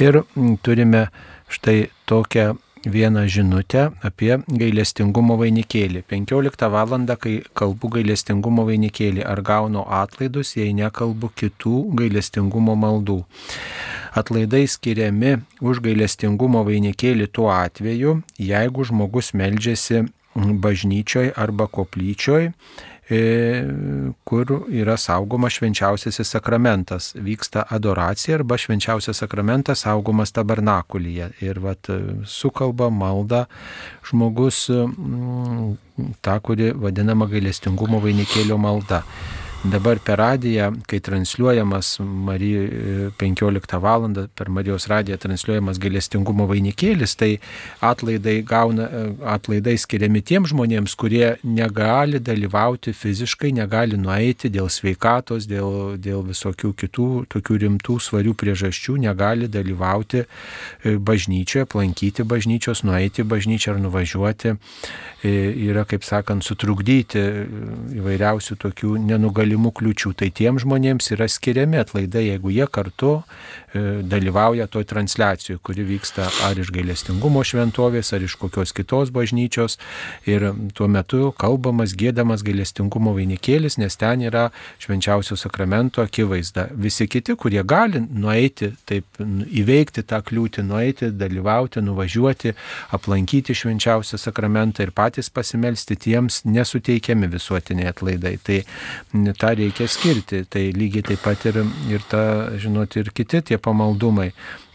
Ir 0.00 0.24
turime 0.64 1.12
štai 1.52 1.92
tokią 2.08 2.56
vieną 2.86 3.26
žinutę 3.28 3.90
apie 4.04 4.38
gailestingumo 4.48 5.36
vainikėlį. 5.40 6.02
15 6.10 6.68
val. 6.70 7.06
kai 7.20 7.34
kalbu 7.54 7.88
gailestingumo 7.96 8.64
vainikėlį, 8.68 9.24
ar 9.24 9.42
gaunu 9.42 9.84
atlaidus, 9.88 10.56
jei 10.56 10.72
nekalbu 10.72 11.30
kitų 11.36 11.96
gailestingumo 12.00 12.74
maldų. 12.74 13.24
Atlaidai 14.14 14.66
skiriami 14.68 15.36
už 15.60 15.80
gailestingumo 15.80 16.64
vainikėlį 16.64 17.26
tuo 17.26 17.50
atveju, 17.50 18.22
jeigu 18.38 18.84
žmogus 18.84 19.32
meldžiasi 19.34 20.04
bažnyčioj 20.34 21.32
arba 21.36 21.66
koplyčioj, 21.66 22.52
kur 24.24 24.52
yra 24.72 24.96
saugomas 24.96 25.58
švenčiausiasis 25.58 26.30
sakramentas. 26.36 27.12
Vyksta 27.14 27.66
adoracija 27.68 28.38
arba 28.38 28.56
švenčiausias 28.58 29.20
sakramentas 29.20 29.84
saugomas 29.84 30.32
tabernakulyje. 30.32 31.30
Ir 31.44 31.60
vat, 31.60 31.90
sukalba 32.24 32.88
malda 32.90 33.44
žmogus 34.08 34.66
tą, 36.24 36.40
kuri 36.40 36.72
vadinama 36.72 37.28
gailestingumo 37.28 38.00
vainikėlio 38.00 38.58
malda. 38.58 39.02
Dabar 39.64 39.98
per 39.98 40.18
radiją, 40.18 40.72
kai 40.86 41.00
transliuojamas 41.00 41.98
Marija 42.00 43.10
15 43.18 43.80
val. 43.80 44.04
per 44.34 44.48
Marijos 44.50 44.86
radiją 44.86 45.16
transliuojamas 45.18 45.78
gailestingumo 45.78 46.46
vainikėlis, 46.50 47.14
tai 47.16 47.38
atlaidai, 47.80 48.42
gauna, 48.42 48.88
atlaidai 49.34 49.76
skiriami 49.78 50.20
tiem 50.22 50.46
žmonėms, 50.46 50.94
kurie 50.98 51.36
negali 51.42 52.20
dalyvauti 52.20 52.92
fiziškai, 52.92 53.52
negali 53.56 53.96
nueiti 53.96 54.50
dėl 54.52 54.68
sveikatos, 54.68 55.46
dėl, 55.48 55.96
dėl 55.96 56.24
visokių 56.28 56.72
kitų 56.82 57.08
tokių 57.32 57.58
rimtų 57.64 57.98
svarių 58.00 58.34
priežasčių, 58.34 58.98
negali 59.06 59.48
dalyvauti 59.48 60.24
e, 60.24 60.96
bažnyčioje, 60.98 61.64
aplankyti 61.64 62.26
bažnyčios, 62.26 62.84
nueiti 62.84 63.24
bažnyčią 63.24 63.76
ar 63.76 63.80
nuvažiuoti. 63.86 64.54
E, 65.24 65.34
yra, 65.70 65.86
kaip 65.88 66.04
sakant, 66.04 66.44
sutrukdyti 66.44 67.22
įvairiausių 68.02 68.58
tokių 68.60 68.98
nenugalimų 69.08 69.53
kliučių. 69.74 70.14
Tai 70.18 70.28
tiem 70.34 70.58
žmonėms 70.62 71.12
yra 71.14 71.28
skiriami 71.30 71.78
atlaidai, 71.82 72.26
jeigu 72.32 72.50
jie 72.54 72.66
kartu 72.66 73.12
dalyvauja 74.02 74.66
toj 74.66 74.84
transliacijoje, 74.84 75.58
kuri 75.62 75.84
vyksta 75.88 76.28
ar 76.46 76.58
iš 76.58 76.70
gailestingumo 76.74 77.42
šventovės, 77.44 78.12
ar 78.14 78.22
iš 78.22 78.36
kokios 78.38 78.72
kitos 78.76 79.10
bažnyčios. 79.14 79.78
Ir 80.30 80.46
tuo 80.74 80.88
metu 80.88 81.32
kalbamas, 81.38 81.94
gėdamas 81.98 82.44
gailestingumo 82.46 83.14
vainikėlis, 83.16 83.78
nes 83.82 83.96
ten 83.98 84.22
yra 84.28 84.48
švenčiausio 84.82 85.36
sakramento 85.40 86.04
akivaizda. 86.04 86.68
Visi 86.74 87.08
kiti, 87.10 87.34
kurie 87.34 87.62
gali 87.66 88.02
nueiti, 88.04 88.72
taip 88.86 89.20
įveikti 89.20 90.04
tą 90.06 90.22
kliūtį, 90.24 90.66
nueiti, 90.68 91.10
dalyvauti, 91.10 91.82
nuvažiuoti, 91.84 92.54
aplankyti 92.94 93.56
švenčiausią 93.58 94.20
sakramentą 94.20 94.86
ir 94.86 94.94
patys 94.94 95.30
pasimelsti, 95.34 95.98
tiems 96.06 96.42
nesuteikiami 96.46 97.30
visuotiniai 97.32 97.90
atlaidai. 97.90 98.36
Tai 98.44 98.60
tą 99.38 99.54
reikia 99.58 99.88
skirti. 99.90 100.44
Tai 100.50 100.64
lygiai 100.76 101.04
taip 101.10 101.22
pat 101.24 101.46
ir, 101.50 101.60
ir 101.90 102.04
ta, 102.10 102.24
žinot, 102.60 102.96
ir 103.00 103.10
kiti 103.14 103.42
tie 103.50 103.58
pamaldumai. 103.64 104.30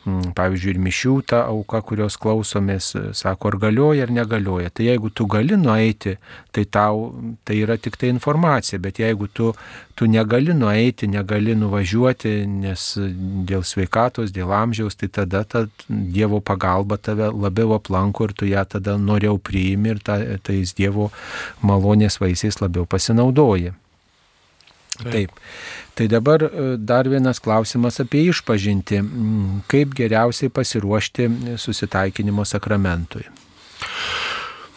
Mm, 0.07 0.31
pavyzdžiui, 0.31 0.71
ir 0.73 0.79
mišių 0.79 1.13
ta 1.27 1.41
auka, 1.51 1.81
kurios 1.83 2.15
klausomės, 2.21 2.93
sako, 3.19 3.49
ar 3.51 3.57
galioja 3.65 4.05
ar 4.05 4.13
negalioja. 4.15 4.69
Tai 4.71 4.85
jeigu 4.87 5.09
tu 5.11 5.25
gali 5.29 5.57
nueiti, 5.59 6.13
tai 6.55 6.63
tau 6.71 7.09
tai 7.43 7.57
yra 7.65 7.75
tik 7.77 7.97
tai 7.99 8.13
informacija, 8.13 8.79
bet 8.79 9.01
jeigu 9.03 9.27
tu, 9.27 9.51
tu 9.99 10.07
negali 10.07 10.55
nueiti, 10.55 11.09
negali 11.11 11.55
nuvažiuoti, 11.59 12.31
nes 12.47 12.85
dėl 13.49 13.65
sveikatos, 13.67 14.31
dėl 14.35 14.55
amžiaus, 14.55 14.95
tai 14.95 15.11
tada 15.19 15.43
ta 15.43 15.65
Dievo 15.89 16.39
pagalba 16.39 16.97
tave 16.97 17.27
labiau 17.33 17.75
aplanko 17.75 18.29
ir 18.29 18.33
tu 18.39 18.47
ją 18.47 18.63
tada 18.71 18.95
noriau 18.97 19.37
priimi 19.37 19.93
ir 19.93 19.99
ta, 19.99 20.17
tais 20.39 20.73
Dievo 20.79 21.11
malonės 21.61 22.21
vaisiais 22.23 22.61
labiau 22.63 22.87
pasinaudoji. 22.87 23.75
Taip. 24.99 25.11
Taip. 25.13 25.43
Tai 25.99 26.07
dabar 26.11 26.45
e, 26.47 26.77
dar 26.77 27.09
vienas 27.11 27.41
klausimas 27.43 27.99
apie 28.03 28.25
išpažinti. 28.29 29.01
Mm, 29.03 29.61
kaip 29.71 29.95
geriausiai 29.97 30.51
pasiruošti 30.53 31.29
susitaikinimo 31.59 32.47
sakramentui? 32.47 33.27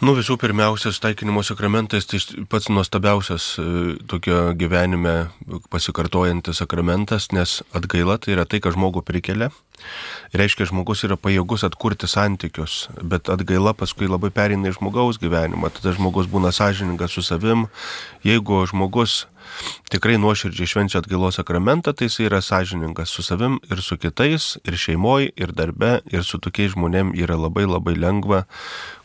Nu 0.03 0.11
visų 0.17 0.35
pirmiausia, 0.35 0.91
taikinimo 0.99 1.39
sakramentas 1.47 2.09
tai 2.09 2.19
pats 2.51 2.67
nuostabiausias 2.67 3.45
e, 3.61 3.65
tokio 4.11 4.49
gyvenime 4.59 5.29
pasikartojantis 5.71 6.59
sakramentas, 6.59 7.29
nes 7.31 7.61
atgaila 7.71 8.17
tai 8.19 8.33
yra 8.33 8.43
tai, 8.43 8.59
ką 8.59 8.73
žmogų 8.75 9.05
prikelia. 9.07 9.47
Reiškia, 10.35 10.67
žmogus 10.73 11.05
yra 11.07 11.15
pajėgus 11.15 11.63
atkurti 11.63 12.09
santykius, 12.11 12.89
bet 12.99 13.31
atgaila 13.31 13.71
paskui 13.79 14.11
labai 14.11 14.33
perina 14.35 14.73
į 14.73 14.75
žmogaus 14.75 15.21
gyvenimą. 15.23 15.71
Tada 15.77 15.95
žmogus 15.95 16.27
būna 16.27 16.51
sąžiningas 16.51 17.15
su 17.15 17.23
savim. 17.23 17.69
Jeigu 18.27 18.59
žmogus 18.67 19.21
tikrai 19.93 20.17
nuoširdžiai 20.21 20.69
švenčia 20.69 21.01
atgailos 21.01 21.39
sakramentą, 21.39 21.93
tai 21.93 22.09
jis 22.09 22.19
yra 22.25 22.41
sąžiningas 22.41 23.13
su 23.13 23.23
savim 23.25 23.59
ir 23.69 23.81
su 23.81 23.97
kitais, 23.97 24.57
ir 24.65 24.77
šeimoje, 24.79 25.31
ir 25.37 25.53
darbe, 25.55 25.99
ir 26.11 26.23
su 26.27 26.39
tokiais 26.41 26.73
žmonėm 26.73 27.13
yra 27.17 27.37
labai 27.39 27.65
labai 27.69 27.95
lengva, 27.97 28.43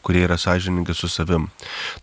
kurie 0.02 0.24
yra 0.24 0.38
sąžiningi 0.40 0.94
su 0.96 1.08
savim. 1.08 1.48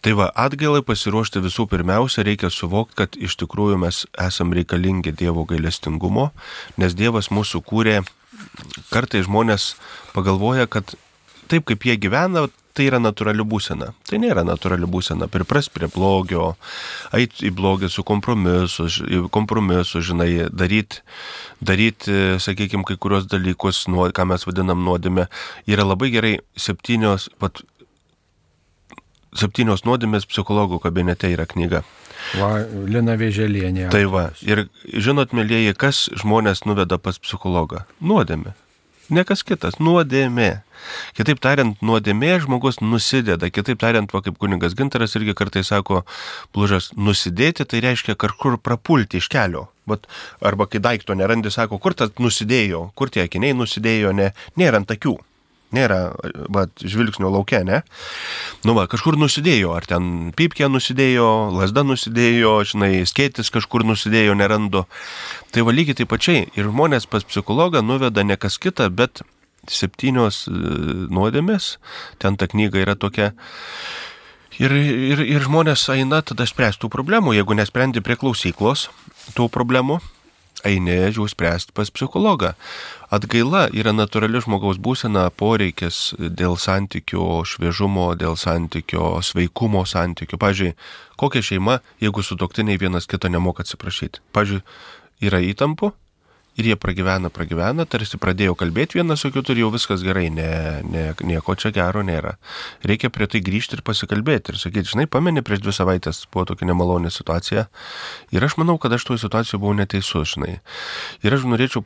Tai 0.02 0.14
va, 0.20 0.30
atgailai 0.36 0.84
pasiruošti 0.86 1.42
visų 1.46 1.68
pirmiausia 1.72 2.26
reikia 2.28 2.52
suvokti, 2.54 3.00
kad 3.02 3.18
iš 3.18 3.38
tikrųjų 3.42 3.80
mes 3.82 4.04
esam 4.22 4.54
reikalingi 4.54 5.16
Dievo 5.16 5.48
gailestingumo, 5.50 6.30
nes 6.78 6.94
Dievas 6.94 7.32
mūsų 7.34 7.64
kūrė, 7.66 8.04
kartai 8.92 9.24
žmonės 9.26 9.74
pagalvoja, 10.14 10.68
kad 10.68 10.94
taip 11.50 11.66
kaip 11.70 11.86
jie 11.88 11.98
gyvena, 12.02 12.48
tai 12.76 12.88
yra 12.90 13.00
natūrali 13.00 13.46
būsena. 13.48 13.92
Tai 14.10 14.20
nėra 14.22 14.44
natūrali 14.48 14.88
būsena. 14.92 15.30
Pripras 15.32 15.70
prie 15.72 15.88
blogio, 15.92 16.54
eiti 17.16 17.48
į 17.50 17.54
blogį 17.56 17.90
su 17.92 18.04
kompromisu, 18.08 18.88
kompromisu 19.34 20.04
žinai, 20.06 20.48
daryti, 20.52 21.04
daryt, 21.64 22.10
sakykime, 22.44 22.86
kai 22.88 23.00
kurios 23.00 23.30
dalykus, 23.32 23.86
nuo, 23.92 24.10
ką 24.12 24.28
mes 24.32 24.48
vadinam 24.48 24.84
nuodėme. 24.86 25.30
Yra 25.72 25.88
labai 25.88 26.12
gerai 26.14 26.34
septynios, 26.60 27.30
pat, 27.40 27.64
septynios 29.36 29.86
nuodėmės 29.88 30.28
psichologų 30.30 30.82
kabinete 30.84 31.32
yra 31.32 31.48
knyga. 31.50 31.86
Va, 32.40 32.52
Lina 32.90 33.16
Vėželienė. 33.20 33.90
Tai 33.94 34.06
va, 34.12 34.28
ir 34.44 34.66
žinot, 34.84 35.36
mėlyjeji, 35.36 35.76
kas 35.78 36.06
žmonės 36.18 36.66
nuveda 36.66 36.98
pas 37.00 37.20
psichologą? 37.22 37.86
Nuodėmė. 38.02 38.56
Ne 39.14 39.22
kas 39.28 39.44
kitas, 39.46 39.78
nuodėmė. 39.84 40.64
Kitaip 41.18 41.42
tariant, 41.44 41.78
nuodėmė 41.86 42.32
žmogus 42.42 42.80
nusideda. 42.82 43.52
Kitaip 43.54 43.80
tariant, 43.82 44.10
va, 44.10 44.22
kaip 44.26 44.40
kuningas 44.42 44.74
Gintaras 44.78 45.14
irgi 45.20 45.36
kartais 45.38 45.70
sako, 45.70 46.02
plužas, 46.56 46.92
nusidėti 46.98 47.68
tai 47.70 47.84
reiškia 47.86 48.18
kažkur 48.18 48.58
prapulti 48.58 49.22
iš 49.22 49.30
kelio. 49.30 49.68
Bet, 49.86 50.10
arba 50.42 50.66
kai 50.66 50.82
daikto 50.82 51.14
nerandi, 51.14 51.54
sako, 51.54 51.78
kur 51.82 51.94
tas 51.94 52.16
nusidėjo, 52.18 52.90
kur 52.98 53.14
tie 53.14 53.28
akiniai 53.28 53.54
nusidėjo, 53.58 54.16
ne, 54.18 54.32
nėra 54.58 54.82
ant 54.82 54.98
akių 54.98 55.20
nėra 55.76 56.00
va, 56.52 56.66
žvilgsnio 56.80 57.30
laukia, 57.34 57.62
ne? 57.68 57.82
Nu 58.66 58.76
va, 58.78 58.88
kažkur 58.92 59.20
nusidėjo, 59.20 59.76
ar 59.76 59.88
ten 59.90 60.32
pypkė 60.38 60.70
nusidėjo, 60.72 61.30
lasda 61.60 61.86
nusidėjo, 61.88 62.56
žinai, 62.72 62.92
skėtis 63.10 63.52
kažkur 63.54 63.86
nusidėjo, 63.88 64.38
nerandu. 64.40 64.86
Tai 65.52 65.68
va 65.68 65.76
lygiai 65.76 66.00
taip 66.02 66.12
pačiai 66.14 66.48
ir 66.56 66.72
žmonės 66.72 67.10
pas 67.12 67.28
psichologą 67.28 67.84
nuveda 67.86 68.26
ne 68.26 68.40
kas 68.40 68.60
kita, 68.62 68.90
bet 68.90 69.24
septynios 69.72 70.46
e, 70.48 70.56
nuodėmės, 71.14 71.76
ten 72.22 72.38
ta 72.38 72.50
knyga 72.50 72.82
yra 72.84 72.96
tokia. 73.00 73.34
Ir, 74.62 74.72
ir, 74.72 75.20
ir 75.20 75.44
žmonės 75.44 75.84
eina 75.92 76.22
tada 76.24 76.46
spręstų 76.48 76.88
problemų, 76.92 77.34
jeigu 77.36 77.58
nesprendi 77.58 78.04
prie 78.04 78.16
klausyklos 78.20 78.88
tų 79.36 79.50
problemų, 79.52 80.00
eini 80.66 80.96
jau 81.12 81.28
spręsti 81.30 81.76
pas 81.76 81.92
psichologą. 81.92 82.54
Atgaila 83.14 83.68
yra 83.76 83.94
natūrali 83.94 84.42
žmogaus 84.42 84.80
būsena, 84.82 85.28
poreikis 85.30 86.16
dėl 86.18 86.58
santykio 86.58 87.44
šviežumo, 87.46 88.08
dėl 88.18 88.38
santykio 88.40 89.20
sveikumo 89.22 89.84
santykių. 89.86 90.40
Pavyzdžiui, 90.42 90.72
kokia 91.22 91.44
šeima, 91.46 91.80
jeigu 92.02 92.26
su 92.26 92.38
doktiniai 92.40 92.82
vienas 92.82 93.06
kito 93.06 93.30
nemoka 93.30 93.66
atsiprašyti. 93.66 94.24
Pavyzdžiui, 94.34 94.64
yra 95.30 95.44
įtampų, 95.52 95.92
ir 96.56 96.70
jie 96.70 96.76
pragyvena, 96.80 97.30
pragyvena, 97.34 97.86
tarsi 97.90 98.18
pradėjo 98.22 98.56
kalbėti 98.60 99.00
vienas 99.00 99.24
su 99.24 99.32
kitu 99.34 99.54
ir 99.54 99.64
jau 99.66 99.72
viskas 99.74 100.04
gerai, 100.06 100.30
ne, 100.34 100.50
ne, 100.88 101.06
nieko 101.28 101.56
čia 101.60 101.72
gero 101.76 102.04
nėra. 102.06 102.36
Reikia 102.88 103.12
prie 103.14 103.28
tai 103.32 103.42
grįžti 103.44 103.78
ir 103.78 103.84
pasikalbėti 103.86 104.54
ir 104.54 104.60
sakyti, 104.62 104.94
žinai, 104.94 105.08
pameni, 105.12 105.44
prieš 105.46 105.66
dvi 105.66 105.76
savaitės 105.76 106.24
buvo 106.32 106.48
tokia 106.52 106.70
nemalonė 106.72 107.12
situacija 107.12 107.68
ir 108.36 108.48
aš 108.48 108.58
manau, 108.62 108.78
kad 108.80 108.96
aš 108.96 109.08
toje 109.10 109.26
situacijoje 109.26 109.62
buvau 109.62 109.76
neteisus, 109.76 110.36
žinai. 110.38 110.60
Ir 111.28 111.36
aš 111.36 111.48
norėčiau 111.52 111.84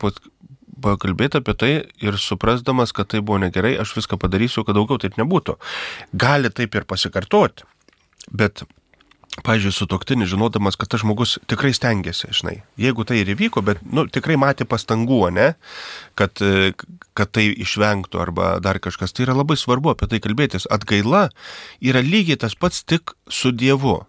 pakalbėti 0.82 1.40
apie 1.40 1.54
tai 1.58 1.70
ir 2.02 2.18
suprasdamas, 2.20 2.94
kad 2.96 3.12
tai 3.12 3.22
buvo 3.22 3.40
negerai, 3.42 3.76
aš 3.80 3.94
viską 3.98 4.18
padarysiu, 4.20 4.64
kad 4.66 4.78
daugiau 4.78 5.00
taip 5.02 5.20
nebūtų. 5.20 5.56
Gali 6.12 6.52
taip 6.54 6.76
ir 6.78 6.88
pasikartoti, 6.88 7.68
bet 8.30 8.64
pažiūrėjau, 9.46 9.76
su 9.76 9.86
toktini, 9.90 10.26
žinodamas, 10.28 10.76
kad 10.78 10.90
tas 10.90 11.04
žmogus 11.04 11.36
tikrai 11.50 11.70
stengiasi, 11.76 12.32
žinai. 12.34 12.56
Jeigu 12.80 13.06
tai 13.06 13.20
ir 13.22 13.30
įvyko, 13.34 13.62
bet, 13.64 13.82
nu, 13.86 14.06
tikrai 14.10 14.36
matė 14.40 14.66
pastangų, 14.68 15.22
ne, 15.36 15.48
kad, 16.18 16.42
kad 17.16 17.32
tai 17.32 17.46
išvengtų 17.52 18.20
arba 18.22 18.52
dar 18.62 18.80
kažkas, 18.82 19.14
tai 19.14 19.28
yra 19.28 19.38
labai 19.38 19.58
svarbu 19.60 19.94
apie 19.94 20.10
tai 20.10 20.22
kalbėtis. 20.24 20.68
Atgaila 20.70 21.28
yra 21.80 22.02
lygiai 22.04 22.40
tas 22.42 22.58
pats 22.58 22.82
tik 22.84 23.14
su 23.30 23.54
Dievu. 23.54 24.00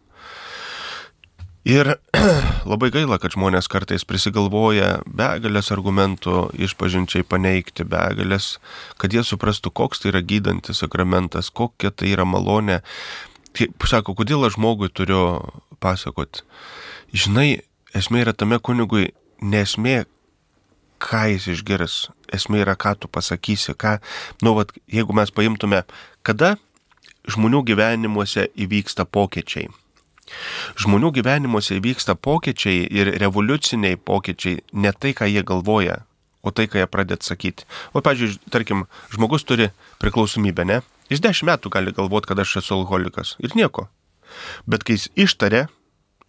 Ir 1.67 1.85
labai 2.71 2.89
gaila, 2.89 3.19
kad 3.21 3.35
žmonės 3.35 3.67
kartais 3.69 4.01
prisigalvoja 4.09 5.01
begalės 5.05 5.69
argumentų 5.73 6.47
išpažinčiai 6.57 7.21
paneigti, 7.21 7.85
begalės, 7.85 8.55
kad 8.97 9.13
jie 9.13 9.21
suprastų, 9.21 9.69
koks 9.69 10.01
tai 10.01 10.09
yra 10.15 10.23
gydantis 10.25 10.81
sakramentas, 10.81 11.51
kokia 11.53 11.91
tai 11.93 12.15
yra 12.15 12.25
malonė 12.25 12.79
sako, 13.85 14.15
kodėl 14.17 14.47
aš 14.47 14.55
žmogui 14.57 14.89
turiu 14.89 15.51
pasakot. 15.83 16.41
Žinai, 17.13 17.61
esmė 17.93 18.23
yra 18.25 18.33
tame 18.33 18.57
kunigui, 18.57 19.11
nesmė, 19.41 20.05
ką 21.01 21.27
jis 21.33 21.47
išgirs, 21.57 21.99
esmė 22.33 22.63
yra, 22.63 22.73
ką 22.73 22.95
tu 23.03 23.11
pasakysi, 23.11 23.75
ką, 23.77 23.99
nu, 24.41 24.55
vat, 24.57 24.73
jeigu 24.89 25.13
mes 25.13 25.29
paimtume, 25.29 25.83
kada 26.25 26.55
žmonių 27.29 27.61
gyvenimuose 27.69 28.47
įvyksta 28.57 29.05
pokyčiai. 29.05 29.69
Žmonių 30.81 31.11
gyvenimuose 31.19 31.79
vyksta 31.83 32.15
pokyčiai 32.15 32.85
ir 32.91 33.11
revoliuciniai 33.21 33.97
pokyčiai 33.97 34.61
ne 34.73 34.91
tai, 34.93 35.13
ką 35.17 35.27
jie 35.29 35.43
galvoja, 35.43 36.01
o 36.43 36.51
tai, 36.51 36.67
ką 36.71 36.81
jie 36.81 36.87
pradėt 36.87 37.23
sakyti. 37.27 37.65
O, 37.93 38.01
pavyzdžiui, 38.01 38.39
tarkim, 38.53 38.85
žmogus 39.13 39.43
turi 39.45 39.69
priklausomybę, 40.01 40.65
ne? 40.65 40.81
Jis 41.11 41.19
dešimt 41.21 41.49
metų 41.51 41.69
gali 41.73 41.91
galvoti, 41.91 42.29
kad 42.31 42.39
aš 42.39 42.57
esu 42.63 42.77
alkoholikas 42.79 43.35
ir 43.43 43.51
nieko. 43.59 43.87
Bet 44.65 44.83
kai 44.87 44.95
jis 44.95 45.09
ištarė 45.19 45.65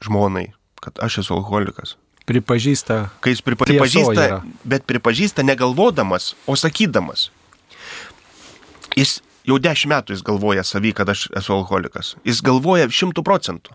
žmonai, 0.03 0.49
kad 0.83 0.99
aš 0.99 1.21
esu 1.23 1.37
alkoholikas, 1.39 1.95
Pripažįsta. 2.27 3.11
kai 3.23 3.33
jis 3.35 3.41
pripa- 3.43 3.67
pripažįsta, 3.67 4.23
yra. 4.27 4.41
bet 4.65 4.85
pripažįsta 4.87 5.43
negalvodamas, 5.47 6.35
o 6.47 6.55
sakydamas. 6.59 7.31
Jis 8.97 9.21
jau 9.49 9.59
dešimt 9.59 9.91
metų 9.95 10.15
jis 10.17 10.23
galvoja 10.27 10.63
savy, 10.67 10.93
kad 10.95 11.09
aš 11.09 11.29
esu 11.39 11.55
alkoholikas. 11.57 12.15
Jis 12.27 12.43
galvoja 12.43 12.87
šimtų 12.91 13.25
procentų. 13.27 13.75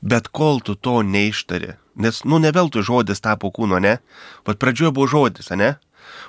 Bet 0.00 0.28
kol 0.28 0.60
tu 0.60 0.74
to 0.74 1.00
neištari, 1.02 1.74
nes, 1.96 2.22
nu, 2.28 2.38
ne 2.38 2.52
veltui 2.52 2.84
žodis 2.84 3.22
tapo 3.24 3.50
kūno, 3.54 3.80
ne? 3.80 3.98
Vat 4.46 4.60
pradžioje 4.60 4.92
buvo 4.94 5.08
žodis, 5.10 5.50
ne? 5.56 5.76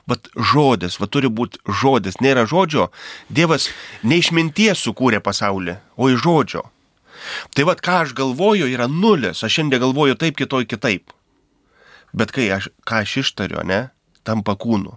Vat 0.08 0.30
žodis, 0.36 1.00
vat 1.02 1.12
turi 1.12 1.28
būti 1.28 1.60
žodis, 1.82 2.22
nėra 2.24 2.46
žodžio. 2.48 2.90
Dievas 3.30 3.68
ne 4.04 4.22
iš 4.22 4.32
minties 4.32 4.84
sukūrė 4.86 5.20
pasaulį, 5.24 5.78
o 6.00 6.10
iš 6.14 6.24
žodžio. 6.24 6.64
Tai 7.56 7.66
vad, 7.68 7.82
ką 7.84 8.02
aš 8.06 8.14
galvoju, 8.16 8.70
yra 8.70 8.88
nulis. 8.92 9.44
Aš 9.44 9.60
šiandien 9.60 9.82
galvoju 9.82 10.18
taip, 10.20 10.38
kitoj 10.40 10.68
kitaip. 10.70 11.12
Bet 12.16 12.32
kai 12.36 12.48
aš, 12.54 12.70
ką 12.88 13.02
aš 13.04 13.18
ištariu, 13.24 13.64
ne, 13.68 13.90
tampa 14.24 14.56
kūnu. 14.60 14.96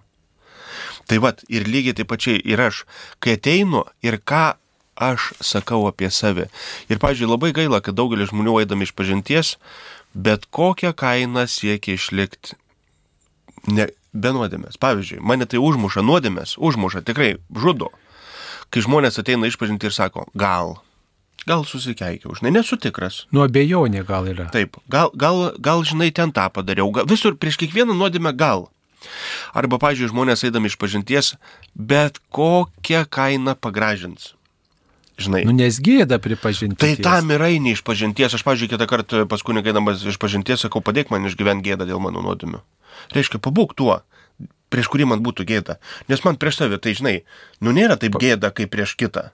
Tai 1.08 1.18
vad, 1.24 1.42
ir 1.48 1.66
lygiai 1.66 1.96
taip 1.96 2.10
pačiai 2.12 2.40
ir 2.44 2.60
aš, 2.60 2.84
kai 3.18 3.38
ateinu 3.38 3.86
ir 4.04 4.20
ką 4.20 4.58
aš 4.98 5.32
sakau 5.40 5.86
apie 5.88 6.10
save. 6.10 6.48
Ir, 6.90 6.98
pažiūrėjau, 6.98 7.34
labai 7.34 7.52
gaila, 7.56 7.80
kad 7.84 7.96
daugelis 7.98 8.32
žmonių 8.32 8.58
eidami 8.62 8.88
iš 8.88 8.94
pažinties, 8.98 9.54
bet 10.14 10.48
kokią 10.50 10.92
kainą 10.98 11.46
siekia 11.48 11.94
išlikti 11.94 12.58
ne, 13.70 13.88
be 14.12 14.32
nuodėmės. 14.34 14.78
Pavyzdžiui, 14.80 15.22
mane 15.24 15.46
tai 15.48 15.60
užmuša 15.62 16.04
nuodėmės, 16.04 16.56
užmuša, 16.58 17.04
tikrai 17.06 17.36
žudo. 17.54 17.92
Kai 18.72 18.84
žmonės 18.84 19.20
ateina 19.20 19.48
išpažinti 19.48 19.88
ir 19.88 19.94
sako, 19.96 20.26
gal, 20.36 20.76
gal 21.48 21.64
susikeikiau, 21.68 22.34
žinai, 22.36 22.52
nesu 22.58 22.76
tikras. 22.80 23.22
Nuo 23.32 23.46
abejonė 23.48 24.04
gal 24.08 24.28
yra. 24.28 24.48
Taip, 24.52 24.76
gal, 24.92 25.12
gal, 25.16 25.54
gal 25.62 25.84
žinai, 25.88 26.10
ten 26.14 26.34
tą 26.36 26.48
padariau, 26.52 26.90
gal, 26.92 27.08
visur 27.08 27.38
prieš 27.40 27.60
kiekvieną 27.62 27.96
nuodėmę 27.96 28.34
gal. 28.36 28.68
Arba, 29.56 29.78
pažiūrėjau, 29.80 30.12
žmonės 30.12 30.42
eidami 30.48 30.68
iš 30.68 30.76
pažinties, 30.80 31.36
bet 31.74 32.18
kokią 32.34 33.04
kainą 33.06 33.54
pagražins. 33.54 34.34
Žinai. 35.18 35.42
Nu, 35.48 35.52
nes 35.56 35.80
gėda 35.82 36.20
pripažinti. 36.22 36.78
Tai 36.78 36.92
tam 37.02 37.32
ir 37.34 37.42
eini 37.42 37.72
iš 37.74 37.82
pažinties. 37.86 38.36
Aš, 38.38 38.44
pažiūrėjau, 38.46 38.76
kitą 38.76 38.86
kartą 38.90 39.22
pas 39.30 39.42
kunigaidamas 39.42 40.04
iš 40.06 40.18
pažinties 40.22 40.62
sakau, 40.62 40.82
padėk 40.84 41.10
man 41.10 41.26
išgyventi 41.26 41.66
gėdą 41.66 41.88
dėl 41.88 41.98
mano 42.02 42.22
nuodėmių. 42.22 42.60
Reiškia, 43.16 43.40
pabūk 43.42 43.74
tuo, 43.78 43.98
prieš 44.70 44.90
kurį 44.92 45.08
man 45.10 45.24
būtų 45.26 45.48
gėda. 45.48 45.80
Nes 46.06 46.22
man 46.22 46.38
prieš 46.38 46.60
save, 46.62 46.78
tai 46.78 46.94
žinai, 46.94 47.16
nu 47.58 47.74
nėra 47.74 47.98
taip 47.98 48.14
gėda 48.22 48.52
kaip 48.54 48.70
prieš 48.70 48.94
kitą. 49.00 49.30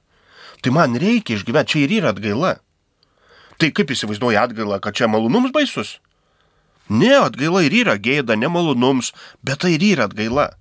Tai 0.65 0.73
man 0.73 0.97
reikia 0.97 1.37
išgyventi, 1.37 1.75
čia 1.75 1.85
ir 1.85 1.93
yra 2.01 2.15
atgaila. 2.15 2.55
Tai 3.61 3.71
kaip 3.77 3.93
įsivaizduoja 3.93 4.49
atgaila, 4.49 4.81
kad 4.81 4.97
čia 4.97 5.11
malonums 5.13 5.53
baisus? 5.53 5.99
Ne, 6.89 7.13
atgaila 7.21 7.61
ir 7.65 7.77
yra 7.85 7.99
gėda, 8.01 8.37
nemalonums, 8.41 9.13
bet 9.45 9.61
tai 9.65 9.77
ir 9.77 9.85
yra 9.85 10.09
atgaila. 10.09 10.55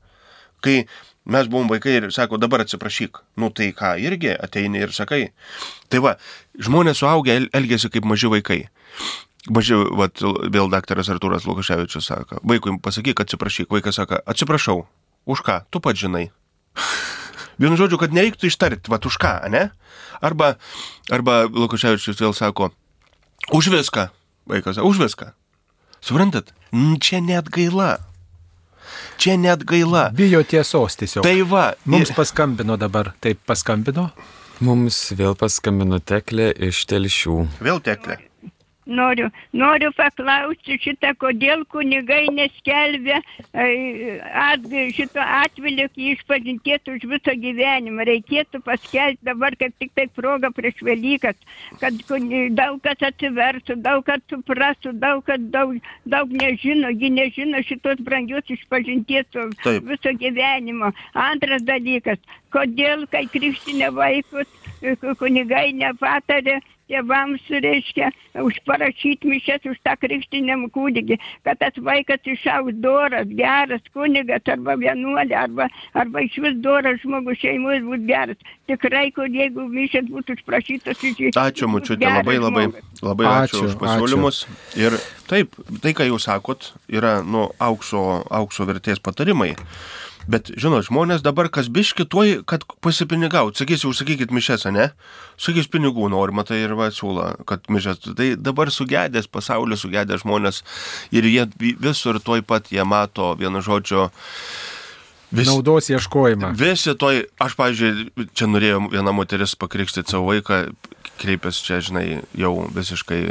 Kai 0.64 0.84
mes 1.26 1.48
buvom 1.48 1.70
vaikai 1.72 1.98
ir 2.00 2.08
sako, 2.12 2.38
dabar 2.38 2.64
atsiprašyk, 2.66 3.22
nu 3.40 3.50
tai 3.50 3.72
ką, 3.76 3.94
irgi 4.02 4.34
ateini 4.36 4.82
ir 4.84 4.92
sakai. 4.96 5.32
Tai 5.90 6.00
va, 6.04 6.16
žmonės 6.60 7.00
suaugę 7.00 7.36
el- 7.38 7.50
elgiasi 7.54 7.90
kaip 7.94 8.06
maži 8.06 8.28
vaikai. 8.32 8.64
Maži, 9.52 9.76
va, 9.76 10.08
vėl 10.52 10.70
daktaras 10.72 11.10
Arturas 11.12 11.44
Lukaševičius 11.48 12.06
sako, 12.08 12.40
vaikui 12.48 12.78
pasakyk, 12.84 13.20
atsiprašyk, 13.24 13.68
vaikas 13.72 14.00
sako, 14.00 14.20
atsiprašau, 14.26 14.86
už 15.28 15.44
ką, 15.44 15.62
tu 15.72 15.80
pats 15.84 16.00
žinai. 16.00 16.30
Vienu 17.60 17.76
žodžiu, 17.78 18.00
kad 18.02 18.16
nereiktų 18.16 18.48
ištarti, 18.50 18.90
va, 18.92 19.00
už 19.04 19.18
ką, 19.20 19.36
ne? 19.52 19.70
Arba, 20.24 20.56
arba 21.12 21.44
Lukaševičius 21.52 22.20
vėl 22.24 22.34
sako, 22.36 22.72
už 23.52 23.68
viską, 23.76 24.08
vaikas, 24.48 24.80
už 24.80 25.04
viską. 25.04 25.34
Suprantat, 26.04 26.52
čia 27.00 27.20
net 27.24 27.48
gaila. 27.52 28.00
Čia 29.18 29.38
net 29.38 29.64
gaila. 29.66 30.10
Bijo 30.16 30.44
tiesos 30.44 30.96
tiesiog. 31.00 31.24
Tai 31.24 31.42
va, 31.42 31.74
Mums 31.86 32.10
ir- 32.10 32.16
paskambino 32.16 32.78
dabar. 32.78 33.14
Taip, 33.22 33.40
paskambino. 33.46 34.12
Mums 34.60 35.12
vėl 35.18 35.36
paskambino 35.36 36.00
teklė 36.00 36.52
iš 36.70 36.86
telšių. 36.88 37.48
vėl 37.62 37.80
teklė. 37.82 38.18
Noriu, 38.86 39.30
noriu 39.56 39.92
paklausti 39.96 40.76
šitą, 40.82 41.14
kodėl 41.22 41.64
kunigai 41.72 42.26
neskelbia 42.36 43.22
e, 43.56 44.20
at, 44.28 44.66
šito 44.98 45.24
atvilio 45.24 45.88
išpažinties 45.96 46.92
už 46.92 47.06
visą 47.08 47.36
gyvenimą. 47.40 48.04
Reikėtų 48.10 48.60
paskelbti 48.66 49.24
dabar 49.24 49.56
kaip 49.60 49.78
tik 49.80 49.94
tai 49.96 50.08
proga 50.12 50.52
prieš 50.52 50.84
Velykas, 50.84 51.40
kad 51.80 51.96
daug 52.58 52.82
kas 52.84 53.08
atsiversų, 53.08 53.80
daug 53.86 54.04
kas 54.08 54.20
suprastų, 54.30 54.96
daug 55.00 55.24
kas 55.28 55.40
daug, 55.54 55.78
daug 56.04 56.36
nežino, 56.44 56.92
ji 56.92 57.14
nežino 57.14 57.64
šitos 57.64 58.04
brangios 58.04 58.52
išpažinties 58.52 59.32
viso 59.64 60.16
gyvenimo. 60.20 60.92
Antras 61.14 61.64
dalykas, 61.64 62.20
kodėl, 62.52 63.08
kai 63.08 63.26
krikštinė 63.32 63.94
vaikus, 63.96 64.50
kunigai 65.20 65.72
nepatarė 65.78 66.60
tėvams, 66.92 67.44
reiškia, 67.64 68.10
užparašyti 68.44 69.30
mišes 69.30 69.68
už 69.70 69.80
tą 69.86 69.96
krikštiniam 70.02 70.66
kūdikį, 70.74 71.18
kad 71.48 71.60
tas 71.62 71.78
vaikas 71.78 72.24
išaugs 72.28 72.78
doras, 72.84 73.30
geras 73.30 73.84
kunigas 73.96 74.44
arba 74.52 74.76
vienuolė, 74.80 75.36
arba, 75.46 75.70
arba 75.94 76.26
iš 76.26 76.40
vis 76.44 76.60
doras 76.66 77.00
žmogus 77.04 77.40
šeimoje 77.42 77.84
būtų 77.88 78.10
geras. 78.10 78.46
Tikrai, 78.70 79.10
kur 79.16 79.28
jeigu 79.32 79.68
mišės 79.72 80.10
būtų 80.12 80.38
užprašytas 80.40 81.04
iš 81.04 81.20
jų. 81.26 81.34
Ačiū, 81.40 81.70
mučiutė, 81.72 82.08
labai, 82.08 82.38
labai, 82.42 82.68
labai 83.02 83.28
ačiū, 83.32 83.64
Ačiū, 83.64 83.66
už 83.72 83.80
pasiūlymus. 83.82 84.44
Ir 84.80 84.98
taip, 85.30 85.58
tai, 85.84 85.96
ką 85.98 86.08
jūs 86.12 86.30
sakot, 86.30 86.72
yra, 86.92 87.20
nu, 87.26 87.50
aukso, 87.64 88.24
aukso 88.32 88.68
vertės 88.70 89.04
patarimai. 89.04 89.54
Bet, 90.28 90.52
žinot, 90.56 90.86
žmonės 90.88 91.24
dabar 91.26 91.50
kas 91.52 91.68
biški 91.68 92.06
tuoj, 92.08 92.44
kad 92.48 92.64
pasipinigaut. 92.84 93.58
Sakysi, 93.60 93.88
užsakykit 93.90 94.32
mišes, 94.32 94.66
ne? 94.72 94.92
Sakys 95.42 95.68
pinigų 95.68 96.08
norima, 96.14 96.46
tai 96.48 96.62
ir 96.64 96.76
va 96.80 96.88
siūlo, 96.96 97.26
kad 97.50 97.66
mišes. 97.68 98.00
Tai 98.16 98.30
dabar 98.40 98.72
sugedęs 98.72 99.28
pasaulis, 99.28 99.84
sugedęs 99.84 100.24
žmonės 100.24 100.62
ir 101.12 101.28
jie 101.28 101.48
vi- 101.60 101.76
visur 101.76 102.22
tuoj 102.24 102.42
pat 102.48 102.72
jie 102.72 102.84
mato, 102.88 103.34
vienu 103.36 103.60
žodžiu, 103.60 104.10
vis, 105.34 105.48
Naudos 105.48 105.90
ieškojimą. 105.90 106.54
Visi 106.56 106.96
toj, 106.96 107.26
aš, 107.42 107.56
pavyzdžiui, 107.60 108.30
čia 108.34 108.48
norėjau 108.48 108.90
viena 108.94 109.12
moteris 109.12 109.56
pakrikštyti 109.60 110.14
savo 110.14 110.32
vaiką, 110.32 110.72
kreipėsi 111.20 111.64
čia, 111.68 111.82
žinai, 111.82 112.22
jau 112.38 112.68
visiškai 112.72 113.22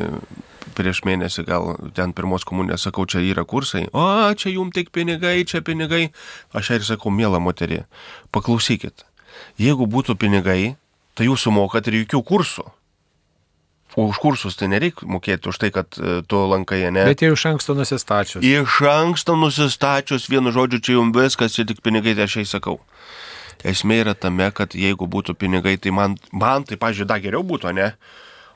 prieš 0.77 1.03
mėnesį 1.09 1.47
gal 1.49 1.73
ten 1.97 2.14
pirmos 2.16 2.47
komunijos, 2.49 2.87
sakau, 2.87 3.07
čia 3.07 3.23
yra 3.25 3.45
kursai, 3.49 3.87
o 3.93 4.05
čia 4.39 4.55
jum 4.55 4.73
tik 4.75 4.93
pinigai, 4.95 5.41
čia 5.49 5.62
pinigai. 5.64 6.11
Aš 6.57 6.75
ir 6.79 6.87
sakau, 6.87 7.12
mėla 7.14 7.41
moterį, 7.43 7.83
paklausykit, 8.35 9.07
jeigu 9.61 9.89
būtų 9.91 10.18
pinigai, 10.20 10.77
tai 11.18 11.29
jūs 11.29 11.49
sumokat 11.49 11.91
ir 11.91 12.03
jokių 12.03 12.23
kursų. 12.29 12.68
O 13.93 14.09
už 14.09 14.16
kursus 14.25 14.57
tai 14.57 14.70
nereikia 14.73 15.05
mokėti 15.05 15.51
už 15.53 15.59
tai, 15.61 15.68
kad 15.68 15.99
e, 16.01 16.23
tu 16.25 16.39
lankai, 16.49 16.87
ne? 16.89 17.05
Bet 17.05 17.20
jau 17.20 17.35
iš 17.37 17.45
anksto 17.51 17.77
nusistačius. 17.77 18.41
Iš 18.41 18.79
anksto 18.89 19.37
nusistačius, 19.37 20.31
vienu 20.33 20.53
žodžiu, 20.55 20.81
čia 20.81 20.95
jums 20.97 21.12
viskas, 21.12 21.53
čia 21.53 21.66
tik 21.68 21.83
pinigai, 21.85 22.14
tai 22.16 22.25
aš 22.25 22.39
jai 22.41 22.47
sakau. 22.49 22.79
Esmė 23.68 24.01
yra 24.07 24.14
tame, 24.16 24.49
kad 24.57 24.73
jeigu 24.73 25.05
būtų 25.07 25.37
pinigai, 25.37 25.77
tai 25.77 25.93
man, 25.93 26.16
man 26.33 26.64
tai, 26.64 26.81
pažiūrėjau, 26.81 27.11
dar 27.12 27.20
geriau 27.20 27.45
būtų, 27.45 27.75
ne? 27.77 27.93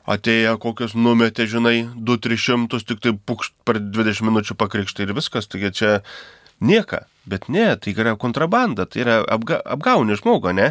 Atėję 0.07 0.53
kokius 0.63 0.95
numetė, 0.95 1.49
žinai, 1.51 1.81
2-300, 2.07 2.79
tik 2.87 3.03
tai 3.03 3.11
pukšt 3.27 3.51
per 3.67 3.81
20 3.83 4.23
minučių 4.29 4.55
pakrikštai 4.55 5.03
ir 5.03 5.13
viskas, 5.17 5.49
taigi 5.51 5.73
čia 5.75 5.89
nieka. 6.63 7.03
Bet 7.27 7.49
ne, 7.51 7.65
tai 7.75 7.91
yra 7.91 8.13
kontrabanda, 8.15 8.85
tai 8.87 9.01
yra 9.03 9.17
apga, 9.27 9.57
apgauni 9.67 10.15
žmogų, 10.15 10.53
ne? 10.55 10.69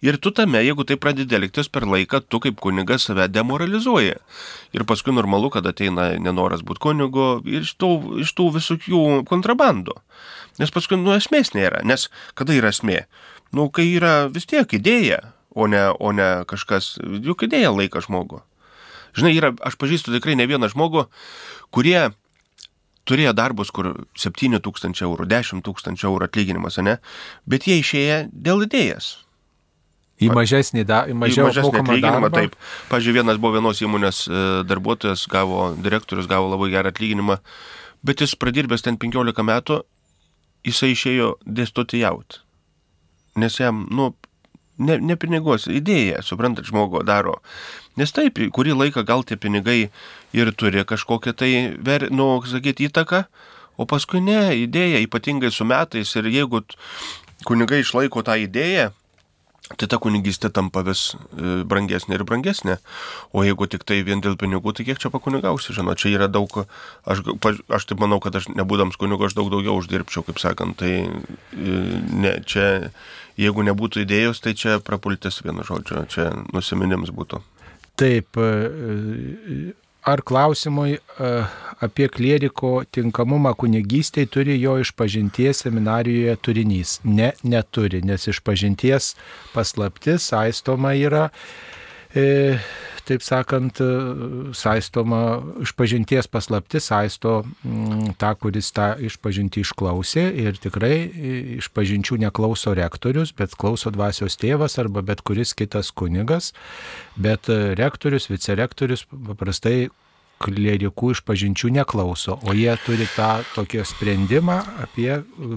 Ir 0.00 0.16
tu 0.16 0.32
tame, 0.32 0.62
jeigu 0.64 0.86
tai 0.88 0.96
pradedi 0.96 1.36
elgtis 1.36 1.68
per 1.68 1.84
laiką, 1.84 2.22
tu 2.32 2.40
kaip 2.40 2.56
kunigas 2.64 3.04
save 3.10 3.26
demoralizuoji. 3.28 4.16
Ir 4.72 4.86
paskui 4.88 5.12
normalu, 5.12 5.52
kad 5.52 5.68
ateina 5.68 6.14
nenoras 6.16 6.64
būti 6.64 6.80
kunigu 6.86 7.28
ir 7.44 7.68
iš 7.68 7.76
tų, 7.76 7.92
iš 8.24 8.32
tų 8.40 8.48
visokių 8.56 9.04
kontrabandų. 9.28 10.00
Nes 10.62 10.72
paskui, 10.72 10.96
nu, 10.96 11.12
esmės 11.12 11.52
nėra. 11.52 11.84
Nes 11.84 12.08
kada 12.32 12.56
yra 12.56 12.72
esmė? 12.72 13.02
Nu, 13.52 13.68
kai 13.68 13.90
yra 13.92 14.30
vis 14.32 14.48
tiek 14.48 14.72
idėja, 14.80 15.20
o 15.52 15.68
ne, 15.68 15.90
o 15.92 16.16
ne 16.16 16.30
kažkas, 16.48 16.94
juk 17.04 17.44
idėja 17.44 17.76
laika 17.76 18.00
žmogų. 18.00 18.47
Žinai, 19.16 19.34
yra, 19.38 19.52
aš 19.64 19.78
pažįstu 19.80 20.12
tikrai 20.16 20.36
ne 20.38 20.48
vieną 20.50 20.70
žmogų, 20.72 21.06
kurie 21.74 22.10
turėjo 23.08 23.32
darbus, 23.36 23.72
kur 23.72 23.92
7 24.18 24.60
tūkstančių 24.64 25.06
eurų, 25.08 25.28
10 25.30 25.64
tūkstančių 25.64 26.10
eurų 26.10 26.28
atlyginimas, 26.28 26.76
ne? 26.84 26.98
Bet 27.48 27.68
jie 27.68 27.78
išėję 27.80 28.20
dėl 28.32 28.66
idėjas. 28.68 29.16
Į 30.18 30.32
mažesnį, 30.34 30.82
da, 30.86 31.04
į 31.06 31.14
mažiau 31.14 31.46
į 31.46 31.52
mažesnį 31.52 31.78
atlyginimą. 31.78 32.28
darbą. 32.28 32.30
Taip. 32.34 32.56
Pavyzdžiui, 32.90 33.14
vienas 33.20 33.38
buvo 33.38 33.54
vienos 33.54 33.78
įmonės 33.84 34.24
e, 34.26 34.40
darbuotojas, 34.66 35.28
gavo, 35.30 35.68
direktorius 35.78 36.26
gavo 36.30 36.50
labai 36.50 36.72
gerą 36.72 36.90
atlyginimą, 36.90 37.38
bet 38.02 38.24
jis 38.24 38.34
pradirbęs 38.34 38.82
ten 38.82 38.98
15 38.98 39.46
metų, 39.46 39.78
jisai 40.66 40.90
išėjo 40.96 41.36
dėstoti 41.46 42.02
jaut. 42.02 42.40
Nes 43.38 43.60
jam, 43.60 43.84
nu, 43.94 44.10
ne, 44.78 44.98
ne 44.98 45.16
pinigos, 45.20 45.66
idėja, 45.70 46.22
suprantat, 46.26 46.68
žmogo 46.68 47.02
daro. 47.06 47.38
Nes 47.98 48.14
taip, 48.14 48.38
kurį 48.54 48.76
laiką 48.78 49.04
gal 49.06 49.24
tie 49.26 49.38
pinigai 49.40 49.90
ir 50.36 50.52
turi 50.54 50.84
kažkokią 50.86 51.34
tai, 51.34 51.52
ver, 51.84 52.08
nu, 52.14 52.30
sakyti, 52.46 52.88
įtaką, 52.88 53.24
o 53.78 53.86
paskui 53.90 54.22
ne, 54.24 54.40
idėja, 54.64 55.02
ypatingai 55.04 55.50
su 55.54 55.66
metais 55.68 56.14
ir 56.18 56.30
jeigu 56.30 56.62
kunigai 57.46 57.82
išlaiko 57.84 58.24
tą 58.26 58.38
idėją, 58.42 58.90
tai 59.76 59.88
ta 59.90 59.98
kunigystė 60.00 60.50
tampa 60.54 60.82
vis 60.86 61.12
e, 61.12 61.60
brangesnė 61.68 62.16
ir 62.16 62.24
brangesnė. 62.28 62.78
O 63.36 63.44
jeigu 63.44 63.68
tik 63.70 63.84
tai 63.88 64.00
vien 64.06 64.22
dėl 64.24 64.38
pinigų, 64.40 64.72
tai 64.76 64.86
kiek 64.88 65.00
čia 65.02 65.12
pakunigausi, 65.12 65.74
žinot, 65.76 66.00
čia 66.00 66.14
yra 66.14 66.28
daug, 66.32 66.52
aš, 67.04 67.24
aš 67.68 67.88
taip 67.90 68.00
manau, 68.00 68.20
kad 68.24 68.38
aš 68.38 68.48
nebūdams 68.54 68.96
kunigu, 69.00 69.28
aš 69.28 69.36
daug 69.36 69.50
daugiau 69.52 69.76
uždirbčiau, 69.80 70.24
kaip 70.26 70.40
sakant, 70.40 70.78
tai 70.80 70.94
e, 71.04 71.10
ne, 72.24 72.38
čia, 72.48 72.94
jeigu 73.40 73.66
nebūtų 73.68 74.06
idėjos, 74.06 74.40
tai 74.44 74.56
čia 74.58 74.78
prapultis 74.84 75.42
vienu 75.44 75.66
žodžiu, 75.66 76.06
čia 76.12 76.30
nusiminims 76.54 77.12
būtų. 77.12 77.42
Taip, 77.98 78.40
e, 78.40 79.74
ar 80.08 80.22
klausimui 80.26 80.96
e, 80.96 81.30
apie 81.84 82.08
klieriko 82.10 82.82
tinkamumą 82.94 83.54
kunigystėj 83.58 84.28
turi 84.34 84.58
jo 84.58 84.78
išpažinties 84.82 85.64
seminarijoje 85.64 86.36
turinys? 86.42 86.98
Ne, 87.04 87.32
neturi, 87.44 88.02
nes 88.06 88.28
išpažinties 88.32 89.14
paslaptis 89.54 90.30
saistoma 90.32 90.94
yra, 90.98 91.28
e, 92.14 92.58
taip 93.08 93.24
sakant, 93.24 93.80
e, 93.80 93.88
saistoma 94.56 95.40
išpažinties 95.64 96.28
paslaptis 96.30 96.90
saisto 96.90 97.40
mm, 97.44 98.14
tą, 98.20 98.34
kuris 98.40 98.70
tą 98.76 98.90
išpažinti 99.08 99.64
išklausė 99.64 100.26
ir 100.44 100.58
tikrai 100.60 100.96
išpažinčių 101.58 102.20
neklauso 102.26 102.74
rektorius, 102.78 103.32
bet 103.36 103.56
klauso 103.58 103.92
dvasios 103.94 104.38
tėvas 104.40 104.78
arba 104.82 105.04
bet 105.04 105.24
kuris 105.26 105.54
kitas 105.58 105.92
kunigas, 105.92 106.52
bet 107.16 107.48
e, 107.52 107.74
rektorius, 107.78 108.28
vicerektorius 108.32 109.06
paprastai 109.08 109.88
klerikų 110.38 111.12
išpažinčių 111.16 111.70
neklauso, 111.78 112.38
o 112.46 112.54
jie 112.54 112.70
turi 112.84 113.06
tą 113.16 113.42
tokį 113.56 113.82
sprendimą 113.88 114.58
apie 114.84 115.10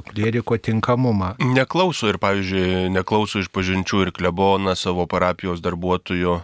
kleriko 0.10 0.58
tinkamumą. 0.58 1.36
Neklauso 1.54 2.10
ir, 2.10 2.18
pavyzdžiui, 2.22 2.90
neklauso 2.94 3.44
iš 3.44 3.52
pažinčių 3.54 4.08
ir 4.08 4.14
klebona 4.16 4.76
savo 4.80 5.06
parapijos 5.10 5.62
darbuotojų, 5.64 6.40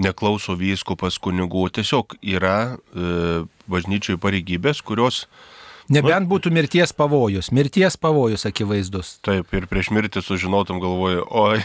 neklauso 0.00 0.56
vyskupas 0.58 1.18
kunigų, 1.22 1.66
tiesiog 1.76 2.16
yra 2.22 2.56
e, 2.72 3.42
bažnyčiai 3.70 4.20
pareigybės, 4.20 4.80
kurios 4.84 5.26
Nebent 5.92 6.28
būtų 6.30 6.52
mirties 6.54 6.92
pavojus, 6.94 7.50
mirties 7.52 7.96
pavojus 8.00 8.46
akivaizdus. 8.48 9.16
Taip, 9.26 9.50
ir 9.56 9.66
prieš 9.68 9.90
mirtį 9.92 10.22
sužinotum 10.24 10.78
galvoju, 10.80 11.24
oi. 11.26 11.58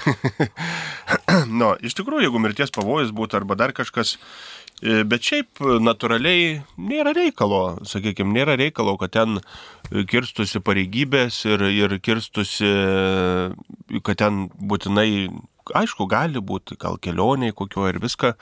nu, 1.59 1.75
iš 1.85 1.95
tikrųjų, 1.99 2.25
jeigu 2.25 2.41
mirties 2.41 2.73
pavojus 2.73 3.13
būtų 3.15 3.39
arba 3.39 3.55
dar 3.59 3.75
kažkas, 3.77 4.15
e, 4.81 5.03
bet 5.07 5.23
šiaip 5.23 5.61
natūraliai 5.85 6.63
nėra 6.81 7.13
reikalo, 7.15 7.77
sakykime, 7.87 8.33
nėra 8.39 8.57
reikalo, 8.59 8.97
kad 8.99 9.13
ten 9.15 9.39
kirstusi 10.09 10.59
pareigybės 10.65 11.43
ir, 11.47 11.67
ir 11.69 11.99
kirstusi, 12.03 12.73
kad 14.01 14.19
ten 14.19 14.47
būtinai, 14.57 15.29
aišku, 15.75 16.07
gali 16.09 16.39
būti, 16.39 16.77
gal 16.79 16.97
kelioniai 17.01 17.55
kokio 17.55 17.87
ir 17.89 17.99
viską, 18.03 18.35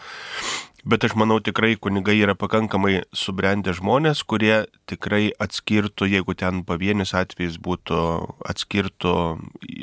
Bet 0.85 1.01
aš 1.01 1.15
manau 1.17 1.39
tikrai 1.41 1.71
kunigai 1.81 2.13
yra 2.21 2.35
pakankamai 2.37 2.99
subrendę 3.09 3.73
žmonės, 3.73 4.19
kurie 4.21 4.67
tikrai 4.85 5.31
atskirtų, 5.41 6.05
jeigu 6.11 6.35
ten 6.37 6.59
pavienis 6.67 7.15
atvejis 7.17 7.57
būtų, 7.57 8.01
atskirtų 8.45 9.13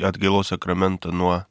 atgailos 0.07 0.53
sakramentą 0.53 1.11
nuo, 1.11 1.41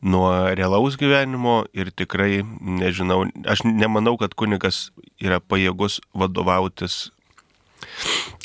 nuo 0.00 0.32
realaus 0.56 0.96
gyvenimo 0.96 1.58
ir 1.76 1.92
tikrai, 1.92 2.40
nežinau, 2.80 3.26
aš 3.44 3.66
nemanau, 3.68 4.16
kad 4.16 4.32
kunigas 4.32 4.86
yra 5.20 5.42
pajėgus 5.44 6.00
vadovautis 6.16 7.10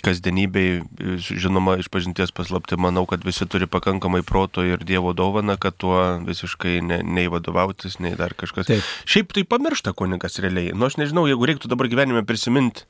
kasdienybei, 0.05 0.83
žinoma, 1.17 1.77
iš 1.81 1.87
pažinties 1.93 2.33
paslapti, 2.35 2.77
manau, 2.77 3.05
kad 3.09 3.23
visi 3.25 3.47
turi 3.49 3.65
pakankamai 3.69 4.21
proto 4.25 4.61
ir 4.65 4.83
Dievo 4.85 5.13
dovana, 5.17 5.57
kad 5.57 5.77
tuo 5.81 5.97
visiškai 6.25 6.77
ne, 6.85 6.99
nei 7.01 7.25
vadovautis, 7.31 7.97
nei 8.03 8.13
dar 8.19 8.35
kažkas. 8.37 8.69
Taip. 8.69 8.85
Šiaip 9.09 9.33
tai 9.33 9.45
pamiršta 9.49 9.95
kunigas 9.97 10.37
realiai. 10.43 10.75
Nu, 10.77 10.85
aš 10.89 10.99
nežinau, 11.01 11.25
jeigu 11.29 11.49
reiktų 11.49 11.71
dabar 11.71 11.89
gyvenime 11.89 12.21
prisiminti, 12.27 12.85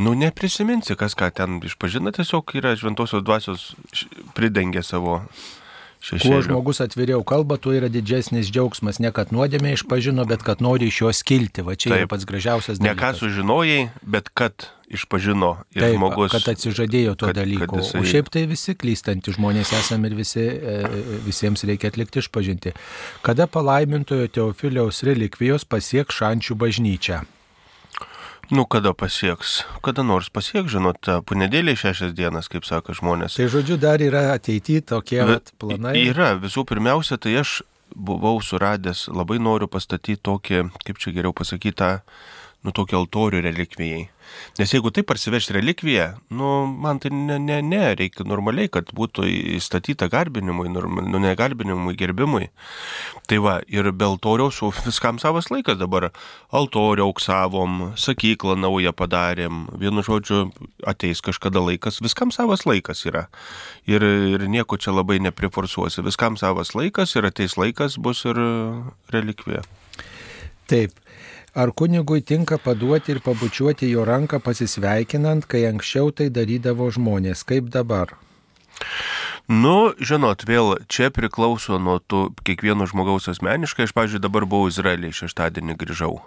nu, 0.00 0.12
neprisiminsi, 0.16 0.96
kas 1.00 1.16
ką 1.18 1.30
ten 1.36 1.58
išpažina, 1.64 2.12
tiesiog 2.16 2.52
yra 2.60 2.76
šventosios 2.76 3.24
dvasios 3.24 3.70
š- 3.92 4.08
pridengia 4.36 4.84
savo 6.00 6.20
Kuo 6.22 6.40
žmogus 6.42 6.80
atviriau 6.80 7.22
kalba, 7.24 7.56
tuo 7.56 7.72
yra 7.76 7.88
didesnis 7.92 8.48
džiaugsmas. 8.50 8.98
Ne 9.00 9.12
kad 9.12 9.30
nuodėmė 9.30 9.74
išpažino, 9.76 10.24
bet 10.26 10.42
kad 10.42 10.60
nori 10.64 10.86
iš 10.88 11.00
jos 11.02 11.22
kilti. 11.22 11.62
Va 11.62 11.74
čia 11.76 11.90
yra 11.90 11.98
Taip. 12.04 12.08
pats 12.14 12.24
gražiausias 12.24 12.80
Ne 12.80 12.94
ką 12.94 13.12
dalykas. 13.12 13.18
sužinojai, 13.20 13.90
bet 14.02 14.28
kad 14.34 14.66
išpažino 14.90 15.56
ir 15.76 15.82
Taip, 15.82 15.96
žmogus. 15.96 16.30
kad 16.32 16.48
atsižadėjo 16.54 17.16
to 17.16 17.26
kad- 17.26 17.34
kad 17.34 17.44
dalyko. 17.44 17.76
jisai- 17.78 18.00
O 18.00 18.04
šiaip 18.04 18.28
tai 18.30 18.46
visi 18.46 18.74
klystantys 18.74 19.36
žmonės 19.36 19.70
esame 19.76 20.06
ir 20.08 20.14
visi, 20.14 20.40
e, 20.40 20.86
visiems 21.26 21.62
reikia 21.64 21.88
atlikti 21.92 22.18
išpažinti. 22.18 22.72
Kada 23.22 23.46
palaimintojo 23.46 24.26
Teofiliaus 24.28 25.02
relikvijos 25.04 25.64
pasieks 25.64 26.16
šančių 26.20 26.54
bažnyčią? 26.56 27.20
Nu, 28.50 28.64
kada 28.66 28.90
pasieks? 28.98 29.60
Kada 29.84 30.02
nors 30.02 30.26
pasieks, 30.34 30.72
žinot, 30.74 31.06
punedėlį 31.30 31.76
šešias 31.78 32.14
dienas, 32.18 32.50
kaip 32.50 32.66
sako 32.66 32.96
žmonės. 32.98 33.36
Tai 33.38 33.46
žodžiu, 33.52 33.76
dar 33.78 34.02
yra 34.02 34.32
ateityje 34.34 34.88
tokie 34.90 35.20
vat, 35.22 35.52
planai. 35.62 35.94
Yra, 36.10 36.32
visų 36.40 36.64
pirmiausia, 36.66 37.14
tai 37.22 37.36
aš 37.44 37.60
buvau 37.94 38.40
suradęs, 38.42 39.06
labai 39.14 39.38
noriu 39.42 39.70
pastatyti 39.70 40.18
tokį, 40.26 40.64
kaip 40.82 40.98
čia 41.02 41.14
geriau 41.14 41.34
pasakyti, 41.36 41.76
tą, 41.78 41.92
nu, 42.64 42.72
tokį 42.76 42.96
altorių 42.98 43.40
relikvijai. 43.46 44.08
Nes 44.60 44.70
jeigu 44.70 44.92
taip 44.94 45.08
parsiveš 45.08 45.48
relikviją, 45.56 46.06
nu, 46.36 46.50
man 46.68 47.00
tai 47.02 47.10
ne, 47.14 47.38
ne, 47.42 47.58
ne, 47.64 47.80
reikia 47.98 48.26
normaliai, 48.28 48.70
kad 48.72 48.92
būtų 48.94 49.24
įstatyta 49.56 50.10
garbinimui, 50.12 50.68
norma- 50.70 51.02
nu, 51.06 51.18
ne 51.22 51.32
garbinimui, 51.34 51.96
gerbimui. 51.98 52.50
Tai 53.30 53.38
va, 53.42 53.56
ir 53.66 53.90
be 53.92 54.06
altoriaus 54.06 54.60
viskam 54.86 55.18
savas 55.22 55.50
laikas 55.50 55.80
dabar. 55.80 56.10
Altorių 56.52 57.08
auksavom, 57.08 57.94
sakyklą 57.98 58.58
naują 58.60 58.92
padarėm, 58.92 59.66
vienu 59.80 60.04
žodžiu, 60.06 60.50
ateis 60.86 61.24
kažkada 61.24 61.62
laikas, 61.64 62.02
viskam 62.04 62.30
savas 62.34 62.66
laikas 62.68 63.06
yra. 63.08 63.26
Ir, 63.88 64.04
ir 64.04 64.46
nieko 64.52 64.78
čia 64.78 64.94
labai 64.94 65.18
nepriforsuosi. 65.24 66.04
Viskam 66.06 66.36
savas 66.36 66.74
laikas 66.76 67.16
ir 67.16 67.26
ateis 67.26 67.56
laikas 67.56 67.98
bus 67.98 68.24
ir 68.28 68.38
relikvija. 69.10 69.64
Taip. 70.70 70.94
Ar 71.54 71.72
kunigui 71.74 72.22
tinka 72.22 72.58
paduoti 72.62 73.16
ir 73.16 73.20
pabučiuoti 73.24 73.90
jo 73.90 74.04
ranką 74.06 74.38
pasisveikinant, 74.44 75.48
kai 75.50 75.64
anksčiau 75.66 76.12
tai 76.14 76.28
darydavo 76.30 76.86
žmonės, 76.94 77.42
kaip 77.42 77.72
dabar? 77.74 78.14
Nu, 79.50 79.90
žinot, 79.98 80.44
vėl 80.46 80.76
čia 80.86 81.10
priklauso 81.10 81.80
nuo 81.82 81.98
tų 81.98 82.28
kiekvieno 82.46 82.86
žmogaus 82.86 83.26
asmeniškai. 83.32 83.88
Aš, 83.88 83.94
pavyzdžiui, 83.96 84.22
dabar 84.22 84.46
buvau 84.46 84.70
Izraelyje, 84.70 85.24
šeštadienį 85.24 85.74
grįžau. 85.80 86.20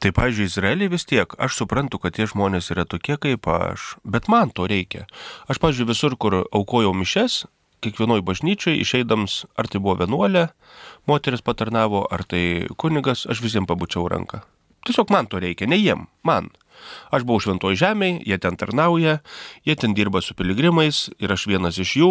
Tai, 0.00 0.10
pavyzdžiui, 0.16 0.48
Izraelį 0.48 0.88
vis 0.94 1.04
tiek, 1.08 1.36
aš 1.36 1.60
suprantu, 1.60 2.00
kad 2.00 2.16
tie 2.16 2.24
žmonės 2.28 2.70
yra 2.72 2.86
tokie 2.88 3.18
kaip 3.20 3.44
aš, 3.48 3.94
bet 4.04 4.30
man 4.32 4.50
to 4.56 4.64
reikia. 4.68 5.04
Aš, 5.52 5.60
pavyzdžiui, 5.60 5.90
visur, 5.92 6.16
kur 6.16 6.40
aukojau 6.48 6.94
mišes, 6.96 7.44
kiekvienoj 7.84 8.24
bažnyčiai 8.24 8.80
išeidams, 8.80 9.44
ar 9.60 9.68
tai 9.68 9.82
buvo 9.84 9.98
vienuolė, 10.00 10.48
moteris 11.10 11.44
patarnavo, 11.44 12.04
ar 12.10 12.24
tai 12.28 12.66
kunigas, 12.80 13.26
aš 13.30 13.42
visiems 13.44 13.68
pabučiau 13.70 14.08
ranką. 14.10 14.42
Tiesiog 14.84 15.08
man 15.10 15.26
to 15.26 15.40
reikia, 15.40 15.68
ne 15.68 15.80
jiem, 15.80 16.06
man. 16.22 16.50
Aš 17.14 17.22
buvau 17.24 17.40
šventoj 17.40 17.76
žemėje, 17.78 18.18
jie 18.28 18.36
ten 18.42 18.58
tarnauja, 18.60 19.14
jie 19.64 19.76
ten 19.78 19.94
dirba 19.96 20.20
su 20.20 20.34
piligrimais 20.36 21.06
ir 21.22 21.32
aš 21.32 21.46
vienas 21.48 21.78
iš 21.80 21.94
jų. 22.00 22.10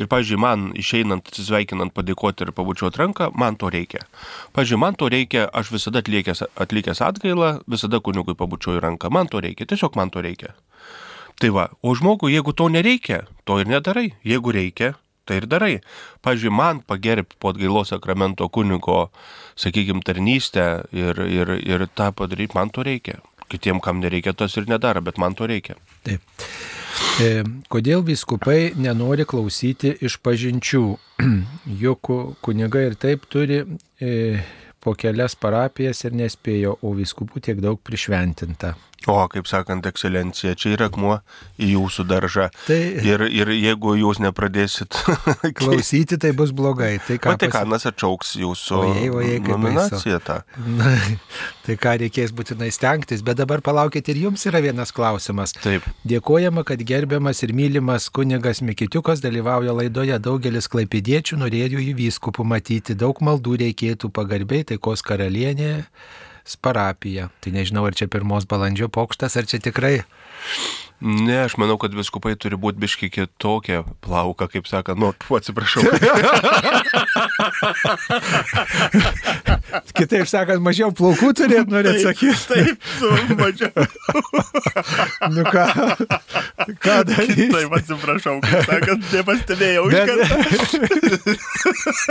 Ir, 0.00 0.08
pažiūrėjau, 0.08 0.40
man 0.40 0.68
išeinant, 0.78 1.28
atsisveikinant, 1.28 1.92
padėkoti 1.96 2.46
ir 2.46 2.54
pabučiuoti 2.56 3.02
ranką, 3.02 3.30
man 3.36 3.58
to 3.60 3.68
reikia. 3.72 4.06
Pažiūrėjau, 4.56 4.82
man 4.86 4.96
to 4.96 5.10
reikia, 5.12 5.44
aš 5.52 5.74
visada 5.74 6.00
atlikęs, 6.04 6.46
atlikęs 6.56 7.02
atgailą, 7.04 7.50
visada 7.68 8.00
kunigui 8.00 8.38
pabučiuoju 8.38 8.84
ranką, 8.86 9.12
man 9.12 9.28
to 9.32 9.42
reikia, 9.44 9.68
tiesiog 9.68 9.98
man 9.98 10.14
to 10.14 10.24
reikia. 10.24 10.54
Tai 11.36 11.50
va, 11.52 11.66
o 11.84 11.92
žmogui, 11.92 12.32
jeigu 12.32 12.54
to 12.56 12.70
nereikia, 12.72 13.26
to 13.44 13.58
ir 13.60 13.68
nedarai. 13.68 14.14
Jeigu 14.24 14.54
reikia, 14.56 14.94
tai 15.26 15.40
ir 15.42 15.48
darai. 15.50 15.74
Pavyzdžiui, 16.24 16.52
man 16.54 16.82
pagerbti 16.86 17.38
po 17.42 17.52
atgailos 17.52 17.92
sakramento 17.92 18.48
kunigo, 18.52 19.08
sakykime, 19.58 20.04
tarnystę 20.06 20.66
ir, 20.94 21.20
ir, 21.26 21.56
ir 21.62 21.86
tą 21.98 22.12
padaryti, 22.16 22.56
man 22.58 22.72
to 22.74 22.86
reikia. 22.86 23.20
Kitiem, 23.46 23.78
kam 23.78 24.00
nereikia, 24.02 24.34
tas 24.34 24.56
ir 24.58 24.66
nedaro, 24.66 25.02
bet 25.06 25.20
man 25.22 25.36
to 25.38 25.46
reikia. 25.46 25.76
Taip. 26.06 26.22
E, 27.22 27.44
kodėl 27.70 28.02
viskupai 28.06 28.72
nenori 28.80 29.26
klausyti 29.28 29.92
iš 30.06 30.18
pažinčių? 30.24 30.82
Juk 31.82 32.02
ku- 32.08 32.34
kunigai 32.42 32.88
ir 32.90 32.96
taip 32.98 33.28
turi 33.30 33.62
e, 34.00 34.10
po 34.82 34.96
kelias 34.98 35.34
parapijas 35.38 36.02
ir 36.06 36.16
nespėjo, 36.18 36.76
o 36.82 36.92
viskupų 36.98 37.42
tiek 37.42 37.62
daug 37.62 37.80
prišventinta. 37.82 38.74
O, 39.06 39.14
kaip 39.30 39.46
sakant, 39.46 39.84
ekscelencija, 39.86 40.56
čia 40.58 40.72
yra 40.74 40.86
akmuo 40.88 41.18
į 41.62 41.66
jūsų 41.76 42.04
daržą. 42.10 42.46
Tai 42.66 42.78
Ir, 43.06 43.22
ir 43.28 43.50
jeigu 43.54 43.92
jūs 44.00 44.18
nepradėsit 44.24 44.96
klausyti 45.60 46.16
tai 46.18 46.32
bus 46.34 46.50
blogai. 46.56 46.96
Tai 47.06 47.18
ką, 47.20 47.36
pasi- 47.36 47.46
Vatikanas 47.52 47.86
atšauks 47.92 48.32
jūsų 48.40 48.78
Ojei, 48.80 49.10
ojei, 49.14 49.36
kaip 49.44 49.52
nominaciją 49.52 50.18
tą. 50.26 50.38
Na, 50.80 50.90
tai 51.68 51.76
ką 51.78 51.94
reikės 52.02 52.34
būtinai 52.34 52.72
stengtis, 52.74 53.22
bet 53.22 53.38
dabar 53.38 53.62
palaukit 53.62 54.10
ir 54.10 54.18
jums 54.24 54.42
yra 54.50 54.64
vienas 54.64 54.90
klausimas. 54.96 55.54
Taip. 55.60 55.86
Dėkojama, 56.08 56.64
kad 56.66 56.82
gerbiamas 56.82 57.44
ir 57.46 57.54
mylimas 57.54 58.08
kunigas 58.10 58.64
Mikitiukas 58.64 59.22
dalyvauja 59.22 59.76
laidoje. 59.76 60.18
Daugelis 60.18 60.66
klaipidiečių 60.72 61.38
norėjo 61.44 61.84
jį 61.84 61.94
vyskupų 62.00 62.48
matyti. 62.48 62.96
Daug 62.98 63.22
maldų 63.22 63.60
reikėtų 63.68 64.10
pagarbiai 64.10 64.66
taikos 64.72 65.04
karalienė 65.06 65.84
parapija. 66.54 67.32
Tai 67.42 67.50
nežinau, 67.56 67.82
ar 67.88 67.98
čia 67.98 68.06
pirmos 68.06 68.46
balandžio 68.46 68.86
pokštas, 68.92 69.34
ar 69.34 69.50
čia 69.50 69.58
tikrai. 69.58 70.04
Ne, 71.00 71.44
aš 71.44 71.56
manau, 71.60 71.76
kad 71.80 71.92
viskupai 71.92 72.32
turi 72.40 72.56
būti 72.56 72.80
biški 72.80 73.10
kitokia 73.12 73.82
plauka, 74.04 74.48
kaip 74.48 74.64
sako, 74.70 74.94
nu, 74.96 75.12
tu 75.20 75.36
atsiprašau. 75.36 75.82
Kitaip 79.96 80.28
sakant, 80.30 80.62
mažiau 80.64 80.90
plaukų 80.96 81.32
turėt, 81.36 81.68
norėt 81.72 82.00
sakyti. 82.04 82.36
Taip, 82.48 82.88
su 82.96 83.10
mažiau. 83.36 83.72
Nu 85.32 85.42
ką, 85.48 85.64
ką 86.82 86.94
daryti? 87.08 87.46
Taip, 87.52 87.72
atsiprašau, 87.76 88.36
kaip 88.44 88.66
sakant, 88.68 89.06
nepastebėjau. 89.12 89.84
Bet, 89.92 90.08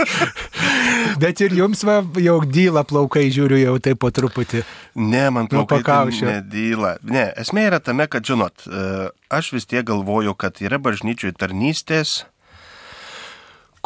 bet 1.22 1.42
ir 1.46 1.56
jums 1.58 1.82
va, 1.86 1.98
jau 2.22 2.36
dyla 2.44 2.82
plaukai, 2.88 3.26
žiūriu 3.34 3.58
jau 3.62 3.76
taip 3.82 4.00
po 4.02 4.10
truputį. 4.14 4.62
Ne, 4.96 5.26
man 5.32 5.46
Nuo 5.48 5.64
plaukai 5.64 5.80
tai 5.80 5.84
pakaušio. 5.84 6.26
nedyla. 6.30 6.92
Ne, 7.06 7.26
esmė 7.42 7.66
yra 7.70 7.80
tame, 7.84 8.06
kad, 8.10 8.26
žinot, 8.26 8.66
aš 9.32 9.52
vis 9.56 9.68
tiek 9.68 9.86
galvoju, 9.88 10.34
kad 10.38 10.60
yra 10.64 10.78
bažnyčių 10.82 11.32
tarnystės, 11.40 12.24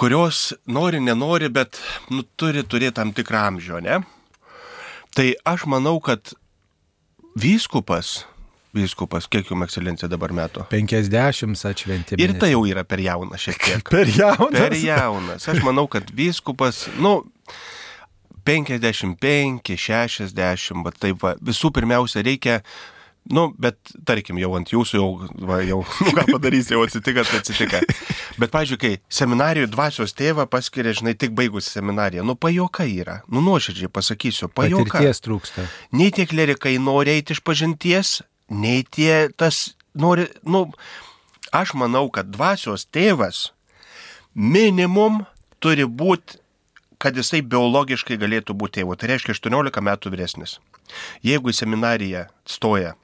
kurios 0.00 0.50
nori, 0.66 1.00
nenori, 1.04 1.50
bet 1.52 1.80
nu, 2.12 2.24
turi 2.40 2.64
turėti 2.64 2.96
tam 3.00 3.12
tikrą 3.16 3.46
amžių, 3.50 3.80
ne? 3.84 4.00
Tai 5.16 5.26
aš 5.50 5.66
manau, 5.68 5.98
kad 6.00 6.32
vyskupas, 7.40 8.20
vyskupas, 8.76 9.26
kiek 9.30 9.50
jums 9.50 9.66
ekscelencija 9.66 10.08
dabar 10.10 10.32
metų? 10.36 10.64
50 10.70 11.66
atšventėme. 11.72 12.22
Ir 12.22 12.36
tai 12.40 12.52
jau 12.54 12.62
yra 12.68 12.84
per 12.86 13.02
jaunas 13.02 13.42
šiek 13.44 13.60
tiek. 13.66 13.84
per 13.90 14.08
jaunas. 14.08 14.56
Per 14.56 14.78
jaunas. 14.78 15.48
Aš 15.50 15.60
manau, 15.66 15.88
kad 15.90 16.08
vyskupas, 16.16 16.86
nu, 17.02 17.18
55, 18.46 19.76
60, 19.76 20.84
bet 20.86 20.96
taip, 21.02 21.20
va, 21.22 21.34
visų 21.44 21.72
pirmiausia 21.76 22.24
reikia, 22.24 22.60
nu, 23.28 23.50
bet 23.60 23.78
tarkim, 24.08 24.38
jau 24.40 24.52
ant 24.58 24.70
jūsų 24.72 24.98
jau, 24.98 25.08
va, 25.46 25.60
jau, 25.66 25.80
nu, 26.06 26.14
ką 26.16 26.26
padarys, 26.30 26.70
jau 26.72 26.80
atsitikas, 26.84 27.30
tai 27.30 27.42
atsitika. 27.42 27.82
Bet, 28.40 28.52
pažiūrėjau, 28.54 28.80
kai 28.80 29.18
seminarijų 29.20 29.70
dvasios 29.74 30.14
tėvą 30.18 30.46
paskiria, 30.50 30.94
žinai, 30.96 31.14
tik 31.18 31.34
baigusi 31.36 31.70
seminariją, 31.74 32.24
nu, 32.26 32.36
pajoka 32.38 32.86
yra, 32.88 33.20
nu, 33.28 33.42
nuoširdžiai 33.44 33.92
pasakysiu, 33.92 34.48
pajoka. 34.48 34.96
Patirties 34.96 35.24
trūksta. 35.26 35.68
Nei 35.96 36.10
tie 36.14 36.26
klerikai 36.30 36.76
nori 36.82 37.18
eiti 37.18 37.36
iš 37.36 37.42
pažinties, 37.46 38.20
nei 38.50 38.82
tie 38.82 39.28
tas 39.36 39.70
nori, 39.94 40.26
nu, 40.46 40.66
aš 41.52 41.74
manau, 41.78 42.06
kad 42.14 42.30
dvasios 42.32 42.86
tėvas 42.90 43.50
minimum 44.34 45.24
turi 45.62 45.84
būti, 45.84 46.38
kad 47.00 47.16
jisai 47.16 47.40
biologiškai 47.42 48.18
galėtų 48.20 48.54
būti 48.56 48.80
tėvu. 48.80 48.96
Tai 48.96 49.08
reiškia 49.12 49.34
18 49.36 49.84
metų 49.84 50.12
vyresnis. 50.12 50.58
Jeigu 51.24 51.52
į 51.52 51.56
seminariją 51.56 52.26
stoja 52.48 52.94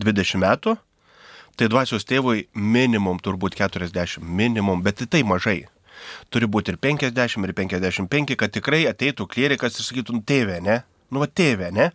20 0.00 0.40
metų, 0.42 0.76
tai 1.56 1.68
dvasios 1.68 2.06
tėvui 2.08 2.46
minimum 2.54 3.20
turbūt 3.22 3.58
40, 3.58 4.22
minimum, 4.22 4.82
bet 4.84 5.04
tai 5.10 5.22
mažai. 5.26 5.62
Turi 6.32 6.48
būti 6.50 6.72
ir 6.72 6.78
50, 6.82 7.44
ir 7.46 7.54
55, 7.56 8.36
kad 8.38 8.52
tikrai 8.54 8.84
ateitų 8.90 9.28
klierikas 9.30 9.78
ir 9.78 9.86
sakytų, 9.86 10.18
nu 10.18 10.24
tėvė, 10.26 10.58
ne? 10.64 10.80
Nu, 11.12 11.20
va 11.22 11.28
tėvė, 11.28 11.70
ne? 11.74 11.90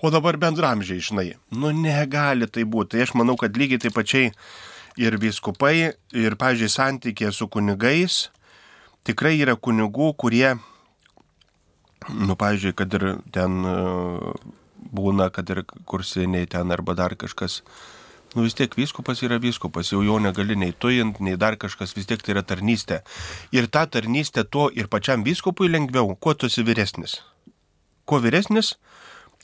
O 0.00 0.10
dabar 0.12 0.38
bendramžiai, 0.40 1.02
žinai, 1.04 1.26
nu 1.52 1.72
negali 1.76 2.48
tai 2.48 2.64
būti. 2.64 2.94
Tai 2.94 3.04
aš 3.04 3.14
manau, 3.20 3.36
kad 3.40 3.56
lygiai 3.56 3.80
taip 3.82 3.96
pačiai 3.96 4.30
ir 5.00 5.16
viskupai, 5.20 5.92
ir, 6.16 6.36
pažiūrėjau, 6.40 6.74
santykė 6.76 7.32
su 7.36 7.48
kunigais, 7.52 8.28
tikrai 9.08 9.34
yra 9.40 9.56
kunigų, 9.56 10.12
kurie, 10.20 10.54
nu, 12.08 12.36
pažiūrėjau, 12.40 12.78
kad 12.80 12.96
ir 12.96 13.06
ten 13.34 13.60
būna, 14.80 15.30
kad 15.34 15.50
ir 15.52 15.64
kursiniai 15.88 16.48
ten 16.50 16.72
arba 16.72 16.96
dar 16.98 17.16
kažkas. 17.18 17.60
Nu 18.34 18.44
vis 18.46 18.54
tiek 18.54 18.74
vyskupas 18.78 19.24
yra 19.26 19.40
vyskupas, 19.42 19.90
jau 19.90 20.04
jo 20.06 20.20
negali 20.22 20.54
nei 20.54 20.70
tujint, 20.72 21.18
nei 21.18 21.34
dar 21.36 21.56
kažkas, 21.58 21.96
vis 21.96 22.06
tiek 22.06 22.22
tai 22.22 22.36
yra 22.36 22.44
tarnystė. 22.46 23.00
Ir 23.50 23.66
ta 23.66 23.86
tarnystė 23.90 24.44
tuo 24.46 24.68
ir 24.70 24.86
pačiam 24.86 25.26
vyskupui 25.26 25.70
lengviau, 25.70 26.14
kuo 26.14 26.34
tu 26.38 26.46
esi 26.46 26.62
vyresnis. 26.62 27.18
Kuo 28.06 28.20
vyresnis, 28.22 28.76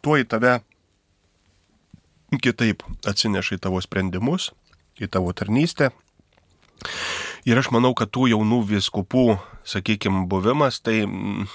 tuo 0.03 0.15
į 0.21 0.29
tave 0.31 0.61
kitaip 2.43 2.85
atsineša 3.07 3.59
į 3.59 3.63
tavo 3.67 3.81
sprendimus, 3.83 4.53
į 5.03 5.11
tavo 5.11 5.35
tarnystę. 5.35 5.91
Ir 7.47 7.59
aš 7.59 7.71
manau, 7.75 7.93
kad 7.95 8.11
tų 8.11 8.27
jaunų 8.33 8.63
viskupų, 8.71 9.37
sakykime, 9.67 10.25
buvimas, 10.31 10.81
tai 10.83 11.05
mm, 11.07 11.47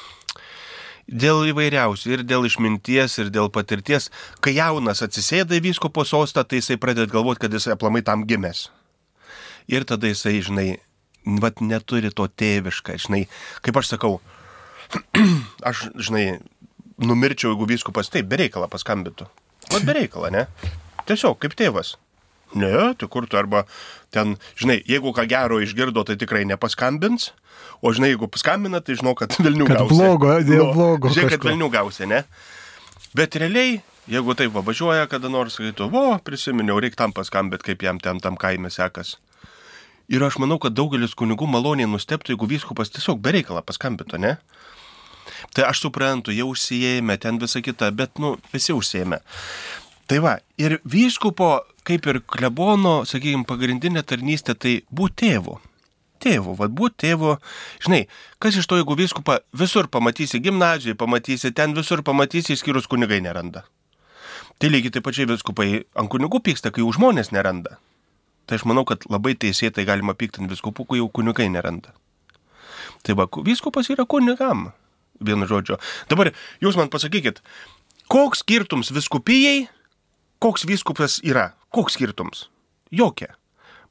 dėl 1.12 1.44
įvairiausių, 1.52 2.14
ir 2.16 2.24
dėl 2.28 2.48
išminties, 2.48 3.18
ir 3.22 3.32
dėl 3.34 3.52
patirties, 3.54 4.10
kai 4.40 4.56
jaunas 4.56 5.04
atsisėda 5.04 5.58
į 5.60 5.66
vyskupo 5.68 6.06
sostą, 6.08 6.46
tai 6.48 6.62
jisai 6.62 6.80
pradeda 6.82 7.12
galvoti, 7.12 7.44
kad 7.44 7.54
jis 7.54 7.70
aplamai 7.76 8.04
tam 8.08 8.26
gimęs. 8.28 8.70
Ir 9.72 9.86
tada 9.88 10.10
jisai, 10.10 10.40
žinai, 10.44 10.68
vat 11.44 11.62
neturi 11.62 12.12
to 12.16 12.28
tėvišką, 12.28 12.98
žinai, 13.06 13.26
kaip 13.62 13.78
aš 13.78 13.94
sakau, 13.96 14.20
aš, 15.70 15.90
žinai, 16.00 16.40
numirčiau, 17.02 17.54
jeigu 17.54 17.68
vyskupas 17.70 18.12
taip, 18.14 18.30
bereikalą 18.32 18.70
paskambintų. 18.72 19.28
Vat 19.72 19.86
bereikalą, 19.88 20.32
ne? 20.34 20.48
Tiesiog 21.10 21.40
kaip 21.42 21.56
tėvas. 21.58 21.96
Ne, 22.58 22.92
tai 23.00 23.08
kur 23.08 23.28
tu 23.32 23.38
arba 23.40 23.64
ten, 24.12 24.36
žinai, 24.60 24.82
jeigu 24.84 25.14
ką 25.16 25.24
gero 25.30 25.62
išgirdo, 25.64 26.04
tai 26.04 26.18
tikrai 26.20 26.44
nepaskambins, 26.50 27.30
o 27.82 27.94
žinai, 27.94 28.14
jeigu 28.14 28.30
paskambina, 28.32 28.82
tai 28.86 28.98
žinau, 29.00 29.16
kad 29.18 29.34
vilnių 29.46 29.68
Kad 29.70 29.82
gausi. 29.82 29.96
blogo, 29.98 30.34
dėl 30.46 30.68
blogo 30.76 31.14
Žinai, 31.14 31.32
kad 31.36 31.48
vilnių 31.50 31.70
gausi, 31.74 32.08
ne? 32.10 32.24
Bet 33.18 33.36
realiai, 33.42 33.82
jeigu 34.12 34.36
taip 34.40 34.54
va, 34.56 34.64
važiuoja 34.66 35.10
kada 35.12 35.30
nors, 35.32 35.58
sakytų, 35.60 35.90
o, 35.92 36.06
prisiminiau, 36.24 36.80
reikia 36.82 37.04
tam 37.04 37.16
paskambinti, 37.16 37.72
kaip 37.72 37.84
jam 37.84 38.00
ten 38.00 38.22
tam 38.24 38.38
kaime 38.40 38.72
sekas. 38.72 39.18
Ir 40.12 40.24
aš 40.26 40.38
manau, 40.44 40.58
kad 40.60 40.76
daugelis 40.76 41.14
kunigų 41.16 41.48
maloniai 41.48 41.88
nusteptų, 41.88 42.34
jeigu 42.34 42.48
vyskupas 42.52 42.92
tiesiog 42.92 43.20
bereikalą 43.24 43.62
paskambintų, 43.64 44.20
ne? 44.20 44.36
Tai 45.56 45.68
aš 45.70 45.86
suprantu, 45.86 46.34
jau 46.36 46.50
užsijėmė, 46.52 47.16
ten 47.22 47.40
visa 47.40 47.62
kita, 47.64 47.92
bet, 47.96 48.20
nu, 48.20 48.36
visi 48.52 48.76
užsijėmė. 48.76 49.22
Tai 50.12 50.20
va, 50.24 50.34
ir 50.60 50.80
vyskupo, 50.84 51.62
kaip 51.88 52.08
ir 52.12 52.20
klebono, 52.28 53.02
sakykime, 53.08 53.46
pagrindinė 53.48 54.04
tarnystė, 54.04 54.56
tai 54.60 54.74
būti 54.92 55.28
tėvu. 55.30 55.58
Tėvu, 56.22 56.54
vad 56.60 56.74
būti 56.78 57.08
tėvu. 57.08 57.36
Žinai, 57.82 58.04
kas 58.42 58.58
iš 58.60 58.68
to, 58.70 58.78
jeigu 58.78 58.98
vyskupą 58.98 59.40
visur 59.58 59.90
pamatysi, 59.90 60.42
gimnazijoje 60.44 60.98
pamatysi, 61.00 61.54
ten 61.58 61.74
visur 61.78 62.04
pamatysi, 62.06 62.54
išskyrus 62.54 62.90
kunigai 62.92 63.22
neranda. 63.26 63.64
Tai 64.62 64.70
lygiai 64.70 64.94
taip 64.94 65.08
pačiai 65.08 65.26
viskupai 65.32 65.82
ant 65.98 66.12
kunigų 66.14 66.44
pyksta, 66.46 66.70
kai 66.70 66.84
jų 66.84 66.94
žmonės 67.00 67.34
neranda. 67.34 67.80
Tai 68.46 68.60
aš 68.60 68.68
manau, 68.70 68.86
kad 68.86 69.08
labai 69.10 69.34
teisėtai 69.40 69.88
galima 69.90 70.14
pykti 70.18 70.44
ant 70.44 70.54
viskupų, 70.54 70.86
kai 70.92 71.02
jau 71.02 71.10
kunigai 71.10 71.50
neranda. 71.50 71.96
Tai 73.02 73.18
va, 73.18 73.26
vyskupas 73.42 73.90
yra 73.90 74.06
kunigam, 74.06 74.70
vienu 75.18 75.50
žodžiu. 75.50 75.80
Dabar 76.12 76.34
jūs 76.62 76.78
man 76.78 76.94
pasakykit, 76.94 77.42
koks 78.12 78.46
skirtums 78.46 78.94
viskupijai, 78.94 79.66
koks 80.44 80.70
vyskupas 80.70 81.18
yra, 81.26 81.52
koks 81.74 81.98
skirtums? 81.98 82.50
Jokia. 82.94 83.34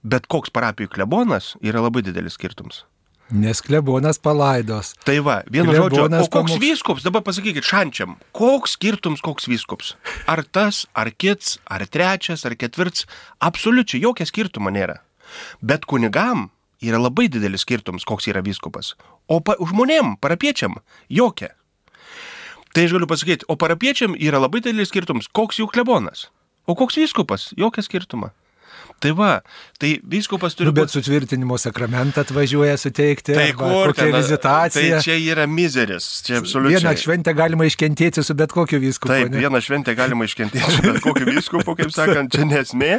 Bet 0.03 0.27
koks 0.33 0.53
parapijų 0.55 0.89
klebonas 0.95 1.55
yra 1.61 1.83
labai 1.85 2.03
didelis 2.07 2.39
skirtums. 2.39 2.85
Nes 3.31 3.61
klebonas 3.63 4.19
palaidos. 4.19 4.95
Tai 5.07 5.21
va, 5.23 5.37
vienu 5.47 5.71
žodžiu, 5.77 6.09
o 6.09 6.09
koks 6.11 6.31
pamoks- 6.35 6.59
vyskups, 6.59 7.05
dabar 7.07 7.23
pasakykit 7.23 7.63
šančiam, 7.63 8.17
koks 8.35 8.75
skirtums, 8.75 9.21
koks 9.23 9.47
vyskups? 9.47 9.95
Ar 10.27 10.43
tas, 10.43 10.87
ar 10.95 11.13
kits, 11.13 11.59
ar 11.71 11.87
trečias, 11.87 12.43
ar 12.45 12.57
ketvirts, 12.59 13.07
absoliučiai 13.39 14.03
jokio 14.03 14.27
skirtumo 14.27 14.73
nėra. 14.75 14.99
Bet 15.63 15.87
kunigam 15.87 16.51
yra 16.83 16.99
labai 16.99 17.29
didelis 17.29 17.63
skirtums, 17.63 18.05
koks 18.05 18.27
yra 18.27 18.43
vyskupas. 18.43 18.97
O 19.29 19.39
pa, 19.41 19.55
žmonėm, 19.61 20.17
parapiečiam, 20.19 20.81
jokia. 21.09 21.55
Tai 22.75 22.83
aš 22.87 22.93
galiu 22.97 23.07
pasakyti, 23.07 23.47
o 23.47 23.55
parapiečiam 23.55 24.17
yra 24.19 24.41
labai 24.43 24.59
didelis 24.65 24.91
skirtums, 24.91 25.29
koks 25.31 25.61
jų 25.63 25.71
klebonas. 25.71 26.31
O 26.67 26.75
koks 26.75 26.99
vyskupas, 26.99 27.53
jokio 27.55 27.83
skirtumo. 27.83 28.33
Tai 29.01 29.11
va, 29.17 29.31
tai 29.81 29.95
vyskupas 30.05 30.53
turi 30.53 30.69
Nu, 30.69 30.75
bet 30.77 30.91
būti... 30.91 30.99
sutvirtinimo 30.99 31.57
sakramentą 31.61 32.21
atvažiuoja 32.21 32.77
suteikti. 32.77 33.33
Tai 33.33 33.47
kur 33.57 33.95
ten, 33.97 34.13
vizitacija. 34.13 34.99
Tai 34.99 35.05
čia 35.07 35.17
yra 35.17 35.47
mizeris, 35.49 36.09
čia 36.27 36.43
absoliučiai. 36.43 36.83
Vieną 36.83 36.93
šventę 37.01 37.33
galima 37.37 37.65
iškentėti 37.69 38.21
su 38.27 38.37
bet 38.37 38.53
kokiu 38.53 38.81
vyskupu. 38.83 39.15
Taip, 39.15 39.31
ne? 39.33 39.41
vieną 39.41 39.63
šventę 39.65 39.95
galima 39.97 40.29
iškentėti 40.29 40.75
su 40.77 40.85
bet 40.85 41.01
kokiu 41.07 41.31
vyskupu, 41.31 41.77
kaip 41.79 41.95
sakant, 41.97 42.29
čia 42.37 42.45
nesmė. 42.51 42.91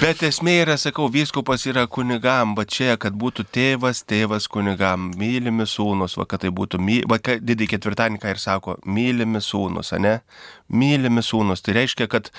Bet 0.00 0.24
esmė 0.24 0.56
yra, 0.62 0.78
sakau, 0.80 1.10
vyskupas 1.12 1.66
yra 1.68 1.84
kunigam, 1.92 2.56
va 2.56 2.64
čia, 2.64 2.96
kad 2.96 3.12
būtų 3.12 3.44
tėvas, 3.52 4.00
tėvas 4.08 4.48
kunigam, 4.48 5.10
mylimi 5.20 5.68
sūnus, 5.68 6.16
va 6.16 6.24
kad 6.30 6.40
tai 6.46 6.54
būtų, 6.56 6.80
my... 6.80 7.02
va 7.04 7.20
didį 7.20 7.68
ketvirtadienį 7.74 8.32
ir 8.32 8.40
sako, 8.40 8.78
mylimi 8.88 9.44
sūnus, 9.44 9.92
ne? 10.00 10.22
Mylimi 10.72 11.22
sūnus. 11.24 11.62
Tai 11.64 11.76
reiškia, 11.76 12.08
kad 12.10 12.30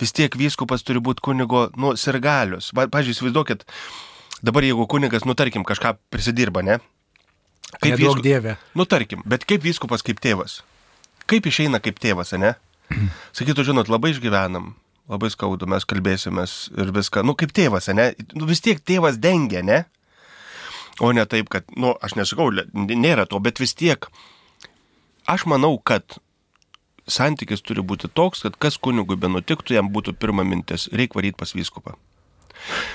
vis 0.00 0.14
tiek 0.16 0.34
vyskupas 0.38 0.84
turi 0.86 1.02
būti 1.04 1.24
kunigo, 1.24 1.66
nu, 1.76 1.92
sirgalius. 1.98 2.70
Pavyzdžiui, 2.76 3.16
įsivaizduokit, 3.16 3.64
dabar 4.42 4.66
jeigu 4.66 4.86
kunigas, 4.90 5.26
nu, 5.28 5.34
tarkim, 5.38 5.66
kažką 5.68 5.96
prisidirba, 6.12 6.62
ne? 6.66 6.78
Neduok 7.82 8.18
vysku- 8.18 8.22
dieve. 8.26 8.56
Nu, 8.76 8.84
tarkim, 8.86 9.22
bet 9.26 9.46
kaip 9.48 9.62
vyskupas 9.64 10.04
kaip 10.04 10.20
tėvas? 10.20 10.60
Kaip 11.30 11.46
išeina 11.48 11.80
kaip 11.82 11.98
tėvas, 12.02 12.34
ne? 12.38 12.54
Sakytų, 13.36 13.64
žinot, 13.70 13.88
labai 13.88 14.12
išgyvenam, 14.12 14.74
labai 15.08 15.30
skaudu, 15.32 15.66
mes 15.70 15.86
kalbėsimės 15.88 16.70
ir 16.76 16.92
viską. 16.92 17.24
Nu, 17.24 17.34
kaip 17.38 17.54
tėvas, 17.56 17.88
ne? 17.96 18.12
Nu, 18.36 18.46
vis 18.50 18.60
tiek 18.64 18.82
tėvas 18.84 19.16
dengia, 19.22 19.62
ne? 19.64 19.84
O 21.00 21.08
ne 21.16 21.24
taip, 21.26 21.48
kad, 21.48 21.64
nu, 21.74 21.94
aš 22.04 22.14
nesakau, 22.18 22.50
nėra 22.76 23.24
to, 23.26 23.40
bet 23.40 23.58
vis 23.62 23.72
tiek. 23.74 24.06
Aš 25.26 25.46
manau, 25.48 25.78
kad 25.80 26.18
santykis 27.08 27.62
turi 27.62 27.82
būti 27.82 28.10
toks, 28.12 28.46
kad 28.46 28.56
kas 28.56 28.78
kunigui 28.78 29.16
benutiktų, 29.16 29.78
jam 29.78 29.92
būtų 29.92 30.16
pirma 30.18 30.44
mintis- 30.44 30.88
reikia 30.92 31.20
varyti 31.20 31.38
pas 31.38 31.52
vyskupą. 31.52 31.96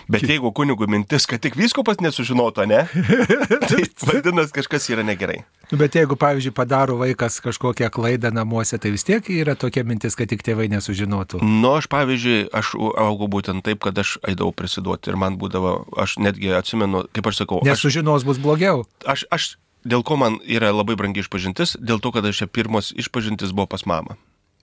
Bet 0.07 0.23
jeigu 0.23 0.51
kunigui 0.55 0.87
mintis, 0.87 1.25
kad 1.27 1.41
tik 1.43 1.57
vyskupas 1.59 1.99
nesužinotų, 2.03 2.65
ne? 2.71 2.85
Tai 3.69 3.81
vadinasi, 4.07 4.53
kažkas 4.55 4.87
yra 4.93 5.03
negerai. 5.03 5.41
Nu, 5.71 5.79
bet 5.81 5.97
jeigu, 5.99 6.15
pavyzdžiui, 6.19 6.53
padaro 6.55 6.95
vaikas 7.01 7.41
kažkokią 7.43 7.89
klaidą 7.91 8.31
namuose, 8.31 8.79
tai 8.79 8.93
vis 8.93 9.03
tiek 9.03 9.27
yra 9.35 9.57
tokia 9.59 9.83
mintis, 9.83 10.15
kad 10.15 10.31
tik 10.31 10.45
tėvai 10.47 10.69
nesužinotų. 10.71 11.41
Nu, 11.43 11.73
aš 11.75 11.89
pavyzdžiui, 11.91 12.47
aš 12.55 12.71
augau 12.79 13.27
būtent 13.27 13.65
taip, 13.67 13.81
kad 13.83 13.99
aš 13.99 14.15
eidavau 14.23 14.55
prisiduoti 14.55 15.11
ir 15.11 15.19
man 15.19 15.35
būdavo, 15.41 15.81
aš 15.99 16.15
netgi 16.23 16.55
atsimenu, 16.55 17.03
kaip 17.11 17.27
aš 17.27 17.43
sakau, 17.43 17.59
aš, 17.59 17.73
Nesužinos 17.73 18.23
bus 18.27 18.39
blogiau. 18.39 18.85
aš, 19.03 19.27
aš, 19.27 19.57
dėl 19.87 20.03
ko 20.05 20.17
man 20.19 20.39
yra 20.43 20.73
labai 20.75 20.97
brangi 20.99 21.23
išpažintis, 21.23 21.77
dėl 21.79 22.01
to, 22.03 22.11
kad 22.15 22.27
aš 22.27 22.43
čia 22.43 22.47
pirmos 22.51 22.91
išpažintis 22.95 23.55
buvo 23.55 23.69
pas 23.71 23.87
mamą. 23.87 24.17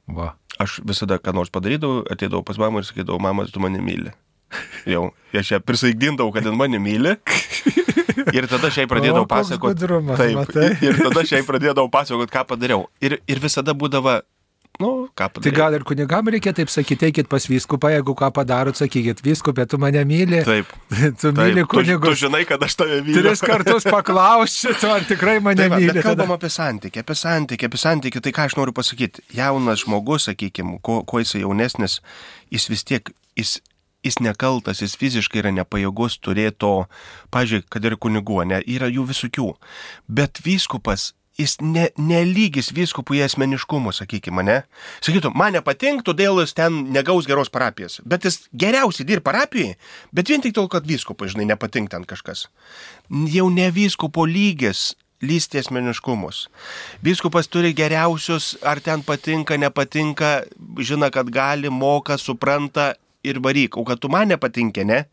Va. 0.07 0.35
Aš 0.61 0.79
visada 0.87 1.19
ką 1.19 1.35
nors 1.35 1.51
padarydavau, 1.51 2.05
ateidavau 2.13 2.45
pas 2.47 2.61
mamą 2.61 2.83
ir 2.83 2.89
sakydavau, 2.89 3.21
mama, 3.23 3.49
tu 3.51 3.63
mane 3.63 3.81
myli. 3.83 4.13
Jau, 4.87 5.09
aš 5.41 5.57
ją 5.57 5.61
prisaigdindavau, 5.65 6.33
kad 6.35 6.47
jin 6.47 6.59
mane 6.59 6.81
myli. 6.83 7.17
Ir 8.35 8.47
tada 8.51 8.69
aš 8.71 8.83
jai 8.83 8.87
pradėdavau 8.91 9.27
pasakoti. 9.31 9.89
Taip, 9.89 10.37
matai? 10.39 10.69
ir 10.85 11.01
tada 11.01 11.25
aš 11.25 11.35
jai 11.35 11.43
pradėdavau 11.47 11.91
pasakoti, 11.93 12.33
ką 12.35 12.45
padariau. 12.53 12.87
Ir, 13.03 13.19
ir 13.31 13.41
visada 13.43 13.75
būdavo, 13.77 14.21
nu, 14.83 15.07
ką 15.15 15.29
Tai 15.29 15.29
padariau. 15.37 15.57
gal 15.59 15.75
ir 15.79 15.85
kunigam 15.87 16.27
reikia 16.33 16.53
taip 16.57 16.71
sakyti, 16.73 17.07
eikit 17.11 17.29
pas 17.31 17.45
vyskupą, 17.47 17.91
jeigu 17.95 18.15
ką 18.19 18.31
padarot, 18.35 18.75
sakykit, 18.79 19.21
vyskupė, 19.23 19.67
tu 19.71 19.79
mane 19.79 20.03
myli. 20.09 20.41
Taip. 20.47 20.73
Tu 21.21 21.31
Taip, 21.31 21.37
myli 21.39 21.63
tu, 21.63 21.67
tu 21.69 21.77
kunigus. 21.77 22.19
žinai, 22.25 22.43
kad 22.49 22.63
aš 22.67 22.75
tave 22.81 23.01
myliu. 23.07 23.23
Tris 23.23 23.41
kartus 23.45 23.87
paklausti, 23.87 24.73
tu 24.81 24.91
ar 24.91 25.05
tikrai 25.07 25.37
mane 25.45 25.61
Tai 25.63 25.69
va, 25.71 25.79
myli. 25.79 25.93
bet 25.95 26.03
kalbam 26.07 26.27
tada. 26.33 26.39
apie 26.41 26.51
santykį, 26.51 27.05
apie 27.05 27.17
santykį, 27.21 27.69
apie 27.71 27.83
santykį, 27.85 28.21
tai 28.27 28.33
ką 28.35 28.49
aš 28.51 28.57
noriu 28.59 28.75
pasakyti. 28.75 29.23
Jaunas 29.39 29.85
žmogus, 29.85 30.27
sakykime, 30.31 30.81
kuo, 30.83 31.03
kuo 31.07 31.23
jisai 31.23 31.45
jaunesnis, 31.45 32.01
jis 32.51 32.67
vis 32.73 32.85
tiek, 32.85 33.11
jis, 33.39 33.61
jis 34.05 34.19
nekaltas, 34.21 34.83
jis 34.85 34.97
fiziškai 35.01 35.41
yra 35.45 35.53
nepajėgus 35.57 36.19
turėti 36.21 36.59
to, 36.67 36.73
pažiūrėk, 37.33 37.71
kad 37.73 37.85
ir 37.89 37.95
kunigų, 37.97 38.43
ne, 38.51 38.59
yra 38.69 38.91
jų 38.93 39.07
visokių. 39.09 39.47
Bet 40.09 40.43
vyskupas, 40.45 41.13
jis 41.39 41.57
ne, 41.63 41.89
nelygis 41.99 42.71
vyskupų 42.75 43.19
į 43.19 43.25
asmeniškumų, 43.27 43.95
sakykime, 43.97 44.45
ne. 44.47 44.59
Sakytų, 45.05 45.33
man 45.35 45.57
nepatinka, 45.57 46.07
todėl 46.11 46.41
jis 46.43 46.55
ten 46.57 46.85
negaus 46.95 47.29
geros 47.31 47.51
parapijos. 47.53 48.01
Bet 48.07 48.27
jis 48.29 48.45
geriausiai 48.55 49.07
dirba 49.09 49.33
parapijai, 49.33 49.75
bet 50.15 50.31
vien 50.31 50.45
tik 50.45 50.55
tol, 50.57 50.69
kad 50.71 50.87
vyskupui, 50.87 51.31
žinai, 51.33 51.49
nepatinka 51.51 51.97
ten 51.97 52.07
kažkas. 52.09 52.47
Jau 53.33 53.49
ne 53.53 53.71
vyskupo 53.75 54.27
lygis 54.29 54.93
lysti 55.25 55.59
asmeniškumus. 55.63 56.49
Vyskupas 57.05 57.49
turi 57.49 57.73
geriausius, 57.77 58.55
ar 58.63 58.81
ten 58.85 59.03
patinka, 59.07 59.57
nepatinka, 59.59 60.35
žino, 60.79 61.11
kad 61.15 61.31
gali, 61.33 61.71
moka, 61.73 62.19
supranta 62.21 62.93
ir 63.25 63.41
varyk. 63.43 63.79
O 63.81 63.87
kad 63.89 64.03
tu 64.03 64.11
man 64.13 64.29
nepatinka, 64.33 64.85
ne? 64.85 65.05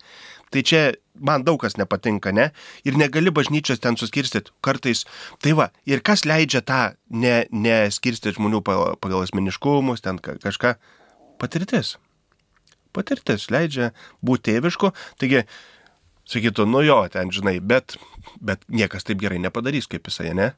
Tai 0.52 0.64
čia 0.68 0.92
man 1.20 1.44
daug 1.44 1.60
kas 1.62 1.78
nepatinka, 1.78 2.32
ne? 2.32 2.52
Ir 2.88 2.98
negali 3.00 3.32
bažnyčios 3.34 3.82
ten 3.84 3.98
suskirstyti 4.00 4.52
kartais. 4.64 5.06
Tai 5.42 5.54
va, 5.58 5.68
ir 5.86 6.02
kas 6.06 6.24
leidžia 6.26 6.62
tą 6.62 6.94
ne, 7.10 7.46
neskirstyti 7.52 8.38
žmonių 8.38 8.62
pa- 8.64 8.96
pagal 9.02 9.26
asmeniškumus, 9.26 10.02
ten 10.02 10.20
ka- 10.20 10.38
kažką? 10.42 10.76
Patirtis. 11.42 11.98
Patirtis 12.94 13.50
leidžia 13.52 13.92
būti 14.24 14.52
tėvišku. 14.52 14.92
Taigi, 15.20 15.46
sakytų, 16.28 16.68
nu 16.70 16.84
jo, 16.86 17.00
ten 17.12 17.32
žinai, 17.32 17.60
bet, 17.60 17.98
bet 18.40 18.64
niekas 18.70 19.04
taip 19.08 19.22
gerai 19.24 19.40
nepadarys 19.40 19.88
kaip 19.92 20.08
jisai, 20.08 20.34
ne? 20.38 20.52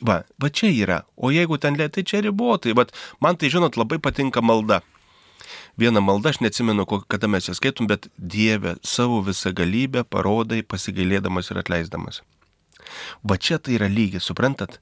Va, 0.00 0.22
va 0.40 0.48
čia 0.48 0.70
yra. 0.72 1.02
O 1.16 1.28
jeigu 1.34 1.58
ten 1.60 1.76
lėtai 1.76 2.04
čia 2.08 2.22
ribotai, 2.24 2.72
bet 2.76 2.92
man 3.20 3.36
tai, 3.36 3.50
žinot, 3.52 3.76
labai 3.76 3.98
patinka 4.00 4.40
malda. 4.40 4.80
Viena 5.80 6.00
malda, 6.04 6.30
aš 6.30 6.38
neatsimenu, 6.44 6.86
kada 7.10 7.28
mes 7.30 7.48
ją 7.48 7.56
skaitom, 7.58 7.88
bet 7.90 8.06
Dieve 8.16 8.76
savo 8.86 9.20
visą 9.26 9.50
galybę 9.56 10.04
parodai 10.06 10.62
pasigailėdamas 10.62 11.50
ir 11.50 11.60
atleisdamas. 11.64 12.22
Va 13.26 13.38
čia 13.40 13.58
tai 13.58 13.78
yra 13.78 13.88
lygis, 13.90 14.28
suprantat? 14.28 14.78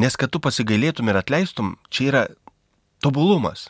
Nes 0.00 0.16
kad 0.16 0.32
tu 0.32 0.40
pasigailėtum 0.40 1.10
ir 1.10 1.18
atleistum, 1.20 1.74
čia 1.92 2.06
yra 2.08 2.22
tobulumas. 3.04 3.68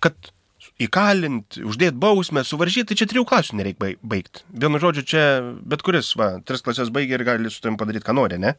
Kad 0.00 0.32
įkalinti, 0.80 1.64
uždėti 1.68 2.00
bausmę, 2.00 2.44
suvaržyti, 2.46 2.90
tai 2.90 3.00
čia 3.00 3.08
trijų 3.10 3.26
klasių 3.28 3.58
nereikia 3.60 3.94
baigti. 4.00 4.44
Vienu 4.62 4.80
žodžiu, 4.80 5.04
čia 5.12 5.24
bet 5.68 5.84
kuris, 5.84 6.14
va, 6.16 6.32
tris 6.46 6.64
klasės 6.64 6.92
baigia 6.94 7.18
ir 7.18 7.26
gali 7.28 7.52
su 7.52 7.60
tavim 7.60 7.78
padaryti, 7.80 8.06
ką 8.06 8.16
nori, 8.16 8.40
ne? 8.40 8.54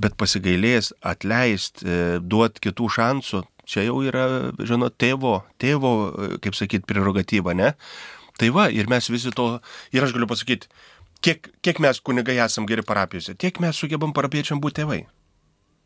Bet 0.00 0.14
pasigailės, 0.20 0.94
atleist, 1.04 1.82
e, 1.82 2.20
duot 2.22 2.62
kitų 2.62 2.88
šansų, 2.96 3.42
čia 3.70 3.86
jau 3.86 4.00
yra, 4.06 4.50
žinot, 4.58 4.96
tėvo, 5.00 5.40
tėvo, 5.62 5.92
kaip 6.42 6.58
sakyt, 6.58 6.86
prerogatyva, 6.90 7.54
ne? 7.56 7.74
Tai 8.40 8.48
va, 8.56 8.68
ir 8.72 8.88
mes 8.90 9.10
visi 9.12 9.32
to, 9.36 9.52
ir 9.94 10.06
aš 10.06 10.14
galiu 10.16 10.28
pasakyti, 10.30 10.70
kiek, 11.24 11.50
kiek 11.64 11.80
mes 11.82 12.00
kunigai 12.02 12.38
esam 12.42 12.68
geri 12.68 12.84
parapijose, 12.86 13.36
tiek 13.38 13.60
mes 13.62 13.76
sugebam 13.76 14.14
parapiečiam 14.16 14.62
būti 14.62 14.80
tėvai. 14.80 15.02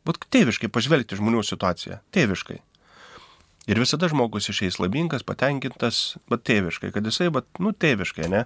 Vat 0.04 0.20
tėviškai 0.34 0.68
pažvelgti 0.72 1.18
žmonių 1.18 1.42
situaciją, 1.46 2.00
tėviškai. 2.14 2.60
Ir 3.72 3.80
visada 3.80 4.10
žmogus 4.12 4.50
išeis 4.52 4.76
laimingas, 4.76 5.24
patenkintas, 5.24 6.18
bet 6.28 6.44
tėviškai, 6.44 6.92
kad 6.92 7.06
jisai, 7.08 7.30
bet, 7.32 7.48
nu, 7.58 7.72
tėviškai, 7.72 8.28
ne? 8.28 8.44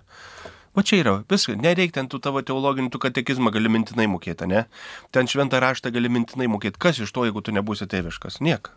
O 0.79 0.85
čia 0.87 1.01
yra, 1.03 1.15
viskas, 1.27 1.57
nereikia 1.59 1.97
ten 1.97 2.11
tų 2.11 2.21
tavo 2.23 2.39
teologinių, 2.47 2.93
tu 2.95 3.01
katekizmą 3.03 3.51
gali 3.51 3.73
mintinai 3.73 4.07
mokėti, 4.11 4.47
ne? 4.47 4.69
Ten 5.11 5.27
šventą 5.27 5.59
raštą 5.65 5.91
gali 5.91 6.13
mintinai 6.13 6.47
mokėti. 6.47 6.79
Kas 6.79 7.01
iš 7.03 7.11
to, 7.11 7.27
jeigu 7.27 7.43
tu 7.43 7.55
nebūsi 7.57 7.89
tėviškas? 7.91 8.39
Niek. 8.47 8.71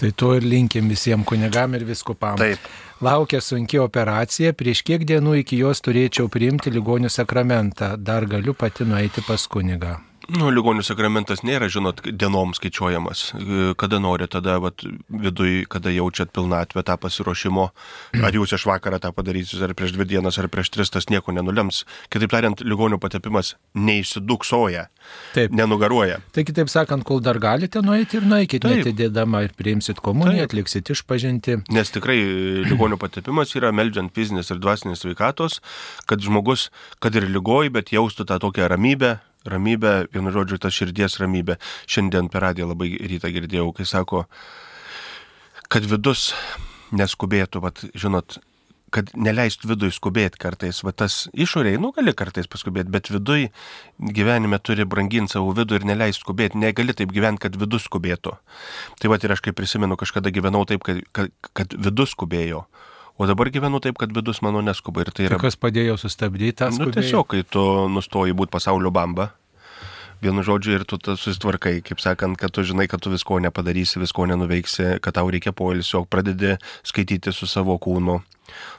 Tai 0.00 0.10
to 0.16 0.34
ir 0.38 0.46
linkim 0.48 0.88
visiems 0.88 1.28
kunigam 1.28 1.74
ir 1.76 1.84
viskupam. 1.84 2.38
Taip. 2.40 2.70
Laukia 3.04 3.40
sunki 3.44 3.80
operacija, 3.80 4.52
prieš 4.56 4.84
kiek 4.84 5.04
dienų 5.08 5.40
iki 5.42 5.60
jos 5.60 5.80
turėčiau 5.84 6.28
priimti 6.32 6.72
ligonių 6.72 7.12
sakramentą, 7.12 7.94
dar 7.96 8.28
galiu 8.28 8.56
pati 8.56 8.88
nueiti 8.88 9.24
pas 9.26 9.46
kunigą. 9.48 9.98
Nu, 10.30 10.50
ligonių 10.54 10.82
sakramentas 10.86 11.40
nėra, 11.42 11.66
žinot, 11.72 12.02
dienom 12.06 12.52
skaičiuojamas. 12.54 13.22
Kada 13.80 13.98
nori, 14.02 14.28
tada 14.30 14.58
vat, 14.62 14.84
viduj, 15.10 15.64
kada 15.70 15.90
jaučiat 15.90 16.30
pilnatvę 16.34 16.84
tą 16.86 16.96
pasiruošimo. 17.00 17.64
Ar 18.22 18.36
jūs 18.36 18.54
iš 18.54 18.66
vakarą 18.68 19.00
tą 19.02 19.10
padarysit, 19.16 19.58
ar 19.64 19.74
prieš 19.78 19.96
dvi 19.96 20.06
dienas, 20.12 20.38
ar 20.38 20.46
prieš 20.52 20.70
tris, 20.74 20.92
tas 20.92 21.08
nieko 21.10 21.34
nenulems. 21.34 21.82
Kitaip 22.12 22.30
tariant, 22.34 22.62
ligonių 22.62 23.00
patepimas 23.02 23.54
neišsiduksoja, 23.74 24.86
Taip. 25.34 25.54
nenugaruoja. 25.56 26.20
Tai 26.36 26.44
kitaip 26.46 26.70
sakant, 26.70 27.06
kol 27.08 27.22
dar 27.24 27.40
galite 27.42 27.82
nueiti 27.82 28.20
ir 28.20 28.28
nueikit, 28.28 28.62
Taip. 28.62 28.84
netidėdama 28.84 29.42
ir 29.48 29.56
priimsit 29.58 30.02
komuniją, 30.04 30.44
Taip. 30.44 30.52
atliksit 30.52 30.92
išpažinti. 30.94 31.62
Nes 31.74 31.90
tikrai 31.96 32.20
e, 32.20 32.28
ligonių 32.68 33.00
patepimas 33.02 33.56
yra 33.58 33.72
meldžiant 33.74 34.14
fizinės 34.14 34.52
ir 34.54 34.62
dvasinės 34.62 35.02
sveikatos, 35.02 35.58
kad 36.06 36.22
žmogus, 36.22 36.68
kad 37.02 37.18
ir 37.18 37.26
lygoj, 37.26 37.72
bet 37.74 37.90
jaustų 37.96 38.28
tą 38.30 38.38
tokią 38.42 38.70
ramybę, 38.70 39.18
ramybę, 39.48 40.10
vienu 40.12 40.32
žodžiu, 40.34 40.60
tą 40.60 40.72
širdies 40.74 41.18
ramybę. 41.22 41.56
Šiandien 41.90 42.28
per 42.32 42.44
radiją 42.48 42.70
labai 42.72 42.92
rytą 42.98 43.32
girdėjau, 43.32 43.70
kai 43.76 43.88
sako, 43.88 44.26
kad 45.70 45.86
vidus 45.86 46.30
neskubėtų, 46.96 47.62
vat, 47.62 47.84
žinot, 47.94 48.40
kad 48.94 49.12
neleist 49.14 49.64
vidui 49.68 49.90
skubėti 49.94 50.40
kartais, 50.42 50.82
va 50.82 50.92
tas 50.92 51.22
išoriai, 51.30 51.78
nu 51.80 51.92
gali 51.94 52.12
kartais 52.16 52.50
paskubėti, 52.50 52.90
bet 52.90 53.10
vidui 53.12 53.50
gyvenime 53.98 54.58
turi 54.58 54.86
branginti 54.88 55.36
savo 55.36 55.54
vidų 55.56 55.78
ir 55.78 55.86
neleist 55.92 56.24
skubėti, 56.24 56.58
negali 56.58 56.94
taip 56.96 57.14
gyventi, 57.14 57.44
kad 57.46 57.58
vidus 57.60 57.86
skubėtų. 57.86 58.34
Tai 59.00 59.12
va 59.12 59.20
ir 59.22 59.36
aš 59.36 59.44
kaip 59.46 59.58
prisimenu, 59.58 59.98
kažkada 60.00 60.34
gyvenau 60.34 60.64
taip, 60.68 60.82
kad, 60.86 61.02
kad, 61.14 61.30
kad 61.54 61.76
vidus 61.78 62.16
skubėjo, 62.16 62.64
O 63.20 63.26
dabar 63.28 63.50
gyvenu 63.52 63.82
taip, 63.84 63.98
kad 64.00 64.14
vidus 64.16 64.38
mano 64.40 64.62
neskuba 64.64 65.02
ir 65.04 65.10
tai 65.12 65.26
Tai 65.26 65.34
yra... 65.34 65.38
kas 65.42 65.58
padėjo 65.60 65.98
sustabdyti 66.00 66.56
tą 66.56 66.70
Nu, 66.70 66.78
skubėjimą? 66.78 66.94
tiesiog, 66.96 67.26
kai 67.28 67.42
tu 67.44 67.64
nustoji 67.92 68.32
būti 68.32 68.54
pasaulio 68.54 68.88
bamba, 68.88 69.26
vienu 70.24 70.40
žodžiu 70.44 70.78
ir 70.78 70.84
tu 70.88 70.96
susitvarkai, 71.04 71.82
kaip 71.84 72.00
sakant, 72.00 72.38
kad 72.40 72.52
tu 72.56 72.64
žinai, 72.64 72.86
kad 72.88 73.02
tu 73.04 73.12
visko 73.12 73.36
nepadarysi, 73.44 74.00
visko 74.00 74.24
nenuveiksi, 74.28 74.94
kad 75.04 75.18
tau 75.20 75.28
reikia 75.32 75.52
poilsio, 75.52 76.06
pradedi 76.08 76.54
skaityti 76.80 77.32
su 77.36 77.48
savo 77.48 77.76
kūnu, 77.76 78.22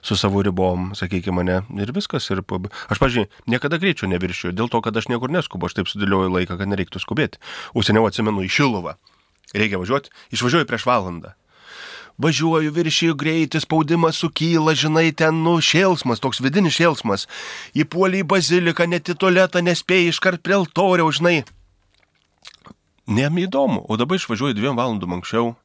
su 0.02 0.18
savo 0.18 0.42
ribom, 0.42 0.92
sakykime 0.98 1.38
mane, 1.42 1.60
ir 1.78 1.94
viskas. 1.94 2.30
Ir, 2.34 2.42
aš, 2.42 2.98
pažiūrėjau, 2.98 3.30
niekada 3.46 3.78
greičio 3.78 4.10
neviršiu, 4.10 4.56
dėl 4.58 4.74
to, 4.74 4.82
kad 4.82 4.98
aš 4.98 5.10
niekur 5.14 5.30
neskubu, 5.34 5.70
aš 5.70 5.78
taip 5.78 5.92
sudėlioju 5.94 6.34
laiką, 6.34 6.58
kad 6.58 6.70
nereiktų 6.70 7.02
skubėti. 7.02 7.38
Užsieniau 7.78 8.10
atsimenu 8.10 8.42
į 8.46 8.50
Šiluvą. 8.58 8.98
Reikia 9.54 9.78
važiuoti, 9.82 10.10
išvažiuoju 10.34 10.66
prieš 10.70 10.90
valandą. 10.90 11.36
Važiuoju 12.22 12.74
viršijų 12.76 13.16
greitį, 13.18 13.62
spaudimas 13.64 14.20
sukyla, 14.22 14.76
žinai, 14.78 15.10
ten 15.18 15.42
nu 15.46 15.56
šėlsmas, 15.64 16.22
toks 16.22 16.42
vidinis 16.44 16.76
šėlsmas. 16.78 17.26
Įpuolį 17.74 18.22
į 18.22 18.28
baziliką, 18.30 18.86
net 18.90 19.10
į 19.10 19.18
tualetą 19.18 19.64
nespėjai 19.66 20.12
iškart 20.12 20.44
prie 20.46 20.60
altoriaus, 20.60 21.18
žinai. 21.18 21.42
Neam 23.10 23.40
įdomu, 23.42 23.82
o 23.90 23.98
dabar 23.98 24.20
išvažiuoju 24.20 24.56
dviem 24.60 24.78
valandom 24.78 25.18
anksčiau, 25.18 25.56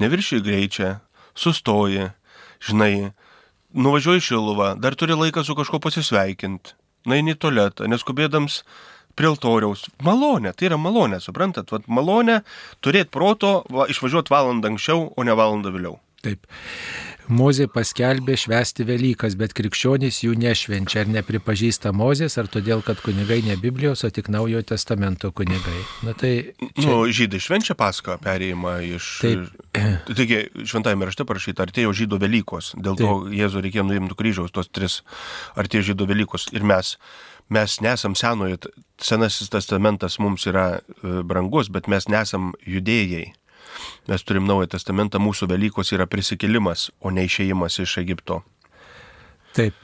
neviršijai 0.00 0.44
greičia, 0.46 0.94
sustoji, 1.36 2.08
žinai, 2.64 3.12
nuvažiuoji 3.76 4.22
į 4.22 4.26
šiluvą, 4.30 4.70
dar 4.80 4.96
turi 4.96 5.18
laiką 5.18 5.44
su 5.44 5.56
kažko 5.58 5.82
pasisveikinti, 5.84 6.72
naini 7.08 7.36
tualetą, 7.36 7.84
neskubėdams 7.90 8.62
prie 9.16 9.30
altoriaus. 9.30 9.86
Malonė, 10.04 10.54
tai 10.56 10.70
yra 10.70 10.80
malonė, 10.80 11.20
suprantat, 11.24 11.72
Vat 11.72 11.88
malonė 11.88 12.40
turėti 12.84 13.12
proto, 13.14 13.60
va, 13.72 13.88
išvažiuoti 13.92 14.32
valandą 14.32 14.72
anksčiau, 14.72 15.10
o 15.16 15.26
ne 15.26 15.36
valandą 15.38 15.74
vėliau. 15.74 15.98
Taip. 16.22 16.46
Mozė 17.32 17.64
paskelbė 17.70 18.34
švęsti 18.38 18.84
Velykas, 18.86 19.34
bet 19.38 19.54
krikščionys 19.58 20.20
jų 20.22 20.36
nešvenčia. 20.38 21.02
Ar 21.02 21.10
nepripažįsta 21.10 21.90
Mozės, 21.94 22.36
ar 22.38 22.46
todėl, 22.50 22.82
kad 22.86 23.00
kunigai 23.02 23.40
ne 23.46 23.56
Biblijos, 23.58 24.04
o 24.06 24.10
tik 24.14 24.28
Naujojo 24.30 24.62
testamento 24.70 25.32
kunigai. 25.34 25.80
Na 26.06 26.14
tai 26.18 26.32
Čia... 26.60 26.86
Nu, 26.86 27.00
žydai 27.10 27.40
švenčia 27.42 27.74
paską 27.78 28.18
perėjimą 28.22 28.74
iš... 28.92 29.10
Taip. 29.22 29.66
Taigi, 30.18 30.44
šventajame 30.68 31.08
rašte 31.08 31.26
parašyta, 31.26 31.66
artėjo 31.66 31.94
žydų 32.02 32.20
Velykos. 32.22 32.72
Dėl 32.78 32.98
to 33.00 33.12
Jėzų 33.32 33.64
reikėjo 33.66 33.86
nuimti 33.88 34.18
kryžiaus, 34.18 34.54
tos 34.54 34.70
tris 34.70 35.00
artėjo 35.58 35.92
žydų 35.92 36.10
Velykos. 36.12 36.50
Ir 36.54 36.66
mes, 36.68 36.96
mes 37.48 37.78
nesam 37.80 38.14
senojo, 38.18 38.58
senasis 39.02 39.50
testamentas 39.52 40.18
mums 40.22 40.46
yra 40.46 40.66
e, 40.78 41.22
brangus, 41.26 41.70
bet 41.72 41.88
mes 41.90 42.08
nesam 42.08 42.52
judėjai. 42.66 43.32
Mes 44.08 44.24
turim 44.26 44.46
naują 44.46 44.68
testamentą, 44.74 45.20
mūsų 45.22 45.48
Velykos 45.50 45.92
yra 45.96 46.06
prisikėlimas, 46.06 46.90
o 47.00 47.10
ne 47.10 47.24
išėjimas 47.26 47.80
iš 47.82 47.98
Egipto. 48.02 48.42
Taip. 49.56 49.74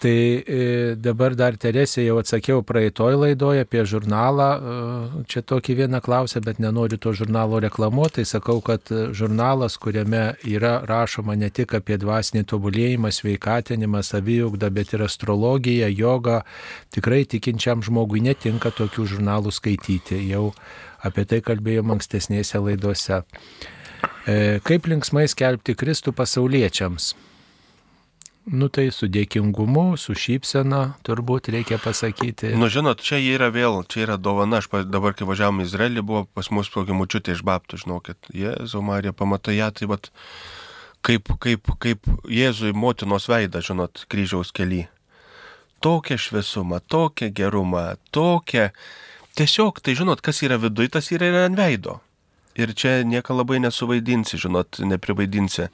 Tai 0.00 0.42
e, 0.42 0.94
dabar 1.00 1.34
dar 1.38 1.56
Teresė 1.60 2.04
jau 2.04 2.18
atsakiau 2.20 2.62
praeitoj 2.66 3.16
laidoje 3.20 3.64
apie 3.64 3.84
žurnalą. 3.88 4.48
E, 4.54 5.24
čia 5.30 5.42
tokį 5.46 5.76
vieną 5.82 6.00
klausę, 6.04 6.42
bet 6.44 6.60
nenoriu 6.62 6.98
to 7.00 7.12
žurnalo 7.16 7.60
reklamuoti. 7.64 8.20
Tai 8.20 8.24
sakau, 8.28 8.60
kad 8.64 8.90
žurnalas, 9.16 9.78
kuriame 9.80 10.24
yra 10.46 10.76
rašoma 10.88 11.36
ne 11.40 11.50
tik 11.50 11.76
apie 11.78 11.98
dvasinį 12.00 12.44
tobulėjimą, 12.52 13.10
sveikatinimą, 13.14 14.04
saviugdą, 14.06 14.70
bet 14.74 14.94
ir 14.94 15.04
astrologiją, 15.08 15.90
jogą, 15.90 16.40
tikrai 16.94 17.24
tikinčiam 17.28 17.82
žmogui 17.84 18.22
netinka 18.24 18.74
tokių 18.74 19.08
žurnalų 19.16 19.54
skaityti. 19.54 20.20
Jau 20.30 20.52
apie 21.04 21.26
tai 21.28 21.42
kalbėjom 21.44 21.94
ankstesnėse 21.96 22.60
laidose. 22.62 23.22
E, 24.24 24.58
kaip 24.64 24.88
linksmai 24.88 25.26
skelbti 25.30 25.76
Kristų 25.76 26.14
pasauliečiams? 26.16 27.14
Nu 28.44 28.68
tai 28.68 28.90
su 28.92 29.06
dėkingumu, 29.08 29.94
su 29.96 30.12
šypsena, 30.12 30.98
turbūt 31.06 31.48
reikia 31.54 31.78
pasakyti. 31.80 32.50
Nu, 32.60 32.68
žinot, 32.68 33.00
čia 33.00 33.16
yra 33.16 33.48
vėl, 33.48 33.80
čia 33.88 34.02
yra 34.04 34.18
dovana. 34.20 34.60
Aš 34.60 34.68
dabar, 34.84 35.16
kai 35.16 35.24
važiavom 35.24 35.62
į 35.62 35.68
Izraelį, 35.70 36.04
buvo 36.04 36.26
pas 36.28 36.50
mus 36.52 36.68
tokia 36.68 36.92
mučiutė 36.92 37.32
iš 37.32 37.40
Baptų, 37.40 37.80
žinokit. 37.86 38.28
Jėzau, 38.36 38.84
Marija, 38.84 39.16
pamatai 39.16 39.56
ją, 39.56 39.70
tai 39.72 39.88
vat, 39.88 40.10
kaip, 41.00 41.32
kaip, 41.40 41.72
kaip 41.80 42.04
Jėzui 42.28 42.76
motinos 42.76 43.30
veidą, 43.32 43.64
žinot, 43.64 44.04
kryžiaus 44.12 44.52
keli. 44.52 44.84
Tokią 45.80 46.20
šviesumą, 46.20 46.84
tokią 46.84 47.32
gerumą, 47.32 47.94
tokią... 48.12 48.68
Tiesiog, 49.34 49.80
tai 49.82 49.96
žinot, 49.98 50.20
kas 50.22 50.44
yra 50.46 50.60
viduje, 50.60 50.92
tas 50.94 51.08
yra 51.10 51.32
ir 51.32 51.40
ant 51.48 51.58
veido. 51.58 51.96
Ir 52.54 52.70
čia 52.78 53.02
nieko 53.02 53.34
labai 53.34 53.58
nesuvaidinsi, 53.64 54.38
žinot, 54.38 54.78
neprivaidinsi. 54.86 55.68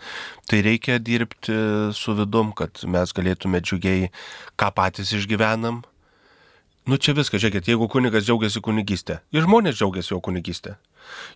Tai 0.48 0.60
reikia 0.64 0.96
dirbti 0.98 1.56
su 1.96 2.14
vidum, 2.16 2.54
kad 2.56 2.80
mes 2.88 3.12
galėtume 3.16 3.60
džiugiai, 3.60 4.08
ką 4.56 4.70
patys 4.76 5.12
išgyvenam. 5.16 5.82
Nu 6.88 6.96
čia 6.96 7.12
viskas, 7.12 7.42
žiūrėkit, 7.42 7.68
jeigu 7.68 7.86
kunigas 7.92 8.24
džiaugiasi 8.24 8.62
kunigystė, 8.64 9.20
ir 9.30 9.44
žmonės 9.44 9.76
džiaugiasi 9.76 10.14
jo 10.14 10.22
kunigystė. 10.24 10.78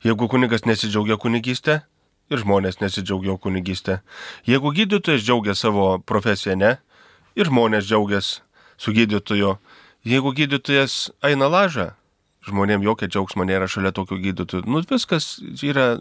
Jeigu 0.02 0.28
kunigas 0.32 0.64
nesidžiaugia 0.64 1.18
kunigystė, 1.20 1.82
ir 2.32 2.40
žmonės 2.40 2.80
nesidžiaugia 2.80 3.34
jo 3.34 3.36
kunigystė. 3.38 3.98
Jeigu 4.48 4.72
gydytojas 4.74 5.22
džiaugia 5.22 5.54
savo 5.54 5.98
profesiją, 6.00 6.56
ne, 6.56 6.72
ir 7.36 7.50
žmonės 7.50 7.84
džiaugiasi 7.84 8.40
su 8.80 8.94
gydytoju. 8.96 9.56
Jeigu 10.04 10.32
gydytojas 10.36 11.10
eina 11.24 11.48
lažą, 11.48 11.92
žmonėm 12.48 12.84
jokia 12.84 13.08
džiaugsmo 13.10 13.46
nėra 13.48 13.68
šalia 13.70 13.92
tokių 13.94 14.20
gydytojų. 14.28 14.64
Nu, 14.68 14.82
viskas 14.88 15.38
yra 15.64 15.94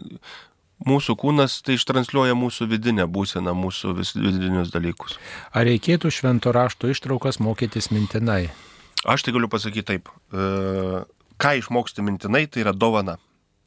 mūsų 0.84 1.16
kūnas, 1.20 1.60
tai 1.64 1.78
ištranšiuoja 1.78 2.36
mūsų 2.38 2.68
vidinę 2.72 3.06
būseną, 3.10 3.54
mūsų 3.56 3.94
vis 4.00 4.14
vidinius 4.18 4.72
dalykus. 4.74 5.18
Ar 5.54 5.66
reikėtų 5.68 6.10
švento 6.12 6.52
rašto 6.54 6.90
ištraukas 6.92 7.40
mokytis 7.42 7.90
mintinai? 7.94 8.48
Aš 9.04 9.24
tai 9.24 9.34
galiu 9.36 9.50
pasakyti 9.52 9.86
taip. 9.94 10.10
E, 10.32 11.04
ką 11.40 11.54
išmoksti 11.60 12.04
mintinai, 12.04 12.46
tai 12.48 12.64
yra 12.64 12.72
dovana. 12.72 13.18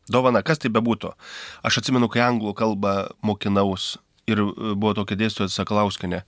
Dovana, 0.10 0.42
kas 0.46 0.62
tai 0.64 0.72
bebūtų. 0.74 1.14
Aš 1.68 1.82
atsimenu, 1.82 2.10
kai 2.12 2.24
anglų 2.26 2.56
kalbą 2.58 2.96
mokinaus 3.26 3.96
ir 4.30 4.42
e, 4.44 4.74
buvo 4.74 4.96
tokia 4.98 5.20
dėstytoja 5.20 5.54
Sakalauskinė. 5.54 6.24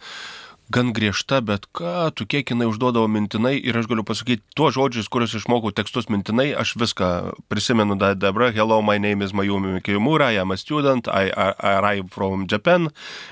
Gan 0.69 0.91
griežta, 0.93 1.39
bet 1.41 1.63
ką 1.73 2.11
tu 2.13 2.27
kiek 2.29 2.51
jinai 2.53 2.67
užduodavo 2.69 3.07
mintinai 3.09 3.55
ir 3.57 3.73
aš 3.79 3.87
galiu 3.89 4.03
pasakyti, 4.05 4.43
tuos 4.53 4.75
žodžius, 4.75 5.07
kuriuos 5.09 5.31
išmokau 5.39 5.71
tekstus 5.73 6.11
mintinai, 6.13 6.51
aš 6.53 6.75
viską 6.77 7.07
prisimenu 7.49 7.97
da 7.97 8.11
dabar. 8.13 8.51
Hello, 8.53 8.77
my 8.85 8.99
name 9.01 9.25
is 9.25 9.33
Mayumi 9.33 9.81
Kimura, 9.81 10.29
I 10.29 10.37
am 10.37 10.53
a 10.53 10.57
student, 10.61 11.09
I, 11.09 11.33
I, 11.33 11.47
I 11.57 11.73
arrive 11.81 12.13
from 12.13 12.45
Japan. 12.45 12.91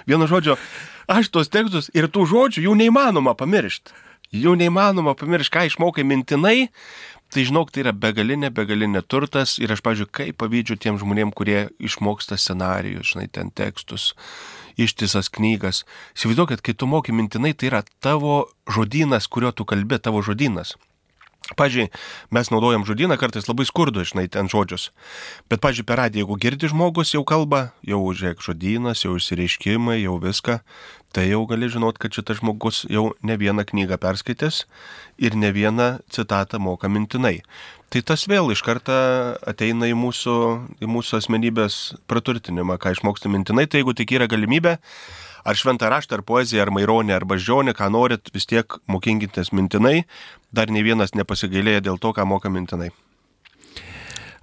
Vienu 0.09 0.26
žodžiu, 0.26 0.57
aš 1.05 1.30
tuos 1.30 1.53
tekstus 1.53 1.91
ir 1.93 2.09
tų 2.09 2.26
žodžių 2.26 2.65
jų 2.65 2.73
neįmanoma 2.81 3.38
pamiršti. 3.38 3.93
Jų 4.34 4.57
neįmanoma 4.57 5.14
pamiršti, 5.14 5.53
ką 5.53 5.68
išmokai 5.69 6.09
mintinai, 6.09 6.72
tai 7.30 7.45
žinok, 7.45 7.69
tai 7.69 7.85
yra 7.85 7.93
begalinė, 7.93 8.49
begalinė 8.49 9.05
turtas 9.05 9.59
ir 9.61 9.77
aš, 9.77 9.85
pažiūrėjau, 9.85 10.15
kaip 10.23 10.41
pavydžiu 10.41 10.81
tiem 10.81 10.97
žmonėm, 10.97 11.38
kurie 11.38 11.68
išmoksta 11.77 12.34
scenarijus, 12.41 13.14
žinai, 13.14 13.30
ten 13.30 13.53
tekstus, 13.53 14.15
ištisas 14.78 15.30
knygas. 15.34 15.84
Įsivaizduokit, 16.18 16.62
kai 16.62 16.74
tu 16.78 16.90
moki 16.90 17.16
mintinai, 17.16 17.54
tai 17.58 17.72
yra 17.72 17.82
tavo 18.04 18.45
žodynas, 18.70 19.28
kurio 19.28 19.52
tu 19.52 19.66
kalbi, 19.66 19.99
tavo 19.99 20.22
žodynas. 20.26 20.76
Pavyzdžiui, 21.55 21.88
mes 22.35 22.49
naudojam 22.51 22.84
žodyną 22.84 23.15
kartais 23.15 23.47
labai 23.47 23.64
skurdu, 23.64 24.03
žinai, 24.03 24.26
ten 24.27 24.49
žodžius. 24.51 24.89
Bet, 25.47 25.61
pavyzdžiui, 25.64 25.85
per 25.88 26.01
radiją, 26.01 26.26
jeigu 26.26 26.35
girdi 26.43 26.68
žmogus 26.68 27.14
jau 27.15 27.23
kalba, 27.23 27.69
jau 27.88 28.01
žiūrėk 28.11 28.43
žodynas, 28.43 29.05
jau 29.05 29.15
išsireiškimai, 29.15 30.01
jau 30.01 30.18
viską, 30.19 30.57
tai 31.15 31.30
jau 31.30 31.45
gali 31.47 31.69
žinot, 31.72 32.01
kad 32.03 32.11
šitas 32.11 32.41
žmogus 32.41 32.84
jau 32.91 33.14
ne 33.23 33.38
vieną 33.39 33.64
knygą 33.69 33.95
perskaitęs 34.03 34.65
ir 35.23 35.39
ne 35.39 35.53
vieną 35.55 36.01
citatą 36.11 36.59
moka 36.59 36.91
mintinai. 36.91 37.39
Tai 37.88 38.01
tas 38.03 38.27
vėl 38.27 38.51
iš 38.51 38.59
karto 38.68 38.97
ateina 39.47 39.88
į 39.88 39.95
mūsų, 39.95 40.35
į 40.84 40.91
mūsų 40.91 41.22
asmenybės 41.22 41.77
praturtinimą, 42.11 42.76
ką 42.76 42.91
išmoksti 42.97 43.31
mintinai, 43.31 43.69
tai 43.72 43.80
jeigu 43.80 43.95
tik 43.95 44.11
yra 44.19 44.27
galimybė, 44.27 44.76
ar 45.48 45.56
šventą 45.56 45.90
raštą, 45.94 46.19
ar 46.19 46.24
poeziją, 46.28 46.65
ar 46.65 46.72
maironę, 46.76 47.15
ar 47.15 47.26
baždžionę, 47.30 47.74
ką 47.78 47.90
norit, 47.94 48.32
vis 48.36 48.48
tiek 48.49 48.80
mokinkitės 48.91 49.53
mintinai, 49.56 50.03
dar 50.52 50.72
ne 50.74 50.84
vienas 50.84 51.15
nepasigailėja 51.15 51.86
dėl 51.88 52.02
to, 52.03 52.11
ką 52.11 52.28
moka 52.28 52.52
mintinai. 52.52 52.91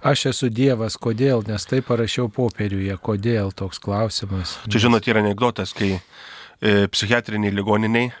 Aš 0.05 0.27
esu 0.29 0.51
Dievas, 0.53 0.99
kodėl, 1.01 1.41
nes 1.47 1.63
tai 1.65 1.79
parašiau 1.85 2.27
popieriuje, 2.33 2.97
kodėl 3.01 3.53
toks 3.57 3.79
klausimas. 3.81 4.59
Čia 4.69 4.85
žinot, 4.85 5.07
yra 5.09 5.23
anegdotas, 5.23 5.73
kai 5.77 5.95
e, 5.95 6.85
psichiatriniai 6.93 7.53
ligoniniai 7.53 8.11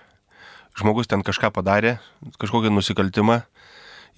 žmogus 0.75 1.09
ten 1.09 1.23
kažką 1.23 1.51
padarė, 1.55 1.97
kažkokią 2.41 2.71
nusikaltimą 2.73 3.41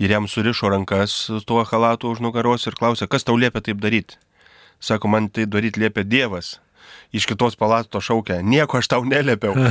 ir 0.02 0.14
jam 0.14 0.27
surišo 0.30 0.72
rankas 0.73 1.14
su 1.27 1.41
tuo 1.45 1.64
halatu 1.65 2.11
už 2.11 2.22
nugaros 2.23 2.68
ir 2.68 2.77
klausė, 2.77 3.07
kas 3.07 3.27
tau 3.27 3.38
liepia 3.38 3.61
taip 3.61 3.81
daryti. 3.81 4.18
Sako, 4.80 5.10
man 5.10 5.30
tai 5.30 5.48
daryti 5.49 5.81
liepia 5.81 6.06
Dievas. 6.06 6.57
Iš 7.15 7.25
kitos 7.29 7.55
palatos 7.55 8.03
šaukia, 8.03 8.41
nieko 8.43 8.77
aš 8.81 8.88
tau 8.91 9.03
neliepiau. 9.07 9.55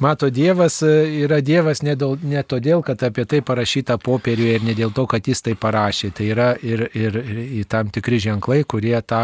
Mato, 0.00 0.30
Dievas 0.32 0.78
e, 0.80 0.88
yra 1.20 1.42
Dievas 1.44 1.82
ne, 1.84 1.92
dėl, 1.92 2.14
ne 2.24 2.40
todėl, 2.48 2.80
kad 2.80 3.02
apie 3.04 3.26
tai 3.28 3.42
parašyta 3.44 3.98
popieriuje 4.00 4.54
ir 4.56 4.62
ne 4.64 4.72
dėl 4.72 4.94
to, 4.96 5.04
kad 5.04 5.26
jis 5.28 5.42
tai 5.44 5.52
parašė. 5.60 6.08
Tai 6.16 6.24
yra 6.32 6.46
ir, 6.64 6.86
ir, 6.96 7.18
ir 7.60 7.66
tam 7.68 7.90
tikri 7.92 8.16
ženklai, 8.24 8.62
kurie 8.64 8.94
tą, 9.04 9.20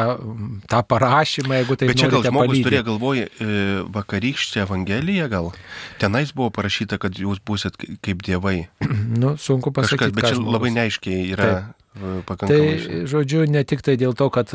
tą 0.69 0.83
parašymą, 0.85 1.63
jeigu 1.63 1.79
tai 1.81 1.89
Bet 1.89 2.03
čia 2.03 2.11
gal 2.13 2.27
žmogus 2.29 2.51
palydė. 2.53 2.67
turėjo 2.69 2.85
galvoje 2.91 3.25
e, 3.25 3.49
vakarykštę 3.97 4.67
Evangeliją, 4.67 5.31
gal 5.33 5.49
tenais 6.03 6.35
buvo 6.37 6.51
parašyta, 6.53 7.01
kad 7.01 7.17
jūs 7.25 7.41
busit 7.41 7.81
kaip 8.05 8.21
dievai. 8.29 8.67
Nu, 9.17 9.33
sunku 9.41 9.73
Kažkas, 9.73 9.97
pasakyti. 9.97 10.13
bet 10.19 10.25
ką 10.27 10.29
čia 10.29 10.37
žmogus- 10.43 10.53
labai 10.59 10.71
neaiškiai 10.77 11.25
yra 11.33 11.49
Tai, 11.97 12.21
pakankamai. 12.29 13.05
žodžiu, 13.09 13.45
ne 13.49 13.63
tik 13.65 13.81
tai 13.85 13.97
dėl 14.01 14.13
to, 14.17 14.29
kad 14.33 14.51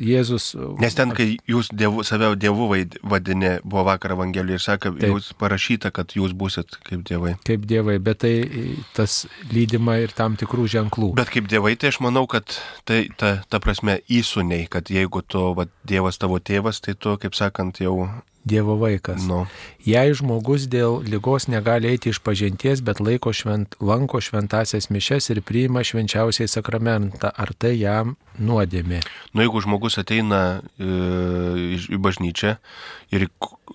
Jėzus... 0.00 0.50
Nes 0.80 0.96
ten, 0.96 1.12
kai 1.16 1.36
jūs 1.50 1.68
dievu, 1.74 2.04
save 2.06 2.30
vaid- 2.32 2.96
vadinė, 3.02 3.58
buvo 3.64 3.84
vakar 3.90 4.14
Evangelijoje 4.16 4.58
ir 4.58 4.64
sako, 4.64 4.94
Taip. 4.96 5.12
jūs 5.12 5.32
parašyta, 5.38 5.92
kad 5.92 6.14
jūs 6.16 6.32
busit 6.32 6.78
kaip 6.88 7.04
dievai. 7.08 7.34
Kaip 7.44 7.66
dievai, 7.68 7.98
bet 8.00 8.22
tai 8.24 8.32
tas 8.96 9.26
lydima 9.52 9.98
ir 10.00 10.14
tam 10.16 10.36
tikrų 10.40 10.66
ženklų. 10.78 11.12
Bet 11.18 11.32
kaip 11.34 11.50
dievai, 11.50 11.76
tai 11.76 11.92
aš 11.92 12.00
manau, 12.04 12.24
kad 12.30 12.56
tai 12.88 13.04
ta, 13.20 13.38
ta 13.48 13.60
prasme 13.60 13.98
įsūniai, 14.08 14.68
kad 14.72 14.88
jeigu 14.92 15.22
tu, 15.26 15.44
va, 15.58 15.68
dievas 15.88 16.18
tavo 16.18 16.40
tėvas, 16.40 16.80
tai 16.84 16.96
tu, 16.96 17.18
kaip 17.20 17.36
sakant, 17.36 17.82
jau, 17.84 18.08
Dievo 18.48 18.78
vaikas. 18.80 19.24
nu, 19.28 19.44
Jei 19.88 20.12
žmogus 20.12 20.66
dėl 20.68 20.98
lygos 21.08 21.46
negali 21.48 21.88
eiti 21.94 22.10
iš 22.12 22.18
pažinties, 22.20 22.82
bet 22.84 22.98
laiko 23.00 23.32
švent, 23.32 23.76
lanko 23.80 24.20
šventasias 24.20 24.90
mišes 24.92 25.30
ir 25.32 25.40
priima 25.46 25.80
švenčiausiai 25.86 26.48
sakramentą, 26.50 27.30
ar 27.32 27.52
tai 27.56 27.74
jam 27.80 28.16
nuodėmė? 28.38 29.00
nu, 29.34 29.42
jeigu 29.44 29.60
žmogus 29.64 29.96
ateina 30.02 30.60
e, 30.78 30.88
iš- 31.78 31.88
į 31.94 31.98
bažnyčią 32.04 32.56
ir 33.14 33.28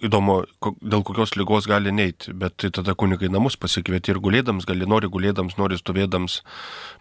įdomu, 0.04 0.44
dėl 0.82 1.04
kokios 1.08 1.34
lygos 1.40 1.66
gali 1.70 1.91
neiti, 1.95 2.34
bet 2.34 2.58
tai 2.62 2.70
tada 2.76 2.94
kunigai 2.98 3.30
namus 3.34 3.56
pasikvieti 3.58 4.12
ir 4.14 4.20
gulėdams, 4.24 4.66
gali 4.70 4.86
nori 4.90 5.10
gulėdams, 5.10 5.58
nori 5.58 5.78
stovėdams, 5.80 6.41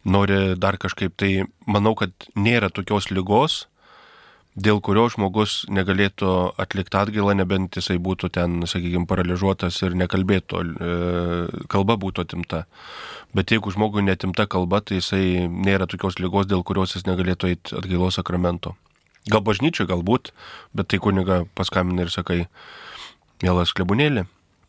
nori 0.04 0.54
dar 0.56 0.78
kažkaip, 0.80 1.14
tai 1.16 1.44
manau, 1.66 1.94
kad 1.98 2.12
nėra 2.36 2.70
tokios 2.72 3.10
lygos, 3.10 3.66
dėl 4.52 4.82
kurios 4.84 5.14
žmogus 5.16 5.62
negalėtų 5.72 6.32
atlikti 6.60 6.98
atgailą, 7.00 7.34
nebent 7.38 7.76
jisai 7.78 7.96
būtų 8.02 8.28
ten, 8.36 8.60
sakykime, 8.68 9.06
paralyžiuotas 9.08 9.80
ir 9.86 9.96
nekalbėtų, 9.96 10.60
e, 10.60 11.64
kalba 11.72 11.96
būtų 11.96 12.26
atimta. 12.26 12.64
Bet 13.32 13.52
jeigu 13.54 13.72
žmogui 13.72 14.04
netimta 14.04 14.46
kalba, 14.46 14.82
tai 14.84 15.00
jisai 15.00 15.48
nėra 15.48 15.88
tokios 15.88 16.20
lygos, 16.20 16.46
dėl 16.46 16.64
kurios 16.64 16.96
jis 16.96 17.08
negalėtų 17.08 17.48
eiti 17.48 17.76
atgailos 17.78 18.20
sakramento. 18.20 18.76
Gal 19.30 19.40
bažnyčiai, 19.40 19.88
galbūt, 19.88 20.32
bet 20.74 20.90
tai 20.90 20.98
kuniga 20.98 21.44
paskambina 21.54 22.04
ir 22.04 22.12
sakai, 22.12 22.46
mielas 23.42 23.72
klebunėlį, 23.72 24.26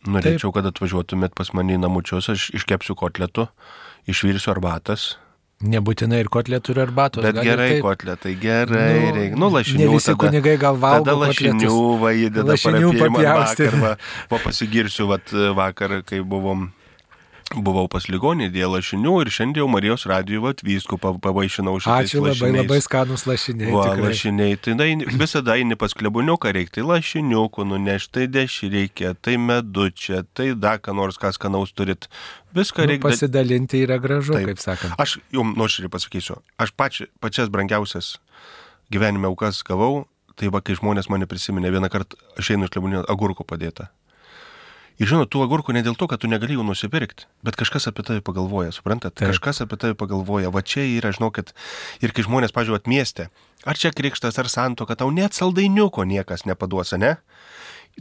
norėčiau, 0.07 0.53
kad 0.55 0.67
atvažiuotumėt 0.69 1.35
pas 1.35 1.51
mane 1.57 1.75
į 1.75 1.81
namučius, 1.81 2.29
aš 2.31 2.51
iškepsiu 2.55 2.95
kotletų, 2.95 3.49
išvirsiu 4.07 4.53
arbatas, 4.53 5.17
Nebūtinai 5.63 6.19
ir 6.19 6.27
kotletų 6.27 6.73
ir 6.75 6.79
arbatos. 6.83 7.23
Bet 7.23 7.37
gerai, 7.39 7.69
taip. 7.77 7.83
kotletai, 7.85 8.33
gerai, 8.35 8.99
Nu, 8.99 9.13
reikia. 9.15 9.37
Nu, 9.39 9.49
lašinių. 9.53 9.79
ne 9.79 9.87
visi 9.93 10.09
tada, 10.11 10.17
kunigai 10.25 10.57
gal 10.59 10.75
valgo 10.75 11.05
Tada 11.05 11.17
lašinių 11.21 11.53
kotletus. 11.53 12.01
va 12.03 12.09
įdeda 12.11 12.47
Lašinių 12.51 12.89
papjaustyt. 12.99 13.71
vakar. 13.71 13.97
Va, 14.29 14.37
pasigirsiu, 14.43 15.07
va 15.07 15.19
vakar, 15.55 16.01
kai 16.03 16.19
buvom. 16.19 16.71
Buvau 17.53 17.85
pas 17.87 18.01
ligonį 18.09 18.47
dėl 18.49 18.71
lašinių 18.73 19.11
ir 19.21 19.29
šiandien 19.29 19.61
jau 19.61 19.67
Marijos 19.69 20.07
radijų 20.09 20.39
vat, 20.41 20.63
vyskupą 20.65 21.11
pavaišinau 21.21 21.75
šitais 21.83 22.09
Ačiū 22.09 22.21
labai, 22.23 22.31
lašiniais. 22.33 22.57
labai 22.63 22.79
skanus 22.81 23.25
lašiniai. 23.29 23.69
Va, 23.75 23.83
tikrai. 23.91 24.07
lašiniai. 24.09 24.57
Tai 24.57 24.73
na, 24.79 24.87
visada 25.21 25.53
eini 25.61 25.77
pas 25.77 25.93
klebuniuką, 25.93 26.49
reikia 26.57 26.79
tai 26.79 26.85
lašiniukų 26.89 27.67
nunešti, 27.69 28.11
tai 28.17 28.25
dešį 28.37 28.71
reikia, 28.73 29.13
tai 29.21 29.37
medučia, 29.37 30.23
tai 30.33 30.53
dar 30.57 30.81
ką 30.81 30.95
nors 30.97 31.17
kas 31.21 31.37
skanaus 31.37 31.71
turit. 31.77 32.07
Viską 32.57 32.87
Nu, 32.87 32.89
reikia. 32.89 33.03
da- 33.05 33.09
pasidalinti 33.13 33.83
yra 33.85 33.99
gražu, 34.01 34.33
Taip. 34.33 34.47
kaip 34.49 34.57
sakant. 34.59 34.93
Aš 34.97 35.19
jums 35.31 35.53
nuoširdžiai 35.57 35.93
pasakysiu, 35.93 36.41
aš 36.57 36.71
pači, 36.73 37.05
pačias 37.21 37.49
brangiausias 37.53 38.17
gyvenime 38.91 39.29
aukas 39.29 39.61
gavau, 39.63 40.07
tai 40.35 40.49
va, 40.49 40.61
kai 40.61 40.73
žmonės 40.73 41.05
mane 41.09 41.25
prisiminė, 41.29 41.69
vieną 41.69 41.89
kartą 41.93 42.17
aš 42.37 42.49
einu 42.57 42.65
iš 42.65 42.73
klebonio 42.73 43.05
agurko 43.09 43.43
padėta. 43.45 43.89
Ir 45.01 45.09
žinot, 45.09 45.31
tų 45.33 45.41
agurkų 45.47 45.73
ne 45.73 45.81
dėl 45.85 45.95
to, 45.97 46.05
kad 46.09 46.21
tu 46.21 46.29
negali 46.29 46.53
jų 46.53 46.65
nusipirkti, 46.67 47.25
bet 47.45 47.57
kažkas 47.57 47.89
apie 47.89 48.05
tai 48.05 48.19
pagalvoja, 48.25 48.73
suprantat? 48.75 49.15
Taip. 49.17 49.31
Kažkas 49.31 49.63
apie 49.65 49.79
tai 49.81 49.93
pagalvoja, 49.97 50.51
va 50.53 50.61
čia 50.61 50.85
yra, 50.85 51.09
žinokit, 51.15 51.53
ir 52.05 52.13
kai 52.13 52.25
žmonės, 52.27 52.53
pažiūrėjau, 52.53 52.85
mieste, 52.91 53.27
ar 53.65 53.79
čia 53.79 53.89
krikštas, 53.95 54.37
ar 54.37 54.51
santo, 54.53 54.85
kad 54.89 55.01
tau 55.01 55.09
net 55.13 55.33
saldainiuko 55.33 56.05
niekas 56.05 56.45
nepaduos, 56.45 56.93
ne? 57.01 57.15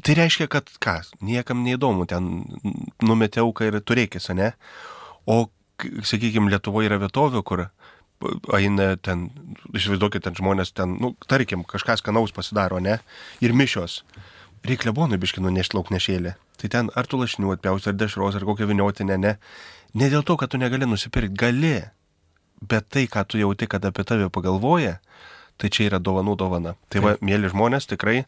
Tai 0.05 0.17
reiškia, 0.17 0.49
kad 0.53 0.69
ką, 0.85 0.99
niekam 1.25 1.65
neįdomu, 1.65 2.05
ten 2.09 2.45
numetė 3.05 3.41
auką 3.45 3.69
ir 3.69 3.81
turėkis, 3.81 4.29
ne? 4.37 4.53
O, 5.29 5.47
sakykime, 5.81 6.53
Lietuvoje 6.53 6.93
yra 6.93 7.01
vietovių, 7.01 7.43
kur 7.45 7.67
eina 8.57 8.93
ten, 9.01 9.31
išvaizduokit, 9.75 10.25
ten 10.27 10.37
žmonės 10.39 10.73
ten, 10.77 10.97
nu, 11.03 11.13
tarkim, 11.29 11.65
kažkas 11.69 12.03
skanaus 12.03 12.35
pasidaro, 12.37 12.81
ne? 12.85 13.01
Ir 13.45 13.57
mišios. 13.57 14.03
Reikia 14.63 14.91
lebonui 14.91 15.19
biškinu 15.19 15.51
nešti 15.51 15.75
lauknešėlį. 15.79 16.35
Tai 16.63 16.69
ten 16.71 16.91
ar 16.95 17.09
tu 17.11 17.19
lašinių 17.19 17.57
atpjausi, 17.57 17.89
ar 17.91 17.97
dešros, 17.99 18.37
ar 18.39 18.45
kokią 18.47 18.69
viniotinę, 18.71 19.17
ne? 19.19 19.33
Ne 19.99 20.09
dėl 20.13 20.23
to, 20.23 20.37
kad 20.39 20.53
tu 20.53 20.61
negali 20.61 20.87
nusipirkti, 20.87 21.35
gali. 21.35 21.73
Bet 22.63 22.87
tai, 22.95 23.09
ką 23.11 23.25
tu 23.27 23.41
jauti, 23.41 23.67
kad 23.67 23.83
apie 23.85 24.05
tave 24.07 24.29
pagalvoja, 24.31 25.01
tai 25.59 25.71
čia 25.75 25.89
yra 25.91 25.99
dovanų 25.99 26.37
dovana. 26.39 26.77
Tai 26.95 27.03
va, 27.03 27.17
mėly 27.19 27.51
žmonės, 27.51 27.89
tikrai 27.91 28.23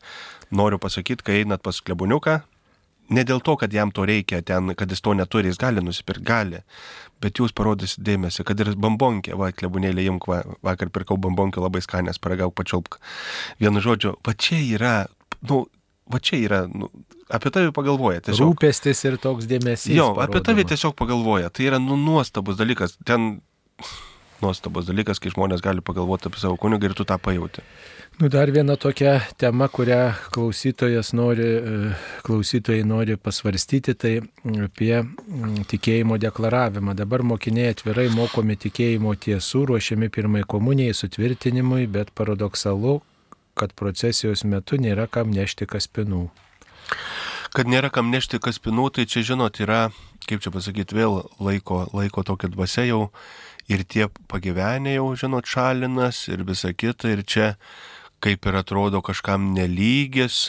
noriu 0.51 0.81
pasakyti, 0.83 1.23
kai 1.23 1.39
einat 1.45 1.63
pas 1.63 1.79
klebuniuką, 1.79 2.41
ne 3.15 3.25
dėl 3.27 3.43
to, 3.45 3.55
kad 3.61 3.73
jam 3.73 3.93
to 3.95 4.07
reikia, 4.09 4.43
ten, 4.43 4.75
kad 4.75 4.91
jis 4.91 5.05
to 5.05 5.15
neturi, 5.15 5.53
jis 5.53 5.61
gali 5.61 5.85
nusipirkti, 5.85 6.27
gali. 6.27 6.63
Bet 7.23 7.39
jūs 7.39 7.55
parodysit 7.57 8.03
dėmesį, 8.05 8.43
kad 8.49 8.61
ir 8.61 8.73
bambonkė, 8.75 9.37
va, 9.39 9.53
klebunėlė 9.55 10.09
imk, 10.11 10.27
va, 10.31 10.43
vakar 10.67 10.91
pirkau 10.91 11.17
bambonkį 11.21 11.63
labai 11.63 11.85
skanės, 11.85 12.19
paragau 12.19 12.51
pačiulpk. 12.51 12.99
Vienu 13.63 13.83
žodžiu, 13.85 14.17
va 14.27 14.35
čia 14.35 14.59
yra, 14.59 14.97
nu, 15.49 15.65
va 16.13 16.21
čia 16.21 16.39
yra, 16.43 16.61
nu, 16.69 16.91
apie 17.33 17.53
tave 17.55 17.73
pagalvoja 17.77 18.23
tiesiog. 18.25 18.53
Rūpestis 18.53 19.05
ir 19.09 19.19
toks 19.23 19.49
dėmesys. 19.51 19.95
Jo, 19.97 20.13
apie 20.25 20.43
tave 20.45 20.67
tiesiog 20.69 20.97
pagalvoja. 20.99 21.53
Tai 21.55 21.69
yra 21.71 21.81
nu, 21.83 21.97
nuostabus 22.01 22.59
dalykas. 22.61 22.99
Ten 23.09 23.39
nuostabus 24.45 24.89
dalykas, 24.89 25.21
kai 25.23 25.33
žmonės 25.33 25.63
gali 25.65 25.85
pagalvoti 25.85 26.29
apie 26.29 26.41
savo 26.43 26.59
kunigą 26.61 26.91
ir 26.91 26.97
tu 26.99 27.07
tą 27.09 27.19
pajauti. 27.23 27.65
Nu, 28.21 28.29
dar 28.31 28.51
viena 28.55 28.77
tokia 28.79 29.17
tema, 29.41 29.67
kurią 29.67 30.13
klausytojas 30.35 31.11
nori, 31.19 31.47
e, 31.57 31.89
klausytojai 32.27 32.85
nori 32.87 33.17
pasvarstyti, 33.19 33.95
tai 33.99 34.13
apie 34.67 35.01
tikėjimo 35.73 36.21
deklaravimą. 36.23 36.95
Dabar 36.95 37.25
mokiniai 37.27 37.73
atvirai 37.75 38.07
mokomi 38.15 38.55
tikėjimo 38.67 39.17
tiesų, 39.27 39.65
ruošiami 39.73 40.13
pirmai 40.15 40.45
komunijai 40.47 40.95
sutvirtinimui, 40.95 41.89
bet 41.91 42.15
paradoksalu, 42.15 43.01
kad 43.59 43.75
procesijos 43.79 44.45
metu 44.45 44.79
nėra 44.81 45.07
kam 45.11 45.33
nešti 45.35 45.69
kaspinų. 45.71 46.27
Kad 47.55 47.71
nėra 47.71 47.91
kam 47.95 48.11
nešti 48.11 48.41
kaspinų, 48.43 48.91
tai 48.97 49.07
čia, 49.07 49.23
žinot, 49.33 49.61
yra, 49.63 49.89
kaip 50.29 50.43
čia 50.43 50.51
pasakyti, 50.55 50.97
vėl 50.99 51.23
laiko, 51.39 51.85
laiko 51.95 52.25
tokia 52.27 52.51
dvasia 52.51 52.87
jau 52.89 53.03
ir 53.71 53.85
tie 53.87 54.09
pagyvenę 54.29 54.97
jau, 54.97 55.13
žinot, 55.19 55.47
šalinas 55.49 56.27
ir 56.33 56.43
visa 56.49 56.75
kita. 56.75 57.15
Ir 57.15 57.23
čia 57.23 57.55
kaip 58.25 58.47
ir 58.49 58.57
atrodo 58.59 59.03
kažkam 59.05 59.53
nelygis. 59.57 60.49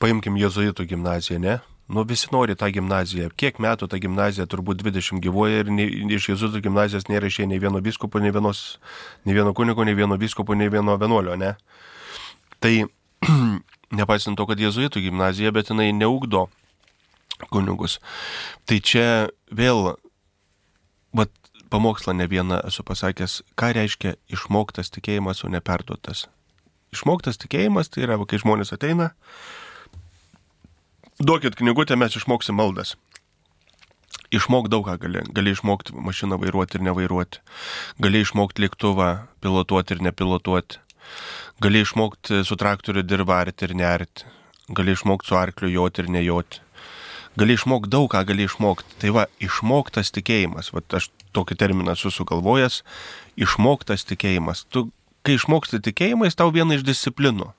Paimkim 0.00 0.38
Jėzuitų 0.40 0.86
gimnaziją, 0.88 1.40
ne? 1.42 1.58
Nu, 1.90 2.04
visi 2.06 2.30
nori 2.32 2.54
tą 2.56 2.68
gimnaziją. 2.72 3.32
Kiek 3.36 3.58
metų 3.60 3.88
ta 3.90 3.98
gimnazija, 4.00 4.46
turbūt 4.48 4.78
20 4.80 5.18
gyvoja 5.24 5.64
ir 5.64 5.72
nei, 5.74 5.88
iš 6.16 6.30
Jėzuitų 6.30 6.62
gimnazijos 6.68 7.08
nėra 7.10 7.28
išėję 7.28 7.48
nei 7.50 7.60
vieno 7.60 7.82
biskupo, 7.82 8.22
nei, 8.22 8.30
vienos, 8.32 8.78
nei 9.26 9.34
vieno 9.34 9.52
kunigo, 9.58 9.84
nei 9.84 9.98
vieno 9.98 10.16
biskupo, 10.20 10.54
nei 10.54 10.70
vieno 10.72 10.94
vienuolio, 11.00 11.34
ne? 11.36 11.56
Tai 12.60 12.72
nepaisant 13.98 14.38
to, 14.38 14.46
kad 14.48 14.60
Jėzuitų 14.60 15.02
gimnazija, 15.06 15.52
bet 15.54 15.72
jinai 15.72 15.90
neugdo 15.96 16.48
kunigus. 17.48 17.98
Tai 18.68 18.80
čia 18.84 19.06
vėl, 19.48 19.94
vat, 21.16 21.32
pamokslą 21.70 22.14
ne 22.18 22.26
vieną 22.30 22.60
esu 22.68 22.84
pasakęs, 22.86 23.40
ką 23.58 23.72
reiškia 23.78 24.16
išmoktas 24.32 24.92
tikėjimas, 24.92 25.44
o 25.44 25.52
neperduotas. 25.52 26.26
Išmoktas 26.94 27.38
tikėjimas 27.40 27.92
tai 27.92 28.04
yra, 28.06 28.18
va, 28.18 28.26
kai 28.26 28.40
žmonės 28.42 28.74
ateina, 28.74 29.12
duokit 31.22 31.56
knygutę, 31.60 31.96
mes 31.96 32.16
išmoksim 32.18 32.58
maldas. 32.58 32.96
Išmok 34.34 34.68
daug 34.70 34.84
ką 34.86 34.94
gali. 35.02 35.22
Gali 35.34 35.54
išmokti 35.54 35.94
mašiną 35.94 36.38
vairuoti 36.38 36.78
ir 36.78 36.84
nevairuoti. 36.86 37.40
Gali 38.02 38.22
išmokti 38.22 38.62
lėktuvą 38.62 39.08
pilotuoti 39.42 39.96
ir 39.96 40.04
nepilotuoti. 40.06 40.78
Gali 41.60 41.82
išmokti 41.84 42.42
su 42.44 42.56
traktoriu 42.56 43.02
dirbarti 43.04 43.68
ir 43.68 43.76
nerti. 43.76 44.28
Gali 44.68 44.94
išmokti 44.96 45.28
su 45.28 45.36
arkliu 45.36 45.70
joti 45.70 46.04
ir 46.04 46.10
nejoti. 46.10 46.62
Gali 47.36 47.54
išmokti 47.54 47.90
daug 47.92 48.08
ką, 48.12 48.22
gali 48.26 48.46
išmokti. 48.48 48.96
Tai 49.02 49.12
va, 49.16 49.26
išmoktas 49.42 50.12
tikėjimas. 50.16 50.72
Va, 50.74 50.82
aš 50.98 51.10
tokį 51.36 51.58
terminą 51.60 51.94
esu 51.98 52.10
sugalvojęs. 52.14 52.80
Išmoktas 53.38 54.06
tikėjimas. 54.08 54.64
Tu, 54.72 54.88
kai 55.26 55.36
išmoksti 55.38 55.82
tikėjimą, 55.84 56.28
jis 56.28 56.38
tau 56.38 56.50
viena 56.54 56.78
iš 56.78 56.86
disciplinų. 56.86 57.50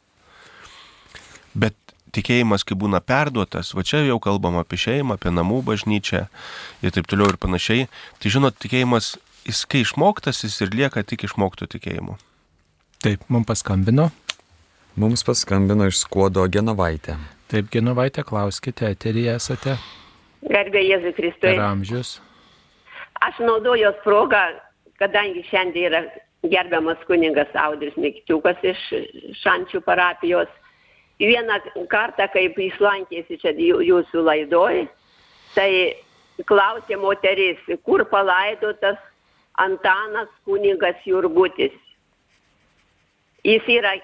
Bet 1.54 1.78
tikėjimas, 2.16 2.66
kai 2.68 2.78
būna 2.80 3.02
perduotas, 3.04 3.74
va 3.76 3.86
čia 3.88 4.04
jau 4.06 4.20
kalbam 4.24 4.58
apie 4.60 4.80
šeimą, 4.80 5.18
apie 5.20 5.32
namų 5.34 5.62
bažnyčią 5.70 6.26
ir 6.84 6.96
taip 6.96 7.08
toliau 7.12 7.32
ir 7.32 7.40
panašiai, 7.42 7.88
tai 8.20 8.34
žinot, 8.34 8.58
tikėjimas, 8.62 9.16
jis 9.48 9.64
kai 9.70 9.86
išmoktas, 9.86 10.44
jis 10.46 10.60
ir 10.66 10.76
lieka 10.76 11.06
tik 11.08 11.26
išmoktų 11.28 11.70
tikėjimu. 11.78 12.18
Taip, 13.02 13.24
mums 13.34 13.48
paskambino. 13.50 14.10
Mums 15.02 15.24
paskambino 15.26 15.88
iš 15.90 16.04
skuodo 16.04 16.44
Genovaitė. 16.52 17.16
Taip, 17.52 17.70
Genovaitė, 17.74 18.24
klauskite, 18.28 18.92
eterija 18.94 19.38
esate 19.40 19.78
Garbė 20.42 20.82
Jėzui 20.86 21.14
Kristui. 21.18 21.52
per 21.56 21.60
amžius. 21.66 22.20
Aš 23.22 23.40
naudojos 23.46 23.98
progą, 24.06 24.42
kadangi 25.02 25.44
šiandien 25.50 25.90
yra 25.92 26.02
gerbiamas 26.44 26.98
kuningas 27.08 27.52
Audris 27.56 27.98
Mikčiukas 27.98 28.58
iš 28.66 28.82
Šančių 29.44 29.82
parapijos. 29.86 30.50
Vieną 31.22 31.60
kartą, 31.90 32.26
kaip 32.34 32.58
jis 32.58 32.78
lankėsi 32.82 33.38
čia 33.42 33.54
jū- 33.54 33.84
jūsų 33.86 34.24
laidoj, 34.26 34.88
tai 35.54 35.96
klausė 36.50 36.98
moteris, 36.98 37.58
kur 37.86 38.06
palaidotas 38.06 38.98
Antanas 39.58 40.30
kuningas 40.46 40.98
Jurgutis. 41.06 41.72
Jis 43.44 43.68
yra 43.68 43.96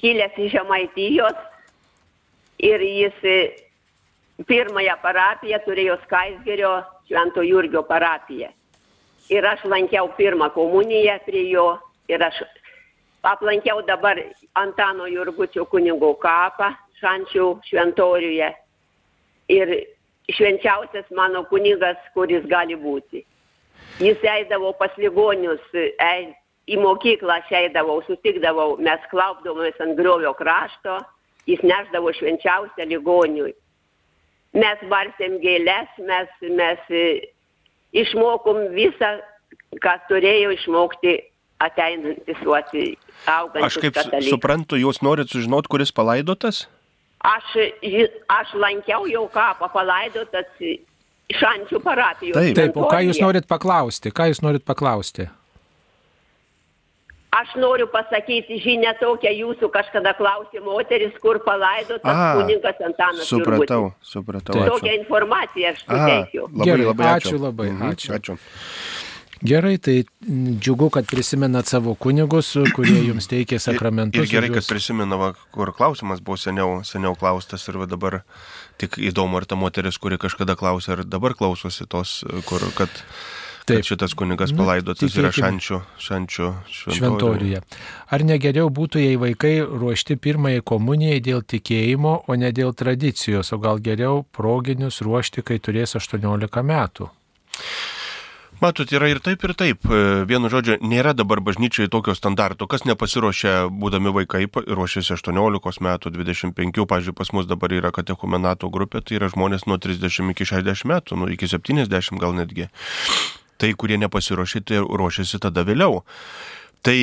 kilęs 0.00 0.38
iš 0.38 0.52
Žemaitijos 0.52 1.38
ir 2.58 2.82
jis 2.82 3.24
e, 3.24 3.36
pirmąją 4.46 4.96
parapiją 5.02 5.58
turėjo 5.66 5.98
Skaisgerio 6.04 6.72
Švento 7.08 7.42
Jurgio 7.46 7.82
parapiją. 7.86 8.50
Ir 9.30 9.46
aš 9.46 9.64
lankiau 9.68 10.08
pirmą 10.16 10.50
komuniją 10.54 11.18
prie 11.26 11.44
jo 11.50 11.68
ir 12.08 12.22
aš 12.24 12.42
aplankiau 13.22 13.82
dabar 13.86 14.18
Antano 14.54 15.06
Jurgučio 15.06 15.66
kunigo 15.70 16.14
kapą 16.22 16.72
Šančių 16.98 17.46
šventoriuje. 17.68 18.48
Ir 19.54 19.74
švenčiausias 20.34 21.06
mano 21.14 21.44
kunigas, 21.48 21.98
kuris 22.14 22.44
gali 22.50 22.74
būti. 22.76 23.22
Jis 24.02 24.22
eidavo 24.22 24.72
pas 24.78 24.90
ligonius, 24.98 25.62
ei, 25.74 26.32
į 26.68 26.78
mokyklą 26.82 27.38
aš 27.40 27.54
eidavau, 27.62 28.00
sutikdavau, 28.06 28.76
mes 28.84 29.06
klaupdavomės 29.12 29.78
ant 29.84 29.96
griovio 29.98 30.34
krašto, 30.36 30.98
jis 31.48 31.62
neždavo 31.64 32.12
švenčiausią 32.18 32.86
ligoniui. 32.90 33.54
Mes 34.58 34.84
varstėm 34.90 35.38
gėlės, 35.42 35.90
mes, 36.08 36.30
mes 36.56 36.92
e, 36.92 37.04
išmokom 38.04 38.70
visą, 38.76 39.18
ką 39.84 39.94
turėjo 40.08 40.54
išmokti 40.56 41.18
ateinantis 41.62 42.38
suoti 42.42 42.84
augantis 43.26 43.66
Aš 43.66 43.80
kaip 43.82 43.96
katalikas. 43.96 44.30
suprantu, 44.32 44.78
jūs 44.80 45.02
norit 45.04 45.30
sužinoti, 45.32 45.70
kuris 45.72 45.92
palaidotas? 45.92 46.66
Aš, 47.26 47.56
aš 48.30 48.54
lankiau 48.54 49.08
jau 49.10 49.26
kapą 49.32 49.68
palaidotas 49.72 50.46
Šančių 51.28 51.82
parapijos. 51.84 52.38
Taip. 52.38 52.54
Taip, 52.56 52.76
o 52.80 52.86
ką 52.88 53.02
jūs 53.04 53.18
norit 53.20 53.44
paklausti? 53.44 54.08
Ką 54.16 54.30
jūs 54.30 54.38
norit 54.40 54.64
paklausti? 54.64 55.26
Aš 57.30 57.48
noriu 57.60 57.86
pasakyti 57.92 58.56
žinę 58.64 58.94
tokią 59.00 59.28
jūsų 59.36 59.68
kažkada 59.70 60.14
klausė 60.16 60.62
moteris, 60.64 61.12
kur 61.20 61.36
palaidotas 61.44 62.08
A, 62.08 62.34
kuningas 62.40 62.80
Antanas 62.80 63.28
Supratau, 63.28 63.82
Jurgutis. 63.92 64.12
supratau. 64.12 64.54
Taip. 64.56 64.70
Tokią 64.72 64.88
Ačiū. 64.94 64.98
informaciją 65.02 65.72
aš 65.74 65.82
suteikiu. 65.84 66.42
labai, 66.48 66.64
Gerai, 66.70 66.86
labai 66.88 67.06
ačiū. 67.06 67.28
ačiū 67.28 67.38
labai, 67.44 67.68
Mhm, 67.70 67.90
ačiū. 67.92 68.08
ačiū. 68.16 68.38
Gerai, 69.44 69.76
tai 69.78 70.04
džiugu, 70.58 70.90
kad 70.90 71.06
prisimenat 71.06 71.66
savo 71.70 71.94
kunigus, 71.94 72.56
kurie 72.74 73.04
jums 73.06 73.28
teikė 73.30 73.60
sakramentus. 73.62 74.18
Ir 74.24 74.26
gerai, 74.40 74.48
kad 74.48 74.62
jūs- 74.64 74.72
prisimena, 74.72 75.16
va, 75.16 75.34
kur 75.52 75.70
klausimas 75.72 76.18
buvo 76.20 76.34
seniau, 76.36 76.80
seniau 76.82 77.14
klaustas 77.16 77.68
ir 77.68 77.74
dabar 77.86 78.24
tik 78.78 78.96
įdomu, 78.98 79.36
ar 79.36 79.44
ta 79.44 79.54
moteris, 79.54 79.96
kuri 79.98 80.16
kažkada 80.18 80.56
klausė, 80.56 80.96
ar 80.98 81.04
dabar 81.04 81.34
klausosi 81.34 81.86
tos, 81.88 82.24
kur, 82.46 82.58
kad, 82.74 82.88
Taip. 83.68 83.86
šitas 83.88 84.14
kunigas 84.18 84.52
Nu, 84.54 84.62
palaidotas 84.62 85.16
yra 85.18 85.30
šančių, 85.34 85.80
šančių 86.02 86.48
šventoriuje. 86.78 87.60
Ar 88.08 88.24
negeriau 88.24 88.70
būtų, 88.72 89.02
jei 89.02 89.20
vaikai 89.20 89.58
ruošti 89.62 90.16
pirmąjį 90.16 90.64
komunijai 90.68 91.20
dėl 91.24 91.44
tikėjimo, 91.44 92.14
o 92.26 92.38
ne 92.40 92.50
dėl 92.56 92.74
tradicijos, 92.74 93.52
o 93.52 93.60
gal 93.62 93.82
geriau 93.84 94.24
proginius 94.32 95.02
ruošti, 95.04 95.44
kai 95.44 95.60
turės 95.60 95.96
18 96.00 96.64
metų? 96.64 97.12
Matot, 98.58 98.90
yra 98.90 99.06
ir 99.06 99.20
taip, 99.22 99.44
ir 99.46 99.52
taip. 99.54 99.86
E, 99.86 99.98
Vienu 100.26 100.48
žodžiu, 100.50 100.80
nėra 100.82 101.12
dabar 101.14 101.38
bažnyčiai 101.46 101.86
tokio 101.92 102.10
standarto. 102.18 102.66
Kas 102.66 102.82
nepasiruošia, 102.88 103.68
būdami 103.70 104.10
vaikai, 104.16 104.48
ruošiasi 104.50 105.14
18 105.14 105.78
metų, 105.86 106.10
25, 106.16 106.82
pažiūrėjau, 106.90 107.18
pas 107.20 107.30
mus 107.36 107.46
dabar 107.46 107.74
yra 107.76 107.92
katechumenato 107.94 108.70
grupė, 108.74 109.04
tai 109.06 109.20
yra 109.20 109.30
žmonės 109.30 109.68
nuo 109.70 109.78
30 109.78 110.34
iki 110.34 110.48
60 110.50 110.90
metų, 110.90 111.20
nu, 111.20 111.30
iki 111.30 111.46
70 111.46 112.18
gal 112.18 112.34
netgi. 112.34 112.66
Tai, 113.58 113.72
kurie 113.74 113.98
nepasiruošė, 113.98 114.62
tai 114.62 114.82
ruošiasi 114.82 115.40
tada 115.42 115.64
vėliau. 115.66 116.04
Tai 116.86 116.96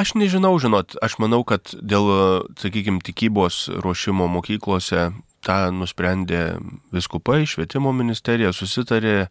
aš 0.00 0.16
nežinau, 0.18 0.56
žinot, 0.58 0.96
aš 1.04 1.18
manau, 1.22 1.44
kad 1.46 1.70
dėl, 1.78 2.10
sakykime, 2.58 3.02
tikybos 3.04 3.68
ruošimo 3.84 4.26
mokyklose 4.32 5.12
tą 5.44 5.58
nusprendė 5.76 6.56
viskupai, 6.94 7.44
švietimo 7.46 7.92
ministerija, 7.94 8.52
susitarė, 8.56 9.28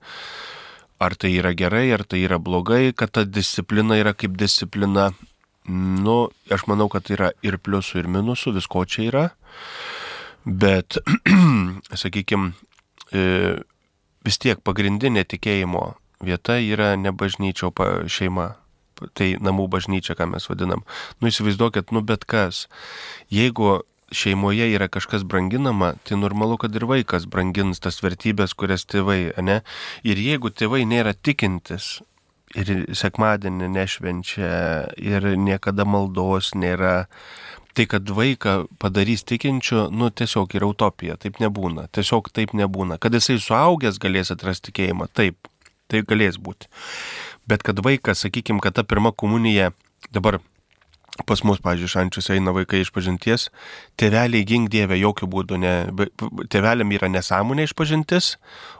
ar 1.03 1.17
tai 1.19 1.33
yra 1.39 1.53
gerai, 1.57 1.87
ar 1.95 2.05
tai 2.07 2.23
yra 2.23 2.39
blogai, 2.39 2.93
kad 2.95 3.11
ta 3.11 3.25
disciplina 3.27 3.97
yra 3.99 4.13
kaip 4.15 4.37
disciplina. 4.39 5.11
Nu, 5.67 6.17
aš 6.51 6.65
manau, 6.67 6.89
kad 6.91 7.07
yra 7.11 7.31
ir 7.43 7.57
pliusų, 7.63 8.03
ir 8.03 8.09
minusų, 8.11 8.55
visko 8.57 8.83
čia 8.87 9.07
yra. 9.09 9.25
Bet, 10.43 10.99
sakykime, 12.03 12.51
vis 14.25 14.39
tiek 14.41 14.59
pagrindinė 14.63 15.25
tikėjimo 15.27 15.93
vieta 16.23 16.57
yra 16.59 16.95
ne 16.95 17.11
bažnyčio 17.11 17.71
šeima. 18.07 18.53
Tai 19.17 19.25
namų 19.41 19.65
bažnyčia, 19.73 20.13
ką 20.15 20.29
mes 20.31 20.45
vadinam. 20.47 20.83
Nu 21.19 21.27
įsivaizduokit, 21.27 21.91
nu 21.91 22.03
bet 22.05 22.23
kas. 22.29 22.67
Jeigu 23.33 23.81
šeimoje 24.13 24.69
yra 24.71 24.87
kažkas 24.87 25.25
branginama, 25.27 25.95
tai 26.07 26.19
normalu, 26.21 26.59
kad 26.61 26.75
ir 26.77 26.85
vaikas 26.87 27.25
brangins 27.27 27.81
tas 27.83 27.99
vertybės, 28.05 28.53
kurias 28.55 28.85
tėvai, 28.85 29.33
ne? 29.43 29.59
Ir 30.07 30.21
jeigu 30.21 30.53
tėvai 30.53 30.85
nėra 30.87 31.15
tikintis 31.17 31.97
ir 32.53 32.69
sekmadienį 32.93 33.71
nešvenčia 33.73 34.53
ir 35.01 35.25
niekada 35.41 35.87
maldos 35.89 36.53
nėra, 36.53 37.07
tai 37.73 37.87
kad 37.89 38.09
vaiką 38.09 38.55
padarys 38.81 39.25
tikinčiu, 39.25 39.87
nu 39.91 40.09
tiesiog 40.13 40.53
yra 40.57 40.69
utopija, 40.69 41.17
taip 41.17 41.39
nebūna, 41.41 41.87
tiesiog 41.93 42.29
taip 42.33 42.53
nebūna. 42.57 42.99
Kad 43.01 43.17
jisai 43.17 43.39
suaugęs 43.41 43.99
galės 44.01 44.33
atrasti 44.33 44.69
tikėjimą, 44.69 45.09
taip, 45.17 45.49
tai 45.91 46.03
galės 46.07 46.39
būti. 46.41 46.69
Bet 47.49 47.65
kad 47.65 47.81
vaikas, 47.83 48.23
sakykime, 48.23 48.61
kad 48.63 48.77
ta 48.77 48.85
pirma 48.87 49.11
komunija 49.11 49.71
dabar 50.13 50.39
pas 51.29 51.43
mus, 51.45 51.61
pažiūrėjau, 51.61 51.93
šančius 51.93 52.31
eina 52.33 52.53
vaikai 52.55 52.81
iš 52.81 52.89
pažinties, 52.93 53.49
tėveliai 54.01 54.45
gink 54.49 54.71
dievę 54.73 54.97
jokių 54.97 55.29
būdų, 55.29 55.59
ne, 55.61 55.73
tėveliam 56.49 56.93
yra 56.95 57.09
nesąmonė 57.13 57.67
iš 57.67 57.75
pažintis, 57.77 58.35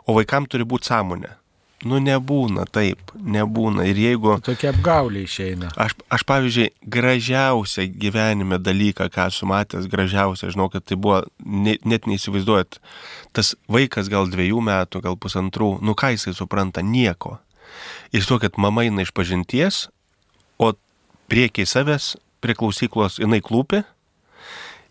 o 0.08 0.18
vaikam 0.18 0.50
turi 0.50 0.66
būti 0.66 0.90
sąmonė. 0.90 1.36
Nu 1.84 2.00
nebūna 2.00 2.64
taip, 2.72 3.12
nebūna. 3.20 3.84
Ir 3.92 4.00
jeigu 4.00 4.38
Tokia 4.44 4.72
apgaulė 4.72 5.26
išeina. 5.28 5.72
Aš, 5.80 5.96
aš 6.14 6.24
pavyzdžiui, 6.30 6.70
gražiausią 6.96 7.88
gyvenime 8.00 8.60
dalyką, 8.62 9.10
ką 9.12 9.28
esu 9.32 9.48
matęs, 9.50 9.90
gražiausia, 9.92 10.52
žinau, 10.54 10.70
kad 10.72 10.86
tai 10.88 10.96
buvo, 11.00 11.22
ne, 11.44 11.76
net 11.84 12.08
neįsivaizduojat, 12.08 12.80
tas 13.36 13.54
vaikas 13.72 14.12
gal 14.14 14.32
dviejų 14.32 14.64
metų, 14.64 15.04
gal 15.04 15.20
pusantrų, 15.20 15.76
nu 15.84 15.98
ką 16.00 16.14
jisai 16.16 16.36
supranta, 16.38 16.86
nieko. 16.86 17.38
Ir 18.16 18.24
to, 18.24 18.40
kad 18.40 18.56
mama 18.62 18.88
eina 18.88 19.04
iš 19.04 19.12
pažinties, 19.16 19.88
o 20.62 20.72
priekiai 21.32 21.68
savęs, 21.68 22.14
prie 22.44 22.56
klausyklos 22.56 23.20
jinai 23.20 23.42
klūpi 23.44 23.84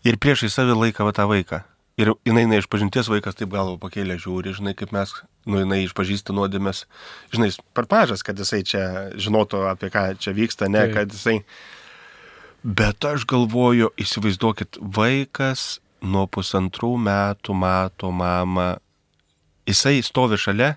ir 0.05 0.17
priešai 0.21 0.51
savį 0.51 0.79
laiką 0.85 1.07
va 1.07 1.13
tą 1.15 1.29
vaiką. 1.29 1.63
Ir 2.01 2.09
jinai 2.25 2.47
eina 2.47 2.57
iš 2.57 2.65
pažinties 2.73 3.05
vaikas 3.11 3.37
taip 3.37 3.51
galvo 3.53 3.75
pakėlė, 3.81 4.15
žiūri, 4.21 4.55
žinai, 4.57 4.73
kaip 4.77 4.89
mes, 4.95 5.11
nu 5.45 5.59
jinai 5.61 5.83
išpažįsta 5.85 6.33
nuodėmės, 6.33 6.87
žinai, 7.35 7.51
per 7.77 7.85
mažas, 7.91 8.25
kad 8.25 8.39
jisai 8.41 8.63
čia 8.65 8.83
žinotų, 9.13 9.61
apie 9.69 9.91
ką 9.93 10.07
čia 10.17 10.33
vyksta, 10.33 10.71
ne, 10.73 10.87
Taip. 10.87 10.95
kad 10.97 11.13
jisai. 11.13 11.35
Bet 12.63 13.05
aš 13.05 13.27
galvoju, 13.29 13.91
įsivaizduokit, 14.01 14.81
vaikas 14.81 15.83
nuo 16.01 16.25
pusantrų 16.25 16.95
metų 17.05 17.53
mato 17.61 18.09
mamą, 18.09 18.71
jisai 19.69 19.99
stovi 20.01 20.39
šalia, 20.41 20.73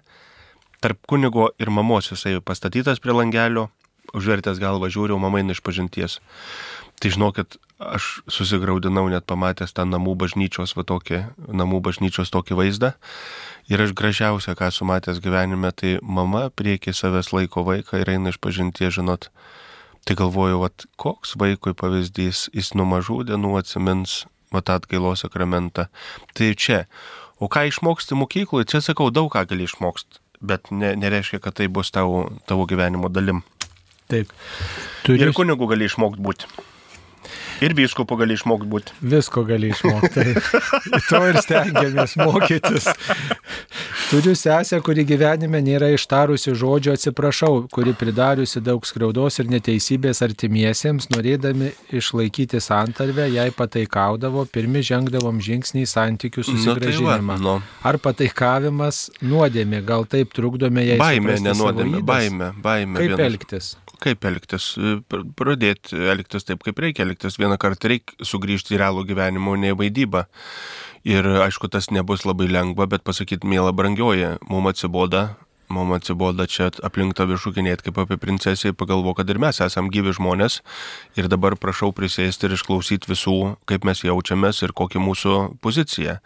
tarp 0.85 1.01
kunigo 1.09 1.49
ir 1.57 1.73
mamos 1.73 2.13
jisai 2.13 2.37
pastatytas 2.45 3.01
prie 3.01 3.17
langelio, 3.17 3.71
užvertęs 4.13 4.61
galvą 4.61 4.93
žiūri, 4.93 5.17
o 5.17 5.23
mama 5.23 5.41
eina 5.41 5.57
iš 5.57 5.65
pažinties. 5.65 6.21
Tai 7.01 7.13
žinokit, 7.13 7.57
aš 7.79 8.23
susigaudinau 8.31 9.09
net 9.13 9.27
pamatęs 9.29 9.75
tą 9.77 9.85
namų 9.89 10.17
bažnyčios, 10.23 10.73
va 10.77 10.85
tokį, 10.89 11.21
namų 11.53 11.83
bažnyčios 11.85 12.33
tokį 12.33 12.57
vaizdą. 12.61 12.93
Ir 13.69 13.83
aš 13.83 13.93
gražiausia, 13.99 14.55
ką 14.57 14.71
esu 14.71 14.87
matęs 14.89 15.21
gyvenime, 15.21 15.73
tai 15.75 15.97
mama 16.03 16.47
prieki 16.51 16.95
savęs 16.95 17.33
laiko 17.35 17.67
vaiką 17.67 18.01
ir 18.01 18.13
eina 18.15 18.33
iš 18.33 18.39
pažinties, 18.41 18.97
žinot. 18.97 19.29
Tai 20.07 20.15
galvoju, 20.15 20.61
vat, 20.63 20.87
koks 20.97 21.35
vaikui 21.37 21.75
pavyzdys, 21.75 22.47
jis 22.55 22.73
nuo 22.79 22.87
mažų 22.87 23.25
dienų 23.33 23.57
atsimins 23.59 24.23
va 24.55 24.63
tą 24.63 24.79
atgailos 24.79 25.25
sakramentą. 25.27 25.89
Tai 26.39 26.53
čia. 26.55 26.85
O 27.43 27.51
ką 27.53 27.67
išmoksti 27.69 28.17
mokykloje, 28.17 28.71
čia 28.71 28.81
sakau, 28.81 29.11
daug 29.11 29.29
ką 29.35 29.43
gali 29.51 29.67
išmokti, 29.67 30.23
bet 30.41 30.71
ne, 30.71 30.95
nereiškia, 30.97 31.43
kad 31.43 31.59
tai 31.59 31.67
bus 31.69 31.91
tavo, 31.93 32.31
tavo 32.49 32.65
gyvenimo 32.71 33.11
dalim. 33.13 33.43
Taip. 34.07 34.31
Ir 34.31 35.19
Turiu 35.19 35.35
kunigu 35.35 35.69
gali 35.69 35.91
išmokti 35.91 36.23
būti. 36.23 36.49
Ir 37.65 37.73
vyskupu 37.77 38.17
gali 38.21 38.37
išmokti 38.37 38.69
būti. 38.69 38.97
Visko 39.01 39.45
gali 39.49 39.71
išmokti. 39.73 40.25
to 41.11 41.21
ir 41.31 41.39
stengiamės 41.45 42.17
mokytis. 42.21 42.89
Turiu 44.11 44.37
sesę, 44.39 44.79
kuri 44.87 45.03
gyvenime 45.09 45.59
nėra 45.65 45.89
ištarusi 45.97 46.53
žodžio 46.55 46.93
atsiprašau, 46.95 47.65
kuri 47.75 47.95
pridariusi 47.99 48.61
daug 48.63 48.85
skriaudos 48.87 49.41
ir 49.43 49.49
neteisybės 49.51 50.21
artimiesiems, 50.23 51.09
norėdami 51.11 51.73
išlaikyti 51.97 52.61
santarvę, 52.63 53.27
jai 53.35 53.49
pataikaudavo, 53.57 54.45
pirmi 54.55 54.85
žengdavom 54.87 55.41
žingsnį 55.43 55.83
į 55.83 55.91
santykių 55.91 56.45
susigražinimą. 56.47 57.39
nu. 57.43 57.57
Ar 57.83 57.99
pataikavimas 57.99 59.09
nuodėmė, 59.27 59.83
gal 59.87 60.07
taip 60.07 60.31
trukdome 60.37 60.87
jai 60.87 61.01
Baimė, 61.03 61.41
nenuodėmė, 61.43 62.05
baimė, 62.07 62.53
baimė. 62.63 63.01
Kaip 63.03 63.11
vienas- 63.17 63.27
elgtis? 63.27 63.73
Kaip 64.07 64.23
elgtis? 64.29 64.69
Pr- 65.11 65.25
Pradėti 65.35 65.99
elgtis 66.13 66.47
taip, 66.47 66.61
kaip 66.63 66.79
reikia 66.79 67.03
elgtis. 67.03 67.41
Vieną 67.41 67.57
kartą 67.59 67.91
reikia 67.91 68.29
sugrįžti 68.29 68.77
į 68.77 68.83
realų 68.85 69.03
gyvenimą, 69.09 69.57
o 69.57 69.59
ne 69.59 69.73
į 69.75 69.79
vaidybą. 69.81 70.27
Ir 71.07 71.27
aišku, 71.43 71.67
tas 71.71 71.91
nebus 71.91 72.23
labai 72.27 72.47
lengva, 72.51 72.87
bet 72.91 73.03
pasakyti, 73.07 73.47
mėla 73.51 73.75
brangioji, 73.75 74.37
mums 74.51 74.73
atsiboda, 74.73 75.25
mums 75.71 75.99
atsiboda 75.99 76.47
čia 76.51 76.69
aplink 76.87 77.15
tave 77.19 77.39
šūkinėti 77.39 77.89
kaip 77.89 77.99
apie 78.03 78.19
princesę, 78.23 78.73
pagalvo, 78.79 79.15
kad 79.19 79.31
ir 79.31 79.41
mes 79.43 79.59
esame 79.63 79.91
gyvi 79.95 80.15
žmonės. 80.15 80.61
Ir 81.19 81.31
dabar 81.31 81.59
prašau 81.59 81.93
prisėsti 81.95 82.47
ir 82.47 82.57
išklausyti 82.57 83.11
visų, 83.11 83.39
kaip 83.71 83.87
mes 83.87 84.03
jaučiamės 84.07 84.63
ir 84.63 84.75
kokia 84.75 85.03
mūsų 85.03 85.59
pozicija. 85.63 86.21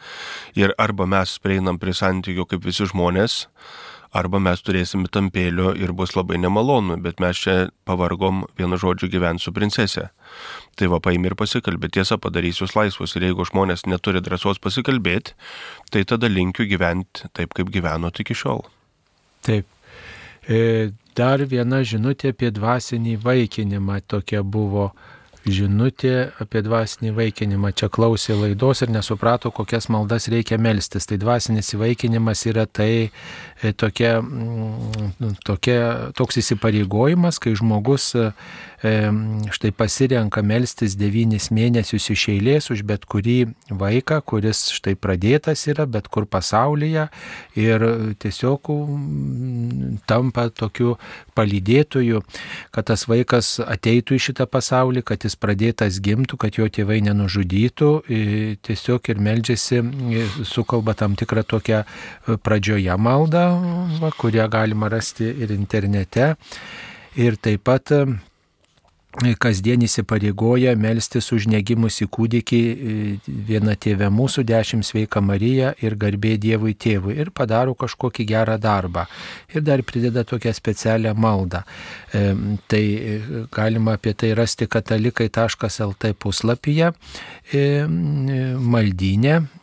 Ir 0.56 0.76
arba 0.80 1.08
mes 1.08 1.38
prieinam 1.40 1.80
prie 1.80 1.96
santykių 1.96 2.48
kaip 2.52 2.68
visi 2.68 2.88
žmonės, 2.88 3.46
arba 4.16 4.40
mes 4.42 4.62
turėsim 4.62 5.06
tampėlio 5.06 5.74
ir 5.78 5.92
bus 5.96 6.16
labai 6.16 6.38
nemalonu, 6.42 6.98
bet 7.02 7.20
mes 7.22 7.38
čia 7.38 7.56
pavargom 7.88 8.44
vienu 8.58 8.78
žodžiu 8.80 9.10
gyventi 9.12 9.46
su 9.46 9.54
princesė. 9.56 10.08
Tai 10.78 10.90
va 10.94 11.00
paimi 11.02 11.30
ir 11.30 11.36
pasikalbė, 11.38 11.92
tiesa 11.94 12.18
padarysiu 12.18 12.66
jūs 12.66 12.76
laisvus 12.78 13.16
ir 13.16 13.28
jeigu 13.28 13.46
žmonės 13.46 13.86
neturi 13.90 14.22
drąsos 14.24 14.62
pasikalbėti, 14.62 15.36
tai 15.90 16.04
tada 16.04 16.30
linkiu 16.30 16.66
gyventi 16.70 17.30
taip, 17.36 17.54
kaip 17.54 17.70
gyvenot 17.70 18.22
iki 18.22 18.36
šiol. 18.36 18.66
Taip. 19.46 19.68
E, 20.48 20.90
Dar 21.20 21.42
viena 21.42 21.82
žinutė 21.82 22.30
apie 22.32 22.48
dvasinį 22.54 23.16
vaikinimą 23.24 23.98
tokia 24.06 24.44
buvo. 24.46 24.92
Žinutė 25.40 26.30
apie 26.40 26.60
dvasinį 26.62 27.14
vaikinimą. 27.16 27.72
Čia 27.72 27.88
klausė 27.92 28.36
laidos 28.38 28.82
ir 28.84 28.92
nesuprato, 28.92 29.50
kokias 29.50 29.88
maldas 29.92 30.28
reikia 30.32 30.58
melstis. 30.60 31.08
Tai 31.08 31.18
dvasinis 31.20 31.72
įvaikinimas 31.74 32.44
yra 32.46 32.66
tai 32.68 33.10
tokia, 33.76 34.20
mm, 34.22 35.36
tokia, 35.44 36.10
toks 36.16 36.40
įsipareigojimas, 36.40 37.38
kai 37.42 37.52
žmogus 37.58 38.10
e, 38.16 38.30
štai 39.52 39.72
pasirenka 39.76 40.42
melstis 40.46 40.96
devynis 40.96 41.50
mėnesius 41.52 42.08
iš 42.14 42.26
eilės 42.32 42.70
už 42.72 42.84
bet 42.88 43.04
kurį 43.04 43.52
vaiką, 43.68 44.22
kuris 44.24 44.70
štai 44.76 44.96
pradėtas 44.96 45.66
yra 45.68 45.84
bet 45.84 46.08
kur 46.08 46.24
pasaulyje 46.24 47.08
ir 47.60 47.86
tiesiog 48.22 48.72
mm, 48.72 50.00
tampa 50.08 50.48
tokiu 50.48 50.96
palydėtoju, 51.36 52.22
kad 52.74 52.88
tas 52.90 53.06
vaikas 53.10 53.58
ateitų 53.60 54.16
į 54.16 54.22
šitą 54.28 54.46
pasaulį, 54.50 55.04
kad 55.06 55.24
jis 55.26 55.36
pradėtas 55.40 56.00
gimtų, 56.02 56.40
kad 56.40 56.56
jo 56.58 56.68
tėvai 56.68 57.00
nenužudytų, 57.06 57.90
e, 58.08 58.20
tiesiog 58.64 59.12
ir 59.12 59.22
meldžiasi, 59.22 59.80
e, 59.80 60.26
sukalba 60.48 60.96
tam 60.98 61.16
tikrą 61.18 61.44
tokią 61.44 61.82
e, 61.84 62.36
pradžioje 62.40 62.96
maldą, 63.00 63.49
va, 64.00 64.10
kurią 64.16 64.48
galima 64.52 64.90
rasti 64.92 65.28
ir 65.42 65.52
internete. 65.54 66.34
Ir 67.20 67.36
taip 67.42 67.64
pat 67.66 67.92
kasdien 69.38 69.82
įsipareigoja 69.82 70.76
melstis 70.78 71.32
už 71.34 71.48
negimusi 71.50 72.06
kūdikį 72.06 72.60
e, 72.62 72.74
viena 73.26 73.74
tėvė 73.74 74.06
mūsų, 74.14 74.44
dešimt 74.46 74.86
sveika 74.86 75.20
Marija 75.20 75.72
ir 75.82 75.96
garbė 75.98 76.36
Dievui 76.38 76.76
tėvui 76.78 77.16
ir 77.18 77.32
padaro 77.34 77.74
kažkokį 77.74 78.26
gerą 78.30 78.56
darbą. 78.62 79.06
Ir 79.50 79.66
dar 79.66 79.82
prideda 79.82 80.22
tokią 80.24 80.54
specialią 80.54 81.14
maldą. 81.18 81.64
E, 82.14 82.30
Tai 82.70 82.82
e, 82.82 83.20
galima 83.52 83.96
apie 83.98 84.12
tai 84.14 84.32
rasti 84.34 84.66
katalikai.lt 84.70 86.12
puslapyje 86.18 86.92
e. 87.52 87.60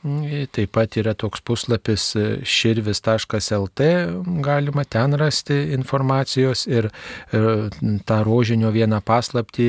E, 0.07 0.45
Taip 0.51 0.71
pat 0.75 0.97
yra 0.99 1.13
toks 1.17 1.41
puslapis 1.45 2.03
širvis.lt, 2.47 3.87
galima 4.43 4.83
ten 4.87 5.15
rasti 5.19 5.57
informacijos 5.75 6.65
ir 6.67 6.89
e, 6.89 7.41
tą 8.07 8.19
rožinio 8.27 8.71
vieną 8.75 9.01
paslapti, 9.37 9.67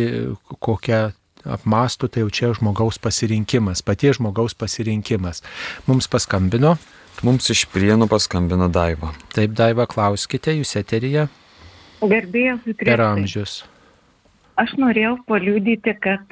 kokią 0.60 1.12
apmastų, 1.48 2.08
tai 2.08 2.22
jau 2.24 2.30
čia 2.30 2.52
žmogaus 2.56 2.98
pasirinkimas, 2.98 3.82
paties 3.82 4.18
žmogaus 4.18 4.54
pasirinkimas. 4.54 5.42
Mums 5.86 6.08
paskambino, 6.08 6.76
Mums 7.18 7.50
iš 7.50 7.64
prienų 7.66 8.06
paskambino 8.06 8.68
Daiva. 8.70 9.10
taip 9.34 9.50
Daiva, 9.50 9.86
klauskite, 9.90 10.52
jūs 10.54 10.76
eterija 10.78 11.26
Gerbėjas 11.98 12.60
per 12.78 13.00
amžius. 13.02 13.64
Aš 14.54 14.76
norėjau 14.78 15.16
paliūdyti, 15.26 15.96
kad 15.98 16.22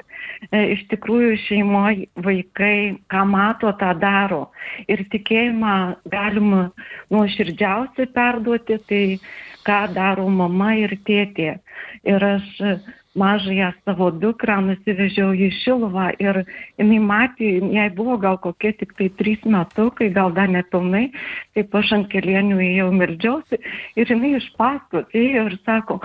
e, 0.52 0.76
iš 0.76 0.84
tikrųjų 0.92 1.40
šeimoje 1.42 2.06
vaikai, 2.22 3.00
ką 3.10 3.24
mato, 3.26 3.72
tą 3.80 3.98
daro. 3.98 4.52
Ir 4.86 5.02
tikėjimą 5.10 5.74
galima 6.06 6.68
nuoširdžiausiai 7.10 8.06
perduoti, 8.14 8.78
tai 8.86 9.02
ką 9.66 9.80
daro 9.90 10.28
mama 10.30 10.76
ir 10.78 10.94
tėtė. 11.02 11.58
Ir 12.06 12.30
aš 12.30 12.62
mažąją 13.16 13.70
savo 13.84 14.10
dukrą 14.12 14.58
nusivežiau 14.68 15.32
į 15.34 15.50
Šiluvą 15.62 16.10
ir 16.22 16.42
jinai 16.78 17.00
matė, 17.02 17.50
jai 17.74 17.88
buvo 17.96 18.16
gal 18.20 18.38
kokie 18.42 18.72
tik 18.76 18.94
tai 18.98 19.08
trys 19.18 19.42
metukai, 19.48 20.10
gal 20.14 20.32
dar 20.36 20.50
nepilnai, 20.52 21.08
taip 21.56 21.74
aš 21.80 21.92
ant 21.98 22.10
kelienių 22.12 22.60
ėjau 22.68 22.88
meldžiausi 23.00 23.60
ir 23.96 24.12
jinai 24.12 24.36
iš 24.40 24.48
paskos 24.60 25.08
ėjo 25.16 25.46
ir 25.50 25.58
sako, 25.64 26.00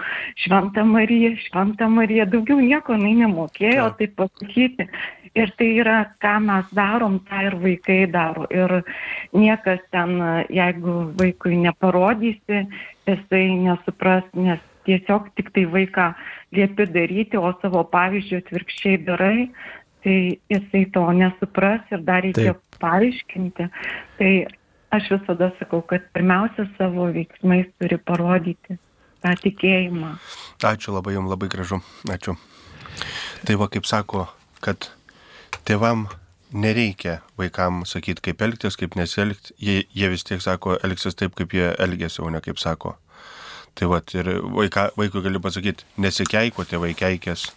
šventą 0.46 0.86
Mariją, 0.88 1.36
šventą 1.48 1.90
Mariją, 1.92 2.28
daugiau 2.32 2.60
nieko 2.64 2.98
jinai 2.98 3.16
nemokėjo 3.26 3.90
Taip. 3.92 4.16
taip 4.16 4.18
pasakyti. 4.22 4.88
Ir 5.32 5.48
tai 5.56 5.68
yra, 5.80 6.00
ką 6.20 6.34
mes 6.44 6.72
darom, 6.76 7.22
tą 7.24 7.40
ir 7.48 7.54
vaikai 7.62 8.02
daro. 8.12 8.50
Ir 8.52 8.82
niekas 9.32 9.80
ten, 9.96 10.18
jeigu 10.52 10.96
vaikui 11.16 11.56
neparodysi, 11.62 12.66
jisai 13.08 13.46
nesupras, 13.64 14.28
nes 14.36 14.60
tiesiog 14.88 15.30
tik 15.38 15.52
tai 15.56 15.66
vaiką 15.72 16.12
liepi 16.56 16.88
daryti, 16.94 17.38
o 17.38 17.52
savo 17.62 17.84
pavyzdžių 17.94 18.42
atvirkščiai 18.42 19.02
darai, 19.08 19.50
tai 20.04 20.18
jisai 20.52 20.86
to 20.96 21.06
nesupras 21.18 21.94
ir 21.94 22.06
dar 22.08 22.24
reikia 22.26 22.54
Taip. 22.54 22.80
paaiškinti. 22.84 23.68
Tai 24.20 24.32
aš 24.92 25.12
visada 25.16 25.52
sakau, 25.60 25.82
kad 25.88 26.08
pirmiausia 26.16 26.68
savo 26.78 27.08
veiksmais 27.16 27.70
turi 27.80 28.00
parodyti 28.02 28.80
tą 29.22 29.36
tikėjimą. 29.44 30.16
Ačiū 30.72 30.96
labai 30.96 31.16
jums, 31.16 31.30
labai 31.32 31.52
gražu. 31.52 31.82
Ačiū. 32.10 32.36
Tai 33.46 33.58
va, 33.62 33.70
kaip 33.72 33.88
sako, 33.90 34.26
kad 34.62 34.90
tėvam 35.66 36.08
nereikia 36.52 37.22
vaikam 37.40 37.86
sakyti, 37.88 38.22
kaip 38.28 38.42
elgtis, 38.42 38.78
kaip 38.80 38.98
nesielgti. 39.00 39.56
Jie, 39.62 39.86
jie 39.96 40.10
vis 40.12 40.26
tiek 40.28 40.42
sako, 40.44 40.76
elgsis 40.84 41.16
taip, 41.18 41.36
kaip 41.38 41.54
jie 41.56 41.72
elgėsi, 41.80 42.22
o 42.26 42.30
ne 42.34 42.42
kaip 42.44 42.60
sako. 42.62 42.98
Tai 43.78 43.88
va, 43.92 44.02
ir 44.14 44.28
vaika, 44.52 44.90
vaikui 45.00 45.24
gali 45.24 45.42
pasakyti, 45.42 45.88
nesikeiko 46.04 46.66
tėvai 46.68 46.92
keikės. 46.98 47.50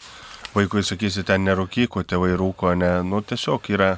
Vaikui 0.55 0.85
sakysi, 0.87 1.25
ten 1.27 1.43
nerūkyko, 1.49 2.05
tėvai 2.07 2.35
rūko, 2.39 2.77
ne, 2.79 2.91
nu 3.03 3.19
tiesiog 3.27 3.67
yra, 3.75 3.97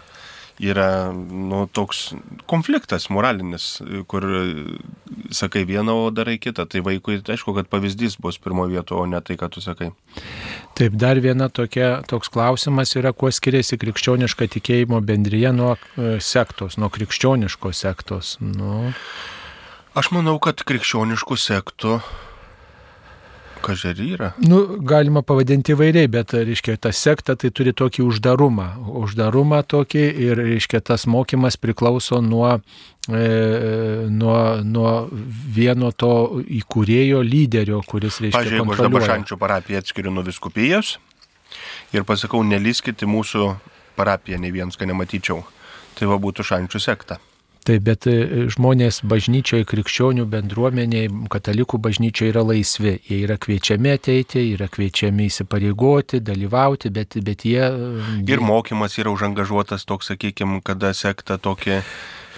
yra 0.62 1.12
nu, 1.12 1.66
toks 1.68 2.14
konfliktas 2.48 3.10
moralinis, 3.12 3.66
kur 4.08 4.24
sakai 5.36 5.66
vieną, 5.68 5.98
o 6.06 6.08
darai 6.10 6.38
kitą. 6.40 6.64
Tai 6.64 6.80
vaikui, 6.86 7.20
aišku, 7.20 7.52
kad 7.58 7.68
pavyzdys 7.68 8.16
bus 8.24 8.40
pirmo 8.40 8.64
vieto, 8.70 8.96
o 9.02 9.04
ne 9.10 9.20
tai, 9.20 9.36
ką 9.36 9.50
tu 9.52 9.60
sakai. 9.60 9.90
Taip, 10.76 10.96
dar 10.96 11.20
viena 11.20 11.50
tokia, 11.52 12.00
toks 12.08 12.32
klausimas 12.32 12.96
yra, 12.96 13.12
kuo 13.12 13.28
skiriasi 13.32 13.76
krikščioniška 13.80 14.48
tikėjimo 14.56 15.02
bendryje 15.04 15.52
nuo 15.56 15.74
e, 15.76 16.16
sektos, 16.24 16.80
nuo 16.80 16.88
krikščioniškos 16.92 17.84
sektos. 17.84 18.36
Nu, 18.40 18.94
Aš 19.96 20.10
manau, 20.12 20.36
kad 20.42 20.60
krikščioniškų 20.60 21.36
sektų, 21.40 21.98
kažer 23.64 24.00
yra. 24.04 24.28
nu, 24.44 24.58
galima 24.84 25.22
pavadinti 25.24 25.72
įvairiai, 25.72 26.10
bet, 26.12 26.34
reiškia, 26.36 26.76
ta 26.76 26.92
sekta 26.92 27.32
tai 27.40 27.48
turi 27.50 27.72
tokį 27.72 28.04
uždarumą. 28.04 28.66
Uždarumą 29.02 29.62
tokį 29.64 30.02
ir, 30.26 30.36
reiškia, 30.42 30.82
tas 30.84 31.06
mokymas 31.08 31.56
priklauso 31.56 32.20
nuo, 32.20 32.58
e, 33.08 33.22
nuo, 34.12 34.38
nuo 34.68 34.92
vieno 35.56 35.90
to 35.96 36.42
įkūrėjo 36.44 37.22
lyderio, 37.24 37.80
kuris, 37.88 38.20
reiškia, 38.20 38.36
Pavyzdžiui, 38.36 38.60
jeigu 38.60 38.76
aš 38.76 38.84
dabar 38.84 39.06
šančių 39.10 39.38
parapiją 39.40 39.80
atskiriu 39.80 40.12
nuo 40.12 40.26
viskupijos 40.26 40.98
ir 41.96 42.04
pasakau, 42.04 42.42
neliskite 42.44 43.08
mūsų 43.08 43.48
parapiją 43.96 44.42
nei 44.44 44.52
vienas, 44.52 44.76
ką 44.76 44.92
nematyčiau. 44.92 45.40
Tai 45.96 46.12
va 46.12 46.20
būtų 46.20 46.44
šančių 46.44 46.82
sekta. 46.84 47.16
Taip, 47.66 47.82
bet 47.82 48.06
e, 48.06 48.46
žmonės 48.52 49.00
bažnyčioje, 49.10 49.66
krikščionių 49.66 50.26
bendruomeniai, 50.30 51.08
katalikų 51.32 51.80
bažnyčioje 51.82 52.30
yra 52.30 52.44
laisvi. 52.46 52.92
Jie 53.08 53.18
yra 53.24 53.38
kviečiami 53.42 53.96
ateiti, 53.96 54.44
yra 54.54 54.68
kviečiami 54.70 55.26
įsipareigoti, 55.26 56.22
dalyvauti, 56.22 56.92
bet, 56.94 57.18
bet 57.26 57.42
jie... 57.48 57.64
Ir 58.30 58.44
mokymas 58.44 58.94
yra 59.02 59.10
užangažuotas 59.10 59.86
toks, 59.88 60.12
sakykime, 60.12 60.60
kada 60.66 60.92
sekta 60.94 61.40
tokie 61.42 61.80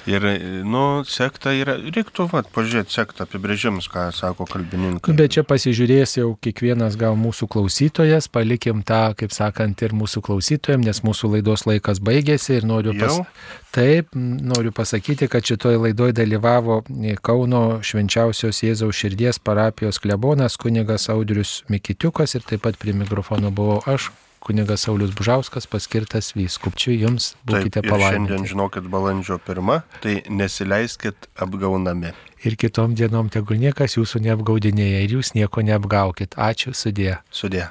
Ir, 0.08 0.24
nu, 0.64 0.82
sekta 1.04 1.52
yra, 1.52 1.74
reiktų, 1.76 2.28
va, 2.32 2.40
pažiūrėti 2.54 2.94
sektą 2.94 3.26
apibrėžimus, 3.26 3.90
ką 3.92 4.06
sako 4.16 4.46
kalbininkai. 4.48 5.12
Bet 5.18 5.34
čia 5.36 5.44
pasižiūrės 5.44 6.16
jau 6.20 6.30
kiekvienas 6.40 6.96
gal 7.00 7.18
mūsų 7.20 7.48
klausytojas, 7.52 8.30
palikim 8.32 8.80
tą, 8.88 9.02
kaip 9.18 9.34
sakant, 9.36 9.84
ir 9.84 9.92
mūsų 9.96 10.22
klausytojams, 10.24 10.86
nes 10.88 11.02
mūsų 11.04 11.34
laidos 11.36 11.66
laikas 11.68 12.00
baigėsi 12.00 12.56
ir 12.56 12.68
noriu, 12.68 12.96
pas... 12.96 13.20
Taip, 13.68 14.14
noriu 14.16 14.72
pasakyti, 14.72 15.28
kad 15.28 15.44
šitoje 15.44 15.76
laidoje 15.76 16.14
dalyvavo 16.16 16.78
Kauno 17.20 17.82
švenčiausios 17.84 18.62
Jėzaus 18.64 18.96
širdies 18.96 19.38
parapijos 19.44 20.00
klebonas 20.00 20.56
kunigas 20.56 21.10
Audrius 21.12 21.60
Mikitiukas 21.68 22.32
ir 22.38 22.48
taip 22.48 22.64
pat 22.64 22.80
prie 22.80 22.96
mikrofono 22.96 23.52
buvau 23.52 23.82
aš, 23.84 24.08
kunigas 24.44 24.86
Saulis 24.86 25.14
Bužauskas 25.16 25.68
paskirtas 25.70 26.32
vyskupčiui, 26.36 26.98
jums 27.02 27.32
būkite 27.48 27.82
palaiminti. 27.86 28.32
Šiandien 28.32 28.50
žinokit 28.52 28.90
balandžio 28.90 29.40
pirmą, 29.42 29.82
tai 30.02 30.20
nesileiskit 30.28 31.30
apgaunami. 31.38 32.14
Ir 32.46 32.54
kitom 32.54 32.94
dienom 32.98 33.32
tegul 33.34 33.58
niekas 33.58 33.98
jūsų 33.98 34.22
neapgaudinėja 34.28 35.02
ir 35.02 35.18
jūs 35.18 35.34
nieko 35.34 35.64
neapgaukit. 35.66 36.38
Ačiū, 36.38 36.70
sudė. 36.76 37.18
Sudė. 37.34 37.66